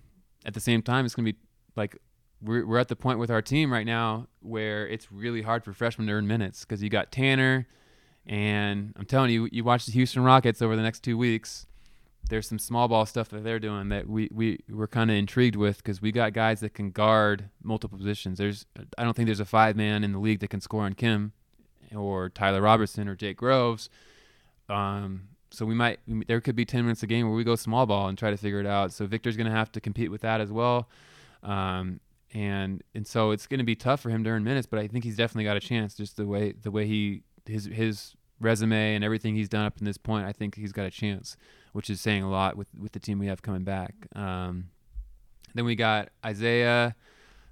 at 0.45 0.53
the 0.53 0.59
same 0.59 0.81
time, 0.81 1.05
it's 1.05 1.15
going 1.15 1.25
to 1.25 1.33
be 1.33 1.39
like 1.75 1.97
we're 2.41 2.65
we're 2.65 2.79
at 2.79 2.87
the 2.87 2.95
point 2.95 3.19
with 3.19 3.31
our 3.31 3.41
team 3.41 3.71
right 3.71 3.85
now 3.85 4.27
where 4.41 4.87
it's 4.87 5.11
really 5.11 5.41
hard 5.41 5.63
for 5.63 5.73
freshmen 5.73 6.07
to 6.07 6.13
earn 6.13 6.27
minutes 6.27 6.65
because 6.65 6.81
you 6.83 6.89
got 6.89 7.11
Tanner, 7.11 7.67
and 8.25 8.93
I'm 8.97 9.05
telling 9.05 9.31
you, 9.31 9.47
you 9.51 9.63
watch 9.63 9.85
the 9.85 9.91
Houston 9.91 10.23
Rockets 10.23 10.61
over 10.61 10.75
the 10.75 10.83
next 10.83 11.01
two 11.03 11.17
weeks 11.17 11.67
there's 12.29 12.47
some 12.47 12.59
small 12.59 12.87
ball 12.87 13.05
stuff 13.05 13.29
that 13.29 13.43
they're 13.43 13.59
doing 13.59 13.89
that 13.89 14.07
we 14.07 14.29
we 14.31 14.59
we're 14.69 14.87
kind 14.87 15.09
of 15.09 15.15
intrigued 15.17 15.55
with 15.55 15.77
because 15.77 16.01
we 16.01 16.11
got 16.11 16.33
guys 16.33 16.59
that 16.59 16.73
can 16.73 16.91
guard 16.91 17.49
multiple 17.63 17.97
positions. 17.97 18.37
There's 18.37 18.65
I 18.97 19.03
don't 19.03 19.15
think 19.15 19.27
there's 19.27 19.39
a 19.39 19.45
five 19.45 19.75
man 19.75 20.03
in 20.03 20.11
the 20.11 20.19
league 20.19 20.39
that 20.39 20.49
can 20.49 20.61
score 20.61 20.83
on 20.83 20.93
Kim 20.93 21.33
or 21.95 22.29
Tyler 22.29 22.61
Robertson 22.61 23.07
or 23.07 23.15
Jake 23.15 23.37
Groves. 23.37 23.89
Um, 24.69 25.29
so 25.49 25.65
we 25.65 25.75
might 25.75 25.99
there 26.27 26.41
could 26.41 26.55
be 26.55 26.65
10 26.65 26.83
minutes 26.83 27.03
a 27.03 27.07
game 27.07 27.27
where 27.27 27.35
we 27.35 27.43
go 27.43 27.55
small 27.55 27.85
ball 27.85 28.07
and 28.07 28.17
try 28.17 28.29
to 28.29 28.37
figure 28.37 28.59
it 28.59 28.65
out. 28.65 28.91
So 28.91 29.05
Victor's 29.05 29.37
going 29.37 29.49
to 29.49 29.55
have 29.55 29.71
to 29.73 29.81
compete 29.81 30.11
with 30.11 30.21
that 30.21 30.41
as 30.41 30.51
well. 30.51 30.89
Um, 31.43 31.99
and 32.33 32.83
and 32.93 33.07
so 33.07 33.31
it's 33.31 33.47
going 33.47 33.59
to 33.59 33.63
be 33.63 33.75
tough 33.75 34.01
for 34.01 34.09
him 34.09 34.25
earn 34.27 34.43
minutes, 34.43 34.67
but 34.67 34.79
I 34.79 34.87
think 34.87 35.05
he's 35.05 35.15
definitely 35.15 35.45
got 35.45 35.55
a 35.55 35.61
chance 35.61 35.95
just 35.95 36.17
the 36.17 36.25
way 36.25 36.51
the 36.51 36.71
way 36.71 36.85
he 36.85 37.23
his 37.45 37.65
his 37.65 38.15
resume 38.39 38.95
and 38.95 39.03
everything 39.03 39.35
he's 39.35 39.49
done 39.49 39.65
up 39.65 39.77
to 39.77 39.83
this 39.83 39.97
point. 39.97 40.25
I 40.25 40.33
think 40.33 40.55
he's 40.55 40.73
got 40.73 40.85
a 40.85 40.91
chance 40.91 41.37
which 41.71 41.89
is 41.89 42.01
saying 42.01 42.23
a 42.23 42.29
lot 42.29 42.57
with 42.57 42.67
with 42.77 42.91
the 42.91 42.99
team 42.99 43.19
we 43.19 43.27
have 43.27 43.41
coming 43.41 43.63
back. 43.63 43.93
Um, 44.15 44.69
then 45.53 45.63
we 45.63 45.75
got 45.75 46.09
Isaiah 46.25 46.95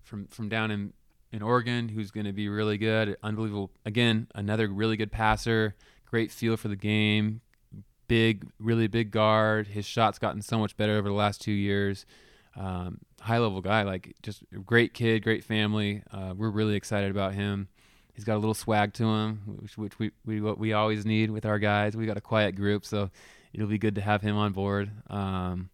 from 0.03 0.27
from 0.27 0.49
down 0.49 0.71
in 0.71 0.93
in 1.35 1.41
Oregon, 1.41 1.89
who's 1.89 2.11
going 2.11 2.25
to 2.25 2.31
be 2.31 2.47
really 2.47 2.77
good, 2.77 3.17
unbelievable. 3.21 3.69
Again, 3.85 4.27
another 4.33 4.69
really 4.69 4.95
good 4.95 5.11
passer, 5.11 5.75
great 6.05 6.31
feel 6.31 6.55
for 6.55 6.69
the 6.69 6.77
game, 6.77 7.41
big, 8.07 8.47
really 8.57 8.87
big 8.87 9.11
guard. 9.11 9.67
His 9.67 9.85
shot's 9.85 10.17
gotten 10.17 10.41
so 10.41 10.57
much 10.57 10.77
better 10.77 10.93
over 10.97 11.09
the 11.09 11.13
last 11.13 11.41
two 11.41 11.51
years. 11.51 12.05
Um, 12.55 12.99
high 13.19 13.39
level 13.39 13.59
guy, 13.59 13.83
like 13.83 14.15
just 14.23 14.43
great 14.65 14.93
kid, 14.93 15.23
great 15.23 15.43
family. 15.43 16.03
Uh, 16.09 16.33
we're 16.35 16.49
really 16.49 16.75
excited 16.75 17.11
about 17.11 17.33
him. 17.33 17.67
He's 18.13 18.23
got 18.23 18.35
a 18.35 18.39
little 18.39 18.53
swag 18.53 18.93
to 18.93 19.03
him, 19.03 19.41
which, 19.59 19.77
which 19.77 19.99
we, 19.99 20.11
we 20.25 20.39
what 20.39 20.57
we 20.57 20.71
always 20.71 21.05
need 21.05 21.31
with 21.31 21.45
our 21.45 21.59
guys. 21.59 21.97
We 21.97 22.05
got 22.05 22.15
a 22.15 22.21
quiet 22.21 22.55
group, 22.55 22.85
so 22.85 23.09
it'll 23.51 23.67
be 23.67 23.77
good 23.77 23.95
to 23.95 24.01
have 24.01 24.21
him 24.21 24.37
on 24.37 24.53
board. 24.53 24.89
Um, 25.09 25.69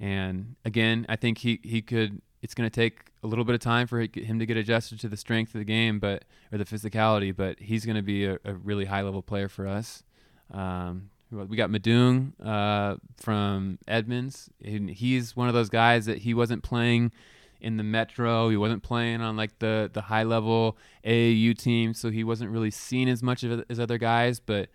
and 0.00 0.56
again, 0.64 1.04
I 1.06 1.16
think 1.16 1.38
he 1.38 1.60
he 1.62 1.82
could. 1.82 2.22
It's 2.42 2.54
going 2.54 2.68
to 2.68 2.74
take 2.74 3.12
a 3.22 3.26
little 3.26 3.44
bit 3.44 3.54
of 3.54 3.60
time 3.60 3.86
for 3.86 4.00
him 4.00 4.38
to 4.38 4.46
get 4.46 4.56
adjusted 4.56 5.00
to 5.00 5.08
the 5.08 5.16
strength 5.16 5.54
of 5.54 5.60
the 5.60 5.64
game, 5.64 5.98
but 5.98 6.24
or 6.52 6.58
the 6.58 6.64
physicality. 6.64 7.34
But 7.34 7.60
he's 7.60 7.86
going 7.86 7.96
to 7.96 8.02
be 8.02 8.26
a, 8.26 8.38
a, 8.44 8.54
really 8.54 8.84
high 8.84 9.02
level 9.02 9.22
player 9.22 9.48
for 9.48 9.66
us. 9.66 10.02
Um, 10.50 11.10
we 11.30 11.56
got 11.56 11.70
Madung 11.70 12.32
uh, 12.44 12.96
from 13.16 13.78
Edmonds. 13.88 14.50
And 14.62 14.90
he's 14.90 15.36
one 15.36 15.48
of 15.48 15.54
those 15.54 15.70
guys 15.70 16.06
that 16.06 16.18
he 16.18 16.34
wasn't 16.34 16.62
playing 16.62 17.12
in 17.60 17.76
the 17.76 17.84
Metro. 17.84 18.50
He 18.50 18.56
wasn't 18.56 18.82
playing 18.82 19.22
on 19.22 19.36
like 19.36 19.58
the 19.60 19.88
the 19.92 20.02
high 20.02 20.24
level 20.24 20.76
AAU 21.04 21.56
team, 21.56 21.94
so 21.94 22.10
he 22.10 22.24
wasn't 22.24 22.50
really 22.50 22.70
seen 22.70 23.08
as 23.08 23.22
much 23.22 23.44
of 23.44 23.64
as 23.70 23.80
other 23.80 23.98
guys. 23.98 24.40
But 24.40 24.68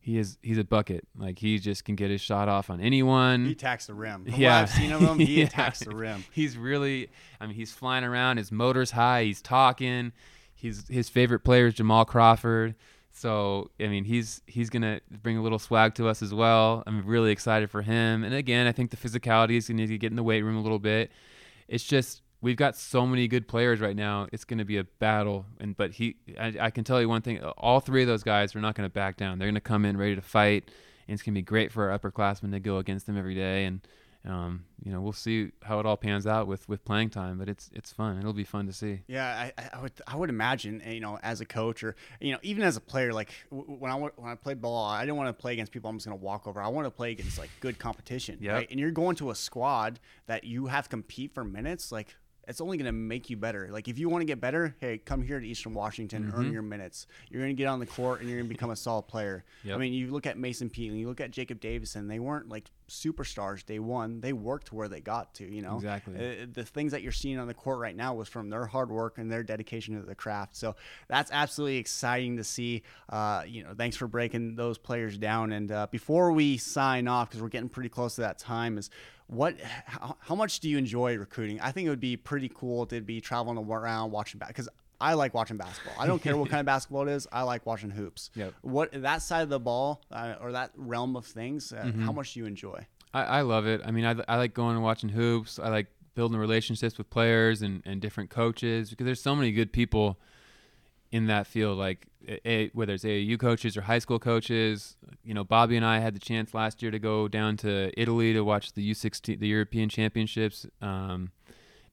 he 0.00 0.18
is 0.18 0.38
he's 0.42 0.58
a 0.58 0.64
bucket. 0.64 1.06
Like 1.16 1.38
he 1.38 1.58
just 1.58 1.84
can 1.84 1.94
get 1.94 2.10
his 2.10 2.20
shot 2.20 2.48
off 2.48 2.70
on 2.70 2.80
anyone. 2.80 3.46
He 3.46 3.52
attacks 3.52 3.86
the 3.86 3.94
rim. 3.94 4.24
From 4.24 4.34
yeah, 4.34 4.60
I've 4.60 4.70
seen 4.70 4.92
of 4.92 5.00
him, 5.00 5.18
he 5.18 5.40
yeah. 5.40 5.46
attacks 5.46 5.80
the 5.80 5.94
rim. 5.94 6.24
He's 6.32 6.56
really, 6.56 7.08
I 7.40 7.46
mean, 7.46 7.54
he's 7.54 7.72
flying 7.72 8.04
around. 8.04 8.38
His 8.38 8.50
motor's 8.50 8.90
high. 8.90 9.24
He's 9.24 9.42
talking. 9.42 10.12
He's 10.54 10.88
his 10.88 11.08
favorite 11.08 11.40
player 11.40 11.66
is 11.66 11.74
Jamal 11.74 12.04
Crawford. 12.04 12.74
So 13.12 13.70
I 13.80 13.88
mean, 13.88 14.04
he's 14.04 14.42
he's 14.46 14.70
gonna 14.70 15.00
bring 15.22 15.36
a 15.36 15.42
little 15.42 15.58
swag 15.58 15.94
to 15.96 16.08
us 16.08 16.22
as 16.22 16.32
well. 16.32 16.84
I'm 16.86 17.04
really 17.04 17.30
excited 17.30 17.70
for 17.70 17.82
him. 17.82 18.24
And 18.24 18.34
again, 18.34 18.66
I 18.66 18.72
think 18.72 18.90
the 18.90 18.96
physicality 18.96 19.56
is 19.56 19.68
gonna 19.68 19.86
get 19.86 20.10
in 20.10 20.16
the 20.16 20.22
weight 20.22 20.42
room 20.42 20.56
a 20.56 20.62
little 20.62 20.78
bit. 20.78 21.10
It's 21.66 21.84
just 21.84 22.22
we've 22.40 22.56
got 22.56 22.76
so 22.76 23.06
many 23.06 23.28
good 23.28 23.48
players 23.48 23.80
right 23.80 23.96
now. 23.96 24.28
It's 24.32 24.44
going 24.44 24.58
to 24.58 24.64
be 24.64 24.76
a 24.76 24.84
battle. 24.84 25.46
And 25.60 25.76
but 25.76 25.92
he, 25.92 26.16
I, 26.38 26.54
I, 26.60 26.70
can 26.70 26.84
tell 26.84 27.00
you 27.00 27.08
one 27.08 27.22
thing: 27.22 27.40
all 27.40 27.80
three 27.80 28.02
of 28.02 28.08
those 28.08 28.22
guys 28.22 28.54
are 28.54 28.60
not 28.60 28.74
going 28.74 28.88
to 28.88 28.92
back 28.92 29.16
down. 29.16 29.38
They're 29.38 29.48
going 29.48 29.54
to 29.54 29.60
come 29.60 29.84
in 29.84 29.96
ready 29.96 30.14
to 30.14 30.22
fight, 30.22 30.70
and 31.06 31.14
it's 31.14 31.22
going 31.22 31.34
to 31.34 31.38
be 31.38 31.42
great 31.42 31.72
for 31.72 31.90
our 31.90 31.98
upperclassmen 31.98 32.52
to 32.52 32.60
go 32.60 32.78
against 32.78 33.06
them 33.06 33.16
every 33.16 33.34
day. 33.34 33.64
And 33.64 33.80
um, 34.26 34.64
you 34.84 34.92
know, 34.92 35.00
we'll 35.00 35.12
see 35.12 35.52
how 35.62 35.80
it 35.80 35.86
all 35.86 35.96
pans 35.96 36.26
out 36.26 36.46
with 36.46 36.68
with 36.68 36.84
playing 36.84 37.10
time. 37.10 37.38
But 37.38 37.48
it's 37.48 37.70
it's 37.72 37.92
fun. 37.92 38.18
It'll 38.18 38.32
be 38.32 38.44
fun 38.44 38.66
to 38.66 38.72
see. 38.72 39.00
Yeah, 39.06 39.26
I, 39.26 39.70
I 39.72 39.80
would 39.80 39.92
I 40.06 40.16
would 40.16 40.28
imagine 40.28 40.82
you 40.86 41.00
know 41.00 41.18
as 41.22 41.40
a 41.40 41.46
coach 41.46 41.82
or 41.82 41.96
you 42.20 42.32
know 42.32 42.38
even 42.42 42.62
as 42.62 42.76
a 42.76 42.80
player 42.80 43.12
like 43.12 43.30
when 43.50 43.90
I 43.90 43.94
when 43.94 44.30
I 44.30 44.34
played 44.34 44.60
ball, 44.60 44.84
I 44.84 45.02
didn't 45.02 45.16
want 45.16 45.28
to 45.28 45.40
play 45.40 45.52
against 45.54 45.72
people 45.72 45.88
I'm 45.88 45.96
just 45.96 46.06
going 46.06 46.18
to 46.18 46.24
walk 46.24 46.46
over. 46.46 46.60
I 46.60 46.68
want 46.68 46.86
to 46.86 46.90
play 46.90 47.12
against 47.12 47.38
like 47.38 47.50
good 47.60 47.78
competition. 47.78 48.38
Yeah. 48.40 48.52
Right? 48.52 48.70
And 48.70 48.78
you're 48.78 48.90
going 48.90 49.16
to 49.16 49.30
a 49.30 49.34
squad 49.34 50.00
that 50.26 50.44
you 50.44 50.66
have 50.66 50.84
to 50.84 50.90
compete 50.90 51.32
for 51.32 51.44
minutes. 51.44 51.90
Like 51.90 52.16
it's 52.48 52.62
only 52.62 52.78
going 52.78 52.86
to 52.86 52.92
make 52.92 53.28
you 53.28 53.36
better. 53.36 53.68
Like 53.70 53.88
if 53.88 53.98
you 53.98 54.08
want 54.08 54.22
to 54.22 54.24
get 54.24 54.40
better, 54.40 54.74
hey, 54.80 54.98
come 54.98 55.22
here 55.22 55.38
to 55.38 55.46
Eastern 55.46 55.74
Washington, 55.74 56.24
mm-hmm. 56.24 56.40
earn 56.40 56.52
your 56.52 56.62
minutes. 56.62 57.06
You're 57.28 57.42
going 57.42 57.54
to 57.54 57.60
get 57.60 57.66
on 57.66 57.78
the 57.78 57.86
court 57.86 58.20
and 58.20 58.28
you're 58.28 58.38
going 58.38 58.48
to 58.48 58.54
become 58.54 58.70
a 58.70 58.76
solid 58.76 59.02
player. 59.02 59.44
Yep. 59.64 59.76
I 59.76 59.78
mean, 59.78 59.92
you 59.92 60.10
look 60.10 60.26
at 60.26 60.38
Mason 60.38 60.70
and 60.74 60.98
you 60.98 61.06
look 61.06 61.20
at 61.20 61.30
Jacob 61.30 61.60
Davison. 61.60 62.08
They 62.08 62.18
weren't 62.18 62.48
like 62.48 62.70
superstars 62.88 63.66
day 63.66 63.78
one. 63.78 64.20
They 64.20 64.32
worked 64.32 64.72
where 64.72 64.88
they 64.88 65.00
got 65.00 65.34
to. 65.34 65.44
You 65.44 65.60
know, 65.60 65.76
exactly. 65.76 66.14
Uh, 66.16 66.46
the 66.50 66.64
things 66.64 66.92
that 66.92 67.02
you're 67.02 67.12
seeing 67.12 67.38
on 67.38 67.46
the 67.46 67.54
court 67.54 67.78
right 67.78 67.94
now 67.94 68.14
was 68.14 68.28
from 68.28 68.48
their 68.48 68.64
hard 68.64 68.90
work 68.90 69.18
and 69.18 69.30
their 69.30 69.42
dedication 69.42 70.00
to 70.00 70.06
the 70.06 70.14
craft. 70.14 70.56
So 70.56 70.74
that's 71.08 71.30
absolutely 71.30 71.76
exciting 71.76 72.38
to 72.38 72.44
see. 72.44 72.82
Uh, 73.10 73.42
you 73.46 73.62
know, 73.62 73.74
thanks 73.76 73.96
for 73.96 74.08
breaking 74.08 74.54
those 74.54 74.78
players 74.78 75.18
down. 75.18 75.52
And 75.52 75.70
uh, 75.70 75.86
before 75.90 76.32
we 76.32 76.56
sign 76.56 77.08
off, 77.08 77.28
because 77.28 77.42
we're 77.42 77.48
getting 77.48 77.68
pretty 77.68 77.90
close 77.90 78.14
to 78.14 78.22
that 78.22 78.38
time, 78.38 78.78
is 78.78 78.88
what 79.28 79.56
how, 79.60 80.16
how, 80.20 80.34
much 80.34 80.60
do 80.60 80.68
you 80.68 80.78
enjoy 80.78 81.16
recruiting? 81.16 81.60
I 81.60 81.70
think 81.70 81.86
it 81.86 81.90
would 81.90 82.00
be 82.00 82.16
pretty 82.16 82.50
cool 82.52 82.86
to 82.86 83.00
be 83.00 83.20
traveling 83.20 83.58
around 83.58 84.10
watching 84.10 84.38
back 84.38 84.48
because 84.48 84.68
i 85.00 85.14
like 85.14 85.34
watching 85.34 85.56
basketball. 85.56 85.94
I 85.98 86.06
don't 86.06 86.20
care 86.20 86.36
what 86.36 86.50
kind 86.50 86.60
of 86.60 86.66
basketball 86.74 87.06
it 87.06 87.12
is 87.12 87.28
i 87.30 87.42
like 87.42 87.64
watching 87.66 87.90
hoops. 87.90 88.30
Yep. 88.34 88.54
what 88.62 88.90
that 89.02 89.22
side 89.22 89.42
of 89.42 89.48
the 89.48 89.60
ball 89.60 90.02
uh, 90.10 90.34
or 90.40 90.52
that 90.52 90.72
realm 90.76 91.14
of 91.14 91.26
things 91.26 91.72
uh, 91.72 91.76
mm-hmm. 91.76 92.02
how 92.02 92.12
much 92.12 92.34
do 92.34 92.40
you 92.40 92.46
enjoy? 92.46 92.86
I, 93.14 93.22
I 93.22 93.40
love 93.42 93.66
it. 93.66 93.82
I 93.84 93.90
mean 93.90 94.06
I, 94.06 94.16
I 94.26 94.36
like 94.36 94.54
going 94.54 94.74
and 94.74 94.82
watching 94.82 95.10
hoops. 95.10 95.58
I 95.58 95.68
like 95.68 95.86
building 96.14 96.38
relationships 96.38 96.98
with 96.98 97.10
players 97.10 97.62
and, 97.62 97.82
and 97.84 98.00
different 98.00 98.30
coaches 98.30 98.90
because 98.90 99.04
there's 99.04 99.22
so 99.22 99.36
many 99.36 99.52
good 99.52 99.72
people 99.72 100.18
in 101.12 101.26
that 101.26 101.46
field, 101.46 101.78
like 101.78 102.06
a, 102.26 102.68
whether 102.74 102.94
it's 102.94 103.04
AAU 103.04 103.38
coaches 103.38 103.76
or 103.76 103.82
high 103.82 103.98
school 103.98 104.18
coaches. 104.18 104.96
You 105.24 105.34
know, 105.34 105.44
Bobby 105.44 105.76
and 105.76 105.84
I 105.84 105.98
had 105.98 106.14
the 106.14 106.20
chance 106.20 106.54
last 106.54 106.82
year 106.82 106.90
to 106.90 106.98
go 106.98 107.28
down 107.28 107.56
to 107.58 107.90
Italy 108.00 108.32
to 108.32 108.42
watch 108.42 108.72
the 108.72 108.90
U16, 108.90 109.38
the 109.38 109.48
European 109.48 109.88
Championships 109.88 110.66
um, 110.80 111.32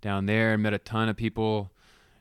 down 0.01 0.25
there, 0.25 0.53
and 0.53 0.63
met 0.63 0.73
a 0.73 0.79
ton 0.79 1.09
of 1.09 1.17
people. 1.17 1.71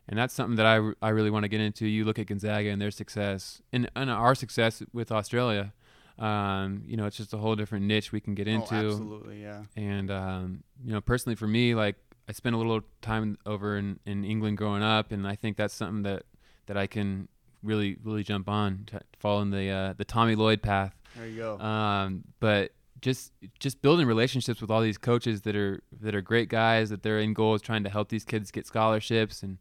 And 0.08 0.18
that's 0.18 0.34
something 0.34 0.56
that 0.56 0.66
I, 0.66 0.92
I 1.00 1.10
really 1.10 1.30
want 1.30 1.44
to 1.44 1.48
get 1.48 1.60
into. 1.60 1.86
You 1.86 2.04
look 2.04 2.18
at 2.18 2.26
Gonzaga 2.26 2.68
and 2.68 2.80
their 2.80 2.90
success, 2.90 3.62
and, 3.72 3.90
and 3.96 4.10
our 4.10 4.34
success 4.34 4.82
with 4.92 5.10
Australia. 5.10 5.72
Um, 6.18 6.84
you 6.86 6.96
know, 6.96 7.06
it's 7.06 7.16
just 7.16 7.32
a 7.32 7.38
whole 7.38 7.56
different 7.56 7.86
niche 7.86 8.12
we 8.12 8.20
can 8.20 8.34
get 8.34 8.46
oh, 8.46 8.52
into. 8.52 8.74
Oh, 8.74 8.88
absolutely, 8.88 9.42
yeah. 9.42 9.62
And 9.76 10.10
um, 10.10 10.62
you 10.84 10.92
know, 10.92 11.00
personally 11.00 11.34
for 11.34 11.48
me, 11.48 11.74
like 11.74 11.96
I 12.28 12.32
spent 12.32 12.54
a 12.54 12.58
little 12.58 12.82
time 13.02 13.36
over 13.46 13.76
in, 13.76 13.98
in 14.06 14.24
England 14.24 14.58
growing 14.58 14.82
up, 14.82 15.10
and 15.10 15.26
I 15.26 15.34
think 15.34 15.56
that's 15.56 15.74
something 15.74 16.02
that 16.02 16.24
that 16.66 16.76
I 16.76 16.86
can 16.86 17.28
really 17.64 17.96
really 18.04 18.22
jump 18.22 18.48
on 18.48 18.84
to 18.86 19.00
fall 19.18 19.40
in 19.42 19.50
the 19.50 19.68
uh, 19.70 19.92
the 19.96 20.04
Tommy 20.04 20.34
Lloyd 20.36 20.62
path. 20.62 20.94
There 21.16 21.26
you 21.26 21.36
go. 21.36 21.58
Um, 21.58 22.24
but 22.40 22.72
just 23.00 23.32
just 23.58 23.82
building 23.82 24.06
relationships 24.06 24.60
with 24.60 24.70
all 24.70 24.80
these 24.82 24.98
coaches 24.98 25.42
that 25.42 25.56
are 25.56 25.82
that 26.00 26.14
are 26.14 26.20
great 26.22 26.48
guys 26.48 26.90
that 26.90 27.02
their 27.02 27.18
end 27.18 27.34
goal 27.36 27.54
is 27.54 27.62
trying 27.62 27.84
to 27.84 27.90
help 27.90 28.08
these 28.08 28.24
kids 28.24 28.50
get 28.50 28.66
scholarships 28.66 29.42
and 29.42 29.58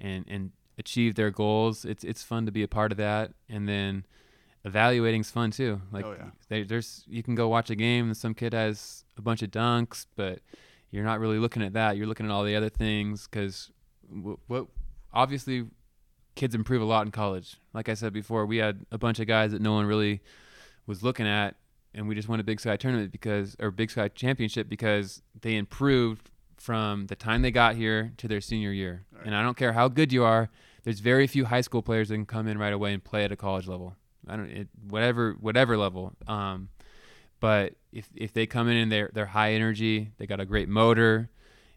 and 0.00 0.24
and 0.28 0.52
achieve 0.78 1.14
their 1.14 1.30
goals. 1.30 1.84
It's 1.84 2.04
it's 2.04 2.22
fun 2.22 2.46
to 2.46 2.52
be 2.52 2.62
a 2.62 2.68
part 2.68 2.92
of 2.92 2.98
that. 2.98 3.32
And 3.48 3.68
then 3.68 4.04
evaluating's 4.64 5.30
fun 5.30 5.50
too. 5.50 5.80
Like 5.92 6.04
Oh, 6.04 6.12
yeah. 6.18 6.30
they, 6.48 6.62
there's 6.64 7.04
you 7.08 7.22
can 7.22 7.34
go 7.34 7.48
watch 7.48 7.70
a 7.70 7.76
game 7.76 8.06
and 8.06 8.16
some 8.16 8.34
kid 8.34 8.52
has 8.52 9.04
a 9.16 9.22
bunch 9.22 9.42
of 9.42 9.50
dunks, 9.50 10.06
but 10.16 10.40
you're 10.90 11.04
not 11.04 11.20
really 11.20 11.38
looking 11.38 11.62
at 11.62 11.72
that. 11.74 11.96
You're 11.96 12.06
looking 12.06 12.26
at 12.26 12.32
all 12.32 12.44
the 12.44 12.56
other 12.56 12.68
things 12.68 13.26
because 13.30 13.70
w- 14.08 14.38
what 14.46 14.66
obviously 15.12 15.66
kids 16.36 16.54
improve 16.54 16.80
a 16.80 16.84
lot 16.84 17.04
in 17.04 17.10
college. 17.10 17.56
Like 17.74 17.88
I 17.88 17.94
said 17.94 18.12
before, 18.12 18.46
we 18.46 18.58
had 18.58 18.86
a 18.92 18.98
bunch 18.98 19.18
of 19.18 19.26
guys 19.26 19.50
that 19.50 19.60
no 19.60 19.72
one 19.72 19.86
really 19.86 20.20
was 20.86 21.02
looking 21.02 21.26
at, 21.26 21.56
and 21.92 22.06
we 22.06 22.14
just 22.14 22.28
won 22.28 22.38
a 22.38 22.44
Big 22.44 22.60
Sky 22.60 22.76
tournament 22.76 23.10
because 23.10 23.56
or 23.58 23.72
Big 23.72 23.90
Sky 23.90 24.08
championship 24.08 24.68
because 24.68 25.22
they 25.40 25.56
improved 25.56 26.30
from 26.56 27.06
the 27.06 27.16
time 27.16 27.42
they 27.42 27.50
got 27.50 27.74
here 27.74 28.12
to 28.18 28.28
their 28.28 28.40
senior 28.40 28.70
year. 28.70 29.04
And 29.24 29.34
I 29.34 29.42
don't 29.42 29.56
care 29.56 29.72
how 29.72 29.88
good 29.88 30.12
you 30.12 30.24
are. 30.24 30.48
There's 30.84 31.00
very 31.00 31.26
few 31.26 31.46
high 31.46 31.60
school 31.62 31.82
players 31.82 32.08
that 32.08 32.14
can 32.14 32.26
come 32.26 32.46
in 32.46 32.58
right 32.58 32.72
away 32.72 32.92
and 32.92 33.02
play 33.02 33.24
at 33.24 33.32
a 33.32 33.36
college 33.36 33.66
level. 33.66 33.96
I 34.28 34.36
don't 34.36 34.50
it, 34.50 34.68
whatever 34.88 35.36
whatever 35.40 35.76
level. 35.76 36.12
Um, 36.28 36.68
but 37.40 37.74
if 37.92 38.08
if 38.14 38.32
they 38.32 38.46
come 38.46 38.68
in 38.68 38.76
and 38.76 38.92
they're 38.92 39.10
they're 39.12 39.26
high 39.26 39.52
energy, 39.52 40.12
they 40.18 40.26
got 40.26 40.40
a 40.40 40.44
great 40.44 40.68
motor. 40.68 41.30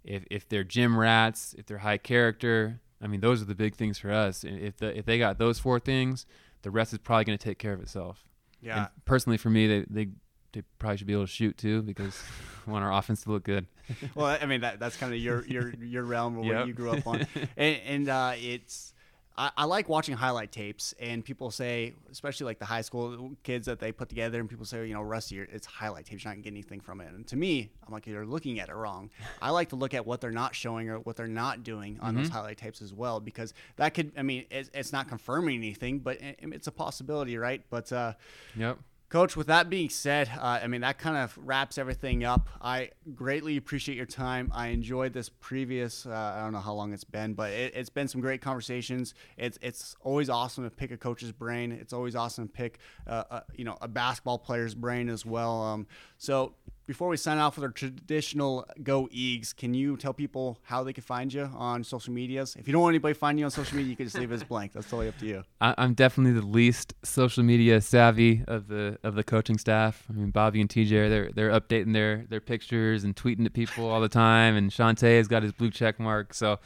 If 0.03 0.23
if 0.29 0.47
they're 0.47 0.63
gym 0.63 0.97
rats, 0.97 1.55
if 1.57 1.65
they're 1.65 1.79
high 1.79 1.97
character, 1.97 2.81
I 3.01 3.07
mean 3.07 3.21
those 3.21 3.41
are 3.41 3.45
the 3.45 3.55
big 3.55 3.75
things 3.75 3.97
for 3.97 4.11
us. 4.11 4.43
If 4.43 4.77
the 4.77 4.97
if 4.97 5.05
they 5.05 5.17
got 5.17 5.37
those 5.37 5.59
four 5.59 5.79
things, 5.79 6.25
the 6.63 6.71
rest 6.71 6.93
is 6.93 6.99
probably 6.99 7.25
going 7.25 7.37
to 7.37 7.43
take 7.43 7.57
care 7.59 7.73
of 7.73 7.81
itself. 7.81 8.25
Yeah. 8.61 8.77
And 8.77 8.87
personally, 9.05 9.37
for 9.37 9.49
me, 9.49 9.67
they 9.67 9.85
they 9.89 10.07
they 10.51 10.63
probably 10.79 10.97
should 10.97 11.07
be 11.07 11.13
able 11.13 11.23
to 11.23 11.31
shoot 11.31 11.57
too 11.57 11.81
because 11.81 12.21
we 12.65 12.73
want 12.73 12.83
our 12.83 12.91
offense 12.91 13.23
to 13.23 13.31
look 13.31 13.43
good. 13.43 13.67
well, 14.15 14.37
I 14.41 14.45
mean 14.45 14.61
that 14.61 14.79
that's 14.79 14.97
kind 14.97 15.13
of 15.13 15.19
your 15.19 15.45
your 15.45 15.73
your 15.75 16.03
realm 16.03 16.37
or 16.37 16.41
what 16.41 16.47
Yep. 16.57 16.67
you 16.67 16.73
grew 16.73 16.91
up 16.91 17.07
on, 17.07 17.25
and, 17.57 17.77
and 17.85 18.09
uh, 18.09 18.33
it's. 18.35 18.93
I, 19.39 19.51
I 19.55 19.63
like 19.63 19.87
watching 19.87 20.15
highlight 20.15 20.51
tapes, 20.51 20.93
and 20.99 21.23
people 21.23 21.49
say, 21.49 21.93
especially 22.11 22.45
like 22.45 22.59
the 22.59 22.65
high 22.65 22.81
school 22.81 23.31
kids 23.43 23.65
that 23.67 23.79
they 23.79 23.93
put 23.93 24.09
together, 24.09 24.37
and 24.41 24.49
people 24.49 24.65
say, 24.65 24.85
you 24.85 24.93
know, 24.93 25.01
Rusty, 25.01 25.39
it's 25.39 25.65
highlight 25.65 26.05
tapes. 26.05 26.25
You're 26.25 26.31
not 26.31 26.35
gonna 26.35 26.43
get 26.43 26.51
anything 26.51 26.81
from 26.81 26.99
it. 26.99 27.07
And 27.13 27.25
to 27.27 27.37
me, 27.37 27.71
I'm 27.87 27.93
like, 27.93 28.05
you're 28.05 28.25
looking 28.25 28.59
at 28.59 28.67
it 28.67 28.75
wrong. 28.75 29.09
I 29.41 29.51
like 29.51 29.69
to 29.69 29.77
look 29.77 29.93
at 29.93 30.05
what 30.05 30.19
they're 30.19 30.31
not 30.31 30.53
showing 30.53 30.89
or 30.89 30.99
what 30.99 31.15
they're 31.15 31.27
not 31.27 31.63
doing 31.63 31.97
on 32.01 32.15
those 32.15 32.27
highlight 32.29 32.57
tapes 32.57 32.81
as 32.81 32.93
well, 32.93 33.21
because 33.21 33.53
that 33.77 33.93
could, 33.93 34.11
I 34.17 34.23
mean, 34.23 34.45
it's, 34.51 34.69
it's 34.73 34.91
not 34.91 35.07
confirming 35.07 35.55
anything, 35.55 35.99
but 35.99 36.17
it's 36.19 36.67
a 36.67 36.71
possibility, 36.71 37.37
right? 37.37 37.63
But 37.69 37.93
uh, 37.93 38.13
Yep. 38.57 38.77
Coach, 39.09 39.35
with 39.35 39.47
that 39.47 39.71
being 39.71 39.89
said, 39.89 40.29
uh, 40.39 40.59
I 40.61 40.67
mean, 40.67 40.81
that 40.81 40.99
kind 40.99 41.17
of 41.17 41.35
wraps 41.43 41.79
everything 41.79 42.23
up. 42.23 42.47
I 42.61 42.91
greatly 43.15 43.57
appreciate 43.57 43.95
your 43.95 44.05
time. 44.05 44.51
I 44.53 44.67
enjoyed 44.67 45.13
this 45.13 45.29
previous, 45.29 46.05
uh, 46.05 46.33
I 46.37 46.43
don't 46.43 46.53
know 46.53 46.59
how 46.59 46.73
long 46.73 46.93
it's 46.93 47.03
been, 47.03 47.33
but 47.33 47.49
it, 47.49 47.73
it's 47.75 47.89
been 47.89 48.07
some 48.07 48.21
great 48.21 48.39
conversations. 48.39 49.15
It's, 49.35 49.57
it's 49.63 49.95
always 50.01 50.29
awesome 50.29 50.63
to 50.63 50.69
pick 50.69 50.91
a 50.91 50.97
coach's 50.97 51.31
brain. 51.31 51.71
It's 51.71 51.91
always 51.91 52.15
awesome 52.15 52.47
to 52.49 52.53
pick, 52.53 52.77
uh, 53.07 53.23
a, 53.31 53.43
you 53.55 53.65
know, 53.65 53.79
a 53.81 53.87
basketball 53.87 54.37
player's 54.37 54.75
brain 54.75 55.09
as 55.09 55.25
well. 55.25 55.59
Um, 55.63 55.87
so 56.19 56.53
before 56.89 57.07
we 57.07 57.17
sign 57.17 57.37
off 57.37 57.55
with 57.55 57.63
our 57.63 57.69
traditional 57.69 58.65
Go 58.81 59.07
Eags, 59.13 59.55
can 59.55 59.75
you 59.75 59.95
tell 59.95 60.11
people 60.11 60.57
how 60.63 60.83
they 60.83 60.91
can 60.91 61.03
find 61.03 61.31
you 61.31 61.47
on 61.55 61.83
social 61.83 62.11
medias? 62.11 62.55
If 62.55 62.67
you 62.67 62.71
don't 62.71 62.81
want 62.81 62.93
anybody 62.93 63.13
to 63.13 63.19
find 63.19 63.37
you 63.37 63.45
on 63.45 63.51
social 63.51 63.77
media, 63.77 63.91
you 63.91 63.95
can 63.95 64.07
just 64.07 64.17
leave 64.17 64.31
it 64.31 64.33
as 64.33 64.43
blank. 64.43 64.73
That's 64.73 64.89
totally 64.89 65.07
up 65.07 65.19
to 65.19 65.27
you. 65.27 65.43
I, 65.61 65.75
I'm 65.77 65.93
definitely 65.93 66.33
the 66.33 66.47
least 66.47 66.95
social 67.03 67.43
media 67.43 67.79
savvy 67.79 68.43
of 68.47 68.69
the 68.69 68.97
of 69.03 69.13
the 69.13 69.23
coaching 69.23 69.59
staff. 69.59 70.03
I 70.09 70.13
mean, 70.13 70.31
Bobby 70.31 70.61
and 70.61 70.67
TJ 70.67 70.89
they're 70.89 71.29
they're 71.31 71.51
updating 71.51 71.93
their 71.93 72.25
their 72.27 72.41
pictures 72.41 73.03
and 73.03 73.15
tweeting 73.15 73.45
at 73.45 73.53
people 73.53 73.87
all 73.87 74.01
the 74.01 74.09
time, 74.09 74.55
and 74.55 74.71
Shantay 74.71 75.17
has 75.17 75.27
got 75.27 75.43
his 75.43 75.51
blue 75.51 75.69
check 75.69 75.99
mark. 75.99 76.33
So, 76.33 76.57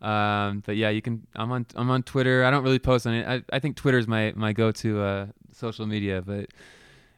um, 0.00 0.62
but 0.64 0.76
yeah, 0.76 0.88
you 0.88 1.02
can. 1.02 1.26
I'm 1.34 1.52
on 1.52 1.66
I'm 1.74 1.90
on 1.90 2.02
Twitter. 2.02 2.46
I 2.46 2.50
don't 2.50 2.64
really 2.64 2.78
post 2.78 3.06
on 3.06 3.12
it. 3.12 3.26
I, 3.28 3.42
I 3.54 3.58
think 3.58 3.76
Twitter 3.76 3.98
is 3.98 4.08
my 4.08 4.32
my 4.36 4.54
go 4.54 4.72
to 4.72 5.02
uh, 5.02 5.26
social 5.52 5.84
media. 5.84 6.22
But 6.22 6.48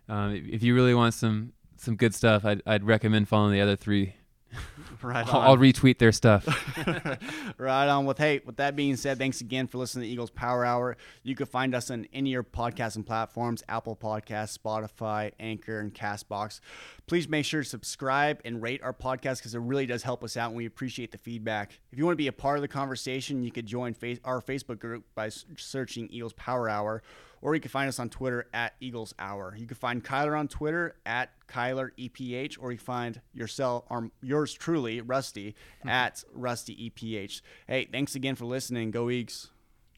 um, 0.09 0.35
if 0.35 0.65
you 0.65 0.75
really 0.75 0.95
want 0.95 1.15
some 1.15 1.53
some 1.81 1.97
good 1.97 2.15
stuff, 2.15 2.45
I'd 2.45 2.63
I'd 2.67 2.85
recommend 2.85 3.29
following 3.29 3.53
the 3.53 3.61
other 3.61 3.77
three. 3.77 4.15
Right 5.01 5.33
I'll, 5.33 5.41
I'll 5.41 5.57
retweet 5.57 5.99
their 5.99 6.11
stuff. 6.11 6.45
right 7.59 7.87
on. 7.89 8.05
With 8.05 8.19
hey, 8.19 8.41
with 8.45 8.57
that 8.57 8.75
being 8.75 8.97
said, 8.97 9.17
thanks 9.17 9.41
again 9.41 9.69
for 9.69 9.79
listening 9.79 10.09
to 10.09 10.09
Eagles 10.09 10.31
Power 10.31 10.65
Hour. 10.65 10.97
You 11.23 11.37
can 11.37 11.47
find 11.47 11.73
us 11.73 11.89
on 11.93 12.07
any 12.13 12.31
of 12.31 12.33
your 12.33 12.43
podcasting 12.43 13.07
platforms: 13.07 13.63
Apple 13.69 13.95
Podcasts, 13.95 14.59
Spotify, 14.59 15.31
Anchor, 15.39 15.79
and 15.79 15.95
Castbox. 15.95 16.59
Please 17.07 17.29
make 17.29 17.45
sure 17.45 17.63
to 17.63 17.69
subscribe 17.69 18.41
and 18.45 18.61
rate 18.61 18.83
our 18.83 18.93
podcast 18.93 19.37
because 19.39 19.55
it 19.55 19.61
really 19.61 19.87
does 19.87 20.03
help 20.03 20.25
us 20.25 20.37
out, 20.37 20.49
and 20.49 20.57
we 20.57 20.67
appreciate 20.67 21.13
the 21.13 21.19
feedback. 21.19 21.79
If 21.93 21.99
you 21.99 22.05
want 22.05 22.15
to 22.15 22.23
be 22.23 22.27
a 22.27 22.33
part 22.33 22.59
of 22.59 22.63
the 22.63 22.69
conversation, 22.69 23.45
you 23.45 23.53
could 23.53 23.67
join 23.67 23.95
face- 23.95 24.19
our 24.25 24.41
Facebook 24.41 24.81
group 24.81 25.05
by 25.15 25.27
s- 25.27 25.45
searching 25.57 26.09
Eagles 26.11 26.33
Power 26.33 26.69
Hour. 26.69 27.03
Or 27.41 27.55
you 27.55 27.61
can 27.61 27.71
find 27.71 27.89
us 27.89 27.99
on 27.99 28.09
Twitter 28.09 28.47
at 28.53 28.75
Eagles 28.81 29.15
Hour. 29.19 29.55
You 29.57 29.67
can 29.67 29.77
find 29.77 30.05
Kyler 30.05 30.39
on 30.39 30.49
Twitter 30.49 30.97
at 31.07 31.31
Kyler 31.49 31.91
EPH, 31.99 32.57
or 32.61 32.73
you 32.73 32.79
can 32.79 32.85
find 32.85 33.21
yourself, 33.33 33.85
or 33.91 34.11
yours 34.23 34.53
truly, 34.53 35.01
Rusty, 35.01 35.55
hmm. 35.83 35.89
at 35.89 36.25
Rusty 36.33 36.91
EPH. 36.91 37.41
Hey, 37.67 37.89
thanks 37.91 38.15
again 38.15 38.35
for 38.35 38.45
listening. 38.45 38.91
Go 38.91 39.11
Eagles. 39.11 39.51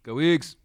Go 0.03 0.21
Eagles. 0.21 0.57